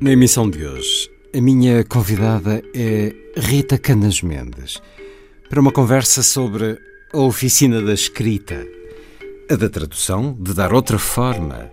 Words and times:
Na 0.00 0.12
emissão 0.12 0.48
de 0.48 0.66
hoje, 0.66 1.10
a 1.36 1.40
minha 1.42 1.84
convidada 1.84 2.62
é 2.74 3.14
Rita 3.36 3.76
Canas 3.76 4.22
Mendes 4.22 4.80
para 5.50 5.60
uma 5.60 5.70
conversa 5.70 6.22
sobre 6.22 6.78
a 7.12 7.18
oficina 7.18 7.82
da 7.82 7.92
escrita, 7.92 8.66
a 9.50 9.56
da 9.56 9.68
tradução, 9.68 10.34
de 10.40 10.54
dar 10.54 10.72
outra 10.72 10.98
forma 10.98 11.70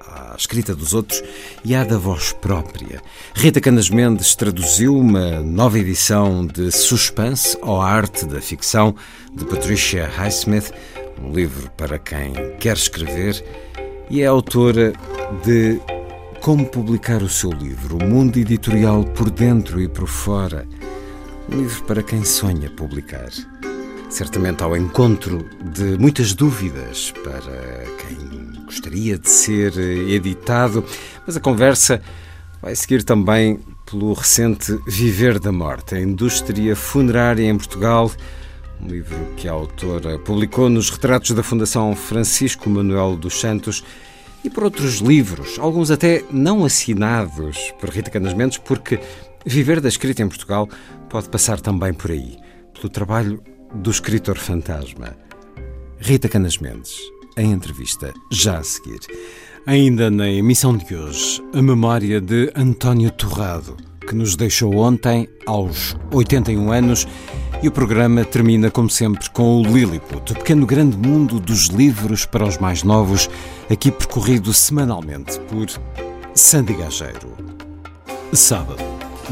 à 0.00 0.34
escrita 0.34 0.74
dos 0.74 0.94
outros 0.94 1.22
e 1.62 1.74
à 1.74 1.84
da 1.84 1.98
voz 1.98 2.32
própria. 2.32 3.02
Rita 3.34 3.60
Canas 3.60 3.90
Mendes 3.90 4.34
traduziu 4.34 4.96
uma 4.96 5.40
nova 5.40 5.78
edição 5.78 6.46
de 6.46 6.72
Suspense 6.72 7.54
ou 7.60 7.82
Arte 7.82 8.24
da 8.24 8.40
Ficção 8.40 8.96
de 9.34 9.44
Patricia 9.44 10.06
Highsmith, 10.08 10.72
um 11.22 11.34
livro 11.34 11.70
para 11.72 11.98
quem 11.98 12.32
quer 12.58 12.78
escrever, 12.78 13.44
e 14.08 14.22
é 14.22 14.26
autora 14.26 14.94
de 15.44 15.78
como 16.40 16.66
publicar 16.66 17.22
o 17.22 17.28
seu 17.28 17.50
livro, 17.50 17.96
o 17.96 18.04
mundo 18.04 18.38
editorial 18.38 19.04
por 19.04 19.30
dentro 19.30 19.80
e 19.80 19.88
por 19.88 20.06
fora. 20.06 20.66
Um 21.50 21.58
livro 21.58 21.84
para 21.84 22.02
quem 22.02 22.24
sonha 22.24 22.70
publicar. 22.70 23.30
Certamente 24.08 24.62
ao 24.62 24.76
encontro 24.76 25.44
de 25.74 25.98
muitas 25.98 26.34
dúvidas 26.34 27.12
para 27.22 27.84
quem 27.98 28.64
gostaria 28.64 29.18
de 29.18 29.28
ser 29.28 29.76
editado, 29.76 30.84
mas 31.26 31.36
a 31.36 31.40
conversa 31.40 32.00
vai 32.62 32.74
seguir 32.74 33.02
também 33.02 33.60
pelo 33.84 34.12
recente 34.12 34.78
Viver 34.86 35.38
da 35.38 35.52
Morte, 35.52 35.94
a 35.94 36.00
indústria 36.00 36.74
funerária 36.76 37.48
em 37.48 37.56
Portugal, 37.56 38.10
um 38.80 38.88
livro 38.88 39.16
que 39.36 39.48
a 39.48 39.52
autora 39.52 40.18
publicou 40.18 40.68
nos 40.68 40.90
retratos 40.90 41.32
da 41.32 41.42
Fundação 41.42 41.94
Francisco 41.96 42.70
Manuel 42.70 43.16
dos 43.16 43.40
Santos 43.40 43.84
e 44.48 44.50
por 44.50 44.64
outros 44.64 45.00
livros, 45.00 45.58
alguns 45.58 45.90
até 45.90 46.24
não 46.30 46.64
assinados 46.64 47.70
por 47.78 47.90
Rita 47.90 48.10
Canas 48.10 48.32
Mendes, 48.32 48.56
porque 48.56 48.98
viver 49.44 49.78
da 49.78 49.90
escrita 49.90 50.22
em 50.22 50.28
Portugal 50.28 50.66
pode 51.10 51.28
passar 51.28 51.60
também 51.60 51.92
por 51.92 52.10
aí, 52.10 52.38
pelo 52.72 52.88
trabalho 52.88 53.42
do 53.74 53.90
escritor 53.90 54.38
fantasma. 54.38 55.14
Rita 55.98 56.30
Canas 56.30 56.56
Mendes, 56.56 56.96
em 57.36 57.52
entrevista 57.52 58.14
já 58.32 58.56
a 58.56 58.64
seguir. 58.64 59.00
Ainda 59.66 60.10
na 60.10 60.30
emissão 60.30 60.74
de 60.74 60.96
hoje, 60.96 61.44
a 61.52 61.60
memória 61.60 62.18
de 62.18 62.50
António 62.56 63.10
Torrado, 63.10 63.76
que 64.00 64.14
nos 64.14 64.34
deixou 64.34 64.76
ontem 64.76 65.28
aos 65.44 65.94
81 66.10 66.72
anos 66.72 67.06
e 67.62 67.68
o 67.68 67.72
programa 67.72 68.24
termina, 68.24 68.70
como 68.70 68.88
sempre, 68.88 69.28
com 69.30 69.60
o 69.60 69.62
Lilliput, 69.62 70.32
o 70.32 70.34
pequeno 70.34 70.64
grande 70.64 70.96
mundo 70.96 71.40
dos 71.40 71.66
livros 71.66 72.24
para 72.24 72.46
os 72.46 72.58
mais 72.58 72.82
novos, 72.82 73.28
aqui 73.70 73.90
percorrido 73.90 74.52
semanalmente 74.54 75.38
por 75.40 75.66
Sandy 76.34 76.74
Gageiro. 76.74 77.36
Sábado, 78.32 78.82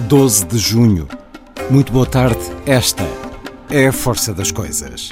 12 0.08 0.46
de 0.46 0.58
junho. 0.58 1.08
Muito 1.70 1.92
boa 1.92 2.06
tarde, 2.06 2.40
esta 2.64 3.04
é 3.70 3.86
a 3.86 3.92
força 3.92 4.34
das 4.34 4.50
coisas. 4.50 5.10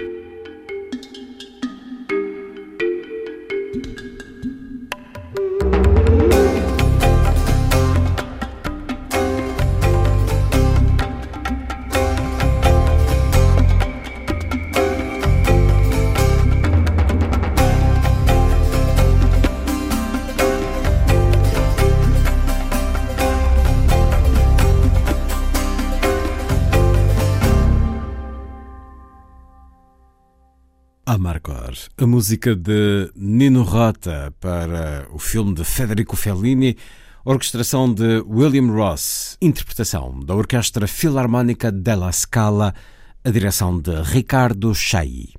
Amargor, 31.25 31.73
a 31.97 32.07
música 32.07 32.55
de 32.55 33.11
Nino 33.17 33.63
Rota 33.63 34.31
para 34.39 35.09
o 35.11 35.19
filme 35.19 35.55
de 35.55 35.65
Federico 35.65 36.17
Fellini, 36.17 36.77
orquestração 37.25 37.95
de 37.95 38.23
William 38.29 38.71
Ross, 38.71 39.39
interpretação 39.41 40.21
da 40.21 40.35
Orquestra 40.35 40.87
Filarmónica 40.87 41.73
della 41.73 42.13
Scala, 42.13 42.75
a 43.25 43.31
direção 43.31 43.81
de 43.81 44.03
Ricardo 44.03 44.75
Chailly. 44.75 45.33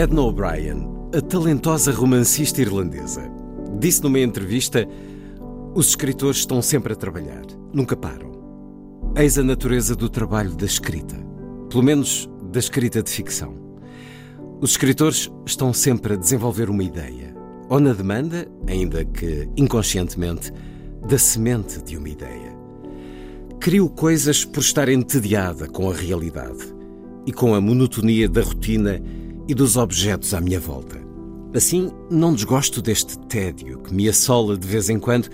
Edna 0.00 0.22
O'Brien, 0.22 0.88
a 1.14 1.20
talentosa 1.20 1.92
romancista 1.92 2.62
irlandesa, 2.62 3.30
disse 3.78 4.02
numa 4.02 4.18
entrevista: 4.18 4.88
Os 5.74 5.88
escritores 5.88 6.38
estão 6.38 6.62
sempre 6.62 6.94
a 6.94 6.96
trabalhar, 6.96 7.42
nunca 7.70 7.94
param. 7.94 8.32
Eis 9.14 9.36
a 9.36 9.42
natureza 9.42 9.94
do 9.94 10.08
trabalho 10.08 10.56
da 10.56 10.64
escrita, 10.64 11.16
pelo 11.68 11.82
menos 11.82 12.30
da 12.50 12.58
escrita 12.58 13.02
de 13.02 13.10
ficção. 13.10 13.54
Os 14.62 14.70
escritores 14.70 15.30
estão 15.44 15.70
sempre 15.70 16.14
a 16.14 16.16
desenvolver 16.16 16.70
uma 16.70 16.82
ideia, 16.82 17.36
ou 17.68 17.78
na 17.78 17.92
demanda, 17.92 18.48
ainda 18.66 19.04
que 19.04 19.50
inconscientemente, 19.54 20.50
da 21.06 21.18
semente 21.18 21.78
de 21.82 21.98
uma 21.98 22.08
ideia. 22.08 22.56
Crio 23.60 23.86
coisas 23.90 24.46
por 24.46 24.60
estar 24.60 24.88
entediada 24.88 25.68
com 25.68 25.90
a 25.90 25.94
realidade 25.94 26.74
e 27.26 27.32
com 27.34 27.54
a 27.54 27.60
monotonia 27.60 28.30
da 28.30 28.40
rotina 28.40 28.98
e 29.50 29.54
dos 29.54 29.76
objetos 29.76 30.32
à 30.32 30.40
minha 30.40 30.60
volta. 30.60 30.96
Assim, 31.52 31.90
não 32.08 32.32
desgosto 32.32 32.80
deste 32.80 33.18
tédio 33.18 33.80
que 33.80 33.92
me 33.92 34.08
assola 34.08 34.56
de 34.56 34.64
vez 34.64 34.88
em 34.88 34.96
quando 34.96 35.28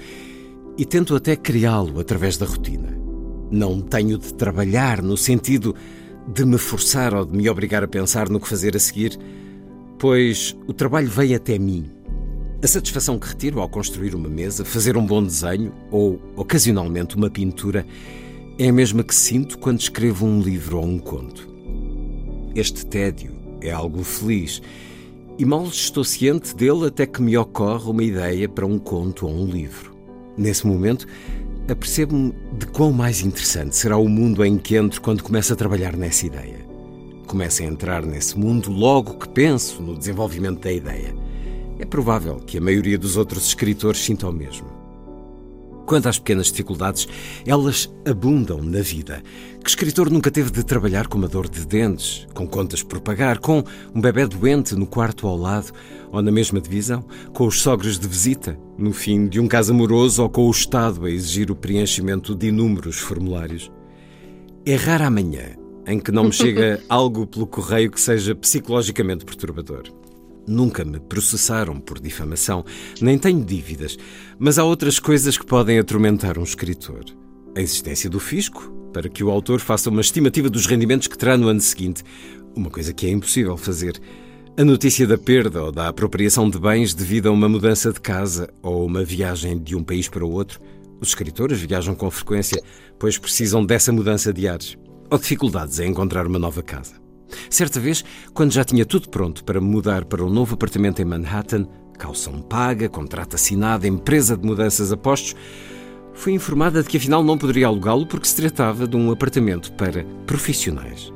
e 0.78 0.86
tento 0.86 1.14
até 1.14 1.36
criá-lo 1.36 2.00
através 2.00 2.38
da 2.38 2.46
rotina. 2.46 2.98
Não 3.50 3.78
tenho 3.78 4.16
de 4.16 4.32
trabalhar 4.32 5.02
no 5.02 5.18
sentido 5.18 5.74
de 6.32 6.46
me 6.46 6.56
forçar 6.56 7.14
ou 7.14 7.26
de 7.26 7.36
me 7.36 7.46
obrigar 7.46 7.84
a 7.84 7.88
pensar 7.88 8.30
no 8.30 8.40
que 8.40 8.48
fazer 8.48 8.74
a 8.74 8.80
seguir, 8.80 9.18
pois 9.98 10.56
o 10.66 10.72
trabalho 10.72 11.10
vem 11.10 11.34
até 11.34 11.58
mim. 11.58 11.84
A 12.64 12.66
satisfação 12.66 13.18
que 13.18 13.28
retiro 13.28 13.60
ao 13.60 13.68
construir 13.68 14.14
uma 14.14 14.30
mesa, 14.30 14.64
fazer 14.64 14.96
um 14.96 15.04
bom 15.04 15.22
desenho 15.22 15.74
ou, 15.90 16.18
ocasionalmente, 16.36 17.16
uma 17.16 17.28
pintura 17.28 17.86
é 18.58 18.66
a 18.66 18.72
mesma 18.72 19.04
que 19.04 19.14
sinto 19.14 19.58
quando 19.58 19.80
escrevo 19.80 20.24
um 20.24 20.40
livro 20.40 20.78
ou 20.78 20.86
um 20.86 20.98
conto. 20.98 21.46
Este 22.54 22.86
tédio 22.86 23.35
é 23.60 23.70
algo 23.70 24.02
feliz. 24.02 24.60
E 25.38 25.44
mal 25.44 25.64
estou 25.64 26.04
ciente 26.04 26.54
dele 26.54 26.86
até 26.86 27.06
que 27.06 27.20
me 27.20 27.36
ocorre 27.36 27.90
uma 27.90 28.02
ideia 28.02 28.48
para 28.48 28.64
um 28.64 28.78
conto 28.78 29.26
ou 29.26 29.32
um 29.32 29.46
livro. 29.46 29.94
Nesse 30.36 30.66
momento, 30.66 31.06
apercebo-me 31.68 32.32
de 32.58 32.66
quão 32.66 32.92
mais 32.92 33.20
interessante 33.20 33.76
será 33.76 33.96
o 33.96 34.08
mundo 34.08 34.44
em 34.44 34.56
que 34.56 34.76
entro 34.76 35.00
quando 35.00 35.22
começo 35.22 35.52
a 35.52 35.56
trabalhar 35.56 35.96
nessa 35.96 36.26
ideia. 36.26 36.64
Começo 37.26 37.62
a 37.62 37.66
entrar 37.66 38.04
nesse 38.04 38.38
mundo 38.38 38.70
logo 38.70 39.18
que 39.18 39.28
penso 39.28 39.82
no 39.82 39.96
desenvolvimento 39.96 40.60
da 40.60 40.72
ideia. 40.72 41.14
É 41.78 41.84
provável 41.84 42.36
que 42.36 42.58
a 42.58 42.60
maioria 42.60 42.96
dos 42.96 43.16
outros 43.16 43.48
escritores 43.48 44.00
sinta 44.00 44.28
o 44.28 44.32
mesmo. 44.32 44.75
Quanto 45.86 46.08
às 46.08 46.18
pequenas 46.18 46.48
dificuldades, 46.48 47.08
elas 47.46 47.88
abundam 48.04 48.60
na 48.60 48.80
vida. 48.80 49.22
Que 49.62 49.70
escritor 49.70 50.10
nunca 50.10 50.30
teve 50.30 50.50
de 50.50 50.64
trabalhar 50.64 51.06
com 51.06 51.16
uma 51.16 51.28
dor 51.28 51.48
de 51.48 51.64
dentes, 51.64 52.26
com 52.34 52.46
contas 52.46 52.82
por 52.82 53.00
pagar, 53.00 53.38
com 53.38 53.62
um 53.94 54.00
bebê 54.00 54.26
doente 54.26 54.74
no 54.74 54.86
quarto 54.86 55.28
ao 55.28 55.36
lado 55.36 55.72
ou 56.10 56.20
na 56.20 56.32
mesma 56.32 56.60
divisão, 56.60 57.04
com 57.32 57.46
os 57.46 57.60
sogros 57.60 57.98
de 57.98 58.08
visita, 58.08 58.58
no 58.76 58.92
fim 58.92 59.28
de 59.28 59.38
um 59.38 59.46
caso 59.46 59.72
amoroso 59.72 60.22
ou 60.22 60.28
com 60.28 60.46
o 60.46 60.50
Estado 60.50 61.06
a 61.06 61.10
exigir 61.10 61.50
o 61.50 61.56
preenchimento 61.56 62.34
de 62.34 62.48
inúmeros 62.48 62.98
formulários? 62.98 63.70
É 64.64 64.74
rara 64.74 65.06
amanhã 65.06 65.56
em 65.86 66.00
que 66.00 66.10
não 66.10 66.24
me 66.24 66.32
chega 66.32 66.82
algo 66.88 67.26
pelo 67.26 67.46
correio 67.46 67.92
que 67.92 68.00
seja 68.00 68.34
psicologicamente 68.34 69.24
perturbador. 69.24 69.84
Nunca 70.46 70.84
me 70.84 71.00
processaram 71.00 71.80
por 71.80 71.98
difamação, 71.98 72.64
nem 73.00 73.18
tenho 73.18 73.44
dívidas, 73.44 73.96
mas 74.38 74.58
há 74.58 74.64
outras 74.64 74.98
coisas 74.98 75.38
que 75.38 75.46
podem 75.46 75.78
atormentar 75.78 76.38
um 76.38 76.42
escritor. 76.42 77.04
A 77.56 77.60
existência 77.60 78.10
do 78.10 78.20
fisco, 78.20 78.70
para 78.92 79.08
que 79.08 79.24
o 79.24 79.30
autor 79.30 79.60
faça 79.60 79.88
uma 79.88 80.00
estimativa 80.00 80.50
dos 80.50 80.66
rendimentos 80.66 81.08
que 81.08 81.16
terá 81.16 81.36
no 81.36 81.48
ano 81.48 81.60
seguinte, 81.60 82.02
uma 82.54 82.70
coisa 82.70 82.92
que 82.92 83.06
é 83.06 83.10
impossível 83.10 83.56
fazer. 83.56 84.00
A 84.58 84.64
notícia 84.64 85.06
da 85.06 85.18
perda 85.18 85.62
ou 85.62 85.72
da 85.72 85.88
apropriação 85.88 86.48
de 86.48 86.58
bens 86.58 86.94
devido 86.94 87.28
a 87.28 87.30
uma 87.30 87.48
mudança 87.48 87.92
de 87.92 88.00
casa 88.00 88.48
ou 88.62 88.86
uma 88.86 89.04
viagem 89.04 89.58
de 89.58 89.76
um 89.76 89.82
país 89.82 90.08
para 90.08 90.24
o 90.24 90.30
outro. 90.30 90.60
Os 91.00 91.08
escritores 91.08 91.60
viajam 91.60 91.94
com 91.94 92.10
frequência, 92.10 92.62
pois 92.98 93.18
precisam 93.18 93.64
dessa 93.64 93.92
mudança 93.92 94.32
de 94.32 94.48
ares. 94.48 94.76
Ou 95.10 95.18
dificuldades 95.18 95.78
em 95.78 95.90
encontrar 95.90 96.26
uma 96.26 96.38
nova 96.38 96.62
casa. 96.62 96.94
Certa 97.50 97.78
vez, 97.78 98.04
quando 98.32 98.52
já 98.52 98.64
tinha 98.64 98.86
tudo 98.86 99.08
pronto 99.08 99.44
para 99.44 99.60
mudar 99.60 100.04
para 100.04 100.24
um 100.24 100.30
novo 100.30 100.54
apartamento 100.54 101.00
em 101.00 101.04
Manhattan, 101.04 101.66
calção 101.96 102.40
paga, 102.40 102.88
contrato 102.88 103.34
assinado, 103.34 103.86
empresa 103.86 104.36
de 104.36 104.46
mudanças 104.46 104.92
a 104.92 104.96
postos, 104.96 105.34
fui 106.12 106.32
informada 106.32 106.82
de 106.82 106.88
que 106.88 106.96
afinal 106.96 107.24
não 107.24 107.38
poderia 107.38 107.66
alugá-lo 107.66 108.06
porque 108.06 108.28
se 108.28 108.36
tratava 108.36 108.86
de 108.86 108.96
um 108.96 109.10
apartamento 109.10 109.72
para 109.72 110.04
profissionais. 110.26 111.12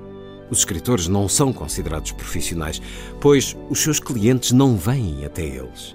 Os 0.51 0.59
escritores 0.59 1.07
não 1.07 1.29
são 1.29 1.53
considerados 1.53 2.13
profissionais, 2.13 2.83
pois 3.21 3.57
os 3.69 3.81
seus 3.81 4.01
clientes 4.01 4.51
não 4.51 4.77
vêm 4.77 5.25
até 5.25 5.45
eles. 5.45 5.95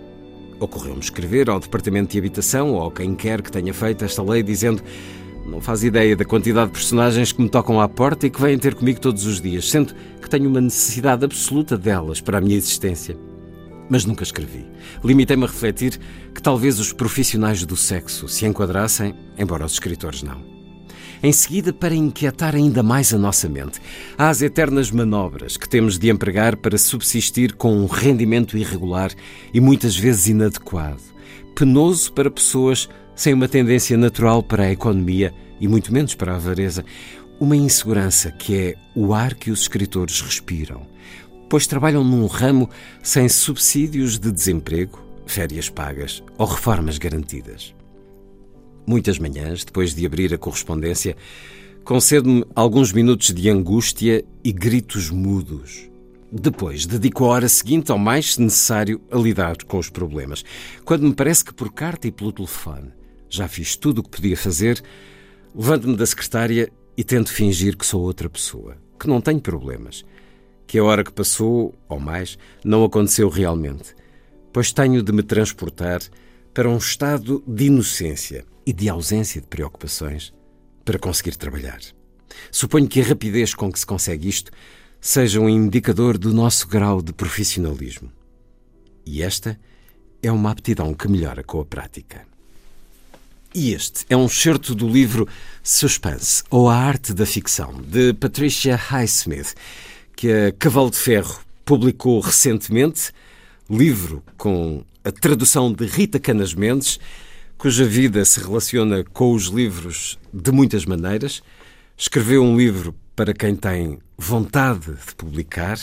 Ocorreu-me 0.60 1.02
escrever 1.02 1.50
ao 1.50 1.60
Departamento 1.60 2.14
de 2.14 2.18
Habitação 2.18 2.74
ou 2.74 2.88
a 2.88 2.92
quem 2.92 3.14
quer 3.16 3.42
que 3.42 3.52
tenha 3.52 3.74
feito 3.74 4.06
esta 4.06 4.24
lei 4.24 4.42
dizendo 4.42 4.82
não 5.46 5.62
faz 5.62 5.84
ideia 5.84 6.16
da 6.16 6.26
quantidade 6.26 6.68
de 6.68 6.74
personagens 6.74 7.32
que 7.32 7.42
me 7.42 7.50
tocam 7.50 7.80
à 7.80 7.88
porta 7.88 8.26
e 8.26 8.30
que 8.30 8.42
vêm 8.42 8.58
ter 8.58 8.74
comigo 8.74 9.00
todos 9.00 9.26
os 9.26 9.40
dias, 9.40 9.70
sendo 9.70 9.94
que 10.20 10.30
tenho 10.30 10.50
uma 10.50 10.60
necessidade 10.60 11.24
absoluta 11.24 11.78
delas 11.78 12.20
para 12.20 12.40
a 12.40 12.42
minha 12.42 12.58
existência. 12.58 13.16
Mas 13.90 14.06
nunca 14.06 14.24
escrevi. 14.24 14.66
Limitei-me 15.04 15.44
a 15.44 15.48
refletir 15.48 16.00
que 16.34 16.42
talvez 16.42 16.80
os 16.80 16.92
profissionais 16.92 17.64
do 17.66 17.76
sexo 17.76 18.28
se 18.28 18.46
enquadrassem, 18.46 19.16
embora 19.38 19.66
os 19.66 19.74
escritores 19.74 20.24
não. 20.24 20.56
Em 21.24 21.32
seguida, 21.32 21.74
para 21.74 21.96
inquietar 21.96 22.56
ainda 22.56 22.84
mais 22.84 23.14
a 23.14 23.18
nossa 23.18 23.48
mente, 23.48 23.82
há 24.18 24.30
as 24.30 24.42
eternas 24.42 24.92
manobras 24.92 25.58
que 25.58 25.68
temos 25.68 25.98
de 25.98 26.10
empregar 26.10 26.56
para 26.58 26.78
subsistir 26.78 27.54
com 27.54 27.76
um 27.76 27.86
rendimento 27.86 28.58
irregular 28.58 29.12
e 29.54 29.60
muitas 29.60 29.96
vezes 29.96 30.28
inadequado, 30.28 31.02
penoso 31.56 32.12
para 32.14 32.30
pessoas 32.30 32.90
sem 33.16 33.34
uma 33.34 33.48
tendência 33.48 33.98
natural 33.98 34.44
para 34.44 34.64
a 34.64 34.72
economia 34.72 35.34
e 35.60 35.68
muito 35.68 35.94
menos 35.94 36.14
para 36.14 36.34
a 36.34 36.36
avareza, 36.36 36.84
uma 37.40 37.56
insegurança 37.56 38.32
que 38.32 38.56
é 38.56 38.76
o 38.94 39.14
ar 39.14 39.34
que 39.34 39.52
os 39.52 39.62
escritores 39.62 40.22
respiram, 40.22 40.86
pois 41.50 41.68
trabalham 41.68 42.04
num 42.04 42.26
ramo 42.26 42.70
sem 43.02 43.28
subsídios 43.30 44.18
de 44.20 44.32
desemprego, 44.32 45.00
férias 45.26 45.70
pagas 45.70 46.24
ou 46.38 46.46
reformas 46.46 46.98
garantidas. 46.98 47.74
Muitas 48.88 49.18
manhãs, 49.18 49.64
depois 49.64 49.94
de 49.94 50.06
abrir 50.06 50.34
a 50.34 50.38
correspondência, 50.38 51.16
concedo-me 51.84 52.46
alguns 52.56 52.92
minutos 52.92 53.34
de 53.34 53.50
angústia 53.50 54.24
e 54.44 54.52
gritos 54.52 55.10
mudos 55.10 55.90
depois, 56.32 56.86
dedico 56.86 57.24
a 57.24 57.28
hora 57.30 57.48
seguinte 57.48 57.92
ao 57.92 57.98
mais 57.98 58.38
necessário 58.38 59.00
a 59.10 59.18
lidar 59.18 59.56
com 59.64 59.78
os 59.78 59.90
problemas. 59.90 60.44
Quando 60.84 61.04
me 61.04 61.14
parece 61.14 61.46
que 61.46 61.54
por 61.54 61.72
carta 61.72 62.08
e 62.08 62.12
pelo 62.12 62.32
telefone 62.34 62.92
já 63.30 63.48
fiz 63.48 63.78
tudo 63.78 64.00
o 64.00 64.04
que 64.04 64.10
podia 64.10 64.36
fazer, 64.36 64.84
levanto-me 65.56 65.96
da 65.96 66.06
secretária 66.06 66.70
e 66.98 67.04
tento 67.04 67.32
fingir 67.32 67.78
que 67.78 67.86
sou 67.86 68.02
outra 68.02 68.30
pessoa, 68.30 68.76
que 69.00 69.08
não 69.08 69.22
tenho 69.22 69.40
problemas, 69.40 70.04
que 70.68 70.78
a 70.78 70.84
hora 70.84 71.04
que 71.04 71.12
passou, 71.12 71.74
ou 71.88 72.00
mais, 72.00 72.38
não 72.64 72.84
aconteceu 72.84 73.30
realmente, 73.30 73.96
pois 74.52 74.72
tenho 74.72 75.04
de 75.04 75.12
me 75.12 75.24
transportar 75.24 76.02
para 76.54 76.70
um 76.70 76.78
estado 76.78 77.44
de 77.46 77.66
inocência 77.66 78.46
e 78.66 78.74
de 78.74 78.90
ausência 78.90 79.42
de 79.42 79.48
preocupações 79.48 80.34
para 80.84 80.98
conseguir 81.00 81.36
trabalhar. 81.36 81.80
Suponho 82.52 82.88
que 82.88 83.02
a 83.02 83.04
rapidez 83.04 83.54
com 83.54 83.72
que 83.72 83.80
se 83.80 83.86
consegue 83.86 84.28
isto 84.28 84.52
seja 85.02 85.40
um 85.40 85.50
indicador 85.50 86.18
do 86.18 86.34
nosso 86.34 86.68
grau 86.68 87.02
de 87.02 87.14
profissionalismo. 87.14 88.12
E 89.06 89.22
esta 89.22 89.60
é 90.24 90.32
uma 90.32 90.52
aptidão 90.52 90.94
que 90.94 91.08
melhora 91.08 91.44
com 91.44 91.60
a 91.60 91.66
prática. 91.66 92.26
E 93.54 93.74
este 93.74 94.06
é 94.10 94.18
um 94.18 94.26
excerto 94.26 94.76
do 94.76 94.88
livro 94.90 95.28
Suspense, 95.64 96.44
ou 96.50 96.68
A 96.68 96.76
Arte 96.76 97.14
da 97.14 97.26
Ficção, 97.26 97.82
de 97.82 98.14
Patricia 98.14 98.76
Highsmith, 98.76 99.54
que 100.16 100.32
a 100.32 100.52
Cavalo 100.54 100.90
de 100.90 100.98
Ferro 100.98 101.40
publicou 101.66 102.20
recentemente, 102.20 103.12
livro 103.70 104.24
com 104.38 104.84
a 105.04 105.12
tradução 105.12 105.72
de 105.72 105.86
Rita 105.86 106.20
Canas 106.20 106.54
Mendes, 106.54 107.00
cuja 107.58 107.86
vida 107.86 108.24
se 108.24 108.40
relaciona 108.40 109.04
com 109.04 109.34
os 109.34 109.46
livros 109.46 110.18
de 110.34 110.52
muitas 110.52 110.86
maneiras. 110.86 111.42
Escreveu 111.98 112.44
um 112.44 112.58
livro 112.58 112.96
para 113.16 113.34
quem 113.34 113.56
tem 113.56 114.00
vontade 114.18 114.94
de 114.94 115.16
publicar 115.16 115.80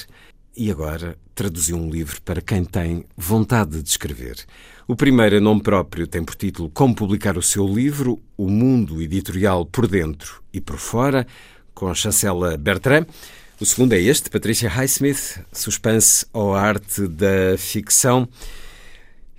e 0.57 0.71
agora 0.71 1.17
traduziu 1.35 1.77
um 1.77 1.91
livro 1.91 2.21
para 2.23 2.41
quem 2.41 2.65
tem 2.65 3.05
vontade 3.17 3.83
de 3.83 3.89
escrever. 3.89 4.37
O 4.87 4.95
primeiro, 4.95 5.37
em 5.37 5.41
nome 5.41 5.63
próprio, 5.63 6.07
tem 6.07 6.23
por 6.23 6.35
título 6.35 6.71
Como 6.71 6.95
Publicar 6.95 7.39
o 7.39 7.43
Seu 7.43 7.67
Livro, 7.67 8.21
O 8.37 8.49
Mundo 8.49 9.01
Editorial 9.01 9.65
por 9.65 9.87
Dentro 9.87 10.43
e 10.53 10.61
por 10.61 10.77
Fora, 10.77 11.27
com 11.75 11.89
a 11.89 11.95
chancela 11.95 12.57
Bertrand. 12.57 13.07
O 13.61 13.67
segundo 13.67 13.93
é 13.93 14.01
este, 14.01 14.29
Patrícia 14.29 14.69
Highsmith, 14.69 15.41
Suspense 15.53 16.27
ou 16.33 16.55
Arte 16.55 17.07
da 17.07 17.57
Ficção. 17.57 18.29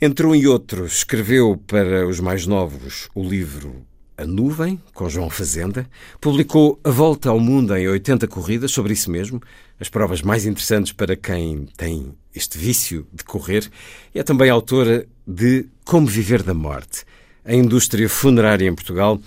Entre 0.02 0.26
um 0.26 0.34
e 0.34 0.48
outro, 0.48 0.86
escreveu 0.86 1.58
para 1.68 2.08
os 2.08 2.20
mais 2.20 2.46
novos 2.46 3.10
o 3.14 3.24
livro 3.24 3.86
A 4.18 4.26
Nuvem, 4.26 4.82
com 4.94 5.10
João 5.10 5.30
Fazenda, 5.30 5.90
publicou 6.22 6.80
A 6.84 6.90
Volta 6.90 7.30
ao 7.30 7.40
Mundo 7.40 7.76
em 7.76 7.88
80 7.88 8.28
corridas, 8.28 8.72
sobre 8.72 8.94
isso 8.94 9.12
mesmo, 9.12 9.42
as 9.80 9.90
provas 9.90 10.22
mais 10.22 10.46
interessantes 10.46 10.94
para 10.94 11.18
quem 11.18 11.68
tem 11.76 12.14
este 12.34 12.58
vício 12.58 13.06
de 13.12 13.24
correr. 13.26 13.70
E 14.16 14.20
é 14.20 14.24
também 14.24 14.50
autora 14.50 15.06
de 15.28 15.66
Como 15.84 16.08
Viver 16.08 16.44
da 16.44 16.54
Morte, 16.54 17.04
a 17.44 17.54
indústria 17.54 18.08
funerária 18.08 18.68
em 18.68 18.76
Portugal, 18.76 19.20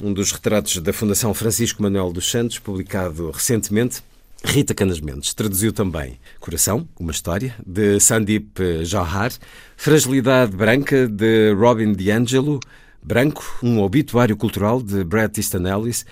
um 0.00 0.12
dos 0.12 0.32
retratos 0.32 0.78
da 0.78 0.92
Fundação 0.92 1.34
Francisco 1.34 1.82
Manuel 1.82 2.12
dos 2.12 2.30
Santos, 2.30 2.58
publicado 2.58 3.30
recentemente. 3.30 4.02
Rita 4.44 4.72
Canas 4.72 5.00
Mendes 5.00 5.34
traduziu 5.34 5.72
também 5.72 6.18
Coração, 6.38 6.88
uma 6.98 7.10
história, 7.10 7.54
de 7.66 7.98
Sandip 7.98 8.84
Johar, 8.84 9.32
Fragilidade 9.76 10.56
Branca, 10.56 11.08
de 11.08 11.52
Robin 11.54 11.92
DiAngelo, 11.92 12.60
Branco, 13.02 13.44
um 13.62 13.80
obituário 13.80 14.36
cultural, 14.36 14.80
de 14.80 15.02
Bret 15.02 15.38
Easton 15.38 15.66
Ellis, 15.66 16.06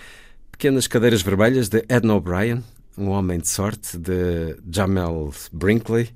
Pequenas 0.50 0.86
Cadeiras 0.86 1.22
Vermelhas, 1.22 1.68
de 1.68 1.84
Edna 1.88 2.14
O'Brien, 2.14 2.64
Um 2.98 3.10
Homem 3.10 3.38
de 3.38 3.48
Sorte, 3.48 3.96
de 3.96 4.56
Jamel 4.70 5.32
Brinkley, 5.52 6.08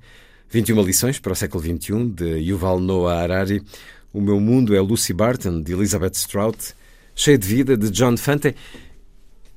21 0.49 0.81
lições 0.83 1.17
para 1.17 1.31
o 1.31 1.35
século 1.35 1.63
XXI, 1.63 2.09
de 2.09 2.25
Yuval 2.39 2.79
Noah 2.79 3.21
Harari, 3.21 3.63
O 4.11 4.19
Meu 4.19 4.39
Mundo 4.39 4.75
é 4.75 4.81
Lucy 4.81 5.13
Barton, 5.13 5.61
de 5.61 5.71
Elizabeth 5.71 6.15
Strout, 6.15 6.73
Cheio 7.15 7.37
de 7.37 7.47
Vida, 7.47 7.77
de 7.77 7.89
John 7.89 8.17
Fante, 8.17 8.53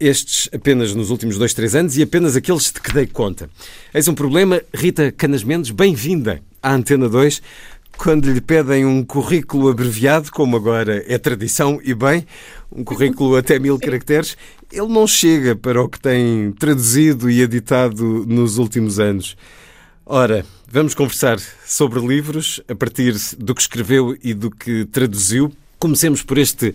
estes 0.06 0.50
apenas 0.52 0.94
nos 0.94 1.08
últimos 1.08 1.38
dois, 1.38 1.54
três 1.54 1.75
anos 1.75 1.96
e 1.96 2.02
apenas 2.02 2.37
aqueles 2.37 2.64
de 2.64 2.80
que 2.80 2.92
dei 2.92 3.06
conta. 3.06 3.49
Eis 3.92 4.06
um 4.06 4.14
problema, 4.14 4.61
Rita 4.75 5.11
Canas 5.11 5.42
Mendes, 5.42 5.70
bem-vinda 5.70 6.42
à 6.62 6.75
Antena 6.75 7.08
2. 7.08 7.40
Quando 7.96 8.30
lhe 8.30 8.40
pedem 8.40 8.84
um 8.84 9.02
currículo 9.02 9.70
abreviado, 9.70 10.30
como 10.30 10.56
agora 10.56 11.02
é 11.08 11.16
tradição, 11.16 11.80
e 11.82 11.94
bem, 11.94 12.26
um 12.70 12.84
currículo 12.84 13.37
até 13.38 13.58
mil 13.58 13.78
caracteres, 13.78 14.37
ele 14.70 14.88
não 14.88 15.06
chega 15.06 15.56
para 15.56 15.82
o 15.82 15.88
que 15.88 15.99
tem 15.99 16.52
traduzido 16.52 17.30
e 17.30 17.40
editado 17.40 18.26
nos 18.26 18.58
últimos 18.58 18.99
anos. 18.99 19.37
Ora, 20.04 20.44
vamos 20.68 20.94
conversar 20.94 21.38
sobre 21.64 21.99
livros 22.00 22.61
a 22.68 22.75
partir 22.75 23.14
do 23.38 23.54
que 23.54 23.62
escreveu 23.62 24.14
e 24.23 24.34
do 24.34 24.50
que 24.50 24.84
traduziu. 24.84 25.50
Comecemos 25.78 26.23
por 26.23 26.37
este 26.37 26.75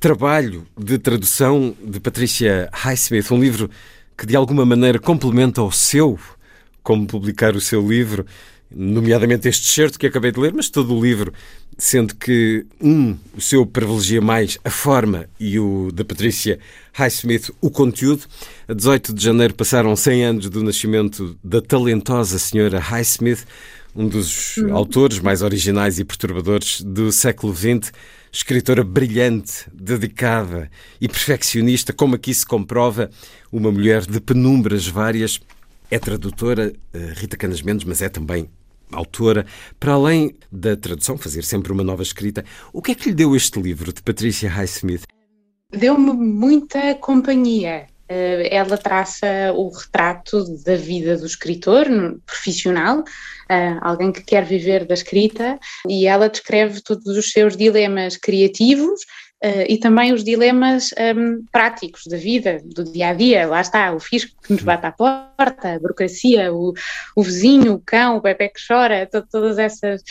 trabalho 0.00 0.64
de 0.76 0.98
tradução 0.98 1.74
de 1.82 1.98
Patricia 1.98 2.68
Highsmith, 2.72 3.30
um 3.32 3.40
livro 3.40 3.68
que 4.16 4.26
de 4.26 4.36
alguma 4.36 4.64
maneira 4.64 4.98
complementa 4.98 5.62
o 5.62 5.72
seu, 5.72 6.18
como 6.82 7.06
publicar 7.06 7.56
o 7.56 7.60
seu 7.60 7.86
livro, 7.86 8.24
nomeadamente 8.70 9.48
este 9.48 9.66
excerto 9.66 9.98
que 9.98 10.06
acabei 10.06 10.30
de 10.30 10.38
ler, 10.38 10.52
mas 10.52 10.68
todo 10.68 10.94
o 10.94 11.02
livro, 11.02 11.32
sendo 11.76 12.14
que 12.14 12.64
um, 12.80 13.16
o 13.36 13.40
seu 13.40 13.64
privilegia 13.64 14.20
mais 14.20 14.58
a 14.64 14.70
forma 14.70 15.28
e 15.38 15.58
o 15.58 15.90
da 15.92 16.04
Patricia 16.04 16.58
Highsmith 16.92 17.50
o 17.60 17.70
conteúdo. 17.70 18.24
A 18.68 18.74
18 18.74 19.12
de 19.12 19.24
janeiro 19.24 19.54
passaram 19.54 19.96
100 19.96 20.24
anos 20.24 20.50
do 20.50 20.62
nascimento 20.62 21.36
da 21.42 21.60
talentosa 21.60 22.38
senhora 22.38 22.78
Highsmith, 22.78 23.46
um 23.96 24.06
dos 24.06 24.58
uhum. 24.58 24.76
autores 24.76 25.18
mais 25.18 25.42
originais 25.42 25.98
e 25.98 26.04
perturbadores 26.04 26.82
do 26.82 27.10
século 27.10 27.54
XX 27.54 27.90
escritora 28.32 28.84
brilhante, 28.84 29.66
dedicada 29.72 30.70
e 31.00 31.08
perfeccionista, 31.08 31.92
como 31.92 32.14
aqui 32.14 32.32
se 32.32 32.46
comprova, 32.46 33.10
uma 33.50 33.70
mulher 33.70 34.02
de 34.06 34.20
penumbras 34.20 34.86
várias. 34.86 35.40
É 35.90 35.98
tradutora, 35.98 36.72
eh, 36.92 37.12
Rita 37.16 37.36
Canas 37.36 37.62
Mendes, 37.62 37.84
mas 37.84 38.02
é 38.02 38.08
também 38.08 38.48
autora. 38.92 39.46
Para 39.78 39.92
além 39.92 40.36
da 40.50 40.76
tradução, 40.76 41.16
fazer 41.16 41.42
sempre 41.42 41.72
uma 41.72 41.84
nova 41.84 42.02
escrita, 42.02 42.44
o 42.72 42.82
que 42.82 42.92
é 42.92 42.94
que 42.94 43.08
lhe 43.08 43.14
deu 43.14 43.34
este 43.34 43.60
livro 43.60 43.92
de 43.92 44.02
Patricia 44.02 44.50
Highsmith? 44.50 45.04
Deu-me 45.70 46.12
muita 46.12 46.94
companhia. 46.94 47.86
Eh, 48.08 48.48
ela 48.50 48.78
traça 48.78 49.26
o 49.54 49.68
retrato 49.68 50.42
da 50.64 50.76
vida 50.76 51.16
do 51.16 51.26
escritor 51.26 51.86
profissional, 52.24 53.00
uh, 53.00 53.78
alguém 53.82 54.10
que 54.10 54.22
quer 54.22 54.44
viver 54.44 54.86
da 54.86 54.94
escrita, 54.94 55.58
e 55.86 56.06
ela 56.06 56.28
descreve 56.28 56.80
todos 56.80 57.16
os 57.16 57.30
seus 57.30 57.56
dilemas 57.56 58.16
criativos 58.16 59.00
Uh, 59.40 59.62
e 59.68 59.78
também 59.78 60.12
os 60.12 60.24
dilemas 60.24 60.90
um, 61.16 61.44
práticos 61.52 62.02
da 62.08 62.16
vida, 62.16 62.60
do 62.64 62.82
dia 62.82 63.10
a 63.10 63.14
dia. 63.14 63.46
Lá 63.46 63.60
está, 63.60 63.92
o 63.92 64.00
fisco 64.00 64.32
que 64.42 64.52
nos 64.52 64.62
bate 64.62 64.84
à 64.84 64.90
porta, 64.90 65.74
a 65.74 65.78
burocracia, 65.78 66.52
o, 66.52 66.74
o 67.14 67.22
vizinho, 67.22 67.74
o 67.74 67.82
cão, 67.86 68.16
o 68.16 68.20
bebê 68.20 68.48
que 68.48 68.60
chora, 68.66 69.06
to, 69.06 69.24
todas 69.30 69.56
essas, 69.56 70.02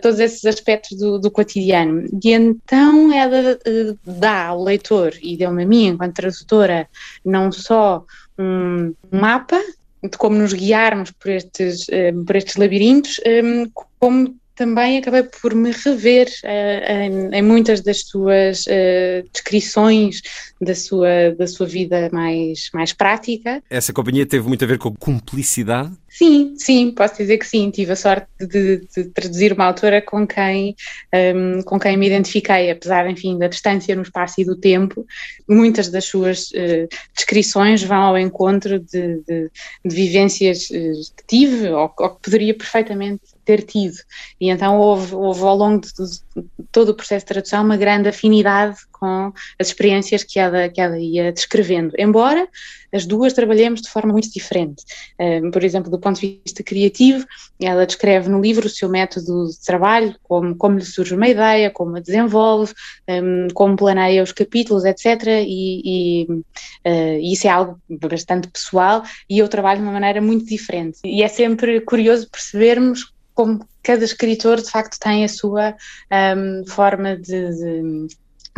todos 0.00 0.20
esses 0.20 0.44
aspectos 0.44 0.96
do, 0.98 1.18
do 1.18 1.32
cotidiano. 1.32 2.06
E 2.24 2.30
então 2.32 3.12
ela 3.12 3.58
uh, 3.66 3.98
dá 4.04 4.46
ao 4.46 4.62
leitor, 4.62 5.14
e 5.20 5.36
deu-me 5.36 5.64
a 5.64 5.66
mim, 5.66 5.86
enquanto 5.86 6.14
tradutora, 6.14 6.88
não 7.24 7.50
só 7.50 8.04
um 8.38 8.94
mapa 9.10 9.60
de 10.00 10.16
como 10.16 10.36
nos 10.36 10.52
guiarmos 10.52 11.10
por 11.10 11.32
estes, 11.32 11.88
uh, 11.88 12.24
por 12.24 12.36
estes 12.36 12.54
labirintos, 12.54 13.20
um, 13.26 13.68
como 13.98 14.36
também 14.56 14.98
acabei 14.98 15.22
por 15.22 15.54
me 15.54 15.70
rever 15.70 16.26
uh, 16.42 16.90
em, 16.90 17.34
em, 17.34 17.42
muitas 17.42 17.82
das 17.82 18.00
suas 18.00 18.62
uh, 18.62 19.28
descrições 19.32 20.22
da 20.60 20.74
sua, 20.74 21.32
da 21.38 21.46
sua 21.46 21.66
vida 21.66 22.08
mais, 22.10 22.70
mais 22.72 22.92
prática. 22.92 23.62
Essa 23.68 23.92
companhia 23.92 24.24
teve 24.24 24.48
muito 24.48 24.64
a 24.64 24.66
ver 24.66 24.78
com 24.78 24.94
cumplicidade? 24.94 25.92
Sim, 26.08 26.54
sim, 26.56 26.92
posso 26.92 27.18
dizer 27.18 27.36
que 27.36 27.46
sim. 27.46 27.70
Tive 27.70 27.92
a 27.92 27.96
sorte 27.96 28.26
de, 28.40 28.78
de 28.96 29.04
traduzir 29.10 29.52
uma 29.52 29.66
autora 29.66 30.00
com 30.00 30.26
quem, 30.26 30.74
um, 31.14 31.60
com 31.62 31.78
quem 31.78 31.94
me 31.98 32.06
identifiquei, 32.06 32.70
apesar, 32.70 33.08
enfim, 33.10 33.36
da 33.36 33.48
distância 33.48 33.94
no 33.94 34.00
espaço 34.00 34.40
e 34.40 34.44
do 34.46 34.56
tempo. 34.56 35.04
Muitas 35.46 35.90
das 35.90 36.06
suas 36.06 36.48
uh, 36.52 36.88
descrições 37.14 37.82
vão 37.82 38.00
ao 38.00 38.18
encontro 38.18 38.78
de, 38.78 39.20
de, 39.28 39.50
de 39.84 39.94
vivências 39.94 40.68
que 40.68 41.26
tive 41.28 41.68
ou, 41.68 41.92
ou 41.98 42.10
que 42.10 42.22
poderia 42.22 42.54
perfeitamente 42.54 43.35
ter 43.46 43.62
tido. 43.62 43.96
E 44.40 44.50
então 44.50 44.78
houve, 44.78 45.14
houve 45.14 45.42
ao 45.42 45.56
longo 45.56 45.80
de, 45.80 45.88
de, 45.88 46.44
todo 46.72 46.90
o 46.90 46.94
processo 46.94 47.24
de 47.24 47.32
tradução 47.32 47.64
uma 47.64 47.76
grande 47.76 48.08
afinidade 48.08 48.76
com 48.92 49.32
as 49.58 49.68
experiências 49.68 50.24
que 50.24 50.38
ela, 50.38 50.68
que 50.68 50.80
ela 50.80 50.98
ia 50.98 51.32
descrevendo, 51.32 51.94
embora 51.98 52.48
as 52.92 53.04
duas 53.04 53.32
trabalhemos 53.32 53.82
de 53.82 53.90
forma 53.90 54.12
muito 54.12 54.32
diferente. 54.32 54.84
Um, 55.20 55.50
por 55.50 55.62
exemplo, 55.62 55.90
do 55.90 55.98
ponto 55.98 56.20
de 56.20 56.40
vista 56.44 56.62
criativo, 56.62 57.26
ela 57.60 57.86
descreve 57.86 58.28
no 58.28 58.40
livro 58.40 58.66
o 58.66 58.70
seu 58.70 58.88
método 58.88 59.48
de 59.48 59.60
trabalho, 59.60 60.14
como, 60.22 60.56
como 60.56 60.78
lhe 60.78 60.84
surge 60.84 61.14
uma 61.14 61.28
ideia, 61.28 61.70
como 61.70 61.96
a 61.96 62.00
desenvolve, 62.00 62.72
um, 63.08 63.48
como 63.52 63.76
planeia 63.76 64.22
os 64.22 64.32
capítulos, 64.32 64.84
etc. 64.84 65.26
E, 65.46 66.24
e 66.24 66.26
uh, 66.30 67.20
isso 67.20 67.46
é 67.46 67.50
algo 67.50 67.78
bastante 67.88 68.48
pessoal 68.48 69.02
e 69.28 69.38
eu 69.38 69.48
trabalho 69.48 69.80
de 69.80 69.84
uma 69.84 69.92
maneira 69.92 70.20
muito 70.20 70.46
diferente. 70.46 70.98
E 71.04 71.22
é 71.22 71.28
sempre 71.28 71.80
curioso 71.80 72.28
percebermos 72.30 73.12
como 73.36 73.68
cada 73.82 74.02
escritor 74.02 74.60
de 74.60 74.70
facto 74.70 74.98
tem 74.98 75.22
a 75.22 75.28
sua 75.28 75.76
um, 76.10 76.66
forma 76.66 77.16
de, 77.16 77.50
de, 77.50 78.06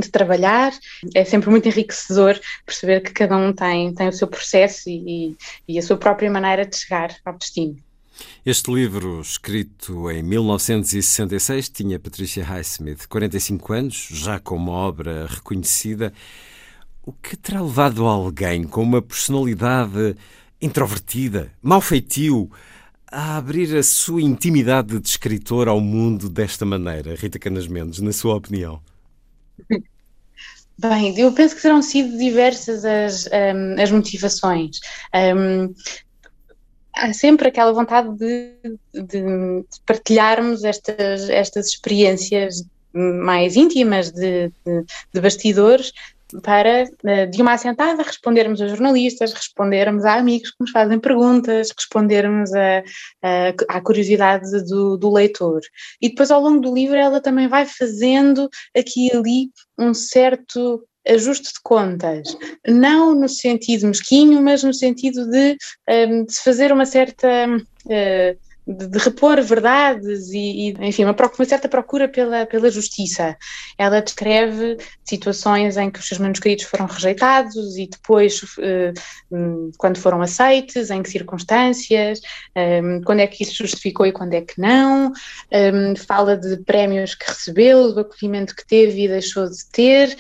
de, 0.00 0.08
trabalhar. 0.08 0.72
É 1.14 1.24
sempre 1.24 1.50
muito 1.50 1.68
enriquecedor 1.68 2.40
perceber 2.64 3.00
que 3.00 3.12
cada 3.12 3.36
um 3.36 3.52
tem, 3.52 3.92
tem 3.92 4.08
o 4.08 4.12
seu 4.12 4.28
processo 4.28 4.88
e, 4.88 5.36
e 5.66 5.78
a 5.78 5.82
sua 5.82 5.98
própria 5.98 6.30
maneira 6.30 6.64
de 6.64 6.76
chegar 6.76 7.14
ao 7.24 7.36
destino. 7.36 7.76
Este 8.46 8.72
livro, 8.72 9.20
escrito 9.20 10.10
em 10.10 10.22
1966, 10.22 11.68
tinha 11.68 11.98
Patricia 11.98 12.44
Highsmith 12.44 13.06
45 13.08 13.72
anos, 13.72 14.08
já 14.12 14.38
com 14.38 14.56
uma 14.56 14.72
obra 14.72 15.26
reconhecida. 15.26 16.12
O 17.04 17.12
que 17.12 17.36
terá 17.36 17.60
levado 17.60 18.06
alguém 18.06 18.62
com 18.62 18.82
uma 18.82 19.02
personalidade 19.02 20.16
introvertida, 20.60 21.52
mau 21.62 21.80
feitio, 21.80 22.50
a 23.10 23.36
abrir 23.36 23.76
a 23.76 23.82
sua 23.82 24.22
intimidade 24.22 24.98
de 24.98 25.08
escritor 25.08 25.68
ao 25.68 25.80
mundo 25.80 26.28
desta 26.28 26.64
maneira, 26.64 27.14
Rita 27.14 27.38
Canas 27.38 27.66
Mendes, 27.66 28.00
na 28.00 28.12
sua 28.12 28.36
opinião? 28.36 28.80
Bem, 30.78 31.18
eu 31.18 31.32
penso 31.32 31.56
que 31.56 31.62
terão 31.62 31.82
sido 31.82 32.16
diversas 32.16 32.84
as, 32.84 33.26
um, 33.26 33.82
as 33.82 33.90
motivações. 33.90 34.78
Um, 35.12 35.74
há 36.94 37.12
sempre 37.12 37.48
aquela 37.48 37.72
vontade 37.72 38.16
de, 38.16 38.54
de, 38.94 39.02
de, 39.02 39.64
partilharmos 39.84 40.62
estas, 40.62 41.28
estas 41.28 41.66
experiências 41.66 42.64
mais 42.92 43.56
íntimas 43.56 44.12
de, 44.12 44.52
de 45.12 45.20
bastidores 45.20 45.92
para, 46.42 46.84
eh, 47.04 47.26
de 47.26 47.40
uma 47.40 47.54
assentada, 47.54 48.02
respondermos 48.02 48.60
a 48.60 48.68
jornalistas, 48.68 49.32
respondermos 49.32 50.04
a 50.04 50.14
amigos 50.14 50.50
que 50.50 50.56
nos 50.60 50.70
fazem 50.70 50.98
perguntas, 50.98 51.70
respondermos 51.76 52.52
a, 52.52 52.82
a, 53.22 53.76
à 53.76 53.80
curiosidade 53.80 54.50
do, 54.64 54.96
do, 54.96 55.12
leitor. 55.12 55.60
E 56.00 56.08
depois, 56.08 56.30
ao 56.30 56.40
longo 56.40 56.60
do 56.60 56.74
livro, 56.74 56.96
ela 56.96 57.20
também 57.20 57.48
vai 57.48 57.66
fazendo 57.66 58.48
aqui 58.76 59.08
e 59.08 59.16
ali 59.16 59.50
um 59.78 59.94
certo 59.94 60.84
ajuste 61.06 61.54
de 61.54 61.60
contas, 61.62 62.36
não 62.66 63.14
no 63.14 63.28
sentido 63.28 63.86
mesquinho, 63.86 64.42
mas 64.42 64.62
no 64.62 64.74
sentido 64.74 65.26
de, 65.30 65.56
um, 65.88 66.24
de 66.24 66.34
fazer 66.42 66.70
uma 66.72 66.84
certa. 66.84 67.46
De, 68.68 68.86
de 68.86 68.98
repor 68.98 69.40
verdades 69.40 70.28
e, 70.28 70.68
e, 70.68 70.76
enfim, 70.80 71.04
uma, 71.04 71.16
uma, 71.16 71.44
certa 71.46 71.68
procura 71.68 72.06
pela, 72.06 72.44
pela 72.44 72.70
justiça. 72.70 73.34
Ela 73.78 74.00
descreve 74.00 74.76
situações 75.02 75.78
em 75.78 75.90
que 75.90 75.98
os 75.98 76.06
seus 76.06 76.20
manuscritos 76.20 76.66
foram 76.66 76.84
rejeitados 76.84 77.78
e 77.78 77.88
depois, 77.88 78.42
uh, 78.42 79.72
quando 79.78 79.96
foram 79.98 80.20
aceites, 80.20 80.90
em 80.90 81.02
que 81.02 81.08
circunstâncias, 81.08 82.20
um, 82.54 83.00
quando 83.02 83.20
é 83.20 83.26
que 83.26 83.42
isso 83.42 83.56
justificou 83.56 84.06
e 84.06 84.12
quando 84.12 84.34
é 84.34 84.42
que 84.42 84.60
não. 84.60 85.12
Um, 85.50 85.96
fala 85.96 86.36
de 86.36 86.58
prémios 86.58 87.14
que 87.14 87.26
recebeu, 87.26 87.94
do 87.94 88.00
acolhimento 88.00 88.54
que 88.54 88.66
teve 88.66 89.04
e 89.04 89.08
deixou 89.08 89.48
de 89.48 89.66
ter, 89.72 90.16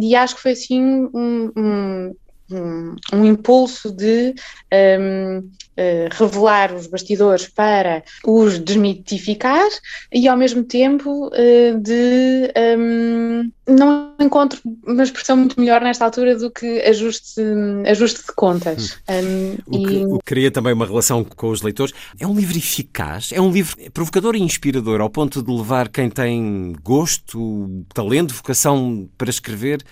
e 0.00 0.14
acho 0.14 0.36
que 0.36 0.42
foi 0.42 0.52
assim 0.52 0.82
um, 0.82 1.52
um 1.56 2.14
um, 2.52 2.96
um 3.12 3.24
impulso 3.24 3.90
de 3.90 4.34
um, 4.72 5.38
uh, 5.38 6.08
revelar 6.10 6.74
os 6.74 6.86
bastidores 6.86 7.48
para 7.48 8.02
os 8.24 8.58
desmitificar 8.58 9.68
e 10.12 10.28
ao 10.28 10.36
mesmo 10.36 10.62
tempo 10.64 11.28
uh, 11.28 11.80
de 11.80 12.52
um, 12.78 13.50
não 13.66 14.14
encontro 14.18 14.60
uma 14.86 15.02
expressão 15.02 15.36
muito 15.36 15.58
melhor 15.58 15.80
nesta 15.80 16.04
altura 16.04 16.36
do 16.36 16.50
que 16.50 16.80
ajuste, 16.82 17.40
ajuste 17.86 18.26
de 18.26 18.32
contas. 18.34 18.98
Hum. 19.08 19.56
Um, 19.68 19.76
o, 19.78 19.86
que, 19.86 19.94
e... 19.94 20.06
o 20.06 20.18
que 20.18 20.24
cria 20.24 20.50
também 20.50 20.72
uma 20.72 20.86
relação 20.86 21.24
com 21.24 21.50
os 21.50 21.62
leitores. 21.62 21.94
É 22.18 22.26
um 22.26 22.34
livro 22.34 22.56
eficaz, 22.56 23.30
é 23.32 23.40
um 23.40 23.50
livro 23.50 23.76
provocador 23.92 24.36
e 24.36 24.40
inspirador, 24.40 25.00
ao 25.00 25.10
ponto 25.10 25.42
de 25.42 25.50
levar 25.52 25.88
quem 25.88 26.10
tem 26.10 26.74
gosto, 26.82 27.84
talento, 27.94 28.34
vocação 28.34 29.08
para 29.16 29.30
escrever 29.30 29.82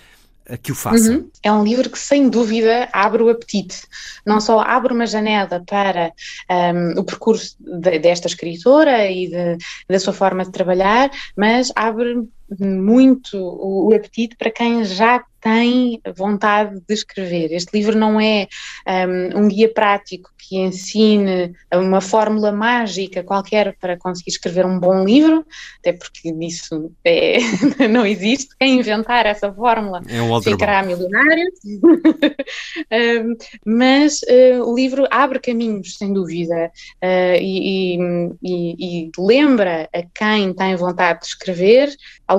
que 0.57 0.71
o 0.71 0.75
faça. 0.75 1.11
Uhum. 1.11 1.29
É 1.43 1.51
um 1.51 1.63
livro 1.63 1.89
que, 1.89 1.99
sem 1.99 2.29
dúvida, 2.29 2.89
abre 2.91 3.23
o 3.23 3.29
apetite. 3.29 3.83
Não 4.25 4.39
só 4.39 4.59
abre 4.59 4.93
uma 4.93 5.05
janela 5.05 5.63
para 5.65 6.11
um, 6.49 6.99
o 6.99 7.03
percurso 7.03 7.55
de, 7.59 7.99
desta 7.99 8.27
escritora 8.27 9.09
e 9.09 9.27
de, 9.27 9.57
da 9.89 9.99
sua 9.99 10.13
forma 10.13 10.43
de 10.43 10.51
trabalhar, 10.51 11.09
mas 11.35 11.71
abre 11.75 12.27
muito 12.59 13.37
o, 13.37 13.93
apetite 13.93 14.35
para 14.35 14.51
quem 14.51 14.83
já 14.83 15.23
tem 15.41 15.99
vontade 16.15 16.79
de 16.87 16.93
escrever. 16.93 17.51
Este 17.51 17.75
livro 17.75 17.97
não 17.97 18.21
é 18.21 18.47
um, 18.87 19.39
um, 19.39 19.47
guia 19.47 19.73
prático 19.73 20.29
que 20.37 20.57
ensine 20.57 21.53
uma 21.73 21.99
fórmula 21.99 22.51
mágica 22.51 23.23
qualquer 23.23 23.75
para 23.79 23.97
conseguir 23.97 24.29
escrever 24.29 24.65
um 24.67 24.79
bom 24.79 25.03
livro, 25.03 25.43
até 25.79 25.93
porque 25.93 26.31
isso 26.41 26.91
é, 27.03 27.39
não 27.89 28.05
existe. 28.05 28.55
Quem 28.59 28.79
inventar 28.79 29.25
essa 29.25 29.51
fórmula 29.51 30.01
é 30.07 30.21
um 30.21 30.41
ficará 30.41 30.83
milionário. 30.83 31.47
um, 33.25 33.35
mas 33.65 34.21
uh, 34.21 34.63
o 34.63 34.75
livro 34.75 35.07
abre 35.09 35.39
caminhos, 35.39 35.97
sem 35.97 36.13
dúvida, 36.13 36.71
uh, 37.03 37.37
e, 37.39 37.97
e, 38.43 39.05
e 39.07 39.11
lembra 39.17 39.89
a 39.91 40.03
quem 40.13 40.53
tem 40.53 40.75
vontade 40.75 41.21
de 41.21 41.25
escrever 41.25 41.89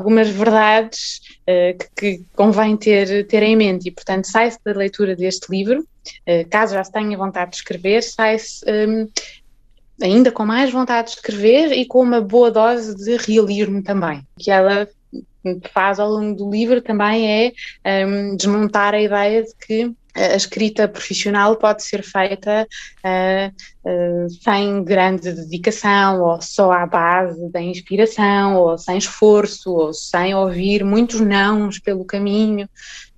algumas 0.02 0.28
verdades 0.28 1.20
uh, 1.42 1.78
que, 1.78 2.18
que, 2.18 2.24
convém 2.34 2.76
ter, 2.76 3.26
ter 3.28 3.42
em 3.44 3.54
mente. 3.54 3.88
E, 3.88 3.92
portanto, 3.92 4.24
sai-se 4.24 4.58
da 4.64 4.72
leitura 4.72 5.14
deste 5.14 5.50
livro, 5.50 5.80
uh, 5.80 6.48
caso 6.50 6.74
já 6.74 6.82
se 6.82 6.90
tenha 6.90 7.16
vontade 7.16 7.52
de 7.52 7.58
escrever, 7.58 8.02
sai-se 8.02 8.64
um, 8.68 9.08
ainda 10.02 10.32
com 10.32 10.44
mais 10.44 10.72
vontade 10.72 11.10
de 11.10 11.16
escrever 11.16 11.72
e 11.72 11.86
com 11.86 12.00
uma 12.02 12.20
boa 12.20 12.50
dose 12.50 12.96
de 12.96 13.16
realismo 13.16 13.82
também. 13.82 14.26
Que 14.36 14.50
ela 14.50 14.88
faz 15.72 16.00
ao 16.00 16.10
longo 16.10 16.36
do 16.36 16.50
livro 16.50 16.80
também 16.80 17.54
é 17.84 18.06
um, 18.06 18.36
desmontar 18.36 18.94
a 18.94 19.00
ideia 19.00 19.42
de 19.42 19.54
que 19.54 19.92
a 20.14 20.36
escrita 20.36 20.86
profissional 20.86 21.56
pode 21.56 21.82
ser 21.82 22.02
feita 22.02 22.66
uh, 23.04 23.88
uh, 23.88 24.30
sem 24.42 24.84
grande 24.84 25.32
dedicação, 25.32 26.20
ou 26.20 26.40
só 26.40 26.70
à 26.70 26.86
base 26.86 27.50
da 27.50 27.60
inspiração, 27.60 28.56
ou 28.56 28.76
sem 28.76 28.98
esforço, 28.98 29.72
ou 29.72 29.92
sem 29.92 30.34
ouvir 30.34 30.84
muitos 30.84 31.20
nãos 31.20 31.78
pelo 31.78 32.04
caminho, 32.04 32.68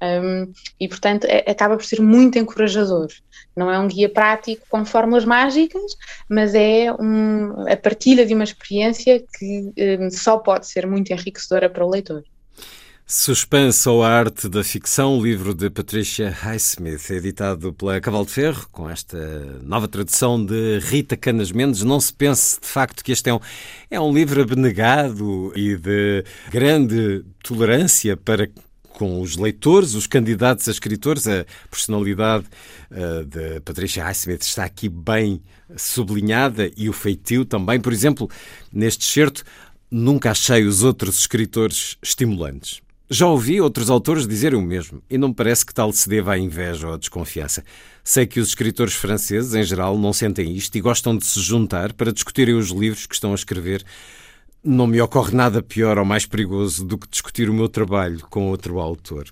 um, 0.02 0.52
e 0.78 0.88
portanto 0.88 1.24
é, 1.24 1.50
acaba 1.50 1.76
por 1.76 1.84
ser 1.84 2.00
muito 2.00 2.38
encorajador. 2.38 3.08
Não 3.56 3.70
é 3.70 3.78
um 3.78 3.88
guia 3.88 4.08
prático 4.08 4.66
com 4.68 4.84
fórmulas 4.84 5.24
mágicas, 5.24 5.96
mas 6.28 6.54
é 6.54 6.92
um, 6.92 7.68
a 7.68 7.76
partilha 7.76 8.26
de 8.26 8.34
uma 8.34 8.44
experiência 8.44 9.22
que 9.38 9.72
um, 10.00 10.10
só 10.10 10.38
pode 10.38 10.66
ser 10.66 10.86
muito 10.86 11.12
enriquecedora 11.12 11.68
para 11.68 11.84
o 11.84 11.90
leitor. 11.90 12.22
Suspense 13.06 13.86
ou 13.86 14.02
Arte 14.02 14.48
da 14.48 14.64
Ficção, 14.64 15.22
livro 15.22 15.52
de 15.54 15.68
Patricia 15.68 16.30
Highsmith, 16.30 17.10
editado 17.10 17.70
pela 17.74 18.00
Cavalo 18.00 18.24
de 18.24 18.32
Ferro, 18.32 18.66
com 18.72 18.88
esta 18.88 19.18
nova 19.62 19.86
tradução 19.86 20.42
de 20.42 20.78
Rita 20.78 21.14
Canas 21.14 21.52
Mendes. 21.52 21.82
Não 21.82 22.00
se 22.00 22.10
pense 22.10 22.58
de 22.58 22.66
facto 22.66 23.04
que 23.04 23.12
este 23.12 23.28
é 23.28 23.34
um, 23.34 23.40
é 23.90 24.00
um 24.00 24.10
livro 24.10 24.40
abnegado 24.40 25.52
e 25.54 25.76
de 25.76 26.24
grande 26.50 27.22
tolerância 27.42 28.16
para 28.16 28.48
com 28.94 29.20
os 29.20 29.36
leitores, 29.36 29.92
os 29.92 30.06
candidatos 30.06 30.66
a 30.66 30.70
escritores. 30.70 31.28
A 31.28 31.44
personalidade 31.70 32.46
uh, 32.90 33.22
de 33.26 33.60
Patricia 33.60 34.02
Highsmith 34.02 34.40
está 34.40 34.64
aqui 34.64 34.88
bem 34.88 35.42
sublinhada 35.76 36.70
e 36.74 36.88
o 36.88 36.92
feitio 36.94 37.44
também. 37.44 37.78
Por 37.78 37.92
exemplo, 37.92 38.30
neste 38.72 39.06
excerto, 39.06 39.44
nunca 39.90 40.30
achei 40.30 40.64
os 40.64 40.82
outros 40.82 41.18
escritores 41.18 41.98
estimulantes. 42.02 42.83
Já 43.10 43.26
ouvi 43.26 43.60
outros 43.60 43.90
autores 43.90 44.26
dizerem 44.26 44.58
o 44.58 44.62
mesmo, 44.62 45.02
e 45.10 45.18
não 45.18 45.28
me 45.28 45.34
parece 45.34 45.64
que 45.66 45.74
tal 45.74 45.92
se 45.92 46.08
deva 46.08 46.32
à 46.32 46.38
inveja 46.38 46.88
ou 46.88 46.94
à 46.94 46.96
desconfiança. 46.96 47.62
Sei 48.02 48.26
que 48.26 48.40
os 48.40 48.48
escritores 48.48 48.94
franceses, 48.94 49.54
em 49.54 49.62
geral, 49.62 49.98
não 49.98 50.10
sentem 50.10 50.54
isto 50.54 50.74
e 50.76 50.80
gostam 50.80 51.14
de 51.14 51.26
se 51.26 51.38
juntar 51.38 51.92
para 51.92 52.12
discutirem 52.12 52.54
os 52.54 52.70
livros 52.70 53.06
que 53.06 53.14
estão 53.14 53.32
a 53.32 53.34
escrever. 53.34 53.84
Não 54.64 54.86
me 54.86 54.98
ocorre 55.02 55.36
nada 55.36 55.62
pior 55.62 55.98
ou 55.98 56.04
mais 56.06 56.24
perigoso 56.24 56.82
do 56.82 56.96
que 56.96 57.06
discutir 57.06 57.50
o 57.50 57.54
meu 57.54 57.68
trabalho 57.68 58.20
com 58.30 58.48
outro 58.48 58.78
autor. 58.78 59.26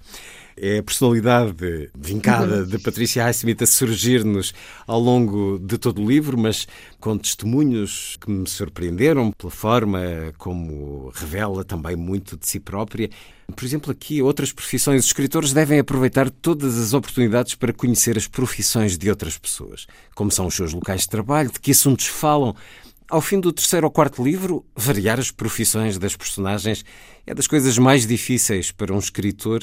É 0.56 0.78
a 0.78 0.82
personalidade 0.82 1.90
vincada 1.94 2.64
de 2.64 2.78
Patrícia 2.78 3.24
Highsmith 3.24 3.62
a 3.62 3.66
surgir-nos 3.66 4.52
ao 4.86 5.00
longo 5.00 5.58
de 5.58 5.78
todo 5.78 6.02
o 6.02 6.08
livro, 6.08 6.36
mas 6.36 6.66
com 7.00 7.16
testemunhos 7.16 8.16
que 8.20 8.30
me 8.30 8.48
surpreenderam 8.48 9.32
pela 9.32 9.50
forma 9.50 10.00
como 10.36 11.10
revela 11.14 11.64
também 11.64 11.96
muito 11.96 12.36
de 12.36 12.46
si 12.46 12.60
própria. 12.60 13.08
Por 13.54 13.64
exemplo, 13.64 13.90
aqui 13.90 14.22
outras 14.22 14.52
profissões. 14.52 15.00
Os 15.00 15.06
escritores 15.06 15.52
devem 15.52 15.78
aproveitar 15.78 16.30
todas 16.30 16.78
as 16.78 16.92
oportunidades 16.92 17.54
para 17.54 17.72
conhecer 17.72 18.16
as 18.16 18.26
profissões 18.26 18.96
de 18.96 19.10
outras 19.10 19.38
pessoas, 19.38 19.86
como 20.14 20.30
são 20.30 20.46
os 20.46 20.54
seus 20.54 20.72
locais 20.72 21.02
de 21.02 21.08
trabalho, 21.08 21.50
de 21.50 21.60
que 21.60 21.70
assuntos 21.70 22.06
falam. 22.06 22.54
Ao 23.08 23.20
fim 23.20 23.38
do 23.38 23.52
terceiro 23.52 23.86
ou 23.86 23.90
quarto 23.90 24.24
livro, 24.24 24.64
variar 24.74 25.20
as 25.20 25.30
profissões 25.30 25.98
das 25.98 26.16
personagens 26.16 26.82
é 27.26 27.34
das 27.34 27.46
coisas 27.46 27.76
mais 27.76 28.06
difíceis 28.06 28.72
para 28.72 28.94
um 28.94 28.98
escritor 28.98 29.62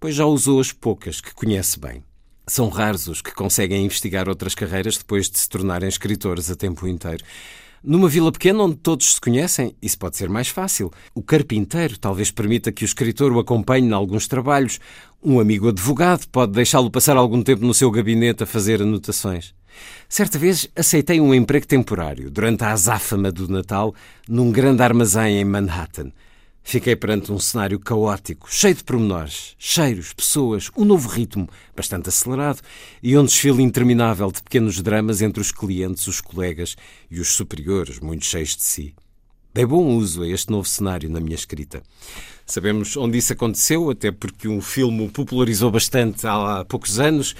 pois 0.00 0.14
já 0.14 0.24
usou 0.24 0.58
as 0.58 0.72
poucas 0.72 1.20
que 1.20 1.34
conhece 1.34 1.78
bem. 1.78 2.02
São 2.46 2.68
raros 2.68 3.06
os 3.06 3.22
que 3.22 3.32
conseguem 3.32 3.84
investigar 3.84 4.28
outras 4.28 4.56
carreiras 4.56 4.96
depois 4.96 5.30
de 5.30 5.38
se 5.38 5.48
tornarem 5.48 5.88
escritores 5.88 6.50
a 6.50 6.56
tempo 6.56 6.88
inteiro. 6.88 7.22
Numa 7.82 8.08
vila 8.08 8.32
pequena 8.32 8.64
onde 8.64 8.76
todos 8.76 9.14
se 9.14 9.20
conhecem, 9.20 9.74
isso 9.80 9.98
pode 9.98 10.16
ser 10.16 10.28
mais 10.28 10.48
fácil. 10.48 10.90
O 11.14 11.22
carpinteiro 11.22 11.98
talvez 11.98 12.30
permita 12.30 12.72
que 12.72 12.84
o 12.84 12.86
escritor 12.86 13.32
o 13.32 13.38
acompanhe 13.38 13.88
em 13.88 13.92
alguns 13.92 14.26
trabalhos. 14.26 14.80
Um 15.22 15.38
amigo 15.38 15.68
advogado 15.68 16.26
pode 16.28 16.52
deixá-lo 16.52 16.90
passar 16.90 17.16
algum 17.16 17.42
tempo 17.42 17.64
no 17.64 17.72
seu 17.72 17.90
gabinete 17.90 18.42
a 18.42 18.46
fazer 18.46 18.82
anotações. 18.82 19.54
Certa 20.08 20.38
vez 20.38 20.68
aceitei 20.76 21.20
um 21.20 21.32
emprego 21.32 21.66
temporário, 21.66 22.30
durante 22.30 22.64
a 22.64 22.72
azáfama 22.72 23.30
do 23.30 23.48
Natal, 23.48 23.94
num 24.28 24.50
grande 24.50 24.82
armazém 24.82 25.38
em 25.38 25.44
Manhattan. 25.44 26.10
Fiquei 26.62 26.94
perante 26.94 27.32
um 27.32 27.38
cenário 27.38 27.80
caótico, 27.80 28.52
cheio 28.52 28.74
de 28.74 28.84
pormenores, 28.84 29.56
cheiros, 29.58 30.12
pessoas, 30.12 30.70
um 30.76 30.84
novo 30.84 31.08
ritmo, 31.08 31.48
bastante 31.74 32.08
acelerado, 32.08 32.60
e 33.02 33.16
um 33.16 33.24
desfile 33.24 33.62
interminável 33.62 34.30
de 34.30 34.42
pequenos 34.42 34.80
dramas 34.80 35.20
entre 35.20 35.40
os 35.40 35.50
clientes, 35.50 36.06
os 36.06 36.20
colegas 36.20 36.76
e 37.10 37.18
os 37.18 37.32
superiores, 37.32 37.98
muito 37.98 38.24
cheios 38.24 38.54
de 38.54 38.62
si. 38.62 38.94
Dei 39.52 39.66
bom 39.66 39.96
uso 39.96 40.22
a 40.22 40.28
este 40.28 40.50
novo 40.52 40.68
cenário 40.68 41.10
na 41.10 41.18
minha 41.18 41.34
escrita. 41.34 41.82
Sabemos 42.46 42.96
onde 42.96 43.18
isso 43.18 43.32
aconteceu, 43.32 43.90
até 43.90 44.12
porque 44.12 44.46
um 44.46 44.60
filme 44.60 45.08
popularizou 45.08 45.72
bastante 45.72 46.24
há 46.24 46.64
poucos 46.68 47.00
anos. 47.00 47.34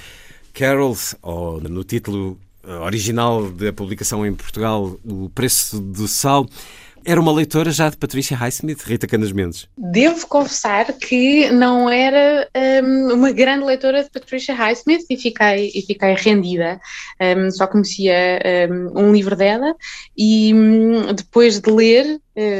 Carol, 0.53 0.97
ou 1.21 1.61
no 1.61 1.85
título 1.85 2.37
original 2.83 3.49
da 3.49 3.71
publicação 3.71 4.25
em 4.25 4.33
Portugal, 4.33 4.99
O 5.05 5.29
Preço 5.29 5.79
do 5.79 6.07
Sal, 6.07 6.47
era 7.05 7.19
uma 7.19 7.31
leitora 7.31 7.71
já 7.71 7.89
de 7.89 7.97
Patrícia 7.97 8.35
Highsmith, 8.35 8.81
Rita 8.83 9.07
Canas 9.07 9.31
Mendes? 9.31 9.67
Devo 9.77 10.27
confessar 10.27 10.93
que 10.93 11.49
não 11.51 11.89
era 11.89 12.47
um, 12.83 13.13
uma 13.13 13.31
grande 13.31 13.65
leitora 13.65 14.03
de 14.03 14.09
Patricia 14.09 14.53
Highsmith 14.53 15.05
e 15.09 15.17
fiquei, 15.17 15.71
e 15.73 15.81
fiquei 15.81 16.13
rendida. 16.13 16.79
Um, 17.19 17.49
só 17.51 17.67
conhecia 17.67 18.39
um, 18.69 19.07
um 19.07 19.11
livro 19.13 19.35
dela 19.35 19.75
e 20.17 20.53
hum, 20.53 21.13
depois 21.13 21.59
de 21.59 21.71
ler 21.71 22.19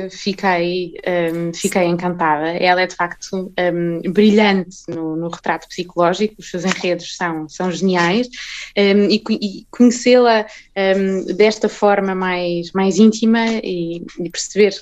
fiquei, 0.09 0.93
um, 1.33 1.53
fiquei 1.53 1.83
encantada. 1.83 2.49
Ela 2.49 2.81
é 2.81 2.87
de 2.87 2.95
facto 2.95 3.51
um, 3.57 4.11
brilhante 4.11 4.77
no, 4.87 5.15
no, 5.15 5.29
retrato 5.29 5.67
psicológico, 5.67 6.35
os 6.39 6.49
seus 6.49 6.65
enredos 6.65 7.15
são, 7.15 7.47
são 7.47 7.71
geniais 7.71 8.27
um, 8.77 9.09
e, 9.09 9.23
e 9.29 9.67
conhecê-la 9.71 10.45
desta 11.35 11.69
forma 11.69 12.13
mais, 12.13 12.71
mais 12.73 12.97
íntima 12.97 13.45
e, 13.63 14.03
e 14.19 14.29
perceber 14.29 14.73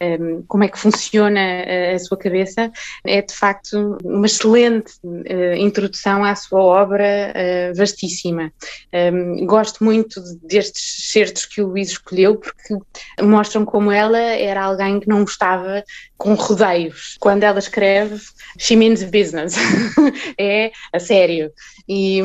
um, 0.00 0.42
como 0.48 0.64
é 0.64 0.68
que 0.68 0.78
funciona 0.78 1.40
a, 1.40 1.94
a, 1.94 1.98
sua 1.98 2.16
cabeça, 2.16 2.70
é 3.04 3.22
de 3.22 3.34
facto 3.34 3.96
uma 4.04 4.26
excelente 4.26 4.92
uh, 5.04 5.54
introdução 5.56 6.24
à 6.24 6.34
sua 6.34 6.60
obra 6.60 7.32
uh, 7.32 7.74
vastíssima. 7.76 8.52
Um, 8.92 9.46
gosto 9.46 9.82
muito 9.84 10.20
destes 10.42 11.10
certos 11.12 11.46
que 11.46 11.62
o 11.62 11.68
Luís 11.68 11.90
escolheu 11.90 12.36
porque 12.36 12.76
mostram 13.20 13.64
como 13.64 13.90
ela 13.90 14.18
era 14.18 14.64
alguém 14.64 15.00
que 15.00 15.08
não 15.08 15.20
gostava 15.20 15.84
com 16.16 16.34
rodeios. 16.34 17.16
Quando 17.18 17.42
ela 17.42 17.58
escreve, 17.58 18.20
she 18.58 18.76
means 18.76 19.02
business, 19.02 19.54
é 20.38 20.70
a 20.92 20.98
sério. 20.98 21.50
E, 21.88 22.20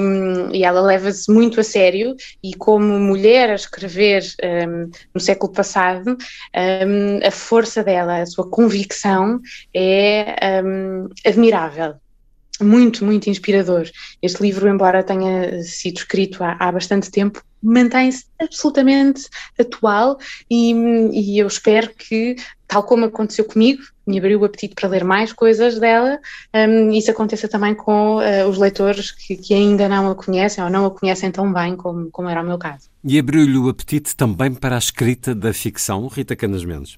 e 0.54 0.64
ela 0.64 0.82
leva-se 0.82 1.32
muito 1.32 1.60
a 1.60 1.64
sério 1.64 2.16
e 2.44 2.54
como 2.54 3.00
mulher 3.00 3.50
a 3.50 3.56
escrever 3.56 4.24
um, 4.44 4.90
no 5.14 5.20
século 5.20 5.52
passado, 5.52 6.16
a 6.54 7.32
força 7.38 7.84
dela, 7.84 8.21
a 8.21 8.26
sua 8.26 8.50
convicção 8.50 9.39
é 9.73 10.62
um, 10.65 11.08
admirável. 11.26 11.95
Muito, 12.60 13.06
muito 13.06 13.30
inspirador. 13.30 13.88
Este 14.21 14.41
livro, 14.41 14.67
embora 14.67 15.04
tenha 15.04 15.62
sido 15.63 15.97
escrito 15.97 16.43
há, 16.43 16.58
há 16.60 16.71
bastante 16.71 17.12
tempo, 17.12 17.41
mantém-se 17.62 18.26
absolutamente 18.39 19.28
atual 19.60 20.17
e, 20.50 20.71
e, 21.13 21.39
eu 21.39 21.47
espero 21.47 21.89
que, 21.93 22.36
tal 22.67 22.84
como 22.84 23.06
aconteceu 23.06 23.45
comigo, 23.45 23.82
me 24.06 24.17
abriu 24.17 24.39
o 24.39 24.45
apetite 24.45 24.76
para 24.76 24.89
ler 24.89 25.04
mais 25.04 25.34
coisas 25.34 25.80
dela, 25.80 26.19
um, 26.56 26.91
isso 26.91 27.12
aconteça 27.12 27.47
também 27.47 27.76
com 27.76 28.17
uh, 28.17 28.47
os 28.47 28.58
leitores 28.58 29.12
que, 29.12 29.36
que, 29.36 29.54
ainda 29.54 29.89
não 29.89 30.10
a 30.10 30.15
conhecem 30.15 30.63
ou 30.63 30.69
não 30.69 30.86
a 30.86 30.91
conhecem 30.91 31.32
tão 31.32 31.52
bem 31.52 31.76
como, 31.76 32.10
como 32.10 32.30
era 32.30 32.41
o 32.41 32.45
meu 32.45 32.58
caso. 32.58 32.89
E 33.04 33.19
abriu-lhe 33.19 33.58
o 33.58 33.69
apetite 33.69 34.15
também 34.15 34.54
para 34.54 34.76
a 34.76 34.80
escrita 34.80 35.36
da 35.36 35.54
ficção, 35.54 36.08
Rita 36.08 36.36
Canas 36.36 36.63
Mendes? 36.63 36.97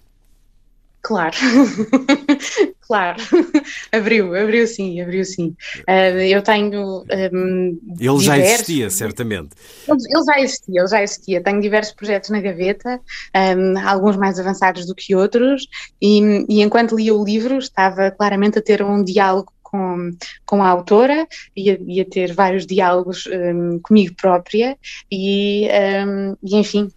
Claro, 1.01 1.35
claro, 2.81 3.21
abriu, 3.91 4.35
abriu 4.35 4.67
sim, 4.67 4.99
abriu 5.01 5.23
sim. 5.23 5.55
Uh, 5.87 6.19
eu 6.19 6.41
tenho. 6.41 7.05
Um, 7.33 7.79
ele 7.87 7.97
diversos... 7.97 8.23
já 8.23 8.37
existia, 8.37 8.89
certamente. 8.89 9.49
Ele, 9.87 9.97
ele, 9.97 10.23
já 10.25 10.39
existia, 10.41 10.79
ele 10.81 10.87
já 10.87 11.01
existia. 11.01 11.43
Tenho 11.43 11.61
diversos 11.61 11.93
projetos 11.93 12.29
na 12.29 12.41
gaveta, 12.41 12.99
um, 13.57 13.79
alguns 13.87 14.17
mais 14.17 14.37
avançados 14.39 14.85
do 14.85 14.93
que 14.93 15.15
outros, 15.15 15.67
e, 16.01 16.45
e 16.49 16.61
enquanto 16.61 16.97
lia 16.97 17.15
o 17.15 17.23
livro 17.23 17.57
estava 17.57 18.11
claramente 18.11 18.59
a 18.59 18.61
ter 18.61 18.83
um 18.83 19.01
diálogo 19.01 19.53
com, 19.69 20.11
com 20.45 20.63
a 20.63 20.67
autora, 20.67 21.27
ia, 21.55 21.79
ia 21.87 22.05
ter 22.05 22.33
vários 22.33 22.65
diálogos 22.65 23.25
um, 23.27 23.79
comigo 23.79 24.15
própria 24.19 24.77
e, 25.11 25.67
um, 26.05 26.35
e, 26.43 26.57
enfim, 26.57 26.89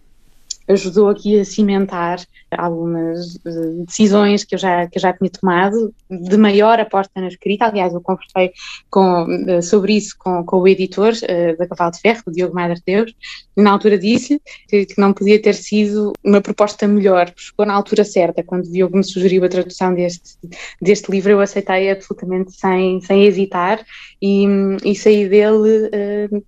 ajudou 0.67 1.09
aqui 1.09 1.39
a 1.39 1.45
cimentar 1.45 2.19
algumas 2.51 3.35
uh, 3.35 3.85
decisões 3.85 4.43
que 4.43 4.55
eu, 4.55 4.59
já, 4.59 4.87
que 4.87 4.97
eu 4.97 5.01
já 5.01 5.13
tinha 5.13 5.29
tomado 5.29 5.93
de 6.09 6.37
maior 6.37 6.79
aposta 6.79 7.19
na 7.19 7.27
escrita. 7.27 7.65
Aliás, 7.65 7.93
eu 7.93 8.01
conversei 8.01 8.51
com, 8.89 9.23
uh, 9.23 9.61
sobre 9.61 9.93
isso 9.93 10.15
com, 10.17 10.43
com 10.45 10.57
o 10.57 10.67
editor 10.67 11.13
uh, 11.13 11.57
da 11.57 11.67
Cavalo 11.67 11.91
de 11.91 11.99
Ferro, 11.99 12.23
o 12.27 12.31
Diogo 12.31 12.55
Madre 12.55 12.81
Deus, 12.85 13.13
na 13.55 13.71
altura 13.71 13.97
disse 13.97 14.41
que, 14.67 14.87
não 14.97 15.13
podia 15.13 15.41
ter 15.41 15.53
sido 15.53 16.13
uma 16.23 16.41
proposta 16.41 16.87
melhor, 16.87 17.31
chegou 17.35 17.65
na 17.65 17.73
altura 17.73 18.03
certa. 18.03 18.43
Quando 18.43 18.71
Diogo 18.71 18.97
me 18.97 19.03
sugeriu 19.03 19.43
a 19.43 19.49
tradução 19.49 19.93
deste, 19.93 20.37
deste 20.81 21.11
livro, 21.11 21.31
eu 21.31 21.39
aceitei 21.39 21.91
absolutamente 21.91 22.51
sem, 22.53 23.01
sem 23.01 23.25
hesitar 23.25 23.85
e, 24.21 24.45
e 24.83 24.95
saí 24.95 25.27
dele 25.27 25.89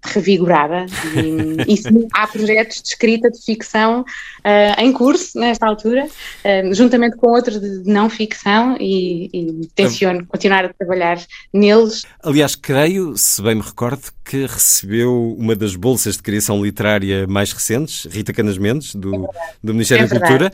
revigorada. 0.04 0.86
E, 1.16 1.74
e 1.74 1.78
sim, 1.78 2.08
há 2.14 2.28
projetos 2.28 2.82
de 2.82 2.90
escrita 2.90 3.30
de 3.30 3.44
ficção 3.44 4.04
em 4.78 4.92
curso 4.92 5.40
nesta 5.40 5.68
altura 5.68 6.06
uh, 6.06 6.74
juntamente 6.74 7.18
com 7.18 7.30
outros 7.30 7.60
de 7.60 7.84
não 7.86 8.10
ficção, 8.10 8.78
e, 8.80 9.30
e 9.34 9.68
tenciono 9.76 10.26
continuar 10.28 10.66
a 10.66 10.74
trabalhar 10.74 11.22
neles. 11.54 12.04
Aliás, 12.24 12.56
creio, 12.56 13.18
se 13.18 13.42
bem 13.42 13.56
me 13.56 13.62
recordo, 13.62 14.12
que 14.24 14.46
recebeu 14.46 15.36
uma 15.38 15.56
das 15.56 15.76
bolsas 15.76 16.18
de 16.18 16.24
criação 16.24 16.64
literária 16.64 16.95
mais 17.28 17.52
recentes, 17.52 18.06
Rita 18.06 18.34
Canas 18.34 18.58
Mendes, 18.58 18.96
do, 18.96 19.26
é 19.26 19.30
do 19.64 19.74
Ministério 19.74 20.06
é 20.06 20.08
da 20.08 20.20
Cultura, 20.20 20.54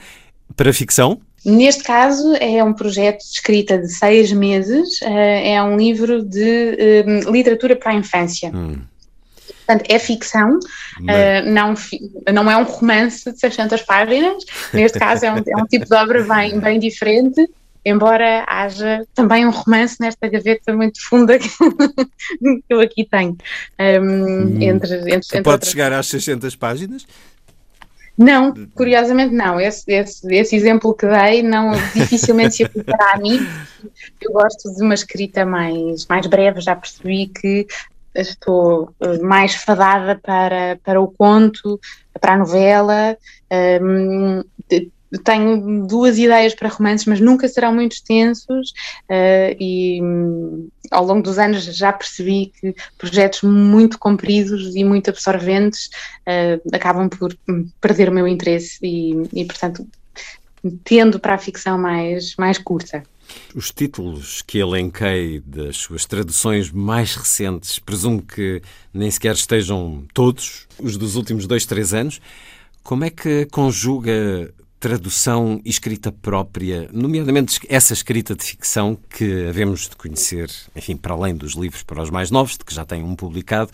para 0.56 0.74
ficção. 0.74 1.20
Neste 1.44 1.84
caso, 1.84 2.36
é 2.36 2.64
um 2.64 2.74
projeto 2.74 3.20
de 3.20 3.34
escrita 3.34 3.78
de 3.78 3.92
seis 3.92 4.32
meses, 4.32 5.02
eh, 5.02 5.54
é 5.54 5.64
um 5.64 5.76
livro 5.76 6.24
de 6.24 7.04
um, 7.08 7.32
literatura 7.32 7.76
para 7.76 7.92
a 7.92 7.96
infância. 7.96 8.52
Hum. 8.54 8.82
Portanto, 9.66 9.90
é 9.90 10.00
ficção, 10.00 10.58
uh, 10.58 11.50
não, 11.50 11.74
não 12.34 12.52
é 12.52 12.58
um 12.58 12.64
romance 12.64 13.32
de 13.32 13.40
600 13.40 13.82
páginas, 13.84 14.44
neste 14.74 15.00
caso 15.00 15.26
é 15.26 15.32
um, 15.32 15.38
é 15.38 15.58
um 15.58 15.66
tipo 15.66 15.86
de 15.86 15.96
obra 15.96 16.24
bem, 16.24 16.60
bem 16.60 16.80
diferente, 16.80 17.50
embora 17.86 18.46
haja 18.48 19.06
também 19.14 19.46
um 19.46 19.52
romance 19.52 19.98
nesta 20.00 20.28
gaveta 20.28 20.76
muito 20.76 21.02
funda 21.08 21.38
que, 21.40 21.50
eu 22.70 22.80
aqui 22.80 23.06
tenho. 23.06 23.38
Um, 23.80 24.04
hum. 24.04 24.62
entre, 24.62 24.98
entre, 24.98 25.16
entre 25.16 25.42
pode 25.42 25.68
chegar 25.68 25.92
às 25.92 26.08
600 26.08 26.56
páginas? 26.56 27.06
Não, 28.18 28.54
curiosamente 28.76 29.34
não. 29.34 29.60
Esse, 29.60 29.92
esse, 29.92 30.34
esse, 30.34 30.56
exemplo 30.56 30.94
que 30.94 31.08
dei 31.08 31.42
não 31.42 31.72
dificilmente 31.94 32.56
se 32.56 32.64
aplicará 32.64 33.14
a 33.14 33.18
mim. 33.18 33.40
Eu 34.22 34.34
gosto 34.34 34.74
de 34.76 34.84
uma 34.84 34.94
escrita 34.94 35.46
mais, 35.46 36.06
mais 36.08 36.28
breve, 36.28 36.62
já 36.62 36.76
percebi 36.76 37.28
que 37.28 37.66
estou 38.14 38.94
eh, 39.00 39.18
mais 39.20 39.56
fadada 39.56 40.20
para, 40.22 40.78
para 40.84 41.02
o 41.02 41.08
conto, 41.08 41.80
para 42.20 42.34
a 42.34 42.38
novela. 42.38 43.18
Um, 43.82 44.44
tenho 45.20 45.86
duas 45.88 46.18
ideias 46.18 46.56
para 46.56 46.70
romances, 46.70 47.06
mas 47.06 47.20
nunca 47.20 47.48
serão 47.48 47.74
muito 47.74 47.94
extensos 47.94 48.72
uh, 49.10 49.56
e 49.60 50.02
um, 50.02 50.70
ao 50.90 51.06
longo 51.06 51.22
dos 51.22 51.38
anos 51.38 51.64
já 51.64 51.92
percebi 51.92 52.52
que 52.60 52.76
projetos 52.98 53.42
muito 53.44 54.00
compridos 54.00 54.76
e 54.76 54.84
muito 54.84 55.10
absorventes 55.10 55.90
uh, 56.28 56.76
acabam 56.76 57.10
por 57.10 57.36
perder 57.80 58.10
o 58.10 58.14
meu 58.14 58.28
interesse 58.28 58.80
e, 58.82 59.14
e, 59.34 59.46
portanto, 59.46 59.86
tendo 60.84 61.20
para 61.20 61.36
a 61.36 61.38
ficção 61.38 61.78
mais, 61.78 62.36
mais 62.38 62.58
curta. 62.58 63.04
Os 63.56 63.72
títulos 63.72 64.42
que 64.42 64.60
elenquei 64.60 65.42
das 65.46 65.78
suas 65.78 66.06
traduções 66.06 66.70
mais 66.70 67.16
recentes, 67.16 67.80
presumo 67.80 68.22
que 68.22 68.62
nem 68.94 69.10
sequer 69.10 69.36
estejam 69.36 70.04
todos, 70.14 70.68
os 70.78 70.98
dos 70.98 71.16
últimos 71.16 71.48
dois, 71.48 71.66
três 71.66 71.94
anos. 71.94 72.22
Como 72.84 73.06
é 73.06 73.10
que 73.10 73.46
conjuga 73.46 74.54
tradução 74.82 75.62
e 75.64 75.70
escrita 75.70 76.12
própria, 76.12 76.90
nomeadamente 76.92 77.60
essa 77.70 77.94
escrita 77.94 78.36
de 78.36 78.44
ficção 78.44 78.98
que 79.16 79.46
havemos 79.48 79.88
de 79.88 79.96
conhecer, 79.96 80.50
enfim, 80.76 80.98
para 80.98 81.14
além 81.14 81.36
dos 81.36 81.54
livros 81.54 81.84
para 81.84 82.02
os 82.02 82.10
mais 82.10 82.32
novos, 82.32 82.58
de 82.58 82.66
que 82.66 82.74
já 82.74 82.84
tem 82.84 83.04
um 83.04 83.16
publicado, 83.16 83.72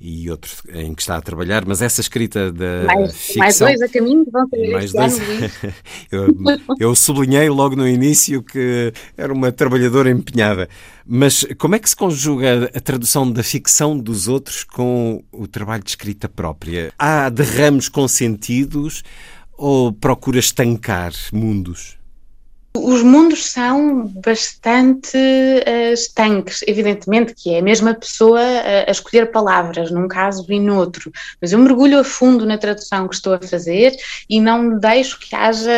e 0.00 0.30
outro 0.30 0.50
em 0.72 0.94
que 0.94 1.02
está 1.02 1.16
a 1.16 1.20
trabalhar, 1.20 1.66
mas 1.66 1.82
essa 1.82 2.00
escrita 2.00 2.50
da 2.50 2.84
mais, 2.84 3.12
ficção... 3.14 3.40
Mais 3.40 3.58
dois 3.58 3.82
a 3.82 3.88
caminho 3.88 4.24
vão 4.32 4.48
ter 4.48 4.70
mais 4.70 4.92
dois. 4.92 5.18
eu, 6.10 6.34
eu 6.78 6.94
sublinhei 6.94 7.50
logo 7.50 7.76
no 7.76 7.86
início 7.86 8.42
que 8.42 8.92
era 9.16 9.32
uma 9.32 9.52
trabalhadora 9.52 10.10
empenhada. 10.10 10.68
Mas 11.04 11.44
como 11.58 11.74
é 11.74 11.78
que 11.78 11.90
se 11.90 11.96
conjuga 11.96 12.70
a 12.72 12.80
tradução 12.80 13.30
da 13.30 13.42
ficção 13.42 13.98
dos 13.98 14.28
outros 14.28 14.62
com 14.62 15.22
o 15.32 15.46
trabalho 15.48 15.82
de 15.82 15.90
escrita 15.90 16.28
própria? 16.28 16.92
Há 16.96 17.28
derramos 17.28 17.88
consentidos 17.88 19.02
ou 19.58 19.92
procura 19.92 20.38
estancar 20.38 21.12
mundos? 21.32 21.98
Os 22.76 23.02
mundos 23.02 23.50
são 23.50 24.06
bastante 24.06 25.16
uh, 25.16 25.92
estanques, 25.92 26.62
evidentemente 26.66 27.34
que 27.34 27.52
é 27.52 27.58
a 27.58 27.62
mesma 27.62 27.92
pessoa 27.92 28.40
a, 28.40 28.88
a, 28.88 28.90
escolher 28.90 29.32
palavras 29.32 29.90
num 29.90 30.06
caso 30.06 30.46
e 30.48 30.60
no 30.60 30.76
outro, 30.76 31.10
mas 31.40 31.52
eu 31.52 31.58
mergulho 31.58 31.98
a 31.98 32.04
fundo 32.04 32.46
na 32.46 32.56
tradução 32.56 33.08
que 33.08 33.16
estou 33.16 33.34
a 33.34 33.40
fazer 33.40 33.96
e 34.30 34.40
não 34.40 34.78
deixo 34.78 35.18
que 35.18 35.34
haja 35.34 35.70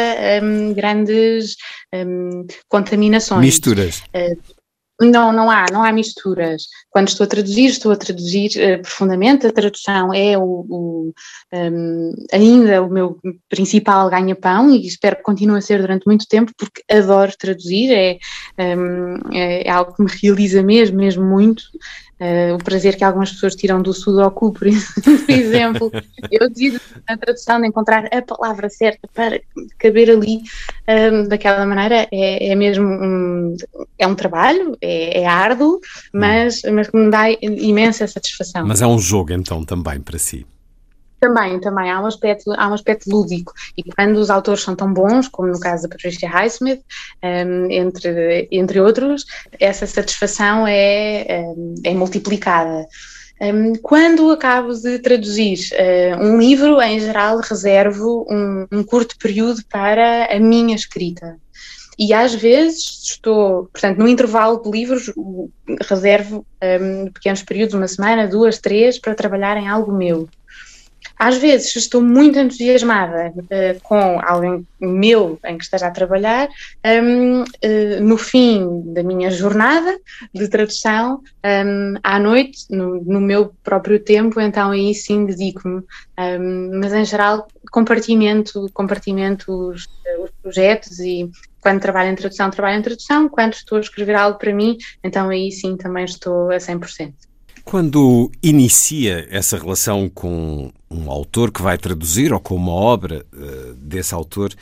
um, 0.43 0.75
grandes 0.75 1.57
um, 1.95 2.47
contaminações. 2.69 3.47
Misturas. 3.47 4.03
Uh, 4.15 4.60
não, 5.01 5.33
não 5.33 5.51
há, 5.51 5.67
não 5.73 5.83
há 5.83 5.93
misturas. 5.93 6.65
Quando 6.91 7.09
estou 7.09 7.25
a 7.25 7.29
traduzir, 7.29 7.67
estou 7.67 7.93
a 7.93 7.97
traduzir 7.97 8.51
uh, 8.57 8.83
profundamente. 8.83 9.47
A 9.47 9.53
tradução 9.53 10.13
é 10.13 10.37
o, 10.37 10.67
o 10.69 11.15
um, 11.53 12.13
ainda 12.33 12.83
o 12.83 12.91
meu 12.91 13.19
principal 13.49 14.11
ganha-pão 14.11 14.71
e 14.71 14.87
espero 14.87 15.17
que 15.17 15.23
continue 15.23 15.59
a 15.59 15.63
ser 15.63 15.81
durante 15.81 16.07
muito 16.07 16.27
tempo, 16.29 16.53
porque 16.57 16.83
adoro 16.91 17.33
traduzir, 17.39 17.93
é, 17.93 18.19
um, 18.77 19.35
é, 19.35 19.67
é 19.67 19.71
algo 19.71 19.95
que 19.95 20.03
me 20.03 20.11
realiza 20.23 20.63
mesmo, 20.63 20.99
mesmo 20.99 21.25
muito. 21.25 21.63
Uh, 22.21 22.55
o 22.55 22.59
prazer 22.59 22.97
que 22.97 23.05
algumas 23.05 23.33
pessoas 23.33 23.57
tiram 23.57 23.83
do 23.83 23.93
sudoku, 23.93 24.53
por, 24.53 24.69
por 25.03 25.31
exemplo. 25.31 25.91
Eu 26.31 26.49
digo 26.51 26.79
na 27.09 27.17
tradução 27.17 27.61
de 27.61 27.67
encontrar 27.67 28.07
a 28.13 28.23
palavra 28.23 28.69
certa 28.69 29.09
para 29.13 29.41
caber 29.79 30.11
ali 30.11 30.43
um, 30.89 31.29
daquela 31.29 31.65
maneira 31.67 32.09
é, 32.13 32.53
é 32.53 32.55
mesmo 32.55 32.87
um, 32.87 33.57
é 33.99 34.07
um 34.07 34.15
trabalho, 34.15 34.77
é, 34.81 35.23
é 35.23 35.27
árduo, 35.27 35.81
mas, 36.13 36.63
mas 36.63 36.91
me 36.93 37.11
dá 37.11 37.31
imensa 37.31 38.07
satisfação. 38.07 38.67
Mas 38.67 38.83
é 38.83 38.87
um 38.87 38.99
jogo 38.99 39.33
então 39.33 39.65
também 39.65 40.01
para 40.01 40.19
si. 40.19 40.47
Também, 41.21 41.61
também 41.61 41.91
há 41.91 42.01
um 42.01 42.07
aspecto, 42.07 42.51
há 42.57 42.69
um 42.69 42.73
aspecto 42.73 43.11
lúdico 43.11 43.53
e 43.77 43.83
quando 43.83 44.17
os 44.17 44.31
autores 44.31 44.63
são 44.63 44.75
tão 44.75 44.93
bons, 44.93 45.29
como 45.29 45.49
no 45.49 45.61
caso 45.61 45.83
da 45.83 45.91
Patricia 45.91 46.29
Highsmith, 46.29 46.81
um, 47.23 47.71
entre, 47.71 48.49
entre 48.51 48.81
outros, 48.81 49.27
essa 49.59 49.87
satisfação 49.87 50.67
é, 50.67 51.45
um, 51.55 51.75
é 51.85 51.93
multiplicada. 51.93 52.87
Um, 53.43 53.75
quando 53.77 54.31
acabo 54.31 54.73
de 54.75 54.99
traduzir 54.99 55.59
uh, 55.73 56.23
um 56.23 56.39
livro, 56.39 56.81
em 56.81 57.01
geral 57.01 57.39
reservo 57.39 58.27
um, 58.29 58.67
um 58.71 58.83
curto 58.83 59.17
período 59.19 59.63
para 59.71 60.27
a 60.27 60.39
minha 60.39 60.75
escrita. 60.75 61.37
E 61.99 62.15
às 62.15 62.35
vezes 62.35 63.11
estou, 63.11 63.69
portanto, 63.73 63.99
no 63.99 64.09
intervalo 64.09 64.63
de 64.63 64.71
livros, 64.71 65.13
reservo 65.83 66.47
um, 66.63 67.11
pequenos 67.13 67.43
períodos, 67.43 67.75
uma 67.75 67.89
semana, 67.89 68.27
duas, 68.27 68.59
três, 68.59 68.99
para 68.99 69.15
trabalhar 69.15 69.59
em 69.59 69.69
algo 69.69 69.93
meu. 69.93 70.27
Às 71.21 71.37
vezes 71.37 71.77
estou 71.77 72.01
muito 72.01 72.39
entusiasmada 72.39 73.31
uh, 73.37 73.81
com 73.83 74.19
alguém 74.25 74.67
meu 74.81 75.39
em 75.45 75.59
que 75.59 75.65
esteja 75.65 75.89
a 75.89 75.91
trabalhar, 75.91 76.49
um, 77.05 77.43
uh, 77.43 77.45
eh, 77.61 78.01
no 78.01 78.17
fim 78.17 78.83
da 78.95 79.03
minha 79.03 79.31
jornada 79.31 79.99
de 80.35 80.49
tradução, 80.49 81.21
um, 81.45 81.95
à 82.03 82.19
noite, 82.19 82.61
no, 82.71 83.05
no, 83.05 83.21
meu 83.21 83.53
próprio 83.63 84.03
tempo, 84.03 84.41
então 84.41 84.71
aí 84.71 84.95
sim 84.95 85.27
dedico-me. 85.27 85.83
Um, 86.19 86.81
mas 86.81 86.95
em 86.95 87.05
geral 87.05 87.47
compartimento, 87.71 88.71
compartimento 88.73 89.53
os, 89.53 89.87
os 90.23 90.31
projetos 90.43 91.01
e 91.01 91.31
quando 91.61 91.83
trabalho 91.83 92.13
em 92.13 92.17
tradução, 92.17 92.51
trabalho 92.51 92.79
em 92.79 92.83
tradução, 92.83 93.29
quando 93.29 93.53
estou 93.53 93.77
a 93.77 93.83
escrever 93.83 94.15
algo 94.15 94.39
para 94.39 94.55
mim, 94.55 94.79
então 95.05 95.29
aí 95.29 95.53
sim 95.53 95.77
também 95.77 96.07
estou 96.07 96.51
a 96.51 96.57
100%. 96.57 97.13
Quando 97.71 98.33
inicia 98.43 99.29
essa 99.31 99.57
relação 99.57 100.09
com 100.09 100.73
um 100.91 101.09
autor 101.09 101.53
que 101.53 101.63
vai 101.63 101.79
traduzir 101.79 102.33
ou 102.33 102.41
com 102.41 102.57
uma 102.57 102.73
obra 102.73 103.25
uh, 103.33 103.75
desse 103.75 104.13
autor, 104.13 104.53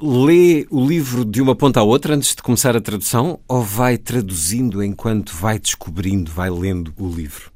lê 0.00 0.64
o 0.70 0.86
livro 0.86 1.24
de 1.24 1.42
uma 1.42 1.56
ponta 1.56 1.80
à 1.80 1.82
outra 1.82 2.14
antes 2.14 2.36
de 2.36 2.40
começar 2.40 2.76
a 2.76 2.80
tradução 2.80 3.40
ou 3.48 3.62
vai 3.62 3.98
traduzindo 3.98 4.80
enquanto 4.80 5.34
vai 5.34 5.58
descobrindo, 5.58 6.30
vai 6.30 6.48
lendo 6.48 6.94
o 6.96 7.08
livro? 7.08 7.50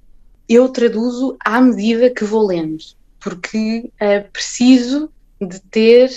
Eu 0.48 0.68
traduzo 0.68 1.36
à 1.38 1.60
medida 1.60 2.10
que 2.10 2.24
vou 2.24 2.44
lendo, 2.44 2.82
porque 3.20 3.88
uh, 4.02 4.28
preciso 4.32 5.08
de 5.40 5.60
ter, 5.60 6.10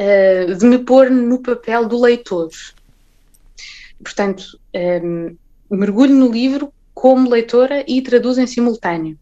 uh, 0.00 0.54
de 0.54 0.64
me 0.64 0.78
pôr 0.78 1.10
no 1.10 1.40
papel 1.40 1.86
do 1.86 2.00
leitor. 2.00 2.48
Portanto, 4.02 4.58
um, 4.74 5.36
mergulho 5.70 6.14
no 6.14 6.32
livro 6.32 6.72
como 6.94 7.28
leitora 7.28 7.84
e 7.86 8.02
traduzo 8.02 8.40
em 8.40 8.46
simultâneo. 8.46 9.18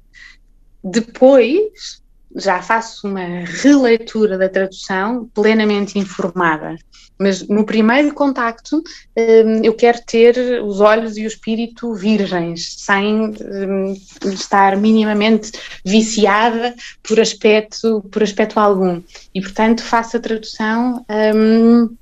Depois, 0.82 2.00
já 2.34 2.62
faço 2.62 3.08
uma 3.08 3.44
releitura 3.44 4.38
da 4.38 4.48
tradução 4.48 5.28
plenamente 5.34 5.98
informada. 5.98 6.76
Mas 7.18 7.46
no 7.46 7.66
primeiro 7.66 8.14
contacto 8.14 8.76
hum, 8.78 9.60
eu 9.62 9.74
quero 9.74 10.00
ter 10.06 10.62
os 10.62 10.80
olhos 10.80 11.18
e 11.18 11.24
o 11.24 11.26
espírito 11.26 11.92
virgens, 11.92 12.76
sem 12.78 13.34
hum, 13.34 13.94
estar 14.24 14.74
minimamente 14.76 15.52
viciada 15.84 16.74
por 17.02 17.20
aspecto, 17.20 18.02
por 18.10 18.22
aspecto 18.22 18.58
algum. 18.58 19.02
E 19.34 19.40
portanto 19.42 19.82
faço 19.82 20.16
a 20.16 20.20
tradução 20.20 21.04
hum, 21.34 21.94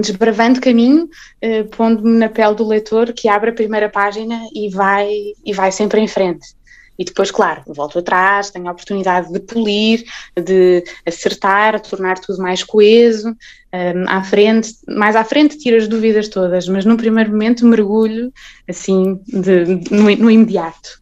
desbravando 0.00 0.60
caminho, 0.60 1.04
uh, 1.04 1.64
pondo-me 1.76 2.18
na 2.18 2.28
pele 2.28 2.54
do 2.54 2.66
leitor 2.66 3.12
que 3.12 3.28
abre 3.28 3.50
a 3.50 3.54
primeira 3.54 3.88
página 3.88 4.40
e 4.54 4.68
vai, 4.68 5.10
e 5.44 5.52
vai 5.52 5.72
sempre 5.72 6.00
em 6.00 6.08
frente. 6.08 6.58
E 6.98 7.04
depois, 7.04 7.30
claro, 7.30 7.62
volto 7.68 8.00
atrás, 8.00 8.50
tenho 8.50 8.66
a 8.66 8.72
oportunidade 8.72 9.32
de 9.32 9.38
polir, 9.38 10.04
de 10.36 10.82
acertar, 11.06 11.80
de 11.80 11.88
tornar 11.88 12.18
tudo 12.18 12.42
mais 12.42 12.64
coeso. 12.64 13.36
Um, 13.72 14.08
à 14.08 14.24
frente, 14.24 14.74
mais 14.88 15.14
à 15.14 15.22
frente 15.22 15.58
tiro 15.58 15.76
as 15.76 15.86
dúvidas 15.86 16.28
todas, 16.28 16.66
mas 16.66 16.84
num 16.84 16.96
primeiro 16.96 17.30
momento 17.30 17.66
mergulho 17.66 18.32
assim 18.66 19.20
de, 19.28 19.64
no, 19.92 20.04
no 20.16 20.30
imediato. 20.30 21.00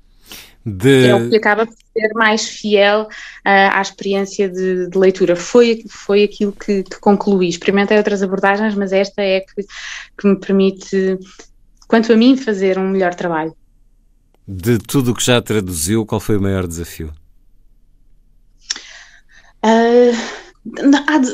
De... 0.65 1.07
É 1.07 1.15
o 1.15 1.31
que 1.31 1.37
acaba 1.37 1.65
por 1.65 1.75
ser 1.97 2.13
mais 2.15 2.49
fiel 2.49 3.03
uh, 3.03 3.09
à 3.45 3.81
experiência 3.81 4.49
de, 4.49 4.89
de, 4.89 4.99
leitura. 4.99 5.35
Foi, 5.35 5.85
foi 5.89 6.25
aquilo 6.25 6.53
que, 6.53 6.83
que, 6.83 7.01
concluí. 7.01 7.49
Experimentei 7.49 7.97
outras 7.97 8.23
abordagens, 8.23 8.75
mas 8.75 8.93
esta 8.93 9.23
é 9.23 9.41
que, 9.41 9.63
que 10.19 10.29
me 10.29 10.39
permite, 10.39 11.19
quanto 11.89 12.13
a 12.13 12.17
mim, 12.17 12.37
fazer 12.37 12.79
um 12.79 12.91
melhor 12.91 13.15
trabalho. 13.15 13.55
De 14.47 14.79
tudo 14.79 15.11
o 15.11 15.15
que 15.15 15.25
já 15.25 15.41
traduziu, 15.41 16.07
qual 16.07 16.21
foi 16.21 16.37
o 16.37 16.43
maior 16.43 16.67
desafio? 16.67 17.13
Uh, 19.65 20.15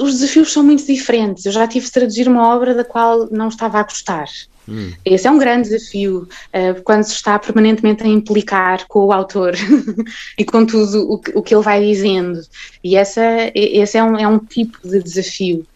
os 0.03 0.19
desafios 0.19 0.53
são 0.53 0.63
muito 0.63 0.87
diferentes. 0.87 1.45
Eu 1.45 1.53
já 1.53 1.67
tive 1.67 1.87
de 1.87 1.93
traduzir 1.93 2.29
uma 2.29 2.55
obra 2.55 2.75
da 2.75 2.85
qual 2.85 3.29
não 3.31 3.49
estava 3.49 3.81
a 3.81 3.83
gostar. 3.83 4.29
Hum. 4.69 4.93
Esse 5.05 5.27
é 5.27 5.31
um 5.31 5.39
grande 5.39 5.69
desafio 5.69 6.29
uh, 6.55 6.83
quando 6.85 7.05
se 7.05 7.15
está 7.15 7.39
permanentemente 7.39 8.03
a 8.05 8.07
implicar 8.07 8.87
com 8.87 9.07
o 9.07 9.13
autor 9.13 9.55
e 10.39 10.45
com 10.45 10.65
tudo 10.65 11.11
o 11.11 11.19
que, 11.19 11.31
o 11.37 11.43
que, 11.43 11.55
ele 11.55 11.63
vai 11.63 11.85
dizendo. 11.85 12.41
E 12.83 12.97
essa, 12.97 13.23
esse 13.55 13.99
é 13.99 14.05
um, 14.05 14.17
é 14.17 14.27
um 14.27 14.39
tipo 14.39 14.79
de 14.87 15.03
desafio. 15.03 15.67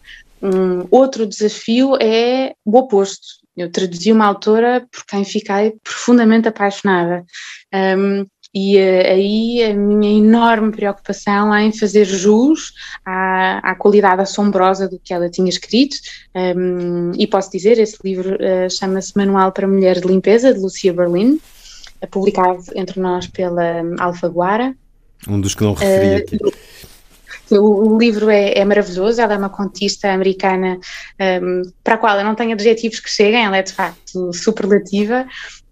Um 0.41 0.87
outro 0.91 1.25
desafio 1.25 1.97
é 2.01 2.53
o 2.63 2.77
oposto. 2.77 3.27
Eu 3.55 3.71
traduzi 3.71 4.11
uma 4.11 4.27
autora 4.27 4.85
por 4.91 5.03
quem 5.05 5.25
fiquei 5.25 5.73
profundamente 5.83 6.47
apaixonada. 6.47 7.25
Um, 7.73 8.25
e 8.53 8.77
uh, 8.77 9.11
aí 9.11 9.63
a 9.63 9.73
minha 9.73 10.17
enorme 10.17 10.71
preocupação 10.71 11.55
em 11.55 11.71
fazer 11.71 12.05
jus 12.05 12.73
à, 13.05 13.71
à, 13.71 13.75
qualidade 13.75 14.21
assombrosa 14.21 14.87
do 14.87 14.99
que 14.99 15.13
ela 15.13 15.29
tinha 15.29 15.49
escrito. 15.49 15.97
Um, 16.35 17.11
e 17.17 17.27
posso 17.27 17.51
dizer, 17.51 17.77
esse 17.77 17.97
livro 18.03 18.35
uh, 18.35 18.69
chama-se 18.69 19.15
Manual 19.15 19.51
para 19.51 19.67
Mulheres 19.67 20.01
de 20.01 20.07
Limpeza, 20.07 20.53
de 20.53 20.59
Lucia 20.59 20.93
Berlin, 20.93 21.39
uh, 22.01 22.07
publicado 22.09 22.63
entre 22.75 22.99
nós 22.99 23.27
pela 23.27 23.81
um, 23.83 23.95
Alfaguara. 23.99 24.75
Um 25.27 25.41
dos 25.41 25.53
que 25.53 25.63
não 25.63 25.73
referi 25.73 26.15
aqui. 26.15 26.37
O, 27.49 27.93
o 27.93 27.97
livro 27.97 28.29
é, 28.29 28.57
é, 28.57 28.65
maravilhoso, 28.65 29.21
ela 29.21 29.33
é 29.33 29.37
uma 29.37 29.49
contista 29.49 30.11
americana 30.11 30.77
um, 31.41 31.61
para 31.81 31.95
a 31.95 31.97
qual 31.97 32.17
eu 32.17 32.25
não 32.25 32.35
tenho 32.35 32.51
adjetivos 32.51 32.99
que 32.99 33.09
cheguem, 33.09 33.45
ela 33.45 33.57
é 33.57 33.63
de 33.63 33.71
facto 33.71 34.33
superlativa 34.33 35.25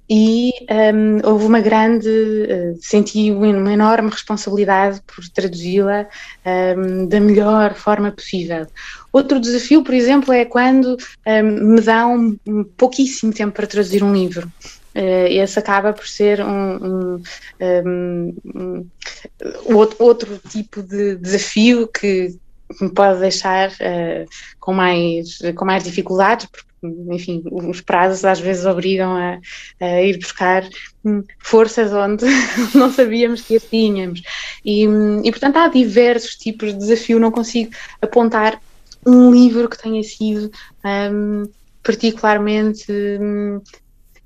e 0.10 0.52
um, 0.94 1.28
houve 1.28 1.46
uma 1.46 1.60
grande, 1.60 2.08
uh, 2.08 2.78
senti 2.80 3.32
uma 3.32 3.74
enorme 3.74 4.10
responsabilidade 4.10 5.02
por 5.02 5.28
traduzi-la 5.30 6.06
um, 6.46 7.08
da 7.08 7.20
melhor 7.20 7.74
forma 7.74 8.12
possível. 8.12 8.68
Outro 9.12 9.40
desafio, 9.40 9.84
por 9.84 9.94
exemplo, 9.94 10.34
é 10.34 10.46
quando 10.46 10.96
um, 11.26 11.74
me 11.74 11.82
dão 11.82 12.38
pouquíssimo 12.78 13.34
tempo 13.34 13.54
para 13.54 13.66
traduzir 13.68 14.04
um 14.04 14.14
livro. 14.14 14.52
Uh, 14.96 15.28
esse 15.28 15.58
acaba 15.60 15.92
por 15.92 16.08
ser 16.08 16.40
um, 16.42 17.20
um, 17.60 18.36
um, 18.46 19.76
outro, 19.76 19.98
outro, 20.00 20.40
tipo 20.50 20.82
de 20.84 21.16
desafio 21.16 21.88
que 21.88 22.38
me 22.80 22.90
pode 22.90 23.20
deixar 23.20 23.72
uh, 23.72 24.26
com, 24.60 24.74
mais, 24.74 25.40
com 25.56 25.66
mais 25.66 25.84
dificuldades, 25.84 26.46
porque 26.46 26.66
enfim, 27.10 27.44
os 27.46 27.82
prazos 27.82 28.26
às 28.26 28.40
vezes 28.40 28.66
obrigam 28.66 29.16
a, 29.16 29.40
a 29.80 30.02
ir 30.02 30.18
buscar 30.18 30.68
hum, 31.04 31.24
forças 31.40 31.92
onde 31.94 32.26
não 32.74 32.92
sabíamos 32.92 33.42
que 33.42 33.56
as 33.56 33.64
tínhamos. 33.64 34.22
E, 34.64 34.88
hum, 34.88 35.22
e, 35.24 35.32
portanto, 35.32 35.58
há 35.58 35.68
diversos 35.68 36.36
tipos 36.36 36.74
de 36.74 36.80
desafio, 36.80 37.20
não 37.20 37.32
consigo 37.32 37.72
apontar 38.02 38.60
um 39.06 39.32
livro 39.32 39.70
que 39.70 39.82
tenha 39.82 40.02
sido 40.04 40.52
um, 40.84 41.44
particularmente 41.84 42.92
um, 42.92 43.62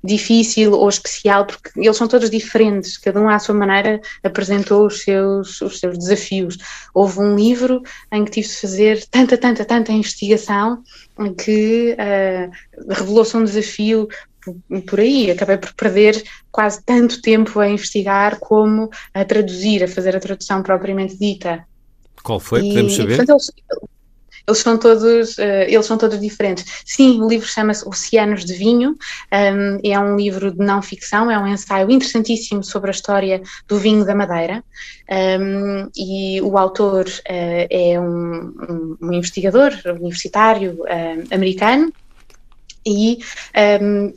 difícil 0.02 0.72
ou 0.72 0.88
especial, 0.88 1.46
porque 1.46 1.70
eles 1.78 1.96
são 1.96 2.08
todos 2.08 2.30
diferentes, 2.30 2.96
cada 2.96 3.20
um 3.20 3.28
à 3.28 3.38
sua 3.38 3.54
maneira 3.54 4.00
apresentou 4.22 4.86
os 4.86 5.02
seus, 5.02 5.60
os 5.60 5.78
seus 5.78 5.98
desafios. 5.98 6.56
Houve 6.94 7.20
um 7.20 7.36
livro 7.36 7.82
em 8.10 8.24
que 8.24 8.30
tive 8.30 8.48
de 8.48 8.54
fazer 8.54 9.06
tanta, 9.10 9.36
tanta, 9.36 9.64
tanta 9.64 9.92
investigação 9.92 10.82
que 11.38 11.94
uh, 11.94 12.92
revelou-se 12.92 13.36
um 13.36 13.44
desafio 13.44 14.08
por 14.86 15.00
aí, 15.00 15.30
acabei 15.30 15.58
por 15.58 15.72
perder 15.74 16.22
quase 16.50 16.82
tanto 16.82 17.20
tempo 17.20 17.60
a 17.60 17.68
investigar 17.68 18.38
como 18.38 18.88
a 19.12 19.24
traduzir, 19.24 19.84
a 19.84 19.88
fazer 19.88 20.16
a 20.16 20.20
tradução 20.20 20.62
propriamente 20.62 21.16
dita. 21.18 21.64
Qual 22.22 22.40
foi? 22.40 22.60
Podemos 22.60 22.96
saber? 22.96 23.16
portanto, 23.16 23.30
eles 23.30 23.50
são 24.54 24.76
todos, 24.78 25.38
uh, 25.38 25.66
eles 25.66 25.86
são 25.86 25.96
todos 25.96 26.20
diferentes. 26.20 26.82
Sim, 26.84 27.20
o 27.22 27.28
livro 27.28 27.46
chama-se 27.46 27.86
Oceanos 27.86 28.44
de 28.44 28.54
Vinho, 28.54 28.96
um, 29.32 29.80
é 29.82 29.98
um 29.98 30.16
livro 30.16 30.50
de 30.50 30.58
não 30.58 30.82
ficção, 30.82 31.30
é 31.30 31.38
um 31.38 31.46
ensaio 31.46 31.90
interessantíssimo 31.90 32.62
sobre 32.62 32.90
a 32.90 32.92
história 32.92 33.42
do 33.68 33.78
vinho 33.78 34.04
da 34.04 34.14
Madeira. 34.14 34.62
Um, 35.10 35.88
e 35.96 36.40
o 36.40 36.56
autor 36.56 37.06
uh, 37.06 37.66
é 37.70 37.98
um, 37.98 38.96
um, 39.00 39.12
investigador 39.12 39.72
universitário 40.00 40.74
uh, 40.82 41.34
americano 41.34 41.92
e 42.84 43.18
um, 43.82 44.12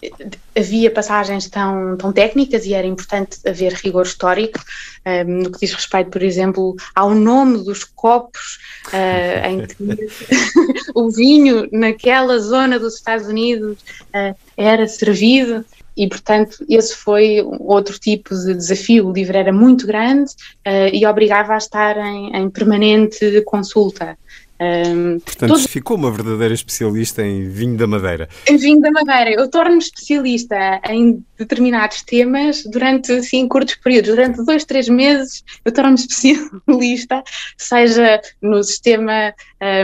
havia 0.55 0.89
passagens 0.91 1.49
tão, 1.49 1.97
tão 1.97 2.13
técnicas 2.13 2.65
e 2.65 2.73
era 2.73 2.87
importante 2.87 3.37
haver 3.45 3.73
rigor 3.73 4.05
histórico 4.05 4.59
um, 5.05 5.43
no 5.43 5.51
que 5.51 5.59
diz 5.59 5.73
respeito, 5.73 6.09
por 6.09 6.23
exemplo, 6.23 6.75
ao 6.95 7.13
nome 7.13 7.63
dos 7.63 7.83
copos 7.83 8.59
uh, 8.87 9.47
em 9.47 9.67
que 9.67 10.07
o 10.95 11.09
vinho 11.09 11.67
naquela 11.71 12.39
zona 12.39 12.79
dos 12.79 12.95
Estados 12.95 13.27
Unidos 13.27 13.77
uh, 14.13 14.35
era 14.55 14.87
servido 14.87 15.65
e, 15.95 16.07
portanto, 16.07 16.65
esse 16.67 16.95
foi 16.95 17.43
outro 17.59 17.99
tipo 17.99 18.33
de 18.35 18.55
desafio. 18.55 19.07
O 19.07 19.13
livro 19.13 19.37
era 19.37 19.53
muito 19.53 19.85
grande 19.85 20.31
uh, 20.65 20.89
e 20.91 21.05
obrigava 21.05 21.53
a 21.53 21.57
estar 21.57 21.97
em, 21.97 22.35
em 22.35 22.49
permanente 22.49 23.41
consulta. 23.45 24.17
Um, 24.63 25.19
Portanto, 25.19 25.49
todos... 25.49 25.65
ficou 25.65 25.97
uma 25.97 26.11
verdadeira 26.11 26.53
especialista 26.53 27.21
em 27.21 27.49
vinho 27.49 27.75
da 27.77 27.85
Madeira. 27.85 28.29
Em 28.47 28.57
vinho 28.57 28.79
da 28.79 28.91
Madeira. 28.91 29.31
Eu 29.31 29.49
torno-me 29.49 29.79
especialista 29.79 30.81
em 30.89 31.23
determinados 31.37 32.01
temas 32.03 32.63
durante 32.63 33.11
assim, 33.11 33.47
curtos 33.47 33.75
períodos. 33.75 34.11
Durante 34.11 34.45
dois, 34.45 34.63
três 34.63 34.87
meses 34.87 35.43
eu 35.65 35.71
torno-me 35.71 35.95
especialista, 35.95 37.23
seja 37.57 38.21
no 38.41 38.63
sistema 38.63 39.33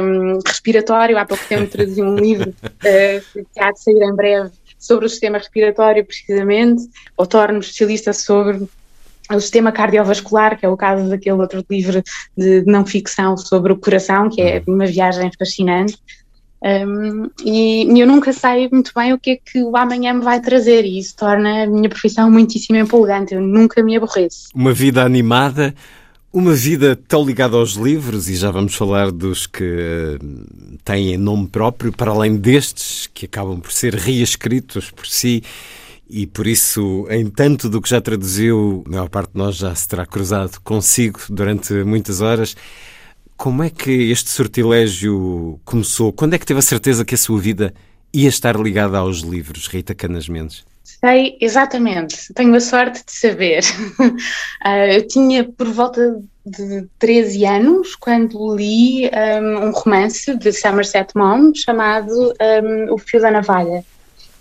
um, 0.02 0.40
respiratório. 0.46 1.18
Há 1.18 1.26
pouco 1.26 1.44
tempo 1.48 1.70
traduzi 1.70 2.02
um 2.02 2.16
livro 2.16 2.50
uh, 2.50 3.22
que 3.54 3.60
há 3.60 3.72
de 3.72 3.82
sair 3.82 4.02
em 4.02 4.16
breve 4.16 4.52
sobre 4.78 5.06
o 5.06 5.10
sistema 5.10 5.38
respiratório, 5.38 6.06
precisamente, 6.06 6.90
ou 7.18 7.28
torno-me 7.28 7.60
especialista 7.60 8.14
sobre 8.14 8.66
o 9.36 9.40
sistema 9.40 9.72
cardiovascular, 9.72 10.58
que 10.58 10.66
é 10.66 10.70
o 10.70 10.78
caso 10.78 11.10
daquele 11.10 11.40
outro 11.40 11.64
livro 11.70 12.04
de 12.36 12.64
não 12.66 12.86
ficção 12.86 13.38
sobre 13.38 13.72
o 13.72 13.78
coração, 13.78 14.30
que 14.30 14.42
é 14.42 14.64
uhum. 14.68 14.76
uma 14.76 14.86
viagem 14.86 15.30
fascinante. 15.38 15.98
Um, 16.62 17.30
e, 17.46 17.88
eu 18.00 18.06
nunca 18.06 18.34
sei 18.34 18.68
muito 18.70 18.92
bem 18.94 19.14
o 19.14 19.20
que 19.20 19.32
é 19.32 19.38
que 19.38 19.64
o 19.64 19.78
amanhã 19.78 20.14
me 20.14 20.24
vai 20.24 20.42
trazer, 20.42 20.84
e 20.84 21.00
isso 21.00 21.16
torna 21.16 21.64
a 21.64 21.68
minha 21.68 21.88
profissão 21.88 22.30
muitíssimo 22.30 22.78
empolgante. 22.78 23.34
Eu 23.34 23.42
nunca 23.42 23.82
me 23.84 23.96
aborreço. 23.96 24.50
Uma 24.54 24.74
vida 24.74 25.04
animada, 25.04 25.74
uma 26.34 26.54
vida 26.54 27.00
tão 27.08 27.24
ligada 27.24 27.56
aos 27.56 27.74
livros, 27.74 28.30
e 28.30 28.36
já 28.36 28.52
vamos 28.52 28.76
falar 28.76 29.12
dos 29.12 29.46
que 29.46 29.64
uh, 29.64 30.78
têm 30.84 31.18
nome 31.18 31.48
próprio, 31.48 31.94
para 31.94 32.12
além 32.12 32.36
destes 32.36 33.08
que 33.14 33.26
acabam 33.26 33.60
por 33.60 33.72
ser 33.72 33.94
reescritos 33.94 34.92
por 34.92 35.06
si 35.06 35.44
e 36.10 36.26
por 36.26 36.48
isso, 36.48 37.06
em 37.10 37.30
tanto 37.30 37.70
do 37.70 37.82
que 37.82 37.90
já 37.90 38.02
traduziu, 38.02 38.84
a 38.88 38.90
maior 38.90 39.10
parte 39.10 39.32
de 39.32 39.38
nós 39.38 39.56
já 39.56 39.74
se 39.76 39.88
terá 39.88 40.06
cruzado 40.06 40.60
consigo 40.62 41.20
durante 41.30 41.72
muitas 41.84 42.20
horas. 42.20 42.56
Como 43.38 43.64
é 43.64 43.70
que 43.70 44.12
este 44.12 44.30
sortilégio 44.32 45.60
começou? 45.64 46.12
Quando 46.12 46.34
é 46.34 46.40
que 46.40 46.46
teve 46.46 46.60
a 46.60 46.64
certeza 46.64 47.06
que 47.06 47.16
a 47.16 47.18
sua 47.18 47.40
vida 47.40 47.74
ia 48.12 48.28
estar 48.28 48.56
ligada 48.56 48.98
aos 48.98 49.20
livros, 49.20 49.68
Rita 49.68 49.94
Canas 49.94 50.28
Mendes? 50.28 50.66
Sei 50.84 51.38
exatamente, 51.40 52.34
tenho 52.34 52.56
a 52.56 52.60
sorte 52.60 53.06
de 53.06 53.12
saber. 53.12 53.64
uh, 54.00 54.68
eu 54.92 55.08
tinha 55.08 55.44
por 55.44 55.68
volta 55.68 56.20
de 56.44 56.88
13 56.98 57.46
anos 57.46 57.96
quando 57.96 58.56
li 58.56 59.10
um, 59.10 59.68
um 59.68 59.72
romance 59.72 60.36
de 60.36 60.52
Somerset 60.52 61.16
Maugham 61.16 61.54
chamado 61.54 62.12
um, 62.12 62.94
O 62.94 62.98
Fio 62.98 63.22
da 63.22 63.30
Navalha. 63.30 63.86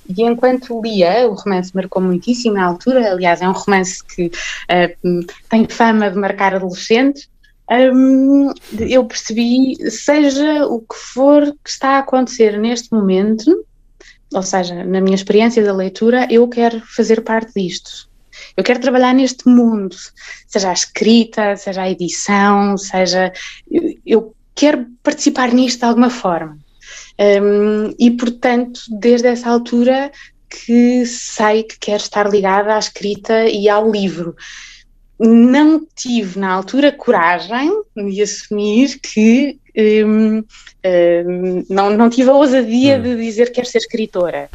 E 0.08 0.22
enquanto 0.22 0.80
lia, 0.80 1.28
o 1.28 1.34
romance 1.34 1.74
marcou 1.74 2.00
muitíssimo 2.00 2.54
na 2.54 2.64
altura, 2.64 3.12
aliás, 3.12 3.42
é 3.42 3.48
um 3.48 3.52
romance 3.52 4.02
que 4.02 4.26
uh, 4.26 5.26
tem 5.50 5.66
fama 5.68 6.10
de 6.10 6.18
marcar 6.18 6.54
adolescentes. 6.54 7.28
Um, 7.70 8.50
eu 8.78 9.04
percebi, 9.04 9.76
seja 9.90 10.66
o 10.66 10.80
que 10.80 10.96
for 10.96 11.44
que 11.62 11.70
está 11.70 11.96
a 11.96 11.98
acontecer 11.98 12.58
neste 12.58 12.90
momento, 12.92 13.66
ou 14.32 14.42
seja, 14.42 14.84
na 14.84 15.00
minha 15.00 15.14
experiência 15.14 15.62
da 15.62 15.74
leitura, 15.74 16.26
eu 16.30 16.48
quero 16.48 16.80
fazer 16.80 17.22
parte 17.22 17.52
disto. 17.54 18.08
Eu 18.56 18.64
quero 18.64 18.80
trabalhar 18.80 19.14
neste 19.14 19.48
mundo, 19.48 19.94
seja 20.46 20.70
a 20.70 20.72
escrita, 20.72 21.56
seja 21.56 21.82
a 21.82 21.90
edição, 21.90 22.76
seja. 22.76 23.32
Eu, 24.06 24.34
quero 24.54 24.86
participar 25.04 25.52
nisto 25.52 25.78
de 25.78 25.84
alguma 25.84 26.10
forma. 26.10 26.58
Um, 27.20 27.94
e, 27.98 28.10
portanto, 28.12 28.80
desde 28.88 29.26
essa 29.28 29.50
altura 29.50 30.12
que 30.48 31.04
sei 31.04 31.62
que 31.62 31.78
quero 31.78 32.02
estar 32.02 32.28
ligada 32.28 32.74
à 32.74 32.78
escrita 32.78 33.46
e 33.46 33.68
ao 33.68 33.90
livro. 33.90 34.34
Não 35.20 35.84
tive 35.96 36.38
na 36.38 36.52
altura 36.52 36.92
coragem 36.92 37.70
de 37.96 38.22
assumir 38.22 39.00
que 39.00 39.58
um, 39.76 40.38
um, 40.38 41.64
não, 41.68 41.90
não 41.90 42.08
tive 42.08 42.30
a 42.30 42.34
ousadia 42.34 42.98
hum. 42.98 43.02
de 43.02 43.16
dizer 43.16 43.46
que 43.46 43.54
quero 43.54 43.66
ser 43.66 43.78
escritora. 43.78 44.48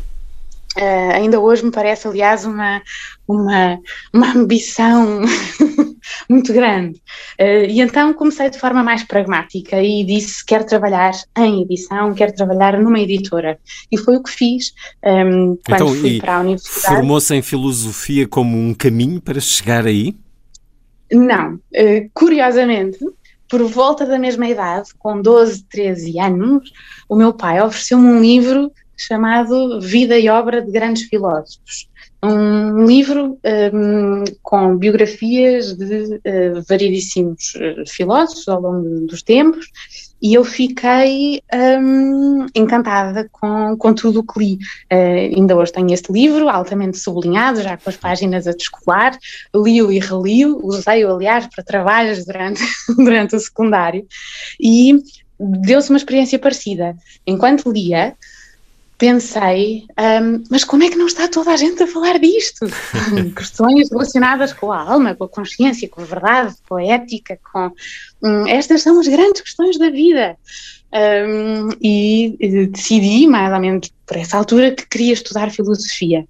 Uh, 0.77 1.13
ainda 1.13 1.39
hoje 1.39 1.63
me 1.63 1.71
parece, 1.71 2.07
aliás, 2.07 2.45
uma, 2.45 2.81
uma, 3.27 3.79
uma 4.11 4.35
ambição 4.35 5.21
muito 6.27 6.51
grande. 6.51 6.99
Uh, 7.39 7.65
e 7.69 7.79
então 7.79 8.13
comecei 8.13 8.49
de 8.49 8.57
forma 8.57 8.83
mais 8.83 9.03
pragmática 9.03 9.81
e 9.81 10.03
disse: 10.03 10.43
quero 10.43 10.65
trabalhar 10.65 11.13
em 11.37 11.61
edição, 11.61 12.13
quero 12.13 12.33
trabalhar 12.33 12.79
numa 12.79 12.99
editora. 12.99 13.59
E 13.91 13.97
foi 13.97 14.17
o 14.17 14.23
que 14.23 14.31
fiz 14.31 14.73
um, 15.03 15.09
ehm, 15.09 15.57
quando 15.65 15.75
então, 15.75 15.95
fui 15.95 16.19
para 16.19 16.37
a 16.37 16.39
universidade. 16.39 16.95
Formou-se 16.95 17.35
em 17.35 17.41
filosofia 17.41 18.27
como 18.27 18.57
um 18.57 18.73
caminho 18.73 19.21
para 19.21 19.39
chegar 19.39 19.85
aí? 19.85 20.15
Não. 21.11 21.53
Uh, 21.53 22.09
curiosamente, 22.13 22.97
por 23.47 23.63
volta 23.65 24.03
da 24.05 24.17
mesma 24.17 24.47
idade, 24.47 24.89
com 24.97 25.21
12, 25.21 25.65
13 25.65 26.19
anos, 26.19 26.71
o 27.07 27.15
meu 27.15 27.31
pai 27.31 27.61
ofereceu-me 27.61 28.07
um 28.07 28.19
livro 28.19 28.71
chamado 29.05 29.79
Vida 29.79 30.17
e 30.17 30.29
Obra 30.29 30.61
de 30.61 30.71
Grandes 30.71 31.03
Filósofos. 31.03 31.87
Um 32.23 32.85
livro 32.85 33.37
um, 33.73 34.23
com 34.41 34.77
biografias 34.77 35.73
de 35.73 36.15
uh, 36.15 36.63
variedíssimos 36.67 37.53
uh, 37.55 37.83
filósofos 37.85 38.47
ao 38.47 38.61
longo 38.61 39.01
dos 39.07 39.21
tempos 39.21 39.67
e 40.23 40.35
eu 40.35 40.45
fiquei 40.45 41.41
um, 41.53 42.45
encantada 42.55 43.27
com, 43.29 43.75
com 43.77 43.93
tudo 43.93 44.21
o 44.21 44.23
que 44.23 44.39
li. 44.39 44.53
Uh, 44.89 45.35
ainda 45.35 45.53
hoje 45.53 45.73
tenho 45.73 45.93
este 45.93 46.13
livro, 46.13 46.47
altamente 46.47 46.97
sublinhado, 46.97 47.61
já 47.61 47.75
com 47.75 47.89
as 47.89 47.97
páginas 47.97 48.47
a 48.47 48.53
descolar, 48.53 49.19
li-o 49.53 49.91
e 49.91 49.99
reli-o, 49.99 50.65
usei-o, 50.65 51.13
aliás, 51.13 51.45
para 51.47 51.61
trabalhos 51.61 52.25
durante, 52.25 52.63
durante 52.95 53.35
o 53.35 53.39
secundário, 53.39 54.07
e 54.57 54.97
deu-se 55.37 55.89
uma 55.89 55.97
experiência 55.97 56.39
parecida. 56.39 56.95
Enquanto 57.27 57.69
lia, 57.69 58.15
pensei, 59.03 59.83
um, 59.99 60.41
mas 60.49 60.63
como 60.63 60.81
é 60.81 60.89
que 60.89 60.95
não 60.95 61.07
está 61.07 61.27
toda 61.27 61.51
a 61.51 61.57
gente 61.57 61.83
a 61.83 61.87
falar 61.87 62.17
disto? 62.19 62.65
Questões 63.35 63.91
relacionadas 63.91 64.53
com 64.53 64.71
a 64.71 64.79
alma, 64.79 65.13
com 65.13 65.25
a 65.25 65.29
consciência, 65.29 65.89
com 65.89 65.99
a 65.99 66.05
verdade, 66.05 66.55
com 66.69 66.77
a 66.77 66.83
ética, 66.85 67.37
com 67.51 67.69
um, 68.23 68.47
estas 68.47 68.81
são 68.81 68.97
as 68.97 69.07
grandes 69.09 69.41
questões 69.41 69.77
da 69.77 69.89
vida. 69.89 70.37
Um, 70.93 71.69
e, 71.81 72.37
e 72.39 72.67
decidi, 72.67 73.27
mais 73.27 73.51
ou 73.51 73.59
menos 73.59 73.91
por 74.05 74.15
essa 74.15 74.37
altura, 74.37 74.71
que 74.71 74.87
queria 74.87 75.11
estudar 75.11 75.51
filosofia 75.51 76.25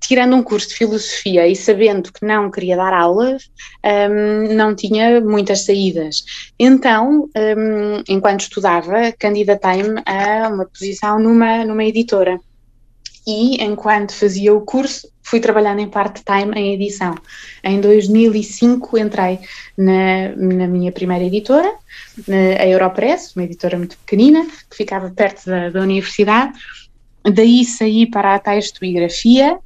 tirando 0.00 0.36
um 0.36 0.42
curso 0.42 0.68
de 0.68 0.74
filosofia 0.74 1.46
e 1.46 1.56
sabendo 1.56 2.12
que 2.12 2.24
não 2.24 2.50
queria 2.50 2.76
dar 2.76 2.92
aulas, 2.92 3.50
um, 3.84 4.54
não 4.54 4.74
tinha 4.74 5.20
muitas 5.20 5.64
saídas. 5.64 6.24
Então, 6.58 7.28
um, 7.36 8.02
enquanto 8.08 8.40
estudava, 8.40 9.12
candidatei-me 9.18 10.02
a 10.04 10.48
uma 10.48 10.66
posição 10.66 11.18
numa, 11.18 11.64
numa 11.64 11.84
editora. 11.84 12.38
E, 13.26 13.62
enquanto 13.62 14.12
fazia 14.12 14.54
o 14.54 14.60
curso, 14.60 15.10
fui 15.20 15.40
trabalhando 15.40 15.80
em 15.80 15.88
part-time 15.88 16.52
em 16.54 16.74
edição. 16.74 17.16
Em 17.64 17.80
2005 17.80 18.96
entrei 18.96 19.40
na, 19.76 20.28
na 20.36 20.68
minha 20.68 20.92
primeira 20.92 21.24
editora, 21.24 21.74
a 22.60 22.66
Europress, 22.66 23.34
uma 23.34 23.44
editora 23.44 23.76
muito 23.76 23.98
pequenina, 23.98 24.46
que 24.70 24.76
ficava 24.76 25.10
perto 25.10 25.46
da, 25.46 25.70
da 25.70 25.80
universidade. 25.80 26.56
Daí 27.24 27.64
saí 27.64 28.08
para 28.08 28.36
a 28.36 28.38
texto 28.38 28.84
e 28.84 28.92
grafia, 28.92 29.58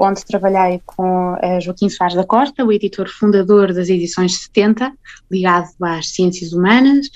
onde 0.00 0.24
trabalhei 0.24 0.80
com 0.84 1.34
uh, 1.34 1.60
Joaquim 1.60 1.88
Soares 1.88 2.16
da 2.16 2.24
Costa, 2.24 2.64
o 2.64 2.72
editor 2.72 3.08
fundador 3.08 3.72
das 3.72 3.88
edições 3.88 4.42
70, 4.42 4.92
ligado 5.30 5.68
às 5.82 6.10
ciências 6.10 6.52
humanas, 6.52 7.08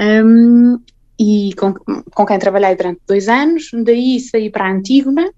um, 0.00 0.78
e 1.18 1.52
com, 1.54 1.72
com 1.72 2.26
quem 2.26 2.38
trabalhei 2.38 2.74
durante 2.74 3.00
dois 3.06 3.28
anos. 3.28 3.70
Daí 3.84 4.20
saí 4.20 4.50
para 4.50 4.66
a 4.66 4.72
Antígona, 4.72 5.30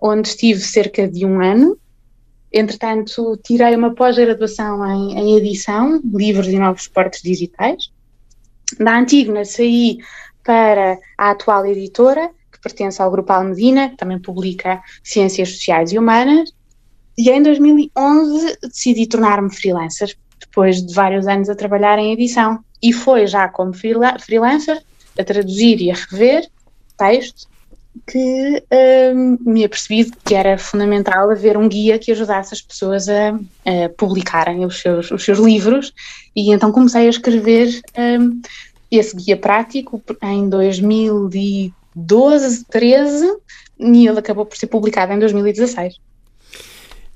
onde 0.00 0.28
estive 0.28 0.60
cerca 0.60 1.08
de 1.08 1.26
um 1.26 1.42
ano. 1.42 1.76
Entretanto, 2.52 3.38
tirei 3.42 3.76
uma 3.76 3.94
pós-graduação 3.94 4.84
em, 4.86 5.18
em 5.18 5.36
edição, 5.36 6.00
livros 6.14 6.48
e 6.48 6.58
novos 6.58 6.84
suportes 6.84 7.20
digitais. 7.22 7.90
Da 8.78 8.98
Antígona 8.98 9.44
saí 9.44 9.98
para 10.44 10.98
a 11.18 11.30
atual 11.30 11.66
editora, 11.66 12.30
pertence 12.68 13.00
ao 13.00 13.10
Grupo 13.10 13.32
Almedina, 13.32 13.90
que 13.90 13.96
também 13.96 14.18
publica 14.18 14.82
Ciências 15.02 15.50
Sociais 15.50 15.92
e 15.92 15.98
Humanas, 15.98 16.52
e 17.16 17.30
em 17.30 17.42
2011 17.42 18.58
decidi 18.62 19.06
tornar-me 19.06 19.52
freelancer, 19.52 20.16
depois 20.38 20.80
de 20.80 20.94
vários 20.94 21.26
anos 21.26 21.48
a 21.48 21.56
trabalhar 21.56 21.98
em 21.98 22.12
edição. 22.12 22.60
E 22.80 22.92
foi 22.92 23.26
já 23.26 23.48
como 23.48 23.72
freelancer, 23.74 24.80
a 25.18 25.24
traduzir 25.24 25.80
e 25.80 25.90
a 25.90 25.94
rever 25.94 26.48
texto, 26.96 27.48
que 28.06 28.62
um, 29.14 29.38
me 29.50 29.64
apercebi 29.64 30.10
que 30.24 30.34
era 30.34 30.56
fundamental 30.56 31.30
haver 31.30 31.56
um 31.56 31.68
guia 31.68 31.98
que 31.98 32.12
ajudasse 32.12 32.54
as 32.54 32.62
pessoas 32.62 33.08
a, 33.08 33.30
a 33.30 33.88
publicarem 33.96 34.64
os 34.64 34.80
seus, 34.80 35.10
os 35.10 35.24
seus 35.24 35.38
livros 35.38 35.92
e 36.34 36.52
então 36.52 36.70
comecei 36.70 37.06
a 37.06 37.10
escrever 37.10 37.80
um, 37.98 38.40
esse 38.90 39.16
guia 39.16 39.36
prático 39.36 40.02
em 40.22 40.48
2012, 41.98 42.64
13 42.64 43.36
e 43.80 44.06
ele 44.06 44.18
acabou 44.18 44.44
por 44.44 44.56
ser 44.56 44.66
publicado 44.66 45.12
em 45.12 45.18
2016. 45.18 45.96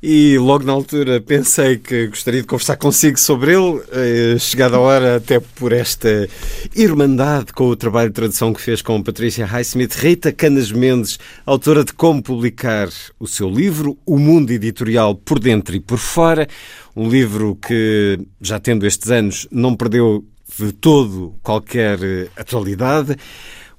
E 0.04 0.36
logo 0.36 0.64
na 0.64 0.72
altura 0.72 1.20
pensei 1.20 1.78
que 1.78 2.08
gostaria 2.08 2.40
de 2.40 2.46
conversar 2.48 2.76
consigo 2.76 3.16
sobre 3.16 3.52
ele, 3.52 3.80
eh, 3.92 4.36
chegada 4.36 4.76
a 4.76 4.80
hora, 4.80 5.16
até 5.16 5.38
por 5.38 5.72
esta 5.72 6.28
irmandade 6.74 7.52
com 7.52 7.68
o 7.68 7.76
trabalho 7.76 8.08
de 8.08 8.14
tradução 8.14 8.52
que 8.52 8.60
fez 8.60 8.82
com 8.82 9.00
Patrícia 9.00 9.46
Highsmith, 9.46 9.94
Rita 9.94 10.32
Canas 10.32 10.72
Mendes, 10.72 11.20
autora 11.46 11.84
de 11.84 11.92
Como 11.92 12.20
Publicar 12.20 12.88
o 13.20 13.28
seu 13.28 13.48
livro, 13.48 13.96
O 14.04 14.18
Mundo 14.18 14.50
Editorial 14.50 15.14
por 15.14 15.38
Dentro 15.38 15.76
e 15.76 15.80
por 15.80 15.98
Fora, 15.98 16.48
um 16.96 17.08
livro 17.08 17.56
que, 17.64 18.18
já 18.40 18.58
tendo 18.58 18.84
estes 18.84 19.08
anos, 19.08 19.46
não 19.52 19.76
perdeu 19.76 20.24
de 20.58 20.72
todo 20.72 21.36
qualquer 21.44 22.02
eh, 22.02 22.28
atualidade. 22.36 23.16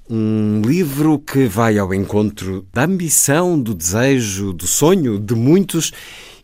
Um 0.08 0.60
livro 0.60 1.18
que 1.18 1.46
vai 1.46 1.78
ao 1.78 1.94
encontro 1.94 2.66
da 2.72 2.84
ambição, 2.84 3.58
do 3.58 3.74
desejo, 3.74 4.52
do 4.52 4.66
sonho 4.66 5.18
de 5.18 5.34
muitos 5.34 5.92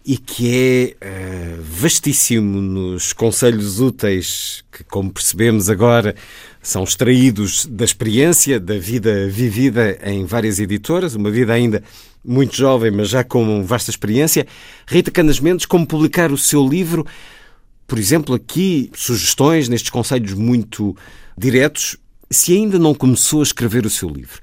e 0.04 0.16
que 0.16 0.96
é 1.02 1.58
uh, 1.58 1.62
vastíssimo 1.62 2.58
nos 2.58 3.12
conselhos 3.12 3.78
úteis 3.78 4.64
que, 4.72 4.82
como 4.84 5.12
percebemos 5.12 5.68
agora, 5.68 6.14
são 6.62 6.84
extraídos 6.84 7.66
da 7.66 7.84
experiência, 7.84 8.58
da 8.58 8.78
vida 8.78 9.28
vivida 9.28 9.98
em 10.04 10.24
várias 10.24 10.58
editoras, 10.58 11.14
uma 11.14 11.30
vida 11.30 11.52
ainda 11.52 11.82
muito 12.24 12.56
jovem, 12.56 12.90
mas 12.90 13.10
já 13.10 13.22
com 13.22 13.62
vasta 13.62 13.90
experiência. 13.90 14.46
Rita 14.86 15.10
Canas 15.10 15.38
Mendes, 15.38 15.66
como 15.66 15.86
publicar 15.86 16.32
o 16.32 16.38
seu 16.38 16.66
livro, 16.66 17.06
por 17.86 17.98
exemplo, 17.98 18.34
aqui 18.34 18.90
sugestões 18.94 19.68
nestes 19.68 19.90
conselhos 19.90 20.32
muito 20.32 20.96
diretos 21.36 21.98
se 22.32 22.54
ainda 22.54 22.78
não 22.78 22.94
começou 22.94 23.40
a 23.40 23.42
escrever 23.42 23.84
o 23.84 23.90
seu 23.90 24.08
livro, 24.08 24.40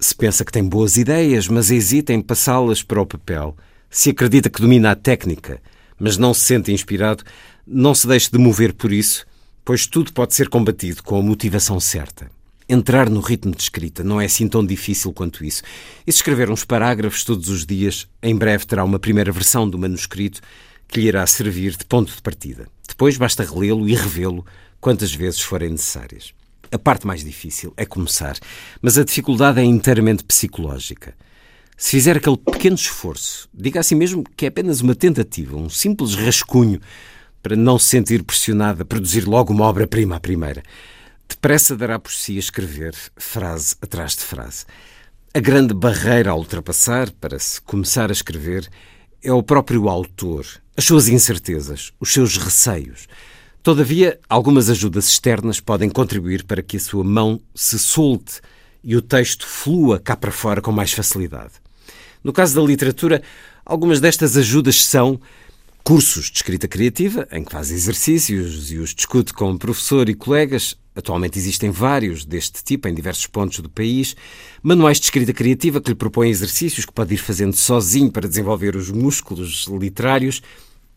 se 0.00 0.14
pensa 0.14 0.44
que 0.44 0.50
tem 0.50 0.64
boas 0.64 0.96
ideias, 0.96 1.46
mas 1.46 1.70
hesita 1.70 2.12
em 2.12 2.20
passá-las 2.20 2.82
para 2.82 3.00
o 3.00 3.06
papel, 3.06 3.56
se 3.88 4.10
acredita 4.10 4.50
que 4.50 4.60
domina 4.60 4.90
a 4.90 4.96
técnica, 4.96 5.62
mas 5.96 6.16
não 6.16 6.34
se 6.34 6.40
sente 6.40 6.72
inspirado, 6.72 7.22
não 7.64 7.94
se 7.94 8.08
deixe 8.08 8.30
de 8.30 8.38
mover 8.38 8.72
por 8.72 8.92
isso, 8.92 9.24
pois 9.64 9.86
tudo 9.86 10.12
pode 10.12 10.34
ser 10.34 10.48
combatido 10.48 11.04
com 11.04 11.18
a 11.18 11.22
motivação 11.22 11.78
certa. 11.78 12.28
Entrar 12.68 13.08
no 13.08 13.20
ritmo 13.20 13.54
de 13.54 13.62
escrita 13.62 14.02
não 14.02 14.20
é 14.20 14.24
assim 14.24 14.48
tão 14.48 14.64
difícil 14.64 15.12
quanto 15.12 15.44
isso. 15.44 15.62
E 16.06 16.10
se 16.10 16.18
escrever 16.18 16.50
uns 16.50 16.64
parágrafos 16.64 17.22
todos 17.22 17.48
os 17.48 17.64
dias, 17.66 18.08
em 18.22 18.34
breve 18.34 18.64
terá 18.64 18.82
uma 18.84 18.98
primeira 18.98 19.30
versão 19.30 19.68
do 19.68 19.78
manuscrito 19.78 20.40
que 20.88 21.00
lhe 21.00 21.08
irá 21.08 21.24
servir 21.26 21.76
de 21.76 21.84
ponto 21.84 22.12
de 22.14 22.22
partida. 22.22 22.66
Depois 22.88 23.16
basta 23.16 23.44
relê-lo 23.44 23.88
e 23.88 23.94
revê-lo 23.94 24.44
quantas 24.80 25.12
vezes 25.14 25.40
forem 25.40 25.70
necessárias. 25.70 26.32
A 26.72 26.78
parte 26.78 27.06
mais 27.06 27.24
difícil 27.24 27.72
é 27.76 27.84
começar, 27.84 28.36
mas 28.80 28.96
a 28.96 29.04
dificuldade 29.04 29.58
é 29.58 29.64
inteiramente 29.64 30.22
psicológica. 30.22 31.14
Se 31.76 31.90
fizer 31.92 32.16
aquele 32.16 32.36
pequeno 32.36 32.76
esforço, 32.76 33.48
diga 33.52 33.80
a 33.80 33.82
si 33.82 33.94
mesmo 33.94 34.22
que 34.36 34.44
é 34.44 34.48
apenas 34.48 34.80
uma 34.80 34.94
tentativa, 34.94 35.56
um 35.56 35.68
simples 35.68 36.14
rascunho, 36.14 36.80
para 37.42 37.56
não 37.56 37.78
se 37.78 37.86
sentir 37.86 38.22
pressionado 38.22 38.82
a 38.82 38.84
produzir 38.84 39.26
logo 39.26 39.52
uma 39.52 39.64
obra-prima 39.64 40.16
à 40.16 40.20
primeira. 40.20 40.62
Depressa 41.28 41.76
dará 41.76 41.98
por 41.98 42.12
si 42.12 42.36
a 42.36 42.38
escrever, 42.38 42.94
frase 43.16 43.74
atrás 43.80 44.14
de 44.14 44.22
frase. 44.22 44.64
A 45.34 45.40
grande 45.40 45.74
barreira 45.74 46.30
a 46.30 46.34
ultrapassar 46.36 47.10
para 47.12 47.38
se 47.38 47.60
começar 47.62 48.10
a 48.10 48.12
escrever 48.12 48.68
é 49.22 49.32
o 49.32 49.42
próprio 49.42 49.88
autor, 49.88 50.46
as 50.76 50.84
suas 50.84 51.08
incertezas, 51.08 51.92
os 51.98 52.12
seus 52.12 52.36
receios. 52.36 53.08
Todavia, 53.62 54.18
algumas 54.26 54.70
ajudas 54.70 55.06
externas 55.06 55.60
podem 55.60 55.90
contribuir 55.90 56.44
para 56.44 56.62
que 56.62 56.78
a 56.78 56.80
sua 56.80 57.04
mão 57.04 57.38
se 57.54 57.78
solte 57.78 58.40
e 58.82 58.96
o 58.96 59.02
texto 59.02 59.46
flua 59.46 60.00
cá 60.00 60.16
para 60.16 60.32
fora 60.32 60.62
com 60.62 60.72
mais 60.72 60.94
facilidade. 60.94 61.52
No 62.24 62.32
caso 62.32 62.54
da 62.54 62.66
literatura, 62.66 63.22
algumas 63.64 64.00
destas 64.00 64.34
ajudas 64.38 64.82
são 64.82 65.20
cursos 65.84 66.30
de 66.30 66.38
escrita 66.38 66.66
criativa, 66.66 67.28
em 67.30 67.44
que 67.44 67.52
faz 67.52 67.70
exercícios 67.70 68.72
e 68.72 68.78
os 68.78 68.94
discute 68.94 69.34
com 69.34 69.58
professor 69.58 70.08
e 70.08 70.14
colegas. 70.14 70.74
Atualmente 70.96 71.38
existem 71.38 71.70
vários 71.70 72.24
deste 72.24 72.64
tipo 72.64 72.88
em 72.88 72.94
diversos 72.94 73.26
pontos 73.26 73.60
do 73.60 73.68
país. 73.68 74.16
Manuais 74.62 74.98
de 74.98 75.04
escrita 75.04 75.34
criativa 75.34 75.82
que 75.82 75.90
lhe 75.90 75.94
propõem 75.94 76.30
exercícios 76.30 76.86
que 76.86 76.92
pode 76.92 77.12
ir 77.12 77.18
fazendo 77.18 77.54
sozinho 77.54 78.10
para 78.10 78.26
desenvolver 78.26 78.74
os 78.74 78.90
músculos 78.90 79.66
literários 79.68 80.40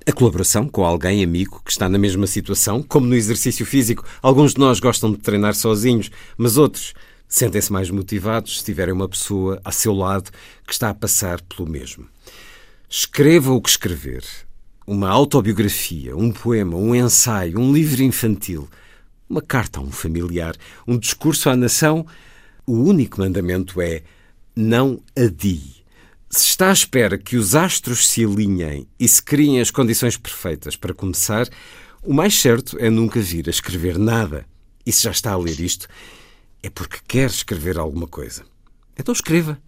a 0.05 0.11
colaboração 0.11 0.67
com 0.67 0.83
alguém 0.83 1.23
amigo 1.23 1.61
que 1.63 1.71
está 1.71 1.87
na 1.87 1.97
mesma 1.97 2.27
situação, 2.27 2.83
como 2.83 3.07
no 3.07 3.15
exercício 3.15 3.65
físico, 3.65 4.05
alguns 4.21 4.53
de 4.53 4.59
nós 4.59 4.79
gostam 4.79 5.11
de 5.11 5.17
treinar 5.17 5.55
sozinhos, 5.55 6.11
mas 6.37 6.57
outros 6.57 6.93
sentem-se 7.27 7.71
mais 7.71 7.89
motivados 7.89 8.59
se 8.59 8.65
tiverem 8.65 8.93
uma 8.93 9.07
pessoa 9.07 9.61
a 9.63 9.71
seu 9.71 9.93
lado 9.93 10.29
que 10.67 10.73
está 10.73 10.89
a 10.89 10.93
passar 10.93 11.41
pelo 11.41 11.69
mesmo. 11.69 12.07
Escreva 12.89 13.51
o 13.51 13.61
que 13.61 13.69
escrever. 13.69 14.23
Uma 14.85 15.09
autobiografia, 15.09 16.15
um 16.15 16.31
poema, 16.31 16.75
um 16.75 16.93
ensaio, 16.93 17.57
um 17.57 17.71
livro 17.71 18.03
infantil, 18.03 18.69
uma 19.29 19.41
carta 19.41 19.79
a 19.79 19.81
um 19.81 19.89
familiar, 19.89 20.55
um 20.85 20.97
discurso 20.97 21.49
à 21.49 21.55
nação. 21.55 22.05
O 22.67 22.73
único 22.73 23.21
mandamento 23.21 23.81
é 23.81 24.03
não 24.55 25.01
adie. 25.17 25.82
Se 26.35 26.47
está 26.47 26.71
à 26.71 26.73
espera 26.73 27.15
que 27.15 27.37
os 27.37 27.53
astros 27.53 28.07
se 28.07 28.25
alinhem 28.25 28.87
e 28.99 29.07
se 29.07 29.21
criem 29.21 29.61
as 29.61 29.69
condições 29.69 30.17
perfeitas 30.17 30.75
para 30.75 30.91
começar, 30.91 31.47
o 32.01 32.11
mais 32.11 32.33
certo 32.33 32.75
é 32.79 32.89
nunca 32.89 33.21
vir 33.21 33.45
a 33.45 33.51
escrever 33.51 33.99
nada. 33.99 34.43
E 34.83 34.91
se 34.91 35.03
já 35.03 35.11
está 35.11 35.31
a 35.31 35.37
ler 35.37 35.59
isto, 35.59 35.87
é 36.63 36.71
porque 36.71 36.97
quer 37.07 37.27
escrever 37.29 37.77
alguma 37.77 38.07
coisa. 38.07 38.43
Então 38.97 39.13
escreva. 39.13 39.61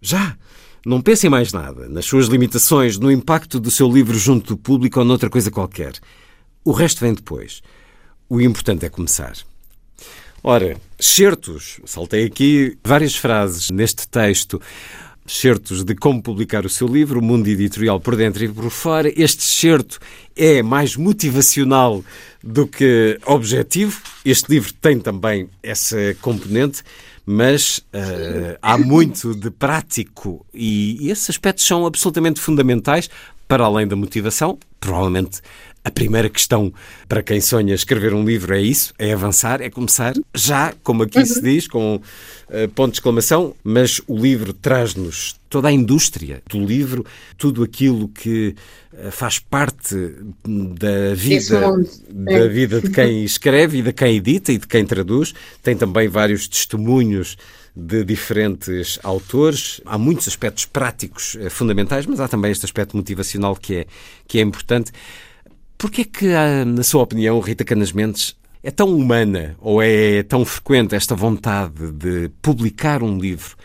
Já! 0.00 0.36
Não 0.84 1.00
pense 1.00 1.24
em 1.24 1.30
mais 1.30 1.52
nada, 1.52 1.88
nas 1.88 2.06
suas 2.06 2.26
limitações, 2.26 2.98
no 2.98 3.12
impacto 3.12 3.60
do 3.60 3.70
seu 3.70 3.88
livro 3.88 4.18
junto 4.18 4.56
do 4.56 4.58
público 4.58 4.98
ou 4.98 5.04
noutra 5.04 5.30
coisa 5.30 5.52
qualquer. 5.52 5.92
O 6.64 6.72
resto 6.72 6.98
vem 6.98 7.14
depois. 7.14 7.62
O 8.28 8.40
importante 8.40 8.84
é 8.84 8.88
começar. 8.88 9.36
Ora, 10.42 10.76
certos, 10.98 11.80
saltei 11.84 12.24
aqui 12.24 12.76
várias 12.82 13.14
frases 13.14 13.70
neste 13.70 14.08
texto 14.08 14.60
certos 15.28 15.84
de 15.84 15.94
como 15.94 16.22
publicar 16.22 16.64
o 16.64 16.68
seu 16.68 16.88
livro, 16.88 17.20
O 17.20 17.22
Mundo 17.22 17.46
Editorial 17.46 18.00
por 18.00 18.16
Dentro 18.16 18.42
e 18.42 18.48
por 18.48 18.70
Fora. 18.70 19.12
Este 19.14 19.42
certo 19.42 20.00
é 20.34 20.62
mais 20.62 20.96
motivacional 20.96 22.02
do 22.42 22.66
que 22.66 23.18
objetivo. 23.26 24.00
Este 24.24 24.50
livro 24.50 24.72
tem 24.72 24.98
também 24.98 25.48
essa 25.62 26.16
componente, 26.22 26.82
mas 27.26 27.78
uh, 27.78 28.58
há 28.62 28.78
muito 28.78 29.34
de 29.34 29.50
prático 29.50 30.46
e, 30.52 31.06
e 31.06 31.10
esses 31.10 31.28
aspectos 31.28 31.66
são 31.66 31.84
absolutamente 31.84 32.40
fundamentais 32.40 33.10
para 33.46 33.64
além 33.64 33.86
da 33.86 33.96
motivação. 33.96 34.58
Provavelmente 34.80 35.40
a 35.84 35.90
primeira 35.90 36.28
questão 36.28 36.72
para 37.08 37.22
quem 37.22 37.40
sonha 37.40 37.74
escrever 37.74 38.12
um 38.12 38.24
livro 38.24 38.54
é 38.54 38.60
isso, 38.60 38.92
é 38.98 39.12
avançar, 39.12 39.60
é 39.60 39.70
começar 39.70 40.14
já, 40.34 40.74
como 40.82 41.02
aqui 41.02 41.18
uhum. 41.18 41.26
se 41.26 41.40
diz, 41.40 41.66
com 41.66 41.96
uh, 41.96 42.68
ponto 42.74 42.92
de 42.92 42.98
exclamação, 42.98 43.54
mas 43.64 44.00
o 44.06 44.16
livro 44.16 44.52
traz-nos 44.52 45.38
toda 45.48 45.68
a 45.68 45.72
indústria 45.72 46.42
do 46.48 46.64
livro, 46.64 47.06
tudo 47.38 47.62
aquilo 47.62 48.08
que 48.08 48.54
uh, 48.92 49.10
faz 49.10 49.38
parte 49.38 49.94
da 50.44 51.14
vida, 51.14 51.60
da 52.10 52.48
vida 52.48 52.80
de 52.80 52.90
quem 52.90 53.24
escreve 53.24 53.78
e 53.78 53.82
de 53.82 53.92
quem 53.92 54.16
edita 54.16 54.52
e 54.52 54.58
de 54.58 54.66
quem 54.66 54.84
traduz. 54.84 55.32
Tem 55.62 55.76
também 55.76 56.08
vários 56.08 56.46
testemunhos 56.46 57.36
de 57.74 58.04
diferentes 58.04 58.98
autores. 59.02 59.80
Há 59.86 59.96
muitos 59.96 60.26
aspectos 60.26 60.66
práticos 60.66 61.36
uh, 61.36 61.48
fundamentais, 61.48 62.04
mas 62.04 62.20
há 62.20 62.28
também 62.28 62.50
este 62.50 62.66
aspecto 62.66 62.96
motivacional 62.96 63.56
que 63.56 63.76
é, 63.76 63.86
que 64.26 64.38
é 64.38 64.42
importante. 64.42 64.92
Porquê 65.78 66.04
que, 66.04 66.26
na 66.66 66.82
sua 66.82 67.04
opinião, 67.04 67.38
Rita 67.38 67.64
Canas 67.64 67.92
Mendes 67.92 68.36
é 68.64 68.70
tão 68.70 68.92
humana 68.94 69.56
ou 69.60 69.80
é 69.80 70.24
tão 70.24 70.44
frequente 70.44 70.96
esta 70.96 71.14
vontade 71.14 71.92
de 71.92 72.28
publicar 72.42 73.00
um 73.00 73.16
livro? 73.16 73.56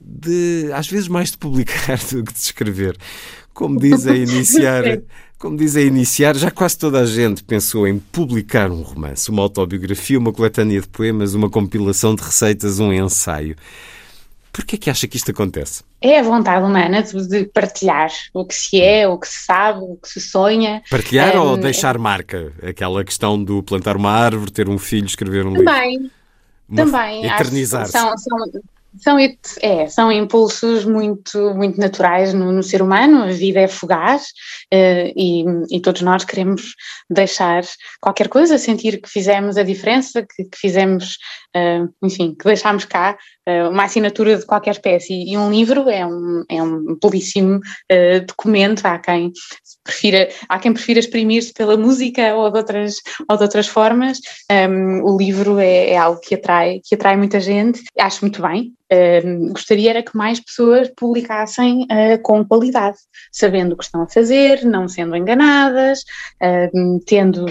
De, 0.00 0.70
às 0.72 0.88
vezes 0.88 1.08
mais 1.08 1.32
de 1.32 1.38
publicar 1.38 1.98
do 2.08 2.22
que 2.22 2.32
de 2.32 2.38
escrever. 2.38 2.96
Como 3.52 3.80
diz 3.80 4.06
a 4.06 4.14
iniciar, 4.14 5.02
como 5.40 5.56
diz 5.56 5.74
a 5.74 5.82
iniciar, 5.82 6.36
já 6.36 6.52
quase 6.52 6.78
toda 6.78 7.00
a 7.00 7.04
gente 7.04 7.42
pensou 7.42 7.86
em 7.86 7.98
publicar 7.98 8.70
um 8.70 8.82
romance, 8.82 9.28
uma 9.28 9.42
autobiografia, 9.42 10.20
uma 10.20 10.32
coletânea 10.32 10.80
de 10.80 10.86
poemas, 10.86 11.34
uma 11.34 11.50
compilação 11.50 12.14
de 12.14 12.22
receitas, 12.22 12.78
um 12.78 12.92
ensaio. 12.92 13.56
Por 14.52 14.64
que 14.64 14.76
é 14.76 14.78
que 14.78 14.90
acha 14.90 15.06
que 15.06 15.16
isto 15.16 15.30
acontece? 15.30 15.82
É 16.00 16.18
a 16.18 16.22
vontade 16.22 16.64
humana 16.64 17.02
de 17.02 17.44
partilhar 17.44 18.10
o 18.34 18.44
que 18.44 18.54
se 18.54 18.80
é, 18.80 19.06
o 19.06 19.18
que 19.18 19.28
se 19.28 19.44
sabe, 19.44 19.80
o 19.80 19.96
que 19.96 20.08
se 20.08 20.20
sonha. 20.20 20.82
Partilhar 20.90 21.36
um, 21.36 21.50
ou 21.50 21.56
deixar 21.56 21.98
marca? 21.98 22.52
Aquela 22.62 23.04
questão 23.04 23.42
do 23.42 23.62
plantar 23.62 23.96
uma 23.96 24.10
árvore, 24.10 24.50
ter 24.50 24.68
um 24.68 24.78
filho, 24.78 25.06
escrever 25.06 25.46
um 25.46 25.54
também, 25.54 25.98
livro. 25.98 26.10
Também. 26.74 27.26
Eternizar-se. 27.26 27.92
São, 27.92 28.16
são, 28.16 28.38
são, 28.98 29.18
é, 29.62 29.86
são 29.86 30.10
impulsos 30.10 30.84
muito, 30.84 31.54
muito 31.54 31.78
naturais 31.78 32.34
no, 32.34 32.50
no, 32.50 32.62
ser 32.62 32.82
humano, 32.82 33.22
a 33.22 33.30
vida 33.30 33.60
é 33.60 33.68
fugaz 33.68 34.24
uh, 34.72 35.12
e, 35.16 35.44
e, 35.70 35.80
todos 35.80 36.02
nós 36.02 36.24
queremos 36.24 36.74
deixar 37.08 37.62
qualquer 38.00 38.28
coisa, 38.28 38.58
sentir 38.58 39.00
que 39.00 39.08
fizemos 39.08 39.56
a 39.56 39.62
diferença, 39.62 40.22
que, 40.22 40.44
que 40.44 40.58
fizemos, 40.58 41.18
enfim, 42.02 42.34
que 42.34 42.44
deixámos 42.44 42.84
cá 42.84 43.18
uh, 43.48 43.70
uma 43.70 43.84
assinatura 43.84 44.36
de 44.36 44.46
qualquer 44.46 44.72
espécie. 44.72 45.24
E 45.26 45.36
um 45.36 45.50
livro 45.50 45.88
é 45.88 46.06
um, 46.06 46.44
é 46.48 46.62
um 46.62 46.96
belíssimo 47.02 47.60
documento, 48.26 48.86
há 48.86 48.98
quem 48.98 49.32
prefira, 49.82 50.28
há 50.48 50.58
quem 50.58 50.72
prefira 50.72 51.00
exprimir-se 51.00 51.52
pela 51.52 51.76
música 51.76 52.34
ou 52.34 52.50
de 52.50 52.58
outras, 52.58 52.96
ou 53.28 53.36
de 53.36 53.42
outras 53.42 53.66
formas. 53.66 54.18
Um, 54.50 55.02
o 55.04 55.16
livro 55.16 55.58
é, 55.58 55.90
é 55.90 55.96
algo 55.96 56.20
que 56.20 56.34
atrai, 56.34 56.80
que 56.84 56.94
atrai 56.94 57.16
muita 57.16 57.40
gente, 57.40 57.82
acho 57.98 58.20
muito 58.22 58.40
bem, 58.42 58.72
gostaria 59.52 59.90
era 59.90 60.02
que 60.02 60.16
mais 60.16 60.40
pessoas 60.40 60.90
publicassem 60.96 61.82
uh, 61.84 62.20
com 62.22 62.44
qualidade, 62.44 62.98
sabendo 63.30 63.72
o 63.72 63.76
que 63.76 63.84
estão 63.84 64.02
a 64.02 64.08
fazer, 64.08 64.64
não 64.64 64.88
sendo 64.88 65.16
enganadas, 65.16 66.00
uh, 66.42 67.00
tendo, 67.06 67.46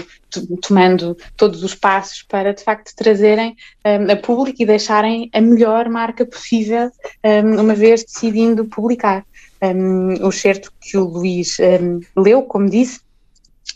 tomando 0.62 1.16
todos 1.36 1.62
os 1.62 1.74
passos 1.74 2.22
para 2.22 2.54
de 2.54 2.62
facto 2.62 2.94
trazerem 2.94 3.56
a 3.84 4.16
público 4.16 4.62
e 4.62 4.66
deixarem 4.66 5.30
a 5.32 5.40
melhor 5.40 5.88
marca 5.88 6.24
possível, 6.24 6.90
uma 7.58 7.74
vez 7.74 8.04
decidindo 8.04 8.64
publicar. 8.64 9.24
Um, 9.62 10.26
o 10.26 10.32
certo 10.32 10.72
que 10.80 10.96
o 10.96 11.04
Luís 11.04 11.58
leu, 12.16 12.42
como 12.44 12.70
disse, 12.70 13.00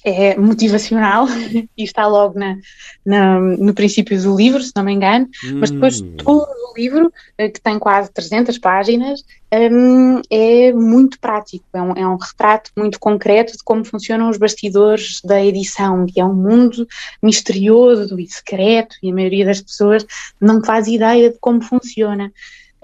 é 0.05 0.37
motivacional 0.37 1.27
e 1.77 1.83
está 1.83 2.07
logo 2.07 2.39
na, 2.39 2.59
na, 3.05 3.41
no 3.41 3.73
princípio 3.73 4.21
do 4.21 4.37
livro, 4.37 4.63
se 4.63 4.73
não 4.77 4.85
me 4.85 4.93
engano, 4.93 5.27
hum. 5.45 5.59
mas 5.61 5.71
depois 5.71 6.01
hum. 6.01 6.15
todo 6.19 6.47
o 6.47 6.75
livro, 6.77 7.13
eh, 7.39 7.49
que 7.49 7.61
tem 7.61 7.79
quase 7.79 8.13
300 8.13 8.59
páginas, 8.59 9.25
um, 9.53 10.21
é 10.31 10.73
muito 10.73 11.19
prático, 11.19 11.65
é 11.73 11.81
um, 11.81 11.93
é 11.93 12.07
um, 12.07 12.17
retrato 12.17 12.71
muito 12.77 12.99
concreto 12.99 13.53
de 13.53 13.63
como 13.65 13.85
funcionam 13.85 14.29
os 14.29 14.37
bastidores 14.37 15.21
da 15.25 15.43
edição, 15.43 16.05
que 16.07 16.21
é 16.21 16.25
um 16.25 16.35
mundo 16.35 16.87
misterioso 17.23 18.19
e 18.19 18.27
secreto 18.29 18.97
e 19.03 19.11
a 19.11 19.15
maioria 19.15 19.45
das 19.45 19.61
pessoas 19.61 20.05
não 20.41 20.63
faz 20.63 20.87
ideia 20.89 21.31
de 21.31 21.39
como 21.39 21.63
funciona. 21.63 22.33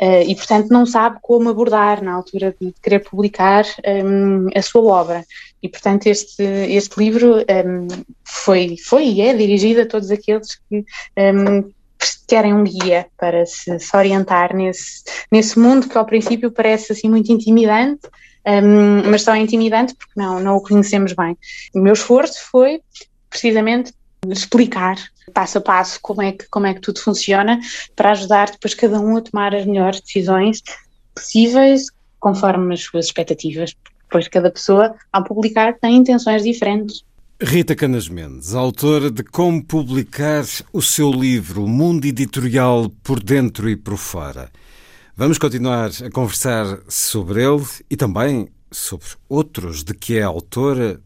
Uh, 0.00 0.22
e, 0.26 0.34
portanto, 0.34 0.70
não 0.70 0.86
sabe 0.86 1.18
como 1.20 1.50
abordar 1.50 2.02
na 2.02 2.14
altura 2.14 2.56
de 2.58 2.72
querer 2.82 3.00
publicar 3.00 3.66
um, 3.86 4.46
a 4.54 4.62
sua 4.62 4.82
obra. 4.82 5.24
E, 5.62 5.68
portanto, 5.68 6.06
este, 6.06 6.42
este 6.42 6.98
livro 6.98 7.36
um, 7.40 7.86
foi, 8.24 8.76
foi 8.82 9.08
e 9.08 9.20
é 9.20 9.34
dirigido 9.34 9.82
a 9.82 9.86
todos 9.86 10.10
aqueles 10.10 10.54
que 10.54 10.86
um, 11.18 11.70
querem 12.26 12.54
um 12.54 12.64
guia 12.64 13.08
para 13.18 13.44
se, 13.44 13.78
se, 13.78 13.94
orientar 13.94 14.56
nesse, 14.56 15.04
nesse 15.30 15.58
mundo 15.58 15.86
que, 15.86 15.98
ao 15.98 16.06
princípio, 16.06 16.50
parece 16.50 16.92
assim 16.92 17.10
muito 17.10 17.30
intimidante, 17.30 18.08
mas 19.10 19.22
só 19.22 19.34
é 19.34 19.38
intimidante 19.38 19.94
porque 19.94 20.18
não, 20.18 20.40
não 20.40 20.56
o 20.56 20.62
conhecemos 20.62 21.12
bem. 21.12 21.36
O 21.74 21.78
meu 21.78 21.92
esforço 21.92 22.40
foi 22.50 22.80
precisamente 23.28 23.92
explicar 24.28 24.96
passo 25.32 25.58
a 25.58 25.60
passo 25.60 25.98
como 26.02 26.22
é 26.22 26.32
que, 26.32 26.46
como 26.48 26.66
é 26.66 26.74
que 26.74 26.80
tudo 26.80 27.00
funciona 27.00 27.58
para 27.94 28.10
ajudar 28.10 28.50
depois 28.50 28.74
cada 28.74 29.00
um 29.00 29.16
a 29.16 29.22
tomar 29.22 29.54
as 29.54 29.64
melhores 29.64 30.00
decisões 30.00 30.62
possíveis 31.14 31.86
conforme 32.18 32.74
as 32.74 32.82
suas 32.82 33.06
expectativas, 33.06 33.74
pois 34.10 34.28
cada 34.28 34.50
pessoa, 34.50 34.94
ao 35.12 35.24
publicar, 35.24 35.78
tem 35.78 35.96
intenções 35.96 36.42
diferentes. 36.42 37.02
Rita 37.42 37.74
Canas 37.74 38.08
Mendes, 38.08 38.54
autora 38.54 39.10
de 39.10 39.24
Como 39.24 39.64
Publicar 39.64 40.44
o 40.74 40.82
seu 40.82 41.10
livro 41.10 41.66
Mundo 41.66 42.04
Editorial 42.04 42.90
por 43.02 43.22
Dentro 43.22 43.70
e 43.70 43.76
por 43.76 43.96
Fora. 43.96 44.50
Vamos 45.16 45.38
continuar 45.38 45.90
a 46.04 46.10
conversar 46.10 46.80
sobre 46.86 47.42
ele 47.42 47.64
e 47.88 47.96
também 47.96 48.48
sobre 48.70 49.06
outros 49.28 49.82
de 49.82 49.94
que 49.94 50.18
é 50.18 50.22
autora, 50.22 51.00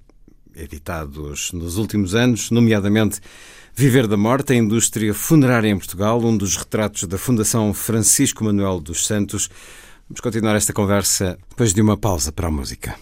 editados 0.57 1.53
nos 1.53 1.77
últimos 1.77 2.15
anos, 2.15 2.51
nomeadamente 2.51 3.21
Viver 3.77 4.07
da 4.07 4.17
Morte, 4.17 4.53
a 4.53 4.57
indústria 4.57 5.13
funerária 5.13 5.69
em 5.69 5.77
Portugal, 5.77 6.21
um 6.21 6.37
dos 6.37 6.57
retratos 6.57 7.09
da 7.09 7.19
Fundação 7.19 7.75
Francisco 7.75 8.45
Manuel 8.45 8.79
dos 8.79 9.05
Santos. 9.05 9.51
Vamos 10.09 10.21
continuar 10.21 10.55
esta 10.55 10.73
conversa 10.73 11.37
depois 11.49 11.75
de 11.75 11.83
uma 11.83 11.97
pausa 11.97 12.31
para 12.31 12.47
a 12.47 12.51
música. 12.53 12.95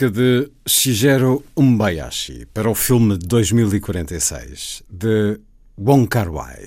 Música 0.00 0.18
de 0.18 0.50
Shigeru 0.66 1.44
Umbayashi 1.54 2.46
para 2.54 2.70
o 2.70 2.74
filme 2.74 3.18
2046 3.18 4.82
de 4.88 5.38
Wong 5.76 6.08
Kar-wai. 6.08 6.59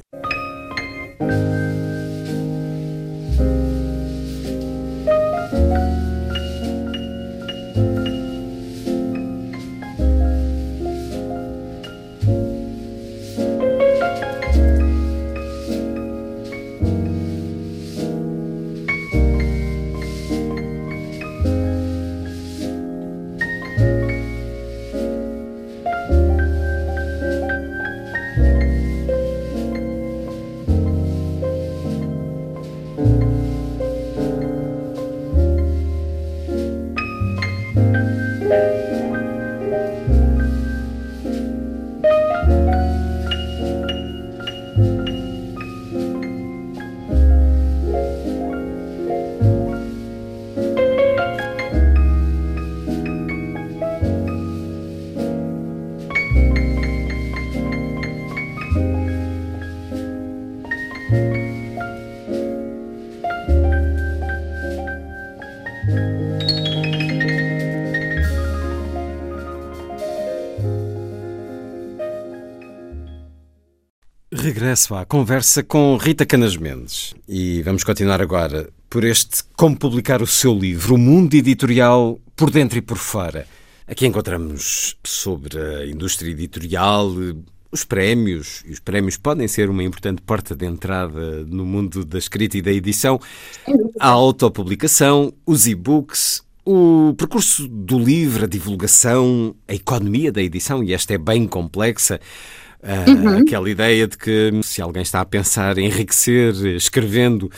Regresso 74.64 74.95
à 74.95 75.05
conversa 75.05 75.61
com 75.61 75.97
Rita 75.97 76.26
Canas 76.26 76.55
Mendes 76.55 77.14
e 77.28 77.61
vamos 77.64 77.84
continuar 77.84 78.22
agora 78.22 78.70
por 78.89 79.03
este 79.03 79.43
Como 79.57 79.78
Publicar 79.78 80.22
o 80.22 80.26
Seu 80.26 80.57
Livro, 80.57 80.95
o 80.95 80.97
mundo 80.97 81.34
editorial 81.34 82.18
por 82.34 82.49
dentro 82.49 82.78
e 82.78 82.82
por 82.82 82.97
fora. 82.97 83.45
Aqui 83.86 84.07
encontramos 84.07 84.95
sobre 85.03 85.59
a 85.59 85.86
indústria 85.86 86.32
editorial, 86.32 87.11
os 87.74 87.84
prémios, 87.84 88.64
e 88.66 88.72
os 88.72 88.80
prémios 88.80 89.18
podem 89.18 89.49
ser 89.49 89.70
uma 89.70 89.84
importante 89.84 90.22
porta 90.22 90.55
de 90.55 90.66
entrada 90.66 91.43
no 91.43 91.66
mundo 91.66 92.05
da 92.05 92.18
escrita 92.18 92.57
e 92.57 92.61
da 92.61 92.72
edição, 92.72 93.20
a 93.99 94.07
autopublicação, 94.07 95.34
os 95.45 95.68
e-books, 95.68 96.41
o 96.66 97.14
percurso 97.18 97.68
do 97.68 97.99
livro, 97.99 98.45
a 98.45 98.47
divulgação, 98.47 99.53
a 99.68 99.74
economia 99.74 100.32
da 100.32 100.41
edição, 100.41 100.82
e 100.82 100.93
esta 100.93 101.14
é 101.14 101.18
bem 101.18 101.45
complexa. 101.45 102.22
Uh, 102.84 103.09
uhum. 103.09 103.38
Aquela 103.38 103.69
ideia 103.69 104.05
de 104.05 104.17
que 104.17 104.51
se 104.61 104.81
alguém 104.81 105.03
está 105.03 105.21
a 105.21 105.25
pensar 105.25 105.77
em 105.77 105.86
enriquecer 105.86 106.53
escrevendo, 106.75 107.49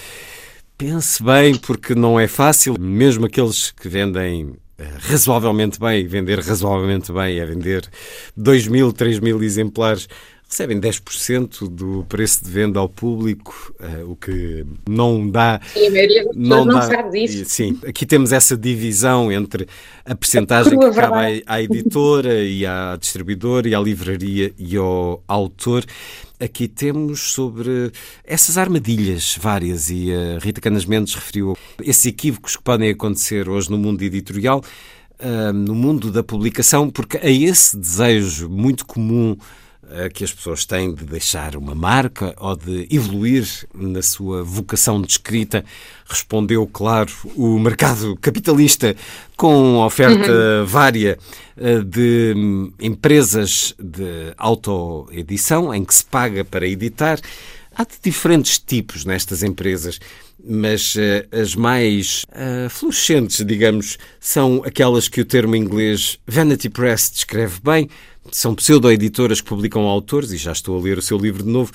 pense 0.77 1.23
bem, 1.23 1.55
porque 1.55 1.95
não 1.95 2.19
é 2.19 2.27
fácil. 2.27 2.75
Mesmo 2.79 3.25
aqueles 3.25 3.71
que 3.71 3.89
vendem 3.89 4.45
uh, 4.45 4.57
razoavelmente 4.99 5.79
bem, 5.79 6.05
vender 6.05 6.39
razoavelmente 6.39 7.11
bem 7.11 7.39
é 7.39 7.45
vender 7.45 7.89
2 8.37 8.67
mil, 8.67 8.93
3 8.93 9.19
mil 9.19 9.41
exemplares 9.41 10.07
recebem 10.55 10.79
10% 10.79 11.67
do 11.67 12.05
preço 12.07 12.45
de 12.45 12.49
venda 12.49 12.79
ao 12.79 12.87
público, 12.87 13.75
uh, 13.77 14.09
o 14.09 14.15
que 14.15 14.65
não 14.87 15.29
dá. 15.29 15.59
Sim, 15.73 15.87
a 15.87 15.91
maioria 15.91 16.25
das 16.25 16.35
não, 16.37 16.63
não 16.63 16.81
sabe 16.81 17.27
disso. 17.27 17.43
Sim, 17.49 17.77
aqui 17.85 18.05
temos 18.05 18.31
essa 18.31 18.55
divisão 18.55 19.29
entre 19.29 19.67
a 20.05 20.15
percentagem 20.15 20.79
que 20.79 20.91
cabe 20.91 21.43
à, 21.45 21.55
à 21.55 21.61
editora 21.61 22.41
e 22.41 22.65
à 22.65 22.95
distribuidora 22.97 23.67
e 23.67 23.75
à 23.75 23.79
livraria 23.81 24.53
e 24.57 24.77
ao 24.77 25.21
autor. 25.27 25.83
Aqui 26.39 26.69
temos 26.69 27.33
sobre 27.33 27.91
essas 28.23 28.57
armadilhas 28.57 29.37
várias 29.41 29.89
e 29.89 30.13
a 30.13 30.39
Rita 30.39 30.61
Canas 30.61 30.85
Mendes 30.85 31.15
referiu 31.15 31.57
esses 31.83 32.05
equívocos 32.05 32.55
que 32.55 32.63
podem 32.63 32.89
acontecer 32.89 33.49
hoje 33.49 33.69
no 33.69 33.77
mundo 33.77 34.01
editorial, 34.03 34.63
uh, 35.19 35.51
no 35.51 35.75
mundo 35.75 36.09
da 36.11 36.23
publicação, 36.23 36.89
porque 36.89 37.17
a 37.17 37.29
esse 37.29 37.75
desejo 37.75 38.47
muito 38.47 38.85
comum 38.85 39.35
que 40.13 40.23
as 40.23 40.33
pessoas 40.33 40.65
têm 40.65 40.93
de 40.93 41.05
deixar 41.05 41.55
uma 41.55 41.75
marca 41.75 42.33
ou 42.37 42.55
de 42.55 42.87
evoluir 42.89 43.47
na 43.73 44.01
sua 44.01 44.43
vocação 44.43 45.01
de 45.01 45.11
escrita. 45.11 45.63
Respondeu, 46.07 46.65
claro, 46.67 47.11
o 47.35 47.57
mercado 47.59 48.17
capitalista 48.21 48.95
com 49.35 49.77
oferta 49.77 50.31
uhum. 50.31 50.65
vária 50.65 51.17
eh, 51.57 51.79
de 51.79 52.33
hum, 52.35 52.73
empresas 52.79 53.73
de 53.79 54.33
autoedição 54.37 55.73
em 55.73 55.85
que 55.85 55.95
se 55.95 56.03
paga 56.03 56.43
para 56.43 56.67
editar. 56.67 57.19
Há 57.73 57.83
de 57.83 57.95
diferentes 58.03 58.59
tipos 58.59 59.05
nestas 59.05 59.41
empresas, 59.41 59.99
mas 60.41 60.95
uh, 60.95 61.27
as 61.31 61.55
mais 61.55 62.25
uh, 62.29 62.69
fluorescentes, 62.69 63.45
digamos, 63.45 63.97
são 64.19 64.63
aquelas 64.65 65.09
que 65.09 65.19
o 65.19 65.25
termo 65.25 65.55
inglês 65.57 66.17
Vanity 66.25 66.69
Press 66.69 67.11
descreve 67.13 67.59
bem, 67.61 67.89
são 68.31 68.55
pseudo-editoras 68.55 69.41
que 69.41 69.47
publicam 69.47 69.83
autores, 69.83 70.31
e 70.31 70.37
já 70.37 70.51
estou 70.51 70.77
a 70.77 70.81
ler 70.81 70.97
o 70.97 71.01
seu 71.01 71.17
livro 71.17 71.43
de 71.43 71.49
novo, 71.49 71.71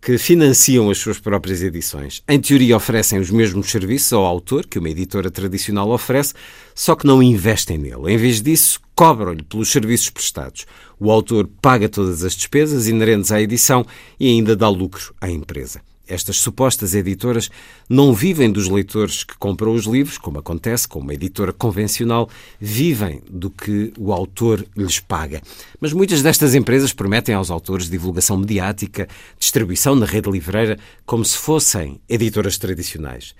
que 0.00 0.16
financiam 0.16 0.90
as 0.90 0.98
suas 0.98 1.18
próprias 1.18 1.60
edições. 1.62 2.22
Em 2.28 2.40
teoria, 2.40 2.76
oferecem 2.76 3.18
os 3.18 3.30
mesmos 3.30 3.70
serviços 3.70 4.12
ao 4.12 4.24
autor 4.24 4.66
que 4.66 4.78
uma 4.78 4.90
editora 4.90 5.30
tradicional 5.30 5.90
oferece, 5.90 6.34
só 6.74 6.94
que 6.94 7.06
não 7.06 7.22
investem 7.22 7.78
nele. 7.78 8.12
Em 8.12 8.16
vez 8.16 8.40
disso, 8.40 8.80
cobram-lhe 8.94 9.42
pelos 9.42 9.70
serviços 9.70 10.08
prestados. 10.10 10.66
O 11.00 11.10
autor 11.10 11.48
paga 11.60 11.88
todas 11.88 12.24
as 12.24 12.34
despesas 12.34 12.86
inerentes 12.86 13.32
à 13.32 13.40
edição 13.40 13.84
e 14.18 14.28
ainda 14.28 14.54
dá 14.54 14.68
lucro 14.68 15.14
à 15.20 15.28
empresa. 15.28 15.80
Estas 16.08 16.38
supostas 16.38 16.94
editoras 16.94 17.50
não 17.88 18.14
vivem 18.14 18.50
dos 18.50 18.66
leitores 18.66 19.22
que 19.22 19.36
compram 19.36 19.74
os 19.74 19.84
livros, 19.84 20.16
como 20.16 20.38
acontece 20.38 20.88
com 20.88 21.00
uma 21.00 21.12
editora 21.12 21.52
convencional, 21.52 22.30
vivem 22.58 23.22
do 23.30 23.50
que 23.50 23.92
o 23.98 24.10
autor 24.12 24.64
lhes 24.74 24.98
paga. 24.98 25.42
Mas 25.78 25.92
muitas 25.92 26.22
destas 26.22 26.54
empresas 26.54 26.94
prometem 26.94 27.34
aos 27.34 27.50
autores 27.50 27.90
divulgação 27.90 28.38
mediática, 28.38 29.06
distribuição 29.38 29.94
na 29.94 30.06
rede 30.06 30.30
livreira, 30.30 30.78
como 31.04 31.24
se 31.24 31.36
fossem 31.36 32.00
editoras 32.08 32.56
tradicionais. 32.56 33.34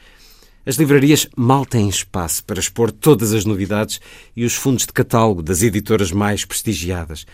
As 0.66 0.76
livrarias 0.76 1.26
mal 1.34 1.64
têm 1.64 1.88
espaço 1.88 2.44
para 2.44 2.60
expor 2.60 2.92
todas 2.92 3.32
as 3.32 3.46
novidades 3.46 3.98
e 4.36 4.44
os 4.44 4.54
fundos 4.54 4.84
de 4.84 4.92
catálogo 4.92 5.42
das 5.42 5.62
editoras 5.62 6.12
mais 6.12 6.44
prestigiadas 6.44 7.24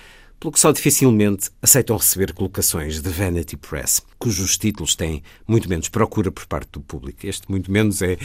pelo 0.44 0.52
que 0.52 0.60
só 0.60 0.72
dificilmente 0.72 1.50
aceitam 1.62 1.96
receber 1.96 2.34
colocações 2.34 3.00
de 3.00 3.08
Vanity 3.08 3.56
Press, 3.56 4.02
cujos 4.18 4.58
títulos 4.58 4.94
têm 4.94 5.22
muito 5.48 5.66
menos 5.70 5.88
procura 5.88 6.30
por 6.30 6.44
parte 6.44 6.72
do 6.72 6.82
público. 6.82 7.26
Este, 7.26 7.50
muito 7.50 7.72
menos, 7.72 8.02
é, 8.02 8.18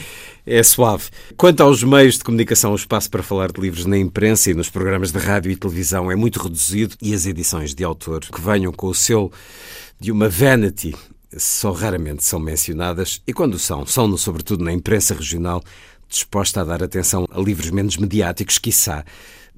é 0.44 0.62
suave. 0.62 1.04
Quanto 1.34 1.62
aos 1.62 1.82
meios 1.82 2.18
de 2.18 2.24
comunicação, 2.24 2.72
o 2.72 2.76
espaço 2.76 3.08
para 3.08 3.22
falar 3.22 3.50
de 3.50 3.58
livros 3.58 3.86
na 3.86 3.96
imprensa 3.96 4.50
e 4.50 4.54
nos 4.54 4.68
programas 4.68 5.12
de 5.12 5.18
rádio 5.18 5.50
e 5.50 5.56
televisão 5.56 6.10
é 6.10 6.14
muito 6.14 6.42
reduzido 6.42 6.94
e 7.00 7.14
as 7.14 7.24
edições 7.24 7.74
de 7.74 7.82
autor 7.84 8.20
que 8.20 8.40
venham 8.40 8.70
com 8.70 8.88
o 8.88 8.94
selo 8.94 9.32
de 9.98 10.12
uma 10.12 10.28
Vanity 10.28 10.94
só 11.34 11.72
raramente 11.72 12.22
são 12.22 12.38
mencionadas 12.38 13.22
e 13.26 13.32
quando 13.32 13.58
são, 13.58 13.86
são 13.86 14.14
sobretudo 14.18 14.62
na 14.62 14.74
imprensa 14.74 15.14
regional 15.14 15.64
disposta 16.06 16.60
a 16.60 16.64
dar 16.64 16.82
atenção 16.82 17.24
a 17.30 17.40
livros 17.40 17.70
menos 17.70 17.96
mediáticos, 17.96 18.58
quiçá, 18.58 19.04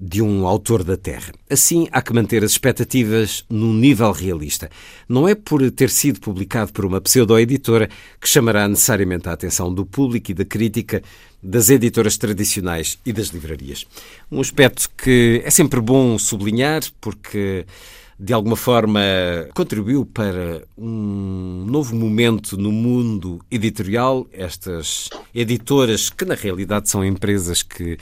de 0.04 0.20
um 0.20 0.48
autor 0.48 0.82
da 0.82 0.96
Terra. 0.96 1.32
Assim, 1.48 1.86
há 1.92 2.02
que 2.02 2.12
manter 2.12 2.42
as 2.42 2.50
expectativas 2.50 3.44
num 3.48 3.72
nível 3.72 4.10
realista. 4.10 4.68
Não 5.08 5.28
é 5.28 5.34
por 5.36 5.70
ter 5.70 5.90
sido 5.90 6.18
publicado 6.18 6.72
por 6.72 6.84
uma 6.84 7.00
pseudo-editora 7.00 7.88
que 8.20 8.28
chamará 8.28 8.66
necessariamente 8.66 9.28
a 9.28 9.32
atenção 9.32 9.72
do 9.72 9.86
público 9.86 10.32
e 10.32 10.34
da 10.34 10.44
crítica 10.44 11.04
das 11.40 11.70
editoras 11.70 12.16
tradicionais 12.16 12.98
e 13.06 13.12
das 13.12 13.28
livrarias. 13.28 13.86
Um 14.30 14.40
aspecto 14.40 14.90
que 14.98 15.40
é 15.44 15.50
sempre 15.50 15.80
bom 15.80 16.18
sublinhar, 16.18 16.82
porque 17.00 17.64
de 18.22 18.32
alguma 18.32 18.54
forma 18.54 19.00
contribuiu 19.52 20.06
para 20.06 20.62
um 20.78 21.64
novo 21.66 21.96
momento 21.96 22.56
no 22.56 22.70
mundo 22.70 23.40
editorial. 23.50 24.28
Estas 24.32 25.10
editoras, 25.34 26.08
que 26.08 26.24
na 26.24 26.36
realidade 26.36 26.88
são 26.88 27.04
empresas 27.04 27.64
que 27.64 27.98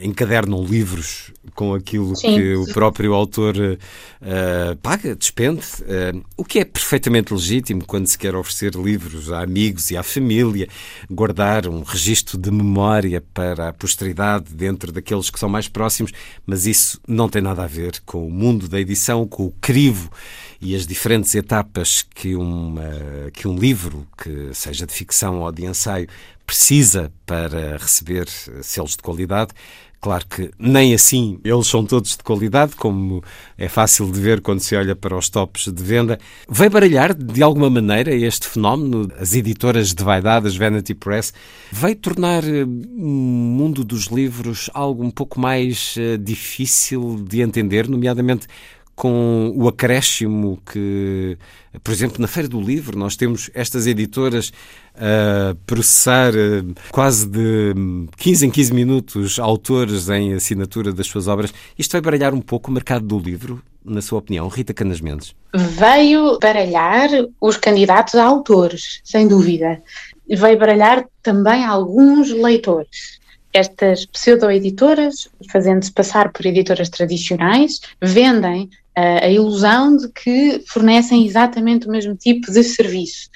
encadernam 0.00 0.64
livros 0.64 1.32
com 1.54 1.74
aquilo 1.74 2.14
Sim. 2.16 2.36
que 2.36 2.54
o 2.54 2.66
próprio 2.72 3.14
autor 3.14 3.56
uh, 3.56 4.76
paga, 4.82 5.14
despende, 5.14 5.62
uh, 5.82 6.22
o 6.36 6.44
que 6.44 6.58
é 6.58 6.64
perfeitamente 6.64 7.32
legítimo 7.32 7.84
quando 7.84 8.06
se 8.06 8.18
quer 8.18 8.34
oferecer 8.34 8.74
livros 8.74 9.32
a 9.32 9.42
amigos 9.42 9.90
e 9.90 9.96
à 9.96 10.02
família, 10.02 10.68
guardar 11.10 11.66
um 11.66 11.82
registro 11.82 12.36
de 12.36 12.50
memória 12.50 13.22
para 13.32 13.68
a 13.68 13.72
posteridade 13.72 14.54
dentro 14.54 14.92
daqueles 14.92 15.30
que 15.30 15.38
são 15.38 15.48
mais 15.48 15.68
próximos, 15.68 16.12
mas 16.44 16.66
isso 16.66 17.00
não 17.06 17.28
tem 17.28 17.40
nada 17.40 17.64
a 17.64 17.66
ver 17.66 18.00
com 18.04 18.26
o 18.26 18.30
mundo 18.30 18.68
da 18.68 18.80
edição, 18.80 19.26
com 19.26 19.46
o 19.46 19.50
crivo 19.60 20.10
e 20.60 20.74
as 20.74 20.86
diferentes 20.86 21.34
etapas 21.34 22.06
que, 22.14 22.34
uma, 22.34 22.90
que 23.32 23.46
um 23.46 23.56
livro, 23.56 24.06
que 24.16 24.54
seja 24.54 24.86
de 24.86 24.92
ficção 24.92 25.40
ou 25.40 25.52
de 25.52 25.64
ensaio, 25.64 26.08
precisa 26.46 27.12
para 27.26 27.76
receber 27.76 28.26
selos 28.62 28.92
de 28.92 28.98
qualidade. 28.98 29.52
Claro 30.00 30.26
que 30.28 30.50
nem 30.58 30.94
assim 30.94 31.40
eles 31.42 31.66
são 31.66 31.84
todos 31.84 32.10
de 32.16 32.22
qualidade, 32.22 32.76
como 32.76 33.24
é 33.58 33.68
fácil 33.68 34.10
de 34.12 34.20
ver 34.20 34.40
quando 34.40 34.60
se 34.60 34.76
olha 34.76 34.94
para 34.94 35.16
os 35.16 35.28
tops 35.28 35.72
de 35.72 35.82
venda. 35.82 36.18
Vai 36.48 36.68
baralhar 36.68 37.12
de 37.12 37.42
alguma 37.42 37.68
maneira 37.68 38.14
este 38.14 38.46
fenómeno? 38.46 39.08
As 39.18 39.34
editoras 39.34 39.92
de 39.92 40.04
vaidade, 40.04 40.46
as 40.46 40.56
Vanity 40.56 40.94
Press, 40.94 41.32
vai 41.72 41.94
tornar 41.94 42.44
o 42.44 42.46
eh, 42.46 42.64
mundo 42.64 43.82
dos 43.82 44.04
livros 44.04 44.70
algo 44.74 45.02
um 45.02 45.10
pouco 45.10 45.40
mais 45.40 45.96
uh, 45.96 46.16
difícil 46.18 47.24
de 47.28 47.40
entender, 47.40 47.88
nomeadamente 47.88 48.46
com 48.96 49.52
o 49.54 49.68
acréscimo 49.68 50.58
que, 50.72 51.36
por 51.84 51.92
exemplo, 51.92 52.16
na 52.18 52.26
Feira 52.26 52.48
do 52.48 52.58
Livro, 52.58 52.98
nós 52.98 53.14
temos 53.14 53.50
estas 53.52 53.86
editoras 53.86 54.50
a 54.94 55.54
processar 55.66 56.34
eh, 56.34 56.64
quase 56.90 57.28
de 57.28 57.74
15 58.16 58.46
em 58.46 58.50
15 58.50 58.72
minutos 58.72 59.38
autores 59.38 60.08
em 60.08 60.32
assinatura 60.32 60.94
das 60.94 61.06
suas 61.06 61.28
obras. 61.28 61.52
Isto 61.78 61.92
vai 61.92 62.00
baralhar 62.00 62.32
um 62.32 62.40
pouco 62.40 62.70
o 62.70 62.74
mercado 62.74 63.06
do 63.06 63.18
livro, 63.18 63.62
na 63.84 64.00
sua 64.00 64.18
opinião, 64.18 64.48
Rita 64.48 64.72
Canas 64.72 65.02
Mendes? 65.02 65.34
Veio 65.54 66.38
baralhar 66.40 67.10
os 67.38 67.58
candidatos 67.58 68.14
a 68.14 68.24
autores, 68.24 69.00
sem 69.04 69.28
dúvida. 69.28 69.82
Veio 70.26 70.58
baralhar 70.58 71.04
também 71.22 71.66
alguns 71.66 72.30
leitores 72.30 73.20
estas 73.56 74.04
pseudo-editoras, 74.06 75.28
fazendo-se 75.50 75.90
passar 75.90 76.30
por 76.30 76.44
editoras 76.44 76.90
tradicionais, 76.90 77.80
vendem 78.02 78.68
a 78.96 79.28
ilusão 79.28 79.96
de 79.96 80.08
que 80.08 80.64
fornecem 80.68 81.26
exatamente 81.26 81.86
o 81.86 81.90
mesmo 81.90 82.16
tipo 82.16 82.50
de 82.50 82.64
serviço. 82.64 83.28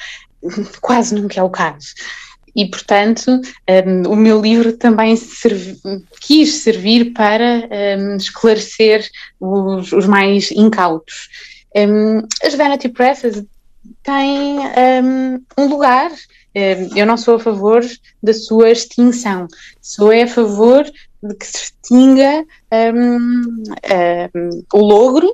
Quase 0.81 1.15
nunca 1.15 1.39
é 1.39 1.43
o 1.43 1.51
caso. 1.51 1.89
E, 2.55 2.67
portanto, 2.67 3.41
um, 3.87 4.11
o 4.11 4.17
meu 4.17 4.41
livro 4.41 4.73
também 4.73 5.17
servi 5.17 5.79
quis 6.21 6.63
servir 6.63 7.13
para 7.13 7.69
um, 7.99 8.17
esclarecer 8.17 9.09
os, 9.39 9.93
os, 9.93 10.07
mais 10.07 10.51
incautos. 10.51 11.29
Um, 11.77 12.23
as 12.45 12.55
Vanity 12.55 12.89
Presses 12.89 13.45
têm 14.03 14.59
um, 15.59 15.67
lugar. 15.67 16.11
Eu 16.97 17.07
não 17.07 17.17
sou 17.17 17.37
a 17.37 17.41
favor 17.41 17.85
da 18.21 18.35
sua 18.35 18.71
extinção, 18.71 19.47
sou 19.81 20.11
a 20.11 20.27
favor 20.27 20.85
de 21.23 21.35
que 21.37 21.47
se 21.47 21.57
extinga 21.57 22.45
o 24.73 24.79
logro 24.79 25.33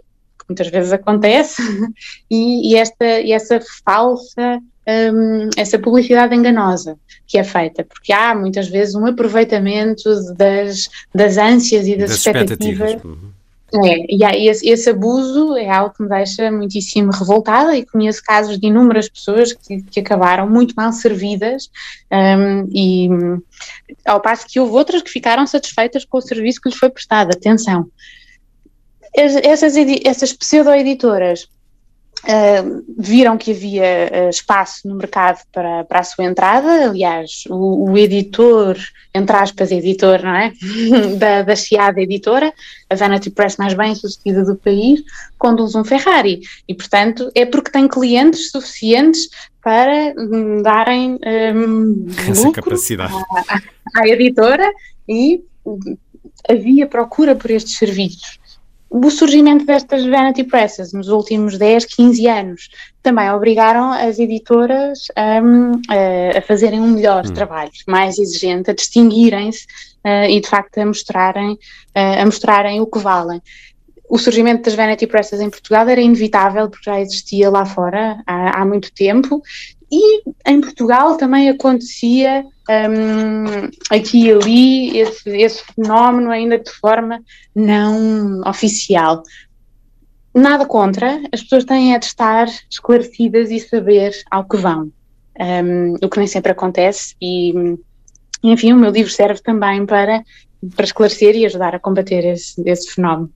muitas 0.48 0.68
vezes 0.68 0.92
acontece, 0.92 1.62
e, 2.30 2.72
e 2.72 2.76
esta, 2.76 3.20
e 3.20 3.32
essa 3.32 3.60
falsa, 3.84 4.60
um, 5.12 5.50
essa 5.56 5.78
publicidade 5.78 6.34
enganosa 6.34 6.98
que 7.26 7.38
é 7.38 7.44
feita, 7.44 7.84
porque 7.84 8.12
há 8.12 8.34
muitas 8.34 8.68
vezes 8.68 8.94
um 8.94 9.06
aproveitamento 9.06 10.08
das, 10.34 10.88
das 11.12 11.36
ânsias 11.36 11.86
e 11.88 11.96
das, 11.96 12.10
das 12.10 12.18
expectativas. 12.18 12.90
expectativas. 12.90 13.04
Uhum. 13.04 13.36
É, 13.74 14.14
e 14.14 14.24
há 14.24 14.36
esse, 14.36 14.68
esse, 14.68 14.88
abuso 14.88 15.56
é 15.56 15.68
algo 15.68 15.92
que 15.92 16.00
me 16.00 16.08
deixa 16.08 16.50
muitíssimo 16.52 17.10
revoltada 17.10 17.76
e 17.76 17.84
conheço 17.84 18.22
casos 18.22 18.58
de 18.60 18.68
inúmeras 18.68 19.08
pessoas 19.08 19.52
que, 19.52 19.82
que 19.82 20.00
acabaram 20.00 20.48
muito 20.48 20.72
mal 20.76 20.92
servidas 20.92 21.68
um, 22.10 22.68
e 22.72 23.08
ao 24.04 24.20
passo 24.20 24.46
que 24.46 24.60
houve 24.60 24.72
outras 24.72 25.02
que 25.02 25.10
ficaram 25.10 25.46
satisfeitas 25.48 26.04
com 26.04 26.18
o 26.18 26.22
serviço 26.22 26.60
que 26.60 26.68
lhes 26.68 26.78
foi 26.78 26.90
prestado. 26.90 27.32
Atenção, 27.32 27.90
essas, 29.16 29.74
essas 30.04 30.32
pseudo-editoras 30.32 31.48
Uh, 32.24 32.82
viram 32.98 33.38
que 33.38 33.52
havia 33.52 34.10
uh, 34.10 34.30
espaço 34.30 34.88
no 34.88 34.96
mercado 34.96 35.38
para, 35.52 35.84
para 35.84 36.00
a 36.00 36.02
sua 36.02 36.24
entrada. 36.24 36.88
Aliás, 36.88 37.44
o, 37.48 37.90
o 37.90 37.96
editor, 37.96 38.76
entre 39.14 39.36
aspas, 39.36 39.70
editor, 39.70 40.22
não 40.24 40.34
é? 40.34 40.52
da, 41.18 41.42
da 41.42 41.54
Chiada 41.54 42.00
Editora, 42.00 42.52
a 42.90 42.96
Vanity 42.96 43.30
Press 43.30 43.56
mais 43.58 43.74
bem 43.74 43.94
sucedida 43.94 44.44
do 44.44 44.56
país, 44.56 45.02
conduz 45.38 45.76
um 45.76 45.84
Ferrari. 45.84 46.40
E, 46.66 46.74
portanto, 46.74 47.30
é 47.32 47.46
porque 47.46 47.70
tem 47.70 47.86
clientes 47.86 48.50
suficientes 48.50 49.28
para 49.62 50.12
um, 50.18 50.62
darem 50.62 51.20
um, 51.54 52.06
essa 52.28 52.50
capacidade 52.50 53.14
à, 53.14 54.00
à 54.00 54.08
editora 54.08 54.68
e 55.08 55.44
havia 56.48 56.88
procura 56.88 57.36
por 57.36 57.52
estes 57.52 57.76
serviços 57.76 58.40
o 58.88 59.10
surgimento 59.10 59.64
destas 59.64 60.04
vanity 60.06 60.44
presses 60.44 60.92
nos 60.92 61.08
últimos 61.08 61.58
10, 61.58 61.84
15 61.86 62.28
anos 62.28 62.68
também 63.02 63.30
obrigaram 63.30 63.92
as 63.92 64.18
editoras 64.18 65.08
um, 65.16 65.72
a, 65.88 66.38
a, 66.38 66.42
fazerem 66.42 66.80
um 66.80 66.88
melhor 66.88 67.24
hum. 67.26 67.32
trabalho, 67.32 67.70
mais 67.86 68.18
exigente, 68.18 68.70
a 68.70 68.74
distinguirem-se 68.74 69.66
uh, 70.04 70.28
e 70.28 70.40
de 70.40 70.48
facto 70.48 70.78
a 70.78 70.86
mostrarem, 70.86 71.52
uh, 71.52 72.20
a 72.20 72.24
mostrarem 72.24 72.80
o 72.80 72.86
que 72.86 72.98
valem. 72.98 73.40
O 74.08 74.18
surgimento 74.18 74.62
das 74.62 74.74
vanity 74.74 75.06
presses 75.06 75.40
em 75.40 75.50
Portugal 75.50 75.88
era 75.88 76.00
inevitável 76.00 76.70
porque 76.70 76.88
já 76.88 77.00
existia 77.00 77.50
lá 77.50 77.66
fora 77.66 78.22
há, 78.26 78.60
há 78.60 78.64
muito 78.64 78.92
tempo 78.92 79.42
e 79.90 80.22
em 80.46 80.60
Portugal 80.60 81.16
também 81.16 81.48
acontecia 81.48 82.44
um, 82.68 83.70
aqui 83.90 84.26
e 84.26 84.32
ali 84.32 84.98
esse, 84.98 85.30
esse 85.30 85.62
fenómeno, 85.74 86.30
ainda 86.30 86.58
de 86.58 86.70
forma 86.70 87.20
não 87.54 88.40
oficial. 88.46 89.22
Nada 90.34 90.66
contra, 90.66 91.22
as 91.32 91.42
pessoas 91.42 91.64
têm 91.64 91.94
a 91.94 91.98
de 91.98 92.06
estar 92.06 92.48
esclarecidas 92.70 93.50
e 93.50 93.60
saber 93.60 94.12
ao 94.30 94.44
que 94.46 94.56
vão, 94.56 94.90
um, 95.40 95.94
o 96.02 96.08
que 96.08 96.18
nem 96.18 96.26
sempre 96.26 96.52
acontece, 96.52 97.14
e 97.22 97.54
enfim, 98.42 98.72
o 98.72 98.76
meu 98.76 98.90
livro 98.90 99.10
serve 99.10 99.40
também 99.40 99.86
para, 99.86 100.22
para 100.74 100.84
esclarecer 100.84 101.34
e 101.36 101.46
ajudar 101.46 101.74
a 101.74 101.80
combater 101.80 102.24
esse, 102.24 102.60
esse 102.68 102.90
fenómeno. 102.90 103.32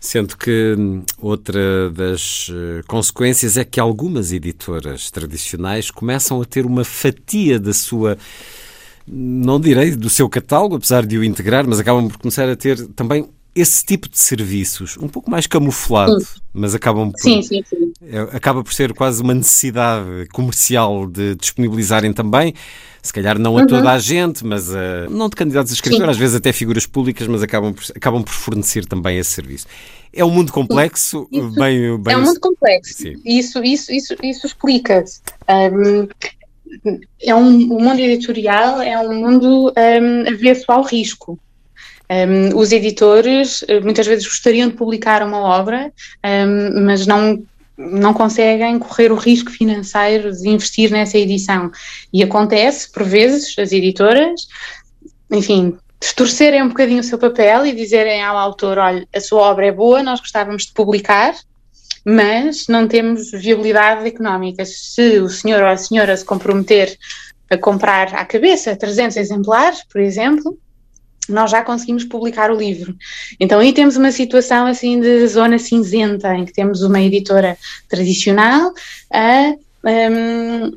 Sendo 0.00 0.36
que 0.36 0.74
hum, 0.78 1.02
outra 1.18 1.90
das 1.90 2.50
eh, 2.50 2.82
consequências 2.86 3.56
é 3.56 3.64
que 3.64 3.80
algumas 3.80 4.32
editoras 4.32 5.10
tradicionais 5.10 5.90
começam 5.90 6.40
a 6.40 6.44
ter 6.44 6.64
uma 6.66 6.84
fatia 6.84 7.58
da 7.58 7.72
sua 7.72 8.16
não 9.10 9.58
direi 9.58 9.92
do 9.92 10.10
seu 10.10 10.28
catálogo, 10.28 10.76
apesar 10.76 11.06
de 11.06 11.16
o 11.16 11.24
integrar, 11.24 11.66
mas 11.66 11.80
acabam 11.80 12.08
por 12.08 12.18
começar 12.18 12.46
a 12.48 12.54
ter 12.54 12.86
também 12.88 13.26
esse 13.60 13.84
tipo 13.84 14.08
de 14.08 14.18
serviços, 14.18 14.96
um 14.98 15.08
pouco 15.08 15.30
mais 15.30 15.46
camuflado, 15.46 16.20
sim. 16.20 16.40
mas 16.52 16.74
acabam 16.74 17.10
por, 17.10 17.20
sim, 17.20 17.42
sim, 17.42 17.62
sim. 17.68 17.92
É, 18.02 18.20
acaba 18.36 18.62
por 18.62 18.72
ser 18.72 18.92
quase 18.92 19.22
uma 19.22 19.34
necessidade 19.34 20.26
comercial 20.32 21.06
de 21.06 21.34
disponibilizarem 21.34 22.12
também, 22.12 22.54
se 23.02 23.12
calhar 23.12 23.38
não 23.38 23.56
a 23.56 23.60
uhum. 23.60 23.66
toda 23.66 23.92
a 23.92 23.98
gente, 23.98 24.44
mas 24.44 24.68
uh, 24.70 25.10
não 25.10 25.28
de 25.28 25.36
candidatos 25.36 25.72
a 25.72 25.74
escritor, 25.74 26.08
às 26.08 26.16
vezes 26.16 26.36
até 26.36 26.52
figuras 26.52 26.86
públicas, 26.86 27.26
mas 27.26 27.42
acabam 27.42 27.72
por, 27.72 27.84
acabam 27.94 28.22
por 28.22 28.32
fornecer 28.32 28.84
também 28.86 29.18
esse 29.18 29.30
serviço. 29.30 29.66
É 30.12 30.24
um 30.24 30.30
mundo 30.30 30.52
complexo, 30.52 31.28
isso, 31.30 31.50
bem, 31.50 31.98
bem, 32.00 32.14
É 32.14 32.16
um 32.16 32.24
mundo 32.24 32.40
complexo. 32.40 33.08
Isso, 33.24 33.62
isso, 33.62 33.92
isso, 33.92 34.14
isso 34.22 34.46
explica-se. 34.46 35.20
Um, 35.48 36.08
é 37.20 37.34
um, 37.34 37.72
o 37.72 37.80
mundo 37.80 37.98
editorial 37.98 38.80
é 38.80 38.98
um 38.98 39.14
mundo 39.14 39.72
um, 39.76 40.28
avesso 40.28 40.64
ao 40.68 40.82
risco. 40.82 41.38
Um, 42.10 42.56
os 42.56 42.72
editores 42.72 43.62
eh, 43.68 43.80
muitas 43.80 44.06
vezes 44.06 44.26
gostariam 44.26 44.68
de 44.68 44.74
publicar 44.74 45.22
uma 45.22 45.40
obra, 45.40 45.92
um, 46.24 46.84
mas 46.84 47.06
não 47.06 47.42
não 47.78 48.12
conseguem 48.12 48.76
correr 48.76 49.12
o 49.12 49.14
risco 49.14 49.52
financeiro 49.52 50.32
de 50.32 50.48
investir 50.48 50.90
nessa 50.90 51.16
edição. 51.16 51.70
E 52.12 52.24
acontece, 52.24 52.90
por 52.90 53.04
vezes, 53.04 53.56
as 53.56 53.70
editoras, 53.70 54.48
enfim, 55.30 55.78
distorcerem 56.00 56.62
um 56.62 56.68
bocadinho 56.68 57.00
o 57.00 57.04
seu 57.04 57.18
papel 57.18 57.66
e 57.66 57.72
dizerem 57.72 58.22
ao 58.22 58.36
autor: 58.36 58.78
olha, 58.78 59.06
a 59.14 59.20
sua 59.20 59.42
obra 59.42 59.66
é 59.66 59.72
boa, 59.72 60.02
nós 60.02 60.18
gostávamos 60.18 60.66
de 60.66 60.72
publicar, 60.72 61.34
mas 62.04 62.66
não 62.68 62.88
temos 62.88 63.30
viabilidade 63.30 64.06
económica. 64.08 64.64
Se 64.64 65.20
o 65.20 65.28
senhor 65.28 65.62
ou 65.62 65.68
a 65.68 65.76
senhora 65.76 66.16
se 66.16 66.24
comprometer 66.24 66.98
a 67.50 67.56
comprar 67.56 68.14
à 68.14 68.24
cabeça 68.24 68.76
300 68.76 69.16
exemplares, 69.16 69.84
por 69.84 70.00
exemplo, 70.00 70.58
nós 71.28 71.50
já 71.50 71.62
conseguimos 71.62 72.04
publicar 72.04 72.50
o 72.50 72.56
livro. 72.56 72.96
Então 73.38 73.60
aí 73.60 73.72
temos 73.72 73.96
uma 73.96 74.12
situação 74.12 74.66
assim 74.66 75.00
de 75.00 75.26
zona 75.26 75.58
cinzenta, 75.58 76.34
em 76.34 76.44
que 76.44 76.52
temos 76.52 76.82
uma 76.82 77.00
editora 77.00 77.56
tradicional 77.88 78.72
a 79.12 79.54
um, 79.84 80.72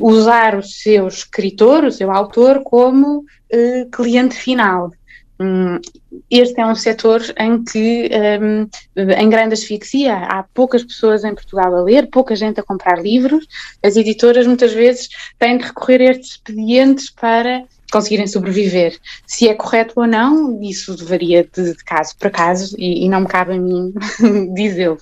usar 0.00 0.56
o 0.56 0.62
seu 0.62 1.08
escritor, 1.08 1.84
o 1.84 1.92
seu 1.92 2.10
autor, 2.10 2.62
como 2.62 3.18
uh, 3.18 3.90
cliente 3.90 4.36
final. 4.36 4.92
Hum, 5.40 5.80
este 6.30 6.60
é 6.60 6.66
um 6.66 6.76
setor 6.76 7.20
em 7.36 7.64
que, 7.64 8.08
um, 8.40 8.68
em 9.18 9.28
grande 9.28 9.54
asfixia, 9.54 10.14
há 10.14 10.44
poucas 10.54 10.84
pessoas 10.84 11.24
em 11.24 11.34
Portugal 11.34 11.74
a 11.74 11.82
ler, 11.82 12.08
pouca 12.08 12.36
gente 12.36 12.60
a 12.60 12.62
comprar 12.62 13.02
livros. 13.02 13.44
As 13.82 13.96
editoras 13.96 14.46
muitas 14.46 14.72
vezes 14.72 15.08
têm 15.36 15.58
de 15.58 15.64
recorrer 15.64 16.00
a 16.02 16.10
estes 16.12 16.30
expedientes 16.30 17.10
para 17.10 17.64
conseguirem 17.94 18.26
sobreviver. 18.26 18.98
Se 19.24 19.48
é 19.48 19.54
correto 19.54 19.94
ou 19.96 20.06
não, 20.06 20.60
isso 20.60 20.96
varia 21.06 21.44
de, 21.44 21.74
caso 21.84 22.16
para 22.18 22.28
caso 22.28 22.74
e, 22.76 23.04
e 23.04 23.08
não 23.08 23.20
me 23.20 23.28
cabe 23.28 23.52
a 23.52 23.58
mim 23.58 23.94
dizê-lo. 24.52 24.98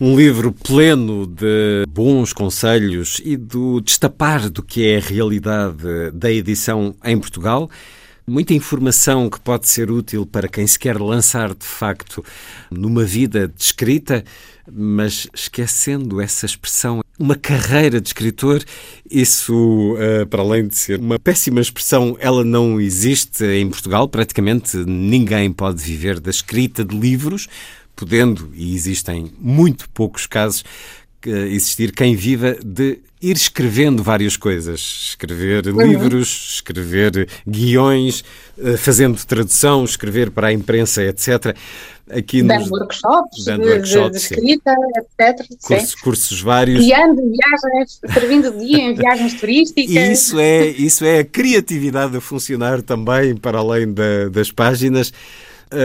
Um 0.00 0.16
livro 0.16 0.50
pleno 0.50 1.26
de 1.26 1.84
bons 1.88 2.32
conselhos 2.32 3.20
e 3.24 3.36
do 3.36 3.80
destapar 3.80 4.48
do 4.48 4.62
que 4.62 4.88
é 4.88 4.96
a 4.96 5.00
realidade 5.00 6.10
da 6.12 6.32
edição 6.32 6.94
em 7.04 7.18
Portugal 7.18 7.70
muita 8.26 8.54
informação 8.54 9.28
que 9.28 9.38
pode 9.38 9.68
ser 9.68 9.90
útil 9.90 10.24
para 10.24 10.48
quem 10.48 10.66
se 10.66 10.78
quer 10.78 10.98
lançar 10.98 11.54
de 11.54 11.66
facto 11.66 12.24
numa 12.70 13.04
vida 13.04 13.48
de 13.48 13.62
escrita, 13.62 14.24
mas 14.70 15.28
esquecendo 15.34 16.20
essa 16.20 16.46
expressão, 16.46 17.03
uma 17.18 17.36
carreira 17.36 18.00
de 18.00 18.08
escritor, 18.08 18.64
isso, 19.08 19.96
eh, 19.98 20.24
para 20.24 20.42
além 20.42 20.66
de 20.66 20.74
ser 20.74 20.98
uma 20.98 21.18
péssima 21.18 21.60
expressão, 21.60 22.16
ela 22.18 22.42
não 22.42 22.80
existe 22.80 23.44
em 23.44 23.68
Portugal. 23.68 24.08
Praticamente 24.08 24.76
ninguém 24.78 25.52
pode 25.52 25.82
viver 25.82 26.18
da 26.18 26.30
escrita 26.30 26.84
de 26.84 26.96
livros, 26.98 27.48
podendo, 27.94 28.50
e 28.54 28.74
existem 28.74 29.32
muito 29.38 29.88
poucos 29.90 30.26
casos, 30.26 30.64
existir 31.30 31.92
quem 31.92 32.14
viva 32.14 32.56
de 32.64 33.00
ir 33.24 33.36
escrevendo 33.36 34.02
várias 34.02 34.36
coisas. 34.36 34.80
Escrever 34.80 35.66
uhum. 35.68 35.80
livros, 35.80 36.54
escrever 36.56 37.28
guiões, 37.46 38.22
eh, 38.58 38.76
fazendo 38.76 39.24
tradução, 39.24 39.84
escrever 39.84 40.30
para 40.30 40.48
a 40.48 40.52
imprensa, 40.52 41.02
etc. 41.02 41.56
Aqui 42.10 42.42
dando 42.42 42.60
nos, 42.60 42.70
workshops, 42.70 43.44
dando 43.46 43.62
de, 43.62 43.70
workshops 43.70 44.10
de, 44.10 44.16
escrita, 44.18 44.74
etc. 44.96 45.46
Cursos, 45.62 45.94
cursos 45.94 46.40
vários. 46.42 46.84
Guiando 46.84 47.22
viagens, 47.22 48.00
servindo 48.12 48.50
de 48.50 48.58
guia 48.58 48.78
em 48.78 48.94
viagens 48.94 49.34
turísticas. 49.34 49.94
E 49.94 50.12
isso 50.12 50.38
é, 50.38 50.66
isso 50.68 51.04
é 51.04 51.20
a 51.20 51.24
criatividade 51.24 52.14
a 52.14 52.20
funcionar 52.20 52.82
também 52.82 53.34
para 53.34 53.58
além 53.58 53.90
da, 53.90 54.28
das 54.30 54.50
páginas. 54.50 55.12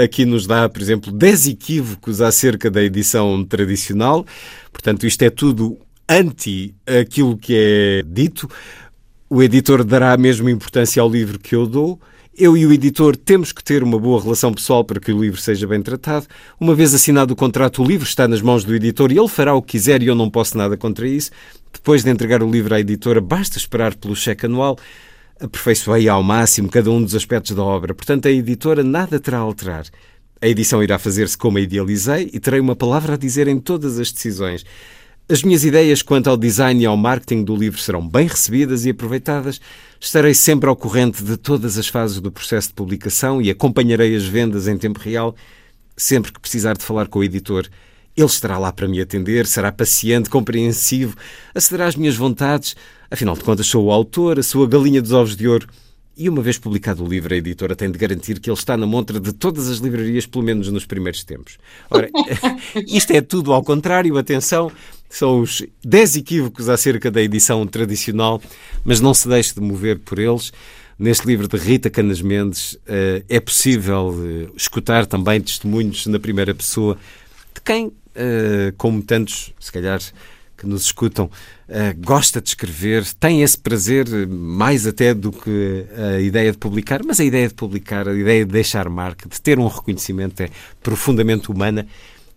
Aqui 0.03 0.25
nos 0.25 0.45
dá, 0.45 0.67
por 0.69 0.81
exemplo, 0.81 1.11
10 1.11 1.47
equívocos 1.47 2.21
acerca 2.21 2.69
da 2.69 2.83
edição 2.83 3.43
tradicional. 3.43 4.25
Portanto, 4.71 5.05
isto 5.05 5.21
é 5.23 5.29
tudo 5.29 5.77
anti 6.07 6.75
aquilo 6.85 7.37
que 7.37 7.53
é 7.55 8.03
dito. 8.05 8.49
O 9.29 9.43
editor 9.43 9.83
dará 9.83 10.13
a 10.13 10.17
mesma 10.17 10.49
importância 10.49 11.01
ao 11.01 11.09
livro 11.09 11.39
que 11.39 11.55
eu 11.55 11.67
dou. 11.67 11.99
Eu 12.35 12.55
e 12.55 12.65
o 12.65 12.71
editor 12.71 13.17
temos 13.17 13.51
que 13.51 13.63
ter 13.63 13.83
uma 13.83 13.99
boa 13.99 14.21
relação 14.21 14.53
pessoal 14.53 14.83
para 14.83 14.99
que 14.99 15.11
o 15.11 15.21
livro 15.21 15.39
seja 15.39 15.67
bem 15.67 15.81
tratado. 15.81 16.25
Uma 16.59 16.73
vez 16.73 16.93
assinado 16.93 17.33
o 17.33 17.35
contrato, 17.35 17.83
o 17.83 17.85
livro 17.85 18.07
está 18.07 18.27
nas 18.27 18.41
mãos 18.41 18.63
do 18.63 18.73
editor 18.73 19.11
e 19.11 19.17
ele 19.19 19.27
fará 19.27 19.53
o 19.53 19.61
que 19.61 19.73
quiser 19.73 20.01
e 20.01 20.07
eu 20.07 20.15
não 20.15 20.29
posso 20.29 20.57
nada 20.57 20.77
contra 20.77 21.07
isso. 21.07 21.31
Depois 21.73 22.03
de 22.03 22.09
entregar 22.09 22.41
o 22.41 22.49
livro 22.49 22.73
à 22.73 22.79
editora, 22.79 23.19
basta 23.19 23.57
esperar 23.57 23.93
pelo 23.95 24.15
cheque 24.15 24.45
anual 24.45 24.77
aperfeiçoei 25.39 26.09
ao 26.09 26.21
máximo 26.21 26.69
cada 26.69 26.91
um 26.91 27.01
dos 27.01 27.15
aspectos 27.15 27.55
da 27.55 27.63
obra. 27.63 27.93
Portanto, 27.93 28.27
a 28.27 28.31
editora 28.31 28.83
nada 28.83 29.19
terá 29.19 29.37
a 29.37 29.41
alterar. 29.41 29.85
A 30.41 30.47
edição 30.47 30.83
irá 30.83 30.97
fazer-se 30.97 31.37
como 31.37 31.57
a 31.57 31.61
idealizei 31.61 32.29
e 32.33 32.39
terei 32.39 32.59
uma 32.59 32.75
palavra 32.75 33.13
a 33.13 33.17
dizer 33.17 33.47
em 33.47 33.59
todas 33.59 33.99
as 33.99 34.11
decisões. 34.11 34.65
As 35.31 35.43
minhas 35.43 35.63
ideias 35.63 36.01
quanto 36.01 36.29
ao 36.29 36.35
design 36.35 36.81
e 36.81 36.85
ao 36.85 36.97
marketing 36.97 37.43
do 37.43 37.55
livro 37.55 37.79
serão 37.79 38.07
bem 38.07 38.25
recebidas 38.25 38.85
e 38.85 38.89
aproveitadas. 38.89 39.61
Estarei 39.99 40.33
sempre 40.33 40.67
ao 40.67 40.75
corrente 40.75 41.23
de 41.23 41.37
todas 41.37 41.77
as 41.77 41.87
fases 41.87 42.19
do 42.19 42.31
processo 42.31 42.69
de 42.69 42.73
publicação 42.73 43.41
e 43.41 43.49
acompanharei 43.49 44.15
as 44.15 44.23
vendas 44.23 44.67
em 44.67 44.77
tempo 44.77 44.99
real. 44.99 45.35
Sempre 45.95 46.31
que 46.31 46.39
precisar 46.39 46.75
de 46.77 46.83
falar 46.83 47.07
com 47.07 47.19
o 47.19 47.23
editor, 47.23 47.67
ele 48.19 48.27
estará 48.27 48.57
lá 48.57 48.71
para 48.71 48.87
me 48.87 48.99
atender, 48.99 49.47
será 49.47 49.71
paciente, 49.71 50.29
compreensivo, 50.29 51.15
acederá 51.55 51.87
às 51.87 51.95
minhas 51.95 52.15
vontades. 52.15 52.75
Afinal 53.09 53.35
de 53.35 53.43
contas, 53.43 53.67
sou 53.67 53.85
o 53.85 53.91
autor, 53.91 54.39
a 54.39 54.43
sua 54.43 54.67
galinha 54.67 55.01
dos 55.01 55.11
ovos 55.11 55.35
de 55.35 55.47
ouro. 55.47 55.67
E 56.17 56.27
uma 56.27 56.41
vez 56.41 56.57
publicado 56.57 57.01
o 57.01 57.07
livro, 57.07 57.33
a 57.33 57.37
editora 57.37 57.77
tem 57.77 57.89
de 57.89 57.97
garantir 57.97 58.41
que 58.41 58.49
ele 58.49 58.57
está 58.57 58.75
na 58.75 58.85
montra 58.85 59.21
de 59.21 59.31
todas 59.31 59.69
as 59.69 59.77
livrarias, 59.77 60.25
pelo 60.25 60.43
menos 60.43 60.67
nos 60.67 60.85
primeiros 60.85 61.23
tempos. 61.23 61.57
Ora, 61.89 62.09
isto 62.85 63.11
é 63.11 63.21
tudo 63.21 63.53
ao 63.53 63.63
contrário, 63.63 64.17
atenção, 64.17 64.69
são 65.09 65.39
os 65.39 65.65
10 65.81 66.17
equívocos 66.17 66.67
acerca 66.67 67.09
da 67.09 67.21
edição 67.21 67.65
tradicional, 67.65 68.41
mas 68.83 68.99
não 68.99 69.13
se 69.13 69.29
deixe 69.29 69.53
de 69.53 69.61
mover 69.61 69.97
por 69.99 70.19
eles. 70.19 70.51
Neste 70.99 71.25
livro 71.25 71.47
de 71.47 71.55
Rita 71.55 71.89
Canas 71.89 72.21
Mendes 72.21 72.77
eh, 72.85 73.23
é 73.29 73.39
possível 73.39 74.13
eh, 74.21 74.51
escutar 74.57 75.05
também 75.05 75.39
testemunhos 75.39 76.05
na 76.05 76.19
primeira 76.19 76.53
pessoa 76.53 76.97
de 77.55 77.61
quem 77.61 77.93
uh, 78.19 78.73
como 78.77 79.01
tantos, 79.01 79.53
se 79.59 79.71
calhar, 79.71 79.99
que 80.57 80.67
nos 80.67 80.83
escutam, 80.83 81.25
uh, 81.25 82.05
gosta 82.05 82.41
de 82.41 82.49
escrever, 82.49 83.05
tem 83.13 83.41
esse 83.41 83.57
prazer 83.57 84.05
mais 84.27 84.85
até 84.85 85.13
do 85.13 85.31
que 85.31 85.85
a 85.95 86.19
ideia 86.19 86.51
de 86.51 86.57
publicar, 86.57 87.01
mas 87.05 87.19
a 87.19 87.23
ideia 87.23 87.47
de 87.47 87.53
publicar, 87.53 88.07
a 88.07 88.13
ideia 88.13 88.45
de 88.45 88.51
deixar 88.51 88.89
marca, 88.89 89.29
de 89.29 89.41
ter 89.41 89.57
um 89.57 89.67
reconhecimento 89.67 90.41
é 90.41 90.49
profundamente 90.83 91.49
humana 91.49 91.87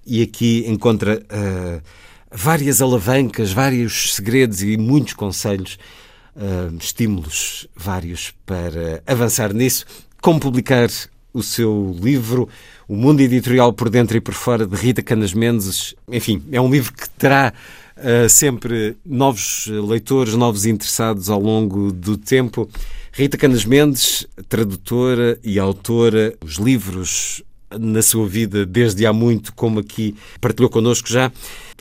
e 0.06 0.22
aqui 0.22 0.64
encontra 0.66 1.20
uh, 1.20 1.82
várias 2.30 2.80
alavancas, 2.80 3.52
vários 3.52 4.14
segredos 4.14 4.62
e 4.62 4.76
muitos 4.76 5.12
conselhos, 5.12 5.78
estímulos 6.80 7.68
vários 7.76 8.32
para 8.46 9.02
avançar 9.06 9.52
nisso. 9.52 9.84
Como 10.22 10.40
publicar 10.40 10.88
o 11.32 11.42
seu 11.42 11.94
livro, 12.00 12.48
O 12.92 12.94
Mundo 12.94 13.22
Editorial 13.22 13.72
por 13.72 13.88
Dentro 13.88 14.18
e 14.18 14.20
por 14.20 14.34
Fora, 14.34 14.66
de 14.66 14.76
Rita 14.76 15.02
Canas 15.02 15.32
Mendes. 15.32 15.94
Enfim, 16.06 16.42
é 16.52 16.60
um 16.60 16.70
livro 16.70 16.92
que 16.92 17.08
terá 17.08 17.50
uh, 17.96 18.28
sempre 18.28 18.94
novos 19.02 19.66
leitores, 19.66 20.34
novos 20.34 20.66
interessados 20.66 21.30
ao 21.30 21.40
longo 21.40 21.90
do 21.90 22.18
tempo. 22.18 22.68
Rita 23.10 23.38
Canas 23.38 23.64
Mendes, 23.64 24.26
tradutora 24.46 25.38
e 25.42 25.58
autora, 25.58 26.34
os 26.44 26.56
livros 26.56 27.42
na 27.80 28.02
sua 28.02 28.28
vida 28.28 28.66
desde 28.66 29.06
há 29.06 29.12
muito, 29.14 29.54
como 29.54 29.80
aqui 29.80 30.14
partilhou 30.38 30.68
connosco 30.68 31.08
já. 31.08 31.32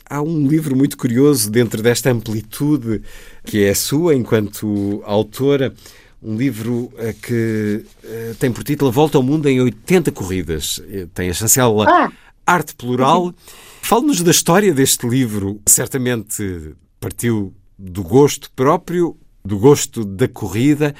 Há 0.08 0.22
um 0.22 0.48
livro 0.48 0.74
muito 0.74 0.96
curioso 0.96 1.50
dentro 1.50 1.82
desta 1.82 2.10
amplitude 2.10 3.02
que 3.44 3.64
é 3.64 3.68
a 3.68 3.74
sua 3.74 4.14
enquanto 4.14 5.02
autora, 5.04 5.74
um 6.22 6.36
livro 6.36 6.92
uh, 6.94 7.14
que 7.20 7.84
uh, 8.04 8.34
tem 8.36 8.52
por 8.52 8.62
título 8.62 8.90
A 8.90 8.92
Volta 8.92 9.18
ao 9.18 9.22
Mundo 9.22 9.48
em 9.48 9.60
80 9.60 10.12
Corridas. 10.12 10.80
Eh, 10.88 11.06
tem 11.12 11.28
a 11.28 11.34
chancela 11.34 11.86
ah. 11.88 12.10
Arte 12.46 12.74
Plural. 12.74 13.34
Fale-nos 13.80 14.22
da 14.22 14.30
história 14.30 14.72
deste 14.72 15.08
livro. 15.08 15.60
Certamente 15.66 16.74
partiu 17.00 17.52
do 17.76 18.04
gosto 18.04 18.50
próprio, 18.52 19.16
do 19.44 19.58
gosto 19.58 20.04
da 20.04 20.28
corrida. 20.28 20.94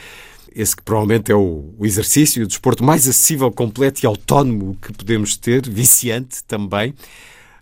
Esse 0.54 0.76
que 0.76 0.82
provavelmente 0.82 1.30
é 1.30 1.34
o, 1.34 1.72
o 1.78 1.86
exercício, 1.86 2.42
o 2.44 2.46
desporto 2.46 2.84
mais 2.84 3.08
acessível, 3.08 3.50
completo 3.50 4.04
e 4.04 4.06
autónomo 4.06 4.76
que 4.82 4.92
podemos 4.92 5.36
ter, 5.36 5.68
viciante 5.68 6.42
também. 6.44 6.94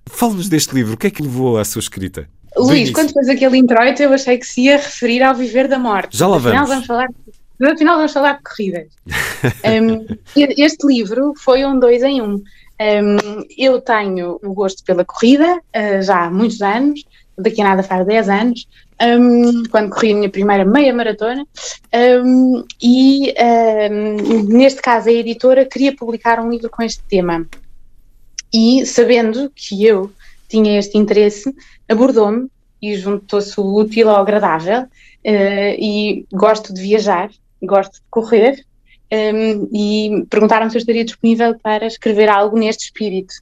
Fale-nos 0.07 0.49
deste 0.49 0.75
livro. 0.75 0.95
O 0.95 0.97
que 0.97 1.07
é 1.07 1.11
que 1.11 1.23
levou 1.23 1.59
à 1.59 1.65
sua 1.65 1.81
escrita? 1.81 2.27
Luís, 2.57 2.91
quando 2.91 3.13
fez 3.13 3.29
aquele 3.29 3.59
introito, 3.59 4.03
eu 4.03 4.13
achei 4.13 4.37
que 4.37 4.47
se 4.47 4.63
ia 4.63 4.77
referir 4.77 5.23
ao 5.23 5.35
viver 5.35 5.69
da 5.69 5.79
morte. 5.79 6.17
Já 6.17 6.27
lá 6.27 6.39
vamos. 6.39 6.49
Afinal, 6.49 6.67
vamos 6.67 6.87
falar 6.87 7.09
mas 7.61 7.73
afinal 7.73 7.97
vamos 7.97 8.13
falar 8.13 8.39
de 8.39 8.43
corridas. 8.43 8.89
um, 9.65 10.17
este 10.35 10.87
livro 10.87 11.35
foi 11.37 11.65
um 11.65 11.79
dois 11.79 12.03
em 12.03 12.23
um. 12.23 12.35
um. 12.35 13.45
Eu 13.57 13.81
tenho 13.83 14.41
o 14.43 14.55
gosto 14.55 14.83
pela 14.83 15.05
corrida 15.05 15.57
uh, 15.57 16.03
já 16.03 16.25
há 16.25 16.31
muitos 16.31 16.63
anos, 16.63 17.05
daqui 17.37 17.61
a 17.61 17.65
nada 17.65 17.83
faz 17.83 18.07
10 18.07 18.29
anos, 18.29 18.67
um, 19.01 19.63
quando 19.71 19.91
corri 19.91 20.13
a 20.13 20.15
minha 20.15 20.31
primeira 20.31 20.65
meia 20.65 20.93
maratona, 20.93 21.47
um, 22.25 22.65
e 22.83 23.35
um, 23.91 24.43
neste 24.45 24.81
caso 24.83 25.09
a 25.09 25.13
editora 25.13 25.65
queria 25.65 25.95
publicar 25.95 26.41
um 26.41 26.51
livro 26.51 26.71
com 26.71 26.83
este 26.83 27.03
tema. 27.05 27.47
E 28.53 28.85
sabendo 28.85 29.51
que 29.55 29.85
eu 29.85 30.11
tinha 30.49 30.79
este 30.79 30.99
interesse, 30.99 31.55
abordou-me 31.89 32.49
e 32.83 32.97
juntou-se 32.97 33.59
o 33.61 33.75
útil 33.75 34.11
ao 34.11 34.21
agradável, 34.21 34.83
uh, 34.83 35.75
e 35.79 36.27
gosto 36.33 36.73
de 36.73 36.81
viajar, 36.81 37.31
gosto 37.67 37.95
de 37.95 38.03
correr 38.11 38.65
um, 39.13 39.69
e 39.73 40.25
perguntaram 40.31 40.71
se 40.71 40.77
eu 40.77 40.81
estaria 40.81 41.05
disponível 41.05 41.59
para 41.59 41.87
escrever 41.87 42.29
algo 42.29 42.59
neste 42.59 42.85
espírito. 42.85 43.35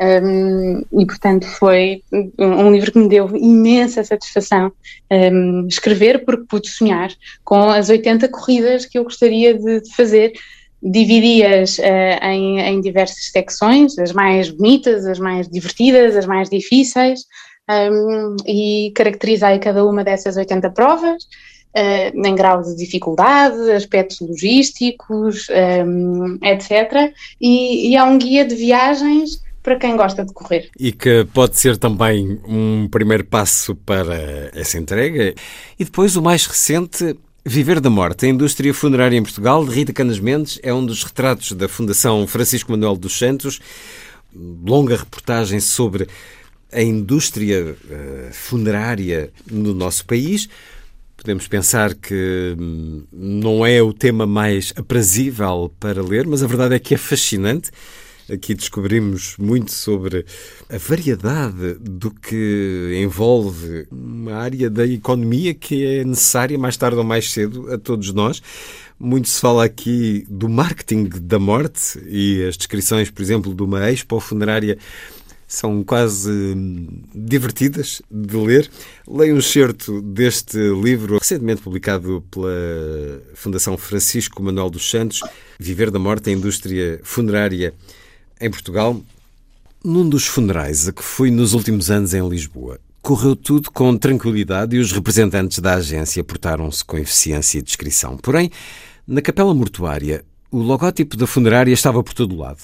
Um, 0.00 0.82
e 1.00 1.06
portanto 1.06 1.46
foi 1.46 2.02
um 2.36 2.72
livro 2.72 2.90
que 2.90 2.98
me 2.98 3.08
deu 3.08 3.28
imensa 3.36 4.02
satisfação 4.02 4.72
um, 5.08 5.68
escrever 5.68 6.24
porque 6.24 6.46
pude 6.48 6.68
sonhar 6.68 7.12
com 7.44 7.70
as 7.70 7.88
80 7.88 8.28
corridas 8.28 8.86
que 8.86 8.98
eu 8.98 9.04
gostaria 9.04 9.54
de, 9.54 9.82
fazer 9.94 10.32
dividi-as 10.82 11.78
uh, 11.78 12.24
em, 12.24 12.58
em, 12.58 12.80
diversas 12.80 13.30
secções, 13.30 13.96
as 13.96 14.12
mais 14.12 14.50
bonitas, 14.50 15.06
as 15.06 15.20
mais 15.20 15.48
divertidas, 15.48 16.16
as 16.16 16.26
mais 16.26 16.50
difíceis, 16.50 17.20
um, 17.70 18.36
e 18.46 18.92
caracterizei 18.96 19.60
cada 19.60 19.86
uma 19.86 20.02
dessas 20.02 20.36
80 20.36 20.70
provas 20.70 21.24
uh, 21.74 22.26
em 22.26 22.34
grau 22.34 22.62
de 22.62 22.76
dificuldade, 22.76 23.70
aspectos 23.72 24.20
logísticos, 24.20 25.46
um, 25.86 26.38
etc. 26.42 27.12
E, 27.40 27.90
e 27.90 27.96
é 27.96 28.02
um 28.02 28.16
guia 28.18 28.44
de 28.44 28.54
viagens 28.54 29.42
para 29.62 29.76
quem 29.76 29.96
gosta 29.96 30.24
de 30.24 30.32
correr. 30.32 30.70
E 30.78 30.92
que 30.92 31.26
pode 31.32 31.58
ser 31.58 31.78
também 31.78 32.38
um 32.46 32.86
primeiro 32.88 33.24
passo 33.24 33.74
para 33.74 34.50
essa 34.54 34.78
entrega. 34.78 35.34
E 35.78 35.84
depois 35.84 36.16
o 36.16 36.22
mais 36.22 36.46
recente, 36.46 37.16
Viver 37.46 37.80
da 37.80 37.90
Morte, 37.90 38.24
a 38.24 38.28
indústria 38.28 38.72
funerária 38.72 39.16
em 39.16 39.22
Portugal, 39.22 39.64
de 39.66 39.70
Rita 39.74 39.92
Canas 39.92 40.18
Mendes, 40.18 40.58
é 40.62 40.72
um 40.72 40.84
dos 40.84 41.02
retratos 41.02 41.52
da 41.52 41.68
Fundação 41.68 42.26
Francisco 42.26 42.70
Manuel 42.70 42.96
dos 42.96 43.18
Santos. 43.18 43.60
Longa 44.34 44.96
reportagem 44.96 45.60
sobre 45.60 46.08
a 46.72 46.82
indústria 46.82 47.76
uh, 47.84 48.32
funerária 48.32 49.30
no 49.50 49.74
nosso 49.74 50.04
país. 50.04 50.48
Podemos 51.24 51.48
pensar 51.48 51.94
que 51.94 52.54
hum, 52.60 53.04
não 53.10 53.64
é 53.64 53.82
o 53.82 53.94
tema 53.94 54.26
mais 54.26 54.74
aprazível 54.76 55.74
para 55.80 56.02
ler, 56.02 56.26
mas 56.26 56.42
a 56.42 56.46
verdade 56.46 56.74
é 56.74 56.78
que 56.78 56.92
é 56.92 56.98
fascinante. 56.98 57.70
Aqui 58.30 58.52
descobrimos 58.52 59.34
muito 59.38 59.72
sobre 59.72 60.26
a 60.68 60.76
variedade 60.76 61.76
do 61.80 62.10
que 62.10 63.00
envolve 63.02 63.86
uma 63.90 64.34
área 64.34 64.68
da 64.68 64.86
economia 64.86 65.54
que 65.54 65.82
é 65.86 66.04
necessária 66.04 66.58
mais 66.58 66.76
tarde 66.76 66.98
ou 66.98 67.04
mais 67.04 67.32
cedo 67.32 67.72
a 67.72 67.78
todos 67.78 68.12
nós. 68.12 68.42
Muito 69.00 69.26
se 69.26 69.40
fala 69.40 69.64
aqui 69.64 70.26
do 70.28 70.46
marketing 70.46 71.08
da 71.22 71.38
morte 71.38 71.98
e 72.06 72.44
as 72.44 72.58
descrições, 72.58 73.10
por 73.10 73.22
exemplo, 73.22 73.54
de 73.54 73.62
uma 73.62 73.90
expo 73.90 74.20
funerária 74.20 74.76
são 75.54 75.82
quase 75.84 76.30
hum, 76.30 77.02
divertidas 77.14 78.02
de 78.10 78.36
ler. 78.36 78.70
Leio 79.06 79.34
um 79.34 79.38
excerto 79.38 80.02
deste 80.02 80.58
livro, 80.58 81.18
recentemente 81.18 81.62
publicado 81.62 82.24
pela 82.30 82.50
Fundação 83.34 83.76
Francisco 83.76 84.42
Manuel 84.42 84.70
dos 84.70 84.90
Santos, 84.90 85.20
Viver 85.58 85.90
da 85.90 85.98
Morte, 85.98 86.30
a 86.30 86.32
Indústria 86.32 87.00
Funerária 87.02 87.72
em 88.40 88.50
Portugal. 88.50 89.00
Num 89.84 90.08
dos 90.08 90.26
funerais 90.26 90.88
a 90.88 90.92
que 90.92 91.02
fui 91.02 91.30
nos 91.30 91.52
últimos 91.52 91.90
anos 91.90 92.14
em 92.14 92.26
Lisboa, 92.26 92.80
correu 93.02 93.36
tudo 93.36 93.70
com 93.70 93.96
tranquilidade 93.98 94.74
e 94.74 94.78
os 94.78 94.92
representantes 94.92 95.58
da 95.58 95.74
agência 95.74 96.24
portaram-se 96.24 96.82
com 96.82 96.96
eficiência 96.96 97.58
e 97.58 97.62
discrição. 97.62 98.16
Porém, 98.16 98.50
na 99.06 99.20
capela 99.20 99.52
mortuária, 99.52 100.24
o 100.50 100.58
logótipo 100.58 101.16
da 101.16 101.26
funerária 101.26 101.72
estava 101.72 102.02
por 102.02 102.14
todo 102.14 102.34
lado. 102.34 102.62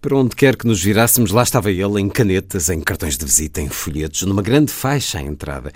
Para 0.00 0.16
onde 0.16 0.36
quer 0.36 0.56
que 0.56 0.66
nos 0.66 0.82
virássemos, 0.82 1.30
lá 1.30 1.42
estava 1.42 1.70
ele, 1.70 2.00
em 2.00 2.08
canetas, 2.08 2.68
em 2.68 2.80
cartões 2.80 3.16
de 3.16 3.24
visita, 3.24 3.60
em 3.60 3.68
folhetos, 3.68 4.22
numa 4.22 4.42
grande 4.42 4.70
faixa 4.70 5.18
à 5.18 5.22
entrada. 5.22 5.72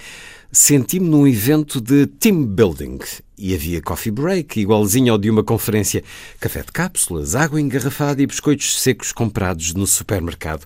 Senti-me 0.53 1.09
num 1.09 1.27
evento 1.27 1.81
de 1.81 2.07
team 2.07 2.45
building 2.45 2.99
e 3.39 3.55
havia 3.55 3.81
coffee 3.81 4.13
break, 4.13 4.61
igualzinho 4.61 5.13
ao 5.13 5.19
de 5.19 5.31
uma 5.31 5.43
conferência. 5.43 6.05
Café 6.39 6.61
de 6.61 6.71
cápsulas, 6.71 7.35
água 7.35 7.61
engarrafada 7.61 8.21
e 8.21 8.27
biscoitos 8.27 8.81
secos 8.81 9.11
comprados 9.11 9.73
no 9.75 9.87
supermercado. 9.87 10.65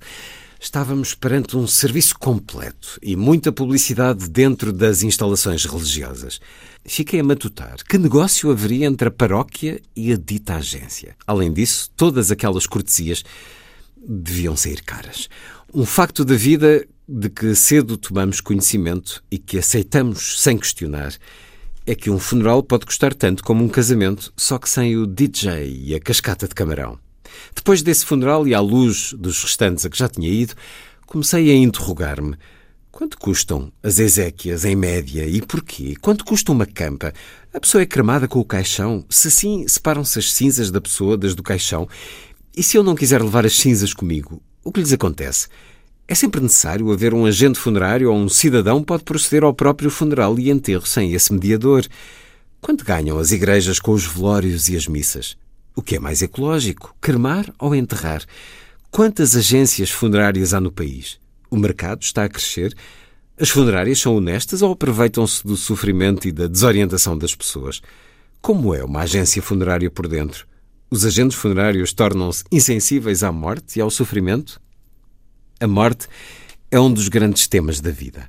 Estávamos 0.64 1.14
perante 1.14 1.58
um 1.58 1.66
serviço 1.66 2.18
completo 2.18 2.98
e 3.02 3.14
muita 3.14 3.52
publicidade 3.52 4.30
dentro 4.30 4.72
das 4.72 5.02
instalações 5.02 5.66
religiosas. 5.66 6.40
Fiquei 6.86 7.20
a 7.20 7.22
matutar 7.22 7.76
que 7.86 7.98
negócio 7.98 8.50
haveria 8.50 8.86
entre 8.86 9.08
a 9.08 9.10
paróquia 9.10 9.78
e 9.94 10.10
a 10.10 10.16
dita 10.16 10.54
agência. 10.54 11.16
Além 11.26 11.52
disso, 11.52 11.90
todas 11.94 12.30
aquelas 12.30 12.66
cortesias 12.66 13.22
deviam 13.94 14.56
sair 14.56 14.80
caras. 14.80 15.28
Um 15.72 15.84
facto 15.84 16.24
da 16.24 16.34
vida 16.34 16.86
de 17.06 17.28
que 17.28 17.54
cedo 17.54 17.98
tomamos 17.98 18.40
conhecimento 18.40 19.22
e 19.30 19.36
que 19.36 19.58
aceitamos 19.58 20.40
sem 20.40 20.56
questionar 20.56 21.12
é 21.86 21.94
que 21.94 22.08
um 22.08 22.18
funeral 22.18 22.62
pode 22.62 22.86
custar 22.86 23.12
tanto 23.12 23.44
como 23.44 23.62
um 23.62 23.68
casamento, 23.68 24.32
só 24.34 24.58
que 24.58 24.70
sem 24.70 24.96
o 24.96 25.06
DJ 25.06 25.82
e 25.84 25.94
a 25.94 26.00
cascata 26.00 26.48
de 26.48 26.54
camarão. 26.54 27.03
Depois 27.54 27.82
desse 27.82 28.04
funeral 28.04 28.46
e 28.46 28.54
à 28.54 28.60
luz 28.60 29.14
dos 29.16 29.42
restantes 29.42 29.84
a 29.84 29.90
que 29.90 29.98
já 29.98 30.08
tinha 30.08 30.28
ido, 30.28 30.54
comecei 31.06 31.50
a 31.50 31.54
interrogar-me. 31.54 32.36
Quanto 32.90 33.18
custam 33.18 33.72
as 33.82 33.98
exéquias 33.98 34.64
em 34.64 34.76
média 34.76 35.26
e 35.26 35.42
porquê? 35.42 35.96
Quanto 36.00 36.24
custa 36.24 36.52
uma 36.52 36.64
campa? 36.64 37.12
A 37.52 37.58
pessoa 37.58 37.82
é 37.82 37.86
cremada 37.86 38.28
com 38.28 38.38
o 38.38 38.44
caixão? 38.44 39.04
Se 39.10 39.32
sim, 39.32 39.66
separam-se 39.66 40.16
as 40.18 40.32
cinzas 40.32 40.70
da 40.70 40.80
pessoa 40.80 41.16
das 41.16 41.34
do 41.34 41.42
caixão? 41.42 41.88
E 42.56 42.62
se 42.62 42.76
eu 42.76 42.84
não 42.84 42.94
quiser 42.94 43.20
levar 43.20 43.44
as 43.44 43.56
cinzas 43.56 43.92
comigo, 43.92 44.40
o 44.62 44.70
que 44.70 44.78
lhes 44.78 44.92
acontece? 44.92 45.48
É 46.06 46.14
sempre 46.14 46.40
necessário 46.40 46.92
haver 46.92 47.14
um 47.14 47.26
agente 47.26 47.58
funerário 47.58 48.12
ou 48.12 48.16
um 48.16 48.28
cidadão 48.28 48.80
pode 48.80 49.02
proceder 49.02 49.42
ao 49.42 49.52
próprio 49.52 49.90
funeral 49.90 50.38
e 50.38 50.48
enterro 50.48 50.86
sem 50.86 51.14
esse 51.14 51.32
mediador. 51.32 51.84
Quanto 52.60 52.84
ganham 52.84 53.18
as 53.18 53.32
igrejas 53.32 53.80
com 53.80 53.90
os 53.90 54.06
velórios 54.06 54.68
e 54.68 54.76
as 54.76 54.86
missas? 54.86 55.36
O 55.76 55.82
que 55.82 55.96
é 55.96 55.98
mais 55.98 56.22
ecológico, 56.22 56.94
cremar 57.00 57.52
ou 57.58 57.74
enterrar? 57.74 58.22
Quantas 58.92 59.34
agências 59.34 59.90
funerárias 59.90 60.54
há 60.54 60.60
no 60.60 60.70
país? 60.70 61.18
O 61.50 61.56
mercado 61.56 62.02
está 62.02 62.24
a 62.24 62.28
crescer? 62.28 62.74
As 63.38 63.48
funerárias 63.48 63.98
são 63.98 64.16
honestas 64.16 64.62
ou 64.62 64.70
aproveitam-se 64.70 65.44
do 65.44 65.56
sofrimento 65.56 66.28
e 66.28 66.32
da 66.32 66.46
desorientação 66.46 67.18
das 67.18 67.34
pessoas? 67.34 67.82
Como 68.40 68.72
é 68.72 68.84
uma 68.84 69.00
agência 69.00 69.42
funerária 69.42 69.90
por 69.90 70.06
dentro? 70.06 70.46
Os 70.88 71.04
agentes 71.04 71.36
funerários 71.36 71.92
tornam-se 71.92 72.44
insensíveis 72.52 73.24
à 73.24 73.32
morte 73.32 73.78
e 73.78 73.82
ao 73.82 73.90
sofrimento? 73.90 74.60
A 75.58 75.66
morte 75.66 76.06
é 76.70 76.78
um 76.78 76.92
dos 76.92 77.08
grandes 77.08 77.48
temas 77.48 77.80
da 77.80 77.90
vida. 77.90 78.28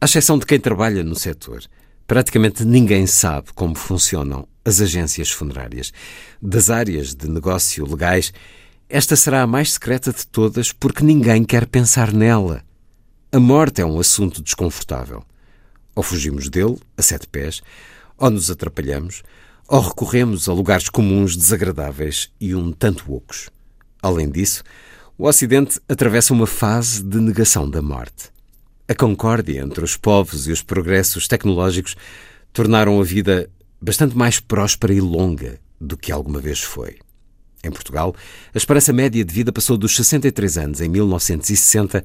À 0.00 0.04
exceção 0.04 0.38
de 0.38 0.46
quem 0.46 0.60
trabalha 0.60 1.02
no 1.02 1.16
setor, 1.16 1.64
praticamente 2.06 2.64
ninguém 2.64 3.08
sabe 3.08 3.48
como 3.54 3.74
funcionam 3.74 4.46
as 4.64 4.80
agências 4.80 5.30
funerárias. 5.30 5.92
Das 6.40 6.70
áreas 6.70 7.14
de 7.14 7.28
negócio 7.28 7.88
legais, 7.88 8.32
esta 8.88 9.16
será 9.16 9.42
a 9.42 9.46
mais 9.46 9.74
secreta 9.74 10.12
de 10.12 10.26
todas 10.26 10.72
porque 10.72 11.04
ninguém 11.04 11.44
quer 11.44 11.66
pensar 11.66 12.12
nela. 12.12 12.64
A 13.32 13.38
morte 13.38 13.80
é 13.80 13.84
um 13.84 14.00
assunto 14.00 14.42
desconfortável. 14.42 15.22
Ou 15.94 16.02
fugimos 16.02 16.48
dele, 16.48 16.78
a 16.96 17.02
sete 17.02 17.26
pés, 17.28 17.62
ou 18.18 18.30
nos 18.30 18.50
atrapalhamos, 18.50 19.22
ou 19.68 19.80
recorremos 19.80 20.48
a 20.48 20.52
lugares 20.52 20.88
comuns 20.88 21.36
desagradáveis 21.36 22.30
e 22.40 22.54
um 22.54 22.72
tanto 22.72 23.12
ocos. 23.12 23.48
Além 24.02 24.28
disso, 24.28 24.64
o 25.16 25.28
Ocidente 25.28 25.78
atravessa 25.88 26.32
uma 26.32 26.46
fase 26.46 27.02
de 27.02 27.18
negação 27.18 27.70
da 27.70 27.80
morte. 27.80 28.30
A 28.88 28.94
concórdia 28.94 29.60
entre 29.60 29.84
os 29.84 29.96
povos 29.96 30.48
e 30.48 30.50
os 30.50 30.62
progressos 30.62 31.28
tecnológicos 31.28 31.94
tornaram 32.52 33.00
a 33.00 33.04
vida 33.04 33.48
bastante 33.80 34.16
mais 34.16 34.40
próspera 34.40 34.92
e 34.92 35.00
longa 35.00 35.58
do 35.80 35.96
que 35.96 36.12
alguma 36.12 36.40
vez 36.40 36.60
foi. 36.60 36.98
Em 37.62 37.70
Portugal, 37.70 38.14
a 38.54 38.56
esperança 38.56 38.92
média 38.92 39.24
de 39.24 39.34
vida 39.34 39.52
passou 39.52 39.76
dos 39.76 39.94
63 39.94 40.58
anos 40.58 40.80
em 40.80 40.88
1960 40.88 42.04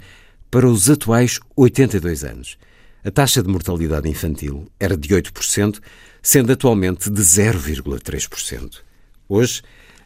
para 0.51 0.67
os 0.67 0.89
atuais 0.89 1.39
82 1.55 2.23
anos. 2.23 2.57
A 3.03 3.11
taxa 3.11 3.41
de 3.43 3.49
mortalidade 3.49 4.09
infantil 4.09 4.67
era 4.79 4.97
de 4.97 5.09
8%, 5.09 5.79
sendo 6.21 6.51
atualmente 6.51 7.09
de 7.09 7.21
0,3%. 7.21 8.81
Hoje, 9.29 9.61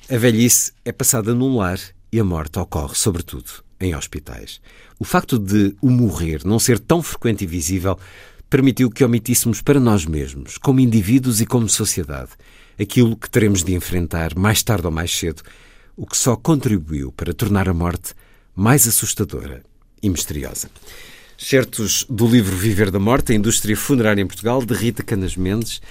a 0.10 0.18
velhice 0.18 0.74
é 0.84 0.92
passada 0.92 1.34
num 1.34 1.58
lar 1.58 1.80
e 2.12 2.20
a 2.20 2.24
morte 2.24 2.60
ocorre, 2.60 2.96
sobretudo, 2.96 3.64
em 3.80 3.96
hospitais. 3.96 4.60
O 5.00 5.06
facto 5.06 5.40
de 5.40 5.76
o 5.82 5.90
morrer 5.90 6.42
não 6.44 6.60
ser 6.60 6.78
tão 6.78 7.02
frequente 7.02 7.44
e 7.44 7.48
visível 7.48 7.98
permitiu 8.50 8.90
que 8.90 9.04
omitíssemos 9.04 9.62
para 9.62 9.80
nós 9.80 10.06
mesmos, 10.06 10.58
como 10.58 10.80
indivíduos 10.80 11.40
e 11.40 11.46
como 11.46 11.70
sociedade, 11.70 12.32
aquilo 12.80 13.16
que 13.16 13.30
teremos 13.30 13.64
de 13.64 13.74
enfrentar 13.74 14.36
mais 14.36 14.64
tarde 14.64 14.88
ou 14.88 14.92
mais 14.92 15.12
cedo, 15.12 15.44
o 15.96 16.06
que 16.06 16.18
só 16.18 16.36
contribuiu 16.36 17.12
para 17.12 17.34
tornar 17.34 17.70
a 17.70 17.74
morte 17.74 18.14
mais 18.56 18.88
assustadora 18.88 19.62
e 20.02 20.10
misteriosa. 20.10 20.70
Certos 21.38 22.06
do 22.10 22.28
livro 22.28 22.56
Viver 22.56 22.92
da 22.92 23.00
Morte, 23.00 23.32
a 23.32 23.36
indústria 23.36 23.76
funerária 23.78 24.22
em 24.22 24.28
Portugal, 24.28 24.64
de 24.66 24.74
Rita 24.74 25.04
Canas 25.04 25.38
Mendes 25.38 25.82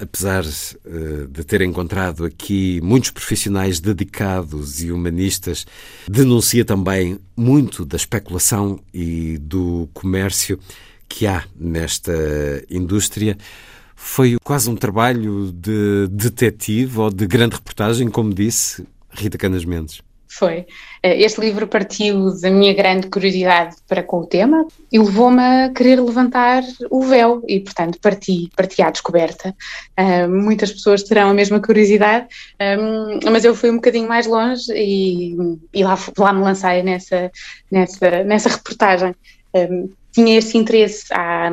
apesar 0.00 0.44
uh, 0.44 1.26
de 1.28 1.44
ter 1.44 1.60
encontrado 1.60 2.24
aqui 2.24 2.80
muitos 2.82 3.10
profissionais 3.10 3.80
dedicados 3.80 4.82
e 4.82 4.90
humanistas, 4.90 5.66
denuncia 6.08 6.64
também 6.64 7.18
muito 7.36 7.84
da 7.84 7.96
especulação 7.96 8.80
e 8.92 9.38
do 9.38 9.88
comércio 9.92 10.58
que 11.10 11.26
há 11.26 11.44
nesta 11.58 12.12
indústria. 12.70 13.36
Foi 13.94 14.38
quase 14.42 14.70
um 14.70 14.76
trabalho 14.76 15.52
de 15.52 16.06
detetive 16.08 17.00
ou 17.00 17.10
de 17.10 17.26
grande 17.26 17.56
reportagem, 17.56 18.08
como 18.08 18.32
disse 18.32 18.86
Rita 19.10 19.36
Canas 19.36 19.64
Mendes. 19.64 20.00
Foi. 20.30 20.64
Eh, 21.02 21.22
este 21.22 21.40
livro 21.40 21.66
partiu 21.66 22.30
da 22.40 22.50
minha 22.50 22.72
grande 22.72 23.08
curiosidade 23.08 23.74
para 23.88 24.00
com 24.00 24.20
o 24.20 24.26
tema 24.26 24.64
e 24.90 24.98
levou-me 24.98 25.42
a 25.42 25.70
querer 25.70 26.00
levantar 26.00 26.62
o 26.88 27.02
véu 27.02 27.42
e, 27.48 27.58
portanto, 27.58 27.98
parti, 28.00 28.48
parti 28.56 28.80
à 28.80 28.90
descoberta. 28.90 29.54
Uh, 29.98 30.30
muitas 30.30 30.72
pessoas 30.72 31.02
terão 31.02 31.30
a 31.30 31.34
mesma 31.34 31.60
curiosidade, 31.60 32.28
um, 32.78 33.30
mas 33.30 33.44
eu 33.44 33.56
fui 33.56 33.70
um 33.70 33.76
bocadinho 33.76 34.08
mais 34.08 34.26
longe 34.28 34.72
e, 34.72 35.36
e 35.74 35.82
lá, 35.82 35.98
lá 36.16 36.32
me 36.32 36.42
lancei 36.42 36.84
nessa, 36.84 37.30
nessa, 37.70 38.22
nessa 38.22 38.48
reportagem. 38.50 39.14
Um, 39.52 39.90
tinha 40.12 40.38
este 40.38 40.58
interesse, 40.58 41.06
há, 41.12 41.50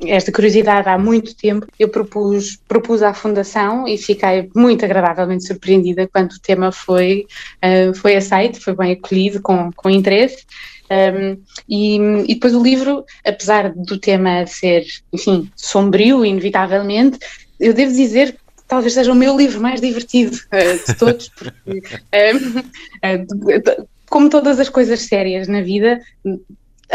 esta 0.00 0.32
curiosidade 0.32 0.88
há 0.88 0.98
muito 0.98 1.34
tempo, 1.36 1.66
eu 1.78 1.88
propus, 1.88 2.58
propus 2.68 3.02
à 3.02 3.14
Fundação 3.14 3.86
e 3.86 3.96
fiquei 3.96 4.50
muito 4.54 4.84
agradavelmente 4.84 5.46
surpreendida 5.46 6.08
quando 6.08 6.32
o 6.32 6.40
tema 6.40 6.72
foi, 6.72 7.26
uh, 7.64 7.94
foi 7.94 8.16
aceito, 8.16 8.60
foi 8.60 8.74
bem 8.74 8.92
acolhido, 8.92 9.40
com, 9.40 9.70
com 9.72 9.88
interesse. 9.88 10.44
Um, 10.90 11.40
e, 11.68 11.96
e, 11.96 12.34
depois 12.34 12.54
o 12.54 12.62
livro, 12.62 13.04
apesar 13.24 13.72
do 13.74 13.98
tema 13.98 14.46
ser, 14.46 14.84
enfim, 15.12 15.50
sombrio, 15.56 16.24
inevitavelmente, 16.24 17.18
eu 17.58 17.72
devo 17.72 17.92
dizer 17.92 18.32
que 18.32 18.38
talvez 18.68 18.92
seja 18.92 19.12
o 19.12 19.16
meu 19.16 19.36
livro 19.36 19.60
mais 19.60 19.80
divertido 19.80 20.36
uh, 20.36 20.86
de 20.86 20.98
todos, 20.98 21.28
porque, 21.34 21.64
um, 21.64 22.58
uh, 22.58 23.88
como 24.08 24.28
todas 24.28 24.60
as 24.60 24.68
coisas 24.68 25.00
sérias 25.00 25.48
na 25.48 25.62
vida, 25.62 26.00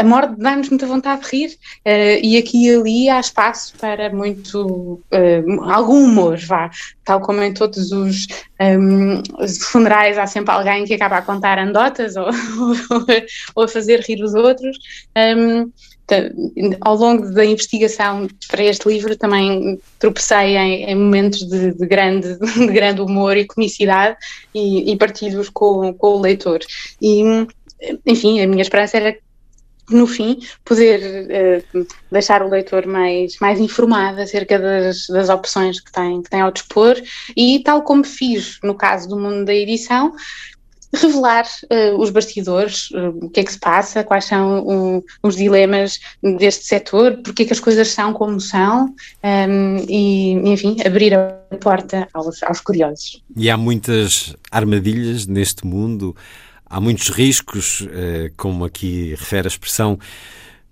a 0.00 0.04
morte 0.04 0.34
dá-nos 0.38 0.70
muita 0.70 0.86
vontade 0.86 1.22
de 1.22 1.28
rir 1.28 1.48
uh, 1.86 2.24
e 2.24 2.38
aqui 2.38 2.66
e 2.66 2.74
ali 2.74 3.08
há 3.10 3.20
espaço 3.20 3.74
para 3.78 4.08
muito 4.08 5.02
uh, 5.12 5.62
algum 5.64 6.04
humor, 6.04 6.38
vá, 6.38 6.70
tal 7.04 7.20
como 7.20 7.42
em 7.42 7.52
todos 7.52 7.92
os, 7.92 8.26
um, 8.58 8.64
ehm, 8.64 9.22
os, 9.38 9.58
funerais 9.58 10.16
há 10.16 10.26
sempre 10.26 10.54
alguém 10.54 10.86
que 10.86 10.94
acaba 10.94 11.18
a 11.18 11.22
contar 11.22 11.58
anedotas 11.58 12.16
ou, 12.16 12.28
ou, 13.54 13.64
a 13.64 13.68
fazer 13.68 14.00
rir 14.00 14.22
os 14.22 14.34
outros. 14.34 14.78
Um, 15.16 15.70
ehm, 16.10 16.76
ao 16.80 16.96
longo 16.96 17.30
da 17.32 17.44
investigação 17.44 18.26
para 18.48 18.64
este 18.64 18.88
livro 18.88 19.16
também 19.16 19.78
tropecei 19.98 20.56
em, 20.56 20.84
em 20.84 20.94
momentos 20.96 21.46
de, 21.46 21.72
de, 21.72 21.86
grande, 21.86 22.36
de 22.56 22.66
grande 22.66 23.00
humor 23.00 23.36
e 23.36 23.46
comicidade 23.46 24.16
e, 24.54 24.90
e 24.90 24.96
partilhos 24.96 25.50
com, 25.50 25.92
com 25.94 26.16
o 26.16 26.20
leitor. 26.20 26.58
E, 27.00 27.22
enfim, 28.06 28.40
a 28.40 28.46
minha 28.46 28.62
esperança 28.62 28.96
era 28.96 29.16
no 29.90 30.06
fim, 30.06 30.38
poder 30.64 31.62
uh, 31.74 31.86
deixar 32.10 32.42
o 32.42 32.48
leitor 32.48 32.86
mais, 32.86 33.36
mais 33.40 33.60
informado 33.60 34.20
acerca 34.20 34.58
das, 34.58 35.06
das 35.08 35.28
opções 35.28 35.80
que 35.80 35.92
tem, 35.92 36.22
que 36.22 36.30
tem 36.30 36.40
ao 36.40 36.52
dispor 36.52 36.96
e, 37.36 37.60
tal 37.64 37.82
como 37.82 38.04
fiz 38.04 38.58
no 38.62 38.74
caso 38.74 39.08
do 39.08 39.18
mundo 39.18 39.44
da 39.44 39.54
edição, 39.54 40.14
revelar 40.92 41.44
uh, 41.44 42.00
os 42.00 42.10
bastidores, 42.10 42.90
uh, 42.90 43.10
o 43.22 43.30
que 43.30 43.40
é 43.40 43.44
que 43.44 43.52
se 43.52 43.58
passa, 43.58 44.02
quais 44.02 44.24
são 44.24 45.02
os 45.22 45.36
dilemas 45.36 46.00
deste 46.38 46.64
setor, 46.64 47.18
porque 47.22 47.42
é 47.42 47.46
que 47.46 47.52
as 47.52 47.60
coisas 47.60 47.88
são 47.88 48.12
como 48.12 48.40
são 48.40 48.86
um, 48.86 48.94
ehm, 49.22 49.84
e, 49.88 50.32
enfim, 50.50 50.76
abrir 50.84 51.14
a 51.14 51.28
porta 51.60 52.08
aos, 52.12 52.42
aos 52.42 52.60
curiosos. 52.60 53.22
E 53.36 53.48
há 53.48 53.56
muitas 53.56 54.34
armadilhas 54.50 55.26
neste 55.26 55.64
mundo 55.64 56.16
Há 56.70 56.80
muitos 56.80 57.08
riscos, 57.08 57.84
eh, 57.90 58.30
como 58.36 58.64
aqui 58.64 59.10
refere 59.16 59.48
a 59.48 59.50
expressão, 59.50 59.98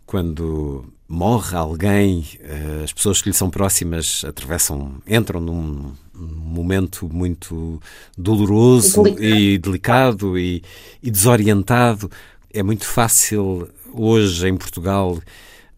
quando 0.07 0.85
morre 1.09 1.57
alguém, 1.57 2.25
eh, 2.39 2.83
as 2.85 2.93
pessoas 2.93 3.21
que 3.21 3.29
lhe 3.29 3.35
são 3.35 3.51
próximas 3.51 4.25
atravessam, 4.25 5.03
entram 5.09 5.41
num 5.41 5.93
momento 6.15 7.13
muito 7.13 7.83
doloroso 8.17 9.03
delicado. 9.03 9.25
e 9.25 9.59
delicado 9.59 10.39
e, 10.39 10.63
e 11.03 11.11
desorientado. 11.11 12.09
É 12.53 12.63
muito 12.63 12.87
fácil 12.87 13.69
hoje 13.93 14.47
em 14.47 14.57
Portugal 14.57 15.19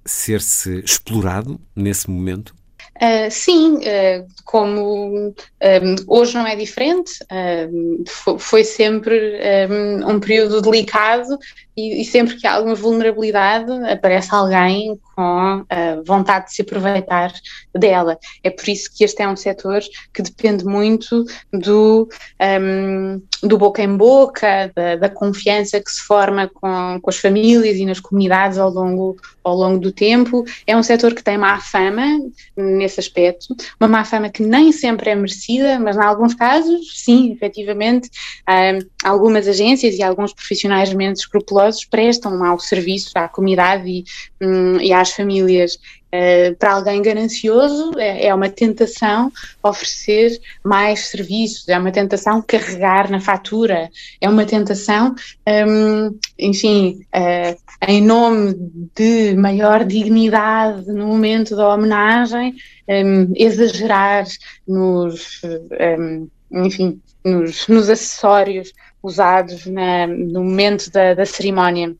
ser-se 0.04 0.82
explorado 0.84 1.58
nesse 1.74 2.10
momento? 2.10 2.54
Uh, 3.00 3.30
sim, 3.30 3.76
uh, 3.76 4.26
como 4.44 5.16
um, 5.16 5.34
hoje 6.06 6.34
não 6.34 6.46
é 6.46 6.54
diferente, 6.54 7.12
um, 7.72 8.04
foi 8.38 8.62
sempre 8.62 9.40
um, 9.70 10.10
um, 10.10 10.20
período 10.20 10.60
delicado 10.60 11.38
e, 11.74 12.02
e, 12.02 12.04
sempre 12.04 12.36
que 12.36 12.46
há 12.46 12.56
alguma 12.56 12.74
vulnerabilidade 12.74 13.72
aparece 13.90 14.34
alguém 14.34 15.00
com 15.20 15.60
uh, 15.60 16.02
vontade 16.06 16.46
de 16.46 16.54
se 16.54 16.62
aproveitar 16.62 17.30
dela. 17.74 18.18
É 18.42 18.48
por 18.48 18.66
isso 18.70 18.88
que 18.90 19.04
este 19.04 19.20
é 19.20 19.28
um 19.28 19.36
setor 19.36 19.82
que 20.14 20.22
depende 20.22 20.64
muito 20.64 21.26
do, 21.52 22.08
do 23.42 23.58
boca 23.58 23.82
em 23.82 23.96
boca, 23.96 24.72
da, 24.74 24.96
da, 24.96 25.08
confiança 25.10 25.78
que 25.78 25.90
se 25.90 26.00
forma 26.00 26.48
com, 26.48 26.98
com 27.02 27.10
as 27.10 27.18
famílias 27.18 27.76
e 27.76 27.84
nas 27.84 28.00
comunidades 28.00 28.56
ao 28.56 28.70
longo, 28.70 29.16
ao 29.44 29.54
longo 29.54 29.78
do 29.78 29.92
tempo. 29.92 30.42
É 30.66 30.74
um 30.74 30.82
setor 30.82 31.14
que 31.14 31.22
tem 31.22 31.36
má 31.36 31.60
fama 31.60 32.02
nesse 32.56 33.00
aspecto, 33.00 33.54
uma 33.78 33.88
má 33.88 34.04
fama 34.04 34.30
que 34.30 34.42
nem 34.42 34.72
sempre 34.72 35.10
é 35.10 35.14
merecida, 35.14 35.78
mas 35.78 35.96
em 35.96 36.02
alguns 36.02 36.34
casos, 36.34 37.02
sim, 37.04 37.32
efetivamente, 37.32 38.08
um, 38.48 38.78
algumas 39.04 39.46
agências 39.46 39.96
e 39.96 40.02
alguns 40.02 40.32
profissionais 40.32 40.94
menos 40.94 41.20
escrupulosos 41.20 41.84
prestam 41.84 42.38
mau 42.38 42.58
serviço 42.58 43.10
à 43.16 43.28
comunidade 43.28 43.86
e, 43.86 44.04
um, 44.40 44.80
e 44.80 44.92
às 44.92 45.09
famílias. 45.12 45.78
Uh, 46.12 46.56
para 46.56 46.72
alguém 46.72 47.00
ganancioso 47.00 47.92
é, 47.96 48.26
é, 48.26 48.34
uma 48.34 48.48
tentação 48.48 49.30
oferecer 49.62 50.40
mais 50.64 51.06
serviços, 51.06 51.68
é 51.68 51.78
uma 51.78 51.92
tentação 51.92 52.42
carregar 52.42 53.08
na 53.08 53.20
fatura, 53.20 53.88
é 54.20 54.28
uma 54.28 54.44
tentação, 54.44 55.14
um, 55.46 56.18
enfim, 56.36 57.06
uh, 57.14 57.56
em 57.86 58.02
nome 58.02 58.54
de 58.94 59.36
maior 59.36 59.84
dignidade 59.84 60.92
no 60.92 61.06
momento 61.06 61.54
da 61.54 61.72
homenagem, 61.72 62.56
um, 62.88 63.32
exagerar 63.36 64.26
nos, 64.66 65.40
um, 65.44 66.28
enfim, 66.50 67.00
nos, 67.24 67.68
nos, 67.68 67.88
acessórios 67.88 68.72
usados 69.02 69.66
na, 69.66 70.06
no 70.06 70.42
momento 70.42 70.90
da, 70.90 71.14
da 71.14 71.24
cerimónia. 71.24 71.94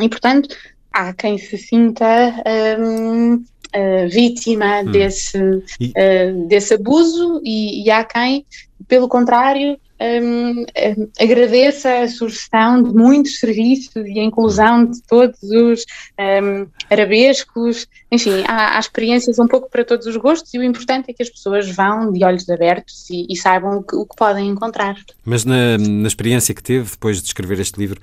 E, 0.00 0.08
portanto, 0.08 0.48
há 0.94 1.12
quem 1.12 1.36
se 1.36 1.58
sinta 1.58 2.32
um, 2.78 3.34
uh, 3.34 4.08
vítima 4.08 4.80
hum. 4.80 4.92
desse, 4.92 5.38
e... 5.80 5.88
uh, 5.88 6.48
desse 6.48 6.74
abuso 6.74 7.40
e, 7.44 7.84
e, 7.84 7.90
há 7.90 8.04
quem, 8.04 8.46
pelo 8.86 9.08
contrário, 9.08 9.76
um, 10.00 10.62
um, 10.62 11.08
agradeça 11.20 12.00
a 12.00 12.08
sugestão 12.08 12.82
de 12.82 12.92
muitos 12.92 13.38
serviços 13.38 14.04
e 14.06 14.18
a 14.18 14.24
inclusão 14.24 14.86
de 14.86 15.00
todos 15.02 15.42
os 15.42 15.84
um, 16.18 16.66
arabescos, 16.90 17.86
enfim, 18.10 18.44
há, 18.46 18.76
há, 18.76 18.80
experiências 18.80 19.38
um 19.38 19.46
pouco 19.46 19.70
para 19.70 19.84
todos 19.84 20.06
os 20.06 20.16
gostos 20.16 20.52
e 20.52 20.58
o 20.58 20.62
importante 20.62 21.10
é 21.10 21.12
que 21.12 21.22
as 21.22 21.30
pessoas 21.30 21.70
vão 21.70 22.12
de 22.12 22.24
olhos 22.24 22.48
abertos 22.48 23.08
e, 23.10 23.26
e 23.30 23.36
saibam 23.36 23.78
o 23.78 23.82
que, 23.82 23.96
o 23.96 24.04
que, 24.04 24.16
podem 24.16 24.48
encontrar. 24.48 24.96
Mas 25.24 25.44
na, 25.44 25.78
na 25.78 26.08
experiência 26.08 26.54
que 26.54 26.62
teve 26.62 26.90
depois 26.90 27.20
de 27.20 27.28
escrever 27.28 27.60
este 27.60 27.78
livro, 27.78 28.00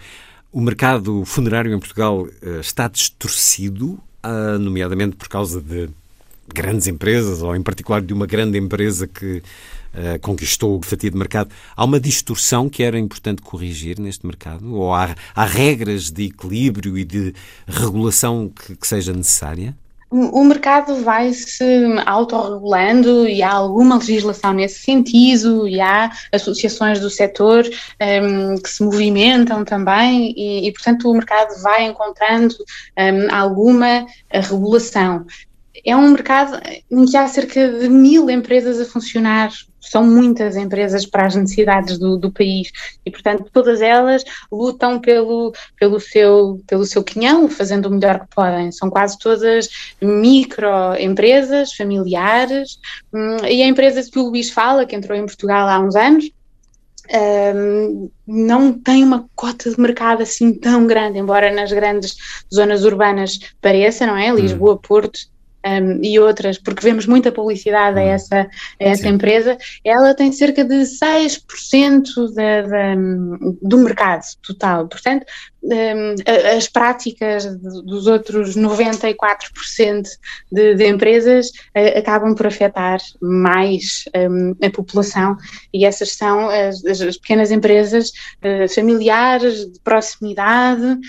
o 0.52 0.60
mercado 0.60 1.24
funerário 1.26 1.74
em 1.74 1.80
Portugal 1.80 2.24
uh, 2.24 2.60
está 2.60 2.88
distorcido, 2.88 4.00
uh, 4.24 4.60
nomeadamente 4.60 5.16
por 5.16 5.30
causa 5.30 5.62
de 5.62 5.90
grandes 6.54 6.88
empresas, 6.88 7.42
ou 7.42 7.56
em 7.56 7.62
particular 7.62 8.02
de 8.02 8.14
uma 8.14 8.26
grande 8.26 8.58
empresa 8.58 9.08
que 9.08 9.38
uh, 9.38 10.20
conquistou 10.22 10.78
o 10.78 10.82
fatia 10.82 11.10
de 11.10 11.18
mercado. 11.18 11.50
Há 11.76 11.86
uma 11.86 12.00
distorção 12.00 12.70
que 12.70 12.84
era 12.84 13.00
importante 13.00 13.42
corrigir 13.42 13.98
neste 13.98 14.26
mercado? 14.26 14.74
Ou 14.74 14.94
há, 14.94 15.16
há 15.34 15.46
regras 15.46 16.12
de 16.12 16.26
equilíbrio 16.26 16.98
e 16.98 17.06
de 17.06 17.34
regulação 17.66 18.50
que, 18.54 18.76
que 18.76 18.88
seja 18.88 19.14
necessária? 19.14 19.76
O 20.12 20.44
mercado 20.44 20.96
vai 21.04 21.32
se 21.34 21.64
autorregulando 22.06 23.26
e 23.26 23.42
há 23.42 23.54
alguma 23.54 23.98
legislação 23.98 24.52
nesse 24.52 24.80
sentido 24.80 25.66
e 25.66 25.80
há 25.80 26.12
associações 26.34 27.00
do 27.00 27.10
setor 27.10 27.64
um, 27.66 28.58
que 28.58 28.70
se 28.70 28.84
movimentam 28.84 29.64
também 29.64 30.34
e, 30.36 30.68
e, 30.68 30.74
portanto, 30.74 31.10
o 31.10 31.14
mercado 31.14 31.62
vai 31.64 31.86
encontrando 31.86 32.54
um, 33.00 33.34
alguma 33.34 34.06
regulação. 34.30 35.26
É 35.86 35.96
um 35.96 36.10
mercado 36.10 36.60
em 36.92 37.06
que 37.06 37.16
há 37.16 37.26
cerca 37.28 37.80
de 37.80 37.88
mil 37.88 38.30
empresas 38.30 38.82
a 38.82 38.86
funcionar 38.86 39.50
são 39.82 40.06
muitas 40.06 40.56
empresas 40.56 41.06
para 41.06 41.26
as 41.26 41.36
necessidades 41.36 41.98
do, 41.98 42.16
do, 42.16 42.32
país 42.32 42.72
e, 43.06 43.12
portanto, 43.12 43.50
todas 43.52 43.82
elas 43.82 44.24
lutam 44.52 45.00
pelo, 45.00 45.52
pelo, 45.78 46.00
seu, 46.00 46.62
pelo 46.68 46.86
seu 46.86 47.04
quinhão, 47.04 47.50
fazendo 47.50 47.88
o 47.88 47.92
melhor 47.92 48.20
que 48.22 48.28
podem. 48.34 48.72
São 48.72 48.90
quase 48.90 49.18
todas 49.18 49.70
microempresas, 50.00 51.74
familiares, 51.74 52.80
hum, 53.12 53.38
e 53.50 53.64
a 53.64 53.68
empresa 53.68 54.10
que 54.10 54.20
o 54.20 54.30
Luís 54.30 54.52
fala, 54.52 54.86
que 54.86 54.96
entrou 54.96 55.18
em 55.18 55.26
Portugal 55.26 55.68
há 55.68 55.80
uns 55.80 55.96
anos, 55.96 56.32
um, 57.14 58.10
não 58.26 58.72
tem 58.72 59.04
uma 59.04 59.30
cota 59.36 59.70
de 59.70 59.80
mercado 59.80 60.24
assim 60.24 60.54
tão 60.54 60.88
grande, 60.88 61.20
embora 61.20 61.52
nas 61.54 61.72
grandes 61.72 62.16
zonas 62.54 62.86
urbanas 62.86 63.40
pareça, 63.60 64.06
não 64.06 64.16
é? 64.16 64.32
Lisboa, 64.32 64.78
Porto, 64.78 65.20
um, 65.66 66.00
e 66.04 66.20
outras, 66.20 66.58
porque 66.58 66.82
vemos 66.82 67.06
muita 67.06 67.32
publicidade 67.32 68.00
a 68.00 68.04
hum. 68.04 68.08
essa, 68.08 68.42
a 68.42 68.48
essa 68.80 69.08
empresa, 69.08 69.58
ela 69.84 70.14
tem 70.14 70.32
cerca 70.32 70.64
de 70.64 70.76
6% 70.76 72.34
da, 72.34 72.62
da, 72.62 72.96
do 73.62 73.78
mercado 73.78 74.24
total. 74.42 74.88
Portanto, 74.88 75.26
um, 75.64 76.16
as 76.58 76.68
práticas 76.68 77.46
dos 77.56 78.08
outros 78.08 78.56
94% 78.58 80.08
de, 80.52 80.76
de 80.76 80.88
empresas 80.88 81.50
uh, 81.50 82.00
acabam 82.00 82.34
por 82.34 82.48
afetar 82.48 83.00
mais 83.22 84.06
um, 84.16 84.56
a 84.66 84.70
população 84.72 85.38
e 85.72 85.86
essas 85.86 86.14
são 86.14 86.50
as, 86.50 86.84
as 86.84 87.18
pequenas 87.18 87.52
empresas 87.52 88.10
uh, 88.44 88.74
familiares, 88.74 89.72
de 89.72 89.80
proximidade, 89.82 91.00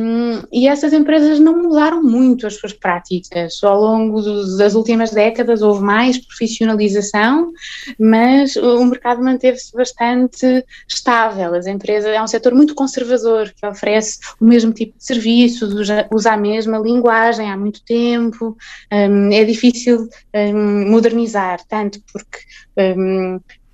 Hum, 0.00 0.42
e 0.52 0.68
essas 0.68 0.92
empresas 0.92 1.40
não 1.40 1.60
mudaram 1.60 2.00
muito 2.00 2.46
as 2.46 2.54
suas 2.54 2.72
práticas. 2.72 3.58
Ao 3.64 3.80
longo 3.80 4.22
das 4.56 4.76
últimas 4.76 5.10
décadas 5.10 5.60
houve 5.60 5.82
mais 5.82 6.16
profissionalização, 6.24 7.52
mas 7.98 8.54
o 8.54 8.84
mercado 8.84 9.24
manteve-se 9.24 9.72
bastante 9.72 10.64
estável. 10.88 11.52
As 11.52 11.66
empresas 11.66 12.14
é 12.14 12.22
um 12.22 12.28
setor 12.28 12.54
muito 12.54 12.76
conservador 12.76 13.52
que 13.52 13.66
oferece 13.66 14.20
o 14.40 14.44
mesmo 14.44 14.72
tipo 14.72 14.96
de 14.96 15.04
serviços, 15.04 15.74
usa, 16.12 16.32
a 16.32 16.36
mesma 16.36 16.78
linguagem 16.78 17.50
há 17.50 17.56
muito 17.56 17.82
tempo. 17.84 18.56
Um, 18.92 19.32
é 19.32 19.42
difícil 19.42 20.08
um, 20.32 20.92
modernizar, 20.92 21.58
tanto 21.66 22.00
porque 22.12 22.38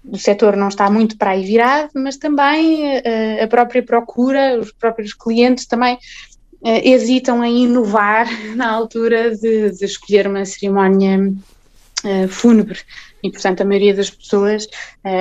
o 0.04 0.18
setor 0.18 0.56
não 0.56 0.68
está 0.68 0.90
muito 0.90 1.16
para 1.16 1.30
aí 1.30 1.44
virado, 1.44 1.90
mas 1.94 2.16
também 2.16 2.98
uh, 2.98 3.42
a 3.42 3.46
própria 3.46 3.82
procura, 3.82 4.58
os 4.58 4.70
próprios 4.72 5.14
clientes 5.14 5.66
também 5.66 5.94
uh, 5.94 6.80
hesitam 6.82 7.42
em 7.42 7.64
inovar 7.64 8.28
na 8.54 8.70
altura 8.70 9.34
de, 9.34 9.70
de 9.70 9.84
escolher 9.84 10.26
uma 10.26 10.44
cerimónia 10.44 11.32
uh, 12.04 12.28
fúnebre. 12.28 12.80
E, 13.22 13.30
portanto, 13.30 13.62
a 13.62 13.64
maioria 13.64 13.94
das 13.94 14.10
pessoas 14.10 14.68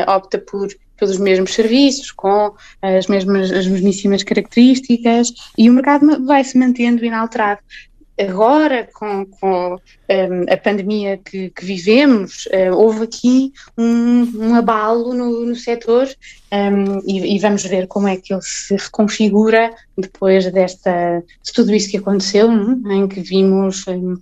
opta 0.06 0.38
por 0.38 0.68
pelos 0.98 1.18
mesmos 1.18 1.54
serviços, 1.54 2.12
com 2.12 2.54
as 2.82 3.08
mesmas 3.08 3.50
as 3.52 3.66
mesmíssimas 3.66 4.24
características 4.24 5.34
e 5.58 5.70
o 5.70 5.74
mercado 5.74 6.26
vai 6.26 6.44
se 6.44 6.58
mantendo 6.58 7.04
inalterado 7.04 7.62
agora, 8.20 8.88
com, 8.94 9.26
com 9.26 9.76
um, 9.76 10.54
a 10.54 10.58
pandemia 10.58 11.18
que, 11.18 11.50
que 11.50 11.66
vivemos, 11.66 12.46
uh, 12.48 12.76
houve 12.76 13.04
aqui 13.04 13.54
um, 13.78 14.32
um 14.36 14.56
abalo 14.56 15.14
no, 15.14 15.46
no 15.46 15.56
setor 15.56 16.08
um, 16.52 17.00
e, 17.08 17.36
e, 17.36 17.40
vamos 17.40 17.64
ver 17.64 17.88
como 17.88 18.08
é 18.08 18.18
que 18.18 18.34
ele 18.34 18.42
se 18.42 18.76
reconfigura 18.76 19.74
depois 19.98 20.52
desta, 20.52 21.24
de 21.44 21.54
tudo 21.54 21.74
isso 21.74 21.90
que 21.90 21.98
aconteceu? 21.98 22.50
É? 22.52 22.94
em 22.94 23.08
que 23.08 23.22
vimos 23.22 23.88
um, 23.88 24.16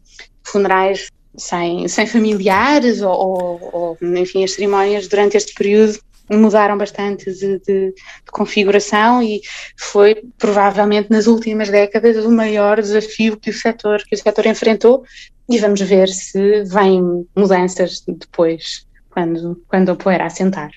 funerais 0.44 1.08
sem, 1.36 1.88
sem 1.88 2.06
familiares 2.06 3.02
ou, 3.02 3.14
ou, 3.14 3.70
ou, 3.74 3.98
enfim, 4.02 4.44
as 4.44 4.54
cerimónias 4.54 5.08
durante 5.08 5.38
este 5.38 5.54
período 5.54 6.00
mudaram 6.38 6.78
bastante 6.78 7.32
de, 7.32 7.60
de, 7.60 7.94
de, 7.94 8.32
configuração 8.32 9.22
e 9.22 9.42
foi 9.78 10.24
provavelmente 10.38 11.10
nas 11.10 11.28
últimas 11.28 11.70
décadas 11.70 12.24
o 12.24 12.32
maior 12.32 12.82
desafio 12.82 13.38
que 13.38 13.50
o 13.50 13.54
setor 13.54 14.04
que 14.04 14.16
o 14.16 14.18
setor 14.18 14.46
enfrentou 14.46 15.04
e 15.50 15.58
vamos 15.60 15.82
ver 15.82 16.08
se 16.08 16.64
vêm 16.64 17.26
mudanças 17.36 18.04
depois 18.08 18.86
quando 19.10 19.62
quando 19.68 19.90
o 19.90 19.96
poeira 19.96 20.26
assentar. 20.26 20.72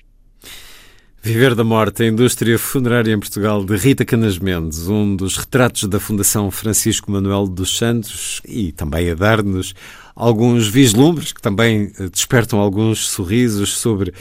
Viver 1.25 1.55
da 1.55 1.63
Morte, 1.63 2.03
a 2.03 2.05
indústria 2.05 2.59
funerária 2.59 3.11
em 3.11 3.19
Portugal, 3.19 3.65
de 3.65 3.75
Rita 3.75 4.05
Canas 4.05 4.37
Mendes, 4.37 4.87
um 4.87 5.15
dos 5.15 5.37
retratos 5.37 5.89
da 5.89 5.99
Fundação 5.99 6.51
Francisco 6.51 7.09
Manuel 7.09 7.47
dos 7.47 7.79
Santos 7.79 8.43
e 8.47 8.71
também 8.71 9.09
a 9.09 9.15
dar-nos 9.15 9.73
alguns 10.15 10.67
vislumbres 10.67 11.33
que 11.33 11.41
também 11.41 11.91
despertam 12.11 12.59
alguns 12.59 13.07
sorrisos 13.07 13.75
sobre 13.75 14.13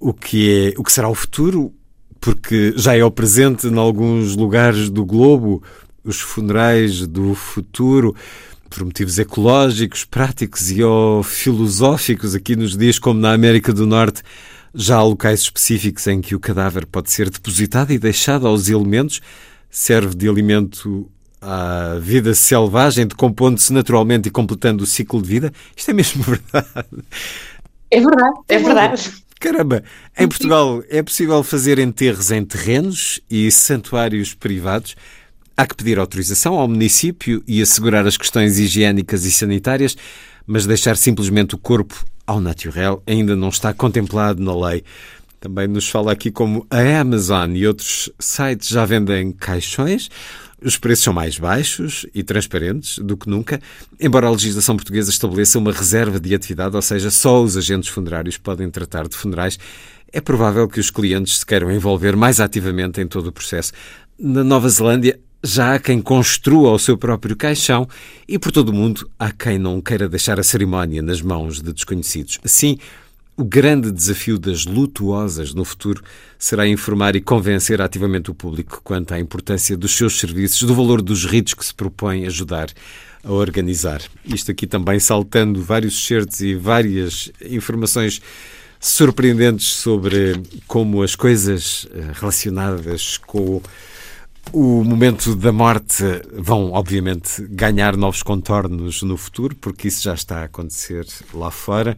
o 0.00 0.12
que 0.12 0.72
é 0.74 0.80
o 0.80 0.84
que 0.84 0.92
será 0.92 1.08
o 1.08 1.14
futuro, 1.14 1.72
porque 2.20 2.72
já 2.76 2.96
é 2.96 3.04
o 3.04 3.10
presente 3.10 3.66
em 3.66 3.78
alguns 3.78 4.36
lugares 4.36 4.90
do 4.90 5.04
globo, 5.04 5.62
os 6.04 6.20
funerais 6.20 7.06
do 7.06 7.34
futuro, 7.34 8.14
por 8.68 8.84
motivos 8.84 9.18
ecológicos, 9.18 10.04
práticos 10.04 10.70
e 10.70 10.82
ou 10.82 11.22
filosóficos, 11.22 12.34
aqui 12.34 12.54
nos 12.54 12.76
dias 12.76 12.98
como 12.98 13.20
na 13.20 13.32
América 13.32 13.72
do 13.72 13.86
Norte, 13.86 14.22
já 14.74 14.96
há 14.96 15.02
locais 15.02 15.40
específicos 15.40 16.06
em 16.06 16.20
que 16.20 16.34
o 16.34 16.40
cadáver 16.40 16.86
pode 16.86 17.10
ser 17.10 17.30
depositado 17.30 17.92
e 17.92 17.98
deixado 17.98 18.46
aos 18.46 18.68
elementos, 18.68 19.20
serve 19.70 20.14
de 20.14 20.28
alimento 20.28 21.10
à 21.40 21.98
vida 22.00 22.34
selvagem, 22.34 23.06
decompondo-se 23.06 23.72
naturalmente 23.72 24.28
e 24.28 24.30
completando 24.30 24.84
o 24.84 24.86
ciclo 24.86 25.22
de 25.22 25.28
vida. 25.28 25.52
Isto 25.76 25.90
é 25.90 25.94
mesmo 25.94 26.22
verdade. 26.24 26.88
É 27.90 28.00
verdade, 28.00 28.36
é 28.48 28.58
verdade. 28.58 29.12
Caramba, 29.40 29.84
em 30.18 30.26
Portugal 30.26 30.82
é 30.88 31.00
possível 31.00 31.42
fazer 31.44 31.78
enterros 31.78 32.32
em 32.32 32.44
terrenos 32.44 33.20
e 33.30 33.50
santuários 33.52 34.34
privados. 34.34 34.96
Há 35.56 35.64
que 35.64 35.76
pedir 35.76 35.98
autorização 35.98 36.54
ao 36.54 36.66
município 36.66 37.42
e 37.46 37.62
assegurar 37.62 38.06
as 38.06 38.16
questões 38.16 38.58
higiênicas 38.58 39.24
e 39.24 39.32
sanitárias, 39.32 39.96
mas 40.46 40.66
deixar 40.66 40.96
simplesmente 40.96 41.54
o 41.54 41.58
corpo 41.58 42.04
ao 42.26 42.40
natural 42.40 43.02
ainda 43.06 43.36
não 43.36 43.48
está 43.48 43.72
contemplado 43.72 44.42
na 44.42 44.68
lei. 44.68 44.82
Também 45.40 45.68
nos 45.68 45.88
fala 45.88 46.10
aqui 46.10 46.32
como 46.32 46.66
a 46.68 47.00
Amazon 47.00 47.54
e 47.54 47.64
outros 47.64 48.10
sites 48.18 48.68
já 48.68 48.84
vendem 48.84 49.30
caixões 49.30 50.10
os 50.62 50.76
preços 50.76 51.04
são 51.04 51.12
mais 51.12 51.38
baixos 51.38 52.06
e 52.14 52.22
transparentes 52.22 52.98
do 52.98 53.16
que 53.16 53.28
nunca, 53.28 53.60
embora 54.00 54.26
a 54.26 54.30
legislação 54.30 54.76
portuguesa 54.76 55.10
estabeleça 55.10 55.58
uma 55.58 55.72
reserva 55.72 56.18
de 56.18 56.34
atividade, 56.34 56.74
ou 56.74 56.82
seja, 56.82 57.10
só 57.10 57.42
os 57.42 57.56
agentes 57.56 57.88
funerários 57.88 58.36
podem 58.36 58.68
tratar 58.70 59.06
de 59.06 59.16
funerais. 59.16 59.58
É 60.12 60.20
provável 60.20 60.66
que 60.68 60.80
os 60.80 60.90
clientes 60.90 61.38
se 61.38 61.46
queiram 61.46 61.70
envolver 61.70 62.16
mais 62.16 62.40
ativamente 62.40 63.00
em 63.00 63.06
todo 63.06 63.28
o 63.28 63.32
processo. 63.32 63.72
Na 64.18 64.42
Nova 64.42 64.68
Zelândia, 64.68 65.20
já 65.44 65.74
há 65.74 65.78
quem 65.78 66.00
construa 66.00 66.72
o 66.72 66.78
seu 66.78 66.98
próprio 66.98 67.36
caixão 67.36 67.88
e 68.26 68.38
por 68.38 68.50
todo 68.50 68.70
o 68.70 68.72
mundo 68.72 69.08
há 69.18 69.30
quem 69.30 69.58
não 69.58 69.80
queira 69.80 70.08
deixar 70.08 70.40
a 70.40 70.42
cerimónia 70.42 71.00
nas 71.00 71.22
mãos 71.22 71.62
de 71.62 71.72
desconhecidos. 71.72 72.40
Assim, 72.44 72.78
o 73.38 73.44
grande 73.44 73.92
desafio 73.92 74.36
das 74.36 74.66
lutuosas 74.66 75.54
no 75.54 75.64
futuro 75.64 76.02
será 76.36 76.66
informar 76.66 77.14
e 77.14 77.20
convencer 77.20 77.80
ativamente 77.80 78.32
o 78.32 78.34
público 78.34 78.80
quanto 78.82 79.14
à 79.14 79.20
importância 79.20 79.76
dos 79.76 79.96
seus 79.96 80.18
serviços, 80.18 80.60
do 80.64 80.74
valor 80.74 81.00
dos 81.00 81.24
ritos 81.24 81.54
que 81.54 81.64
se 81.64 81.72
propõe 81.72 82.26
ajudar 82.26 82.68
a 83.22 83.32
organizar. 83.32 84.02
Isto 84.24 84.50
aqui 84.50 84.66
também 84.66 84.98
saltando 84.98 85.62
vários 85.62 86.04
certos 86.04 86.40
e 86.40 86.56
várias 86.56 87.30
informações 87.40 88.20
surpreendentes 88.80 89.68
sobre 89.68 90.42
como 90.66 91.00
as 91.00 91.14
coisas 91.14 91.86
eh, 91.94 92.10
relacionadas 92.14 93.18
com 93.18 93.62
o 94.52 94.82
momento 94.82 95.36
da 95.36 95.52
morte 95.52 96.02
vão, 96.32 96.72
obviamente, 96.72 97.42
ganhar 97.50 97.96
novos 97.96 98.22
contornos 98.22 99.02
no 99.02 99.16
futuro, 99.16 99.54
porque 99.54 99.88
isso 99.88 100.02
já 100.02 100.14
está 100.14 100.40
a 100.40 100.44
acontecer 100.44 101.06
lá 101.34 101.50
fora 101.50 101.96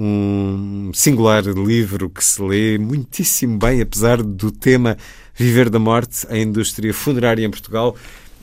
um 0.00 0.92
singular 0.94 1.42
livro 1.42 2.08
que 2.08 2.24
se 2.24 2.40
lê 2.40 2.78
muitíssimo 2.78 3.58
bem, 3.58 3.80
apesar 3.80 4.22
do 4.22 4.52
tema 4.52 4.96
Viver 5.34 5.68
da 5.68 5.80
Morte, 5.80 6.24
a 6.30 6.38
indústria 6.38 6.94
funerária 6.94 7.44
em 7.44 7.50
Portugal, 7.50 7.96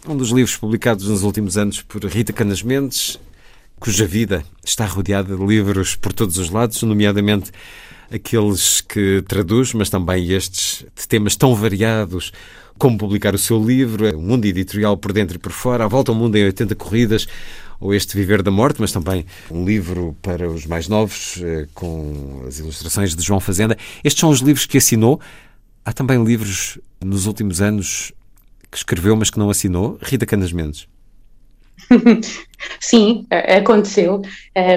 um 0.06 0.18
dos 0.18 0.32
livros 0.32 0.57
publicados 0.57 1.07
nos 1.07 1.23
últimos 1.23 1.57
anos 1.57 1.82
por 1.82 2.03
Rita 2.03 2.34
Canas 2.34 2.61
Mendes, 2.61 3.18
cuja 3.80 4.06
vida 4.06 4.44
está 4.65 4.86
rodeada 4.86 5.34
de 5.34 5.45
livros 5.45 5.95
por 5.95 6.11
todos 6.11 6.38
os 6.38 6.49
lados, 6.49 6.84
nomeadamente 6.84 7.52
aqueles 8.11 8.82
que 8.82 9.23
traduz, 9.26 9.73
mas 9.73 9.90
também 9.90 10.34
estes 10.34 10.86
de 10.94 11.07
temas 11.07 11.38
tão 11.38 11.56
variados 11.56 12.34
como 12.77 12.98
publicar 12.98 13.34
o 13.34 13.38
seu 13.38 13.64
livro, 13.64 14.18
o 14.18 14.22
mundo 14.22 14.44
editorial 14.44 14.98
por 14.98 15.14
dentro 15.14 15.38
e 15.38 15.40
por 15.40 15.53
fora, 15.53 15.86
a 15.86 15.88
volta 15.88 16.11
ao 16.11 16.18
mundo 16.18 16.36
em 16.36 16.44
80 16.44 16.76
corridas, 16.76 17.26
ou 17.80 17.93
este 17.93 18.15
Viver 18.15 18.41
da 18.41 18.52
Morte, 18.52 18.80
mas 18.80 18.91
também 18.91 19.26
um 19.52 19.65
livro 19.65 20.15
para 20.22 20.49
os 20.49 20.65
mais 20.65 20.88
novos, 20.88 21.39
eh, 21.41 21.68
com 21.73 22.43
as 22.47 22.60
ilustrações 22.60 23.15
de 23.15 23.23
João 23.23 23.39
Fazenda. 23.39 23.77
Estes 24.03 24.19
são 24.19 24.30
os 24.30 24.39
livros 24.39 24.65
que 24.65 24.77
assinou. 24.77 25.19
Há 25.84 25.93
também 25.93 26.23
livros 26.23 26.80
nos 27.03 27.26
últimos 27.26 27.61
anos 27.61 28.11
que 28.72 28.77
escreveu, 28.77 29.15
mas 29.15 29.30
que 29.30 29.39
não 29.39 29.49
assinou. 29.49 29.97
Rita 30.02 30.26
Canas 30.26 30.52
Mendes. 30.52 30.88
Sim, 32.80 33.26
aconteceu. 33.30 34.22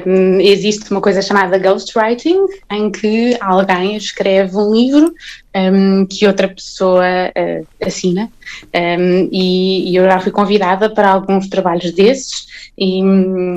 Um, 0.07 0.41
existe 0.41 0.91
uma 0.91 1.01
coisa 1.01 1.23
chamada 1.23 1.59
ghostwriting, 1.59 2.45
em 2.71 2.91
que 2.91 3.37
alguém 3.41 3.97
escreve 3.97 4.57
um 4.57 4.75
livro 4.75 5.15
um, 5.55 6.07
que 6.07 6.27
outra 6.27 6.49
pessoa 6.49 7.05
uh, 7.05 7.67
assina, 7.85 8.31
um, 8.75 9.29
e, 9.33 9.91
e, 9.91 9.97
eu 9.97 10.05
já 10.05 10.21
fui 10.21 10.33
convidada 10.33 10.91
para 10.91 11.11
alguns 11.11 11.49
trabalhos 11.49 11.93
desses, 11.93 12.47
e, 12.77 13.01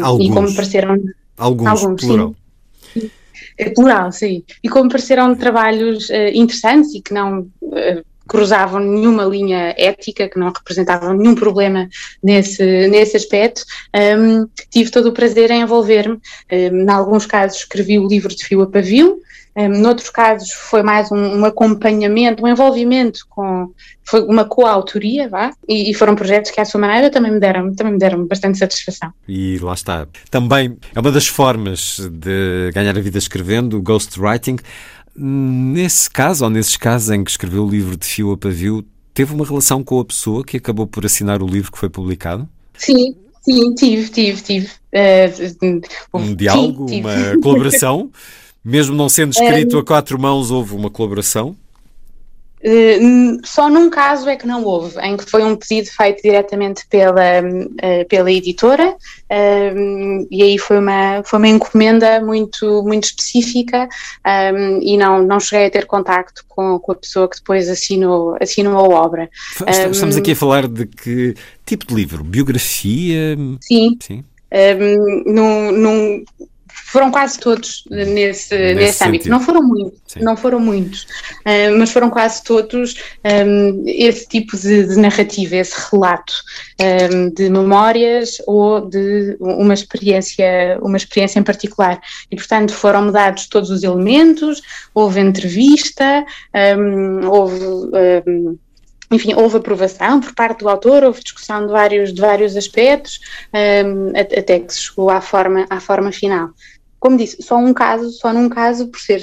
alguns. 0.02 0.26
e 0.26 0.30
como 0.30 0.56
pareceram. 0.56 0.98
Alguns, 1.38 1.68
alguns 1.68 2.02
plural. 2.02 2.36
Sim. 2.94 3.12
É 3.58 3.70
plural, 3.70 4.12
sim. 4.12 4.44
E 4.64 4.70
como 4.70 4.90
pareceram 4.90 5.36
trabalhos 5.36 6.10
uh, 6.10 6.32
interessantes 6.34 6.94
e 6.96 7.02
que 7.02 7.14
não 7.14 7.42
uh, 7.62 8.06
cruzavam 8.32 8.80
nenhuma 8.80 9.26
linha 9.26 9.76
ética, 9.78 10.30
que 10.30 10.40
não 10.40 10.54
representavam 10.54 11.14
nenhum 11.14 11.36
problema 11.36 11.90
nesse, 12.24 12.88
nesse 12.88 13.18
aspecto, 13.18 13.66
um, 13.94 14.48
tive 14.70 14.90
todo 14.90 15.10
o 15.10 15.12
prazer 15.12 15.52
em 15.52 15.62
envolver-me. 15.62 16.18
Um, 16.50 16.84
em 16.84 16.90
alguns 16.90 17.26
casos 17.26 17.58
escrevi 17.58 18.00
o 18.00 18.08
livro 18.08 18.34
de 18.34 18.46
fio 18.46 18.62
a 18.62 18.68
pavio, 18.68 19.20
um, 19.54 19.68
noutros 19.82 20.10
casos 20.10 20.50
foi 20.54 20.82
mais 20.82 21.12
um, 21.12 21.18
um, 21.18 21.44
acompanhamento, 21.44 22.42
um 22.42 22.48
envolvimento 22.48 23.20
com, 23.30 23.70
foi 24.02 24.22
uma 24.22 24.46
coautoria, 24.46 25.28
vá, 25.28 25.52
e, 25.68 25.92
e, 25.92 25.94
foram 25.94 26.16
projetos 26.16 26.52
que 26.52 26.62
à 26.62 26.64
sua 26.64 26.80
maneira 26.80 27.10
também 27.10 27.34
me 27.34 27.40
deram, 27.40 27.76
também 27.76 27.92
me 27.92 28.00
deram 28.00 28.26
bastante 28.26 28.58
satisfação. 28.58 29.12
E 29.28 29.60
lá 29.60 29.74
está. 29.74 30.08
Também 30.30 30.78
é 30.96 31.00
uma 31.02 31.12
das 31.12 31.28
formas 31.28 32.00
de 32.10 32.72
ganhar 32.74 32.98
a 32.98 33.02
vida 33.02 33.18
escrevendo, 33.18 33.78
o 33.78 33.82
ghostwriting. 33.82 34.56
Nesse 35.16 36.10
caso, 36.10 36.46
ou 36.46 36.50
nesses 36.50 36.78
casos 36.78 37.10
em 37.10 37.24
que 37.24 37.32
escreveu 37.32 37.66
o 37.66 37.70
livro 37.70 37.98
de 37.98 38.06
fio 38.06 38.32
a 38.32 38.38
pavio, 38.38 38.86
teve 39.14 39.34
uma 39.34 39.46
relação 39.46 39.84
com 39.84 40.00
a 40.00 40.06
pessoa 40.06 40.44
que 40.44 40.58
acabou 40.58 40.88
por 40.88 41.06
assinar 41.06 41.42
o 41.42 41.48
livro 41.48 41.72
que 41.72 41.78
foi 41.78 41.90
publicado? 41.90 42.48
Sim, 42.74 43.16
sim, 43.42 43.76
tive, 43.76 44.10
tive, 44.10 44.42
tive. 44.42 44.68
Uh, 44.94 46.18
um 46.18 46.36
diálogo, 46.36 46.88
sim, 46.90 47.02
uma 47.02 47.42
colaboração? 47.42 48.10
Mesmo 48.64 48.96
não 48.96 49.10
sendo 49.10 49.32
escrito 49.32 49.78
a 49.80 49.84
quatro 49.84 50.20
mãos, 50.20 50.52
houve 50.52 50.76
uma 50.76 50.90
colaboração? 50.90 51.56
Uh, 52.64 53.40
só 53.44 53.70
num 53.70 53.90
caso 53.90 54.30
é 54.30 54.36
que 54.36 54.46
não 54.46 54.64
houve, 54.64 55.00
em 55.02 55.18
que 55.18 55.26
foi 55.26 55.44
um 55.44 55.56
pedido 55.56 55.90
feito 55.90 56.22
diretamente 56.22 56.86
pela, 56.88 57.42
uh, 57.42 58.08
pela 58.08 58.32
editora, 58.32 58.90
uh, 58.92 60.28
e 60.30 60.44
aí 60.44 60.58
foi 60.60 60.78
uma, 60.78 61.24
foi 61.24 61.40
uma 61.40 61.48
encomenda 61.48 62.22
muito, 62.22 62.84
muito 62.84 63.06
específica 63.06 63.90
um, 64.54 64.80
e 64.80 64.96
não, 64.96 65.24
não 65.24 65.40
cheguei 65.40 65.68
a 65.68 65.72
ter 65.72 65.88
contacto 65.88 66.46
com, 66.48 66.78
com 66.78 66.92
a 66.92 66.96
pessoa 66.96 67.28
que 67.28 67.38
depois 67.38 67.68
assinou, 67.68 68.38
assinou 68.40 68.78
a 68.78 69.04
obra. 69.04 69.30
Estamos 69.68 70.16
aqui 70.16 70.32
a 70.32 70.36
falar 70.36 70.68
de 70.68 70.86
que 70.86 71.34
tipo 71.66 71.88
de 71.88 71.96
livro? 71.96 72.24
Biografia? 72.24 73.36
Sim. 73.60 73.98
Sim. 74.00 74.24
Um, 74.54 75.34
num, 75.34 75.72
num, 75.72 76.24
foram 76.92 77.10
quase 77.10 77.40
todos 77.40 77.86
nesse, 77.90 78.14
nesse, 78.14 78.74
nesse 78.74 79.04
âmbito. 79.04 79.30
Não 79.30 79.40
foram 79.40 79.64
muitos, 79.64 80.16
não 80.18 80.36
foram 80.36 80.60
muitos, 80.60 81.04
uh, 81.04 81.78
mas 81.80 81.90
foram 81.90 82.10
quase 82.10 82.44
todos 82.44 82.96
um, 83.24 83.84
esse 83.88 84.28
tipo 84.28 84.58
de, 84.58 84.88
de, 84.88 84.98
narrativa, 84.98 85.56
esse 85.56 85.74
relato 85.90 86.34
um, 87.14 87.30
de 87.30 87.50
memórias 87.50 88.42
ou 88.46 88.82
de 88.82 89.38
uma 89.40 89.74
experiência, 89.74 90.78
uma 90.82 90.98
experiência 90.98 91.40
em 91.40 91.44
particular. 91.44 92.02
E, 92.30 92.36
portanto, 92.36 92.74
foram 92.74 93.10
dados 93.10 93.48
todos 93.48 93.70
os 93.70 93.84
elementos, 93.84 94.62
houve 94.94 95.22
entrevista, 95.22 96.26
um, 96.78 97.26
houve 97.30 97.62
enfim, 99.14 99.34
houve 99.34 99.58
aprovação 99.58 100.22
por 100.22 100.34
parte 100.34 100.60
do 100.60 100.70
autor, 100.70 101.04
houve 101.04 101.22
discussão 101.22 101.66
de 101.68 101.72
vários, 101.72 102.14
de 102.14 102.22
vários 102.22 102.56
aspectos, 102.56 103.20
um, 103.86 104.10
até 104.18 104.60
que 104.60 104.74
se 104.74 104.84
chegou 104.84 105.10
à 105.10 105.20
forma, 105.20 105.66
à 105.70 105.82
forma 105.82 106.12
final 106.14 106.52
como 107.02 107.18
disse, 107.18 107.42
só 107.42 107.58
um 107.58 107.74
caso, 107.74 108.12
só 108.12 108.32
num 108.32 108.48
caso, 108.48 108.88
por 108.88 109.00
ser 109.00 109.20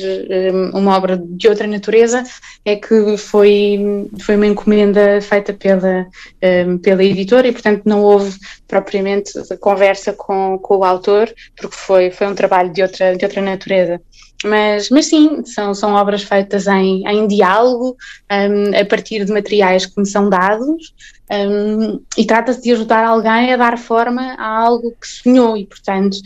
um, 0.52 0.78
uma 0.80 0.96
obra 0.96 1.16
de 1.16 1.46
outra 1.46 1.64
natureza, 1.64 2.24
é 2.64 2.74
que 2.74 3.16
foi, 3.16 4.10
foi 4.18 4.34
uma 4.34 4.48
encomenda 4.48 5.20
feita 5.22 5.52
pela, 5.52 6.04
um, 6.66 6.76
pela 6.78 7.04
editora 7.04 7.46
e, 7.46 7.52
portanto, 7.52 7.82
não 7.84 8.02
houve 8.02 8.36
propriamente 8.66 9.30
conversa 9.60 10.12
com, 10.12 10.58
com 10.58 10.78
o 10.78 10.84
autor, 10.84 11.32
porque 11.56 11.76
foi, 11.76 12.10
foi 12.10 12.26
um 12.26 12.34
trabalho 12.34 12.72
de 12.72 12.82
outra, 12.82 13.16
de 13.16 13.24
outra 13.24 13.40
natureza. 13.40 14.00
Mas, 14.44 14.90
mas 14.90 15.06
sim, 15.06 15.44
são, 15.44 15.72
são 15.72 15.94
obras 15.94 16.24
feitas 16.24 16.66
em, 16.66 17.06
em 17.06 17.28
diálogo, 17.28 17.96
um, 18.28 18.76
a 18.76 18.84
partir 18.84 19.24
de 19.24 19.32
materiais 19.32 19.86
que 19.86 20.00
me 20.00 20.06
são 20.06 20.28
dados, 20.28 20.92
um, 21.30 22.00
e 22.16 22.26
trata-se 22.26 22.60
de 22.60 22.72
ajudar 22.72 23.04
alguém 23.04 23.52
a 23.52 23.56
dar 23.56 23.78
forma 23.78 24.34
a 24.36 24.46
algo 24.48 24.96
que 25.00 25.06
sonhou, 25.06 25.56
e 25.56 25.64
portanto 25.64 26.16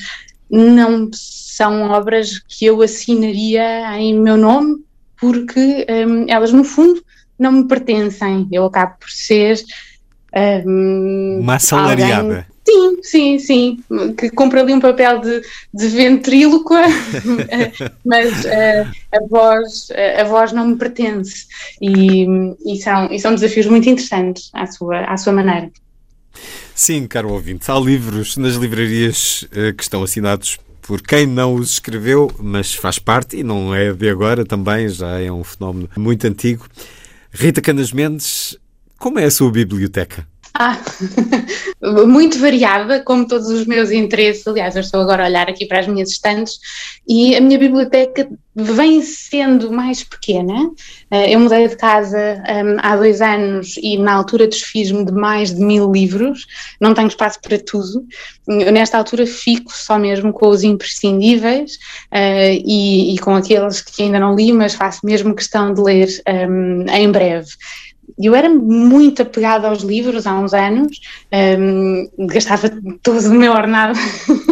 não 0.53 1.09
são 1.13 1.91
obras 1.91 2.39
que 2.47 2.67
eu 2.67 2.83
assinaria 2.83 3.99
em 3.99 4.21
meu 4.21 4.37
nome, 4.37 4.85
porque 5.19 5.87
um, 5.89 6.27
elas, 6.29 6.53
no 6.53 6.63
fundo, 6.63 7.03
não 7.39 7.53
me 7.53 7.69
pertencem. 7.69 8.47
Eu 8.53 8.67
acabo 8.67 8.97
por 9.01 9.11
ser. 9.11 9.59
Um, 10.67 11.39
Uma 11.41 11.57
assalariada. 11.57 12.47
Sim, 12.65 13.03
sim, 13.03 13.39
sim, 13.41 13.85
que 14.17 14.31
compra 14.31 14.61
ali 14.61 14.73
um 14.73 14.79
papel 14.79 15.19
de, 15.19 15.43
de 15.75 15.89
mas 18.07 18.45
uh, 18.45 18.89
a, 19.13 19.27
voz, 19.29 19.89
a 20.21 20.25
voz 20.25 20.53
não 20.53 20.69
me 20.69 20.77
pertence 20.77 21.47
e, 21.81 22.25
e, 22.65 22.77
são, 22.81 23.11
e 23.11 23.19
são 23.19 23.35
desafios 23.35 23.67
muito 23.67 23.89
interessantes 23.89 24.49
à 24.55 24.65
sua, 24.67 25.01
à 25.01 25.17
sua 25.17 25.33
maneira. 25.33 25.73
Sim, 26.75 27.07
caro 27.07 27.31
ouvinte, 27.31 27.71
há 27.71 27.79
livros 27.79 28.37
nas 28.37 28.55
livrarias 28.55 29.43
uh, 29.45 29.75
que 29.75 29.83
estão 29.83 30.03
assinados 30.03 30.59
por 30.81 31.01
quem 31.01 31.27
não 31.27 31.55
os 31.55 31.73
escreveu, 31.73 32.31
mas 32.41 32.75
faz 32.75 32.99
parte 32.99 33.37
e 33.37 33.45
não 33.45 33.75
é 33.75 33.93
de 33.93 34.09
agora 34.09 34.45
também, 34.45 34.89
já 34.89 35.21
é 35.21 35.31
um 35.31 35.45
fenómeno 35.45 35.89
muito 35.97 36.27
antigo. 36.27 36.67
Rita 37.31 37.61
Canas 37.61 37.93
Mendes, 37.93 38.59
como 38.99 39.19
é 39.19 39.25
a 39.25 39.31
sua 39.31 39.51
biblioteca? 39.51 40.27
Ah, 40.55 40.79
muito 42.07 42.39
variada, 42.39 43.01
como 43.01 43.27
todos 43.27 43.49
os 43.49 43.67
meus 43.67 43.91
interesses. 43.91 44.47
Aliás, 44.47 44.77
eu 44.77 44.83
estou 44.83 45.01
agora 45.01 45.25
a 45.25 45.27
olhar 45.27 45.49
aqui 45.49 45.67
para 45.67 45.81
as 45.81 45.87
minhas 45.87 46.11
estantes 46.11 46.59
e 47.09 47.35
a 47.35 47.41
minha 47.41 47.59
biblioteca 47.59 48.29
vem 48.55 49.01
sendo 49.01 49.73
mais 49.73 50.05
pequena. 50.05 50.71
Eh, 51.11 51.35
eu 51.35 51.41
mudei 51.41 51.69
de 51.69 51.77
casa 51.77 52.43
um, 52.47 52.77
há 52.83 52.97
dois 52.97 53.23
anos 53.23 53.77
e 53.83 53.97
na 53.97 54.13
altura 54.13 54.47
desfiz-me 54.47 55.07
de 55.07 55.13
mais 55.13 55.55
de 55.55 55.61
mil 55.61 55.91
livros, 55.91 56.47
não 56.79 56.93
tenho 56.93 57.09
espaço 57.09 57.41
para 57.41 57.59
tudo. 57.59 58.05
Eu, 58.47 58.71
nesta 58.73 58.99
altura 58.99 59.27
fico 59.27 59.73
só 59.73 59.99
mesmo 59.99 60.35
com 60.35 60.49
os 60.49 60.63
imprescindíveis 60.63 61.77
uh, 62.13 62.61
e, 62.63 63.15
e, 63.15 63.19
com 63.19 63.35
aqueles 63.35 63.81
que 63.81 64.03
ainda 64.03 64.21
não 64.21 64.35
li, 64.35 64.53
mas 64.53 64.75
faço 64.75 65.01
mesmo 65.03 65.35
questão 65.35 65.73
de 65.73 65.81
ler 65.81 66.09
um, 66.29 66.85
em 66.91 67.11
breve 67.11 67.49
eu 68.19 68.35
era 68.35 68.49
muito 68.49 69.23
apegada 69.23 69.69
aos 69.69 69.83
livros 69.83 70.27
há 70.27 70.39
uns 70.39 70.53
anos, 70.53 71.01
um, 71.59 72.27
gastava 72.27 72.71
todo 73.03 73.19
o 73.27 73.35
meu 73.35 73.53
ordenado 73.53 73.99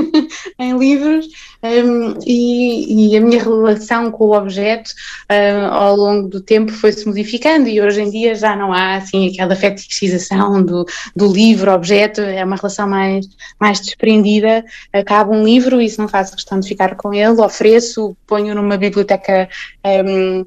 em 0.59 0.79
livros 0.79 1.27
um, 1.63 2.19
e, 2.27 3.13
e, 3.13 3.17
a 3.17 3.21
minha 3.21 3.43
relação 3.43 4.11
com 4.11 4.25
o 4.25 4.37
objeto 4.37 4.89
uh, 5.31 5.67
ao 5.71 5.95
longo 5.95 6.29
do 6.29 6.41
tempo 6.41 6.73
foi-se 6.73 7.07
modificando 7.07 7.69
e 7.69 7.83
hoje 7.83 8.01
em 8.01 8.11
dia 8.11 8.35
já 8.35 8.57
não 8.57 8.73
há 8.73 8.97
assim 8.97 9.29
aquela 9.29 9.55
fetichização 9.55 10.63
do, 10.63 10.87
do 11.15 11.31
livro-objeto, 11.31 12.23
é 12.23 12.43
uma 12.45 12.57
relação 12.57 12.89
mais, 12.89 13.27
mais 13.59 13.79
desprendida, 13.81 14.65
acaba 14.91 15.33
um 15.33 15.45
livro 15.45 15.83
e 15.83 15.89
se 15.89 15.99
não 15.99 16.09
faço 16.09 16.35
questão 16.35 16.59
de 16.59 16.69
ficar 16.69 16.97
com 16.97 17.13
ele, 17.13 17.41
ofereço, 17.43 18.17
ponho 18.27 18.55
numa 18.55 18.79
biblioteca 18.79 19.49
um, 19.85 20.47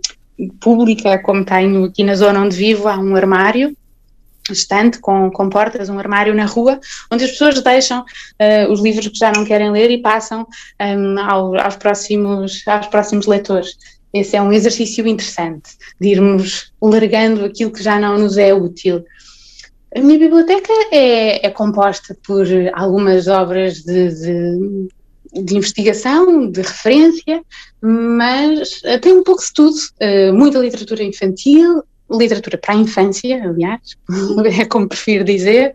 pública, 0.59 1.19
como 1.19 1.45
tenho 1.45 1.85
aqui 1.85 2.03
na 2.03 2.15
zona 2.15 2.41
onde 2.41 2.55
vivo, 2.55 2.87
há 2.87 2.97
um 2.97 3.15
armário 3.15 3.75
estante 4.51 4.99
com, 4.99 5.31
com 5.31 5.49
portas, 5.49 5.89
um 5.89 5.97
armário 5.97 6.33
na 6.33 6.45
rua, 6.45 6.79
onde 7.11 7.23
as 7.23 7.31
pessoas 7.31 7.61
deixam 7.61 8.01
uh, 8.01 8.71
os 8.71 8.81
livros 8.81 9.07
que 9.07 9.17
já 9.17 9.31
não 9.31 9.45
querem 9.45 9.71
ler 9.71 9.89
e 9.89 10.01
passam 10.01 10.45
um, 10.81 11.19
ao, 11.19 11.55
aos, 11.57 11.75
próximos, 11.77 12.67
aos 12.67 12.87
próximos 12.87 13.25
leitores. 13.25 13.77
Esse 14.13 14.35
é 14.35 14.41
um 14.41 14.51
exercício 14.51 15.07
interessante, 15.07 15.71
de 15.99 16.09
irmos 16.09 16.71
largando 16.81 17.45
aquilo 17.45 17.71
que 17.71 17.81
já 17.81 17.99
não 17.99 18.19
nos 18.19 18.37
é 18.37 18.53
útil. 18.53 19.03
A 19.95 19.99
minha 19.99 20.19
biblioteca 20.19 20.73
é, 20.91 21.45
é 21.45 21.49
composta 21.49 22.15
por 22.25 22.45
algumas 22.73 23.27
obras 23.27 23.83
de, 23.83 24.09
de 24.09 24.87
de 25.33 25.57
investigação, 25.57 26.49
de 26.49 26.61
referência, 26.61 27.41
mas 27.81 28.81
uh, 28.83 28.99
tem 29.01 29.13
um 29.13 29.23
pouco 29.23 29.41
de 29.43 29.53
tudo. 29.53 29.75
Uh, 30.01 30.33
muita 30.33 30.59
literatura 30.59 31.03
infantil, 31.03 31.83
literatura 32.11 32.57
para 32.57 32.75
a 32.75 32.77
infância, 32.77 33.43
aliás, 33.43 33.97
é 34.59 34.65
como 34.65 34.87
prefiro 34.87 35.23
dizer. 35.23 35.73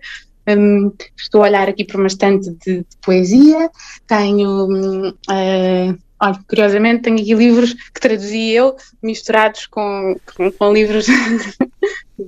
Um, 0.49 0.91
estou 1.15 1.43
a 1.43 1.49
olhar 1.49 1.69
aqui 1.69 1.85
para 1.85 1.99
uma 1.99 2.07
estante 2.07 2.51
de, 2.65 2.79
de 2.79 2.97
poesia, 3.03 3.71
tenho 4.07 5.11
uh, 5.11 5.99
Olha, 6.21 6.41
curiosamente 6.49 7.03
tenho 7.03 7.17
aqui 7.17 7.33
livros 7.33 7.75
que 7.75 8.01
traduzi 8.01 8.51
eu, 8.51 8.77
misturados 9.01 9.67
com, 9.67 10.17
com, 10.37 10.51
com 10.51 10.73
livros 10.73 11.07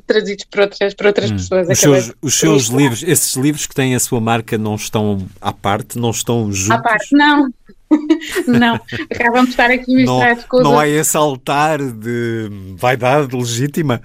traduzidos 0.06 0.44
por 0.44 0.60
outras, 0.60 0.94
por 0.94 1.06
outras 1.06 1.30
hum. 1.30 1.36
pessoas. 1.36 1.68
Os 1.68 1.78
seus, 1.78 2.12
os 2.22 2.34
seus 2.34 2.66
livros, 2.66 3.02
esses 3.02 3.34
livros 3.36 3.66
que 3.66 3.74
têm 3.74 3.94
a 3.94 4.00
sua 4.00 4.20
marca 4.20 4.56
não 4.56 4.74
estão 4.74 5.26
à 5.40 5.52
parte, 5.52 5.98
não 5.98 6.10
estão 6.10 6.52
juntos? 6.52 6.70
À 6.70 6.78
parte, 6.78 7.08
não. 7.12 7.48
não, 8.46 8.80
acabam 9.10 9.44
de 9.44 9.50
estar 9.50 9.68
aqui 9.68 9.94
misturados 9.94 10.44
com 10.44 10.62
Não 10.62 10.78
há 10.78 10.86
esse 10.86 11.16
altar 11.16 11.80
de 11.80 12.48
vaidade 12.76 13.34
legítima? 13.34 14.00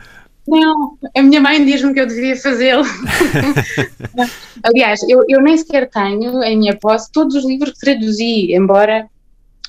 Não, 0.48 0.98
a 1.16 1.22
minha 1.22 1.42
mãe 1.42 1.64
diz-me 1.64 1.94
que 1.94 2.00
eu 2.00 2.08
deveria 2.08 2.36
fazê-lo. 2.36 2.84
Aliás, 4.64 5.02
eu, 5.08 5.24
eu 5.28 5.42
nem 5.42 5.58
sequer 5.58 5.90
tenho 5.90 6.44
em 6.44 6.58
minha 6.58 6.76
posse 6.76 7.12
todos 7.12 7.36
os 7.36 7.46
livros 7.46 7.74
que 7.74 7.80
traduzi, 7.80 8.54
embora 8.54 9.08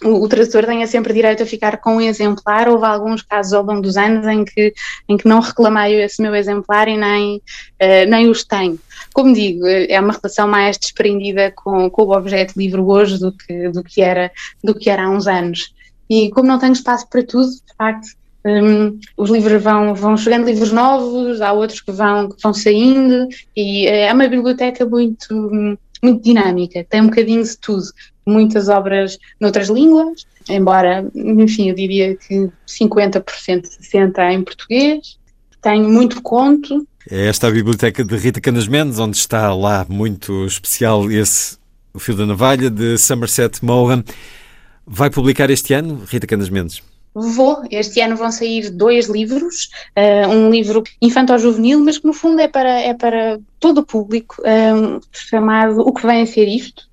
o, 0.03 0.25
o 0.25 0.29
tradutor 0.29 0.65
tenha 0.65 0.87
sempre 0.87 1.13
direito 1.13 1.43
a 1.43 1.47
ficar 1.47 1.79
com 1.79 1.97
um 1.97 2.01
exemplar. 2.01 2.69
Houve 2.69 2.85
alguns 2.85 3.23
casos 3.23 3.53
ao 3.53 3.65
longo 3.65 3.81
dos 3.81 3.97
anos 3.97 4.27
em 4.27 4.45
que, 4.45 4.73
em 5.09 5.17
que 5.17 5.29
não 5.29 5.41
reclamei 5.41 6.03
esse 6.03 6.21
meu 6.21 6.35
exemplar 6.35 6.89
e 6.89 6.97
nem, 6.97 7.37
uh, 7.37 8.09
nem 8.09 8.29
os 8.29 8.45
tenho. 8.45 8.79
Como 9.15 9.33
digo, 9.33 9.67
é 9.67 9.99
uma 10.01 10.13
relação 10.13 10.47
mais 10.47 10.77
desprendida 10.79 11.53
com, 11.53 11.89
com 11.89 12.03
o 12.03 12.17
objeto 12.17 12.55
livro 12.57 12.87
hoje 12.87 13.19
do 13.19 13.33
que, 13.33 13.69
do, 13.71 13.83
que 13.83 14.03
era, 14.03 14.31
do 14.63 14.75
que 14.75 14.91
era 14.91 15.05
há 15.05 15.11
uns 15.11 15.27
anos. 15.27 15.75
E 16.09 16.31
como 16.31 16.49
não 16.49 16.59
tenho 16.59 16.73
espaço 16.73 17.09
para 17.09 17.23
tudo, 17.23 17.49
de 17.51 17.75
facto, 17.77 18.09
um, 18.45 18.99
os 19.17 19.29
livros 19.31 19.61
vão, 19.61 19.95
vão 19.95 20.17
chegando 20.17 20.47
livros 20.47 20.71
novos, 20.71 21.41
há 21.41 21.53
outros 21.53 21.81
que 21.81 21.91
vão, 21.91 22.29
que 22.29 22.41
vão 22.41 22.55
saindo, 22.55 23.27
e 23.57 23.89
é 23.89 24.13
uma 24.13 24.29
biblioteca 24.29 24.87
muito, 24.87 25.79
muito 26.01 26.23
dinâmica, 26.23 26.87
tem 26.89 27.01
um 27.01 27.07
bocadinho 27.07 27.43
de 27.43 27.59
tudo 27.59 27.87
muitas 28.27 28.69
obras 28.69 29.19
noutras 29.41 29.69
línguas, 29.69 30.27
embora, 30.49 31.07
enfim, 31.15 31.69
eu 31.69 31.75
diria 31.75 32.17
que 32.17 32.51
50%, 32.67 33.23
60% 33.23 34.33
em 34.33 34.43
português. 34.43 35.19
tenho 35.63 35.89
muito 35.89 36.21
conto. 36.23 36.87
É 37.09 37.29
esta 37.29 37.47
a 37.47 37.51
biblioteca 37.51 38.05
de 38.05 38.17
Rita 38.17 38.41
Canas 38.41 38.67
Mendes, 38.67 38.99
onde 38.99 39.17
está 39.17 39.55
lá 39.55 39.87
muito 39.89 40.45
especial 40.45 41.11
esse 41.11 41.57
O 41.95 42.01
Fio 42.01 42.17
da 42.17 42.27
Navalha, 42.27 42.69
de 42.69 42.99
Somerset 42.99 43.65
Maugham. 43.65 44.03
Vai 44.85 45.09
publicar 45.09 45.49
este 45.51 45.73
ano, 45.73 46.03
Rita 46.05 46.27
Canas 46.27 46.49
Mendes? 46.49 46.83
Vou. 47.15 47.63
Este 47.71 48.01
ano 48.03 48.15
vão 48.15 48.31
sair 48.31 48.69
dois 48.69 49.09
livros, 49.09 49.71
uh, 49.97 50.29
um 50.29 50.51
livro 50.51 50.83
infantil-juvenil, 51.01 51.81
mas 51.81 51.97
que 51.97 52.07
no 52.07 52.13
fundo 52.13 52.41
é 52.41 52.47
para, 52.47 52.79
é 52.79 52.93
para 52.93 53.39
todo 53.59 53.79
o 53.79 53.87
público, 53.87 54.37
um, 54.43 55.01
chamado 55.11 55.81
O 55.81 55.95
que 55.95 56.07
vem 56.07 56.23
a 56.23 56.27
ser 56.27 56.47
isto, 56.47 56.87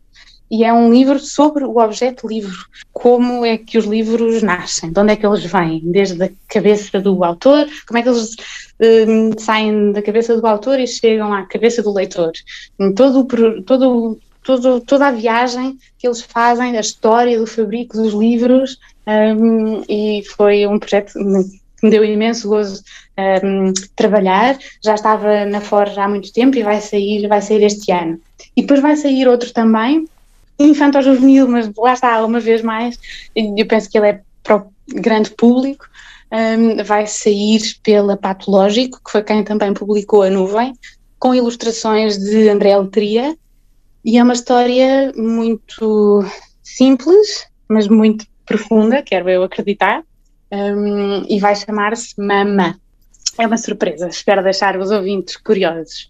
e 0.49 0.63
é 0.63 0.71
um 0.71 0.91
livro 0.91 1.19
sobre 1.19 1.63
o 1.63 1.77
objeto 1.77 2.27
livro, 2.27 2.65
como 2.91 3.43
é 3.45 3.57
que 3.57 3.77
os 3.77 3.85
livros 3.85 4.43
nascem, 4.43 4.91
de 4.91 4.99
onde 4.99 5.13
é 5.13 5.15
que 5.15 5.25
eles 5.25 5.43
vêm, 5.43 5.81
desde 5.83 6.23
a 6.23 6.29
cabeça 6.47 6.99
do 6.99 7.23
autor, 7.23 7.67
como 7.87 7.97
é 7.97 8.03
que 8.03 8.09
eles 8.09 8.35
um, 9.07 9.31
saem 9.37 9.91
da 9.91 10.01
cabeça 10.01 10.39
do 10.39 10.45
autor 10.45 10.79
e 10.79 10.87
chegam 10.87 11.33
à 11.33 11.43
cabeça 11.43 11.81
do 11.81 11.93
leitor. 11.93 12.31
Todo, 12.95 13.25
todo, 13.63 14.19
todo, 14.43 14.81
toda 14.81 15.07
a 15.07 15.11
viagem 15.11 15.77
que 15.97 16.07
eles 16.07 16.21
fazem, 16.21 16.77
a 16.77 16.81
história 16.81 17.39
do 17.39 17.47
fabrico 17.47 17.97
dos 17.97 18.13
livros, 18.13 18.77
um, 19.07 19.83
e 19.89 20.23
foi 20.35 20.67
um 20.67 20.79
projeto 20.79 21.13
que 21.13 21.23
me 21.83 21.89
deu 21.89 22.03
imenso 22.03 22.47
gozo 22.47 22.83
um, 23.43 23.73
trabalhar. 23.95 24.57
Já 24.83 24.95
estava 24.95 25.45
na 25.45 25.61
Forja 25.61 26.03
há 26.03 26.07
muito 26.07 26.31
tempo 26.31 26.57
e 26.57 26.63
vai 26.63 26.79
sair, 26.79 27.27
vai 27.27 27.41
sair 27.41 27.63
este 27.63 27.91
ano. 27.91 28.19
E 28.55 28.61
depois 28.61 28.81
vai 28.81 28.95
sair 28.95 29.27
outro 29.27 29.51
também, 29.51 30.05
infanto-juvenil, 30.63 31.47
mas 31.47 31.71
lá 31.77 31.93
está, 31.93 32.25
uma 32.25 32.39
vez 32.39 32.61
mais, 32.61 32.99
eu 33.35 33.65
penso 33.67 33.89
que 33.89 33.97
ele 33.97 34.07
é 34.07 34.21
para 34.41 34.57
o 34.57 34.73
grande 34.87 35.29
público, 35.31 35.85
um, 36.31 36.83
vai 36.83 37.05
sair 37.07 37.61
pela 37.83 38.17
Patológico, 38.17 38.99
que 39.03 39.11
foi 39.11 39.23
quem 39.23 39.43
também 39.43 39.73
publicou 39.73 40.23
A 40.23 40.29
Nuvem, 40.29 40.73
com 41.19 41.33
ilustrações 41.33 42.17
de 42.17 42.49
André 42.49 42.77
Letria, 42.77 43.37
e 44.03 44.17
é 44.17 44.23
uma 44.23 44.33
história 44.33 45.13
muito 45.15 46.25
simples, 46.61 47.47
mas 47.69 47.87
muito 47.87 48.25
profunda, 48.45 49.01
quero 49.01 49.29
eu 49.29 49.43
acreditar, 49.43 50.03
um, 50.51 51.25
e 51.29 51.39
vai 51.39 51.55
chamar-se 51.55 52.13
Mama. 52.19 52.77
É 53.37 53.47
uma 53.47 53.57
surpresa, 53.57 54.07
espero 54.07 54.43
deixar 54.43 54.77
os 54.77 54.91
ouvintes 54.91 55.37
curiosos. 55.37 56.07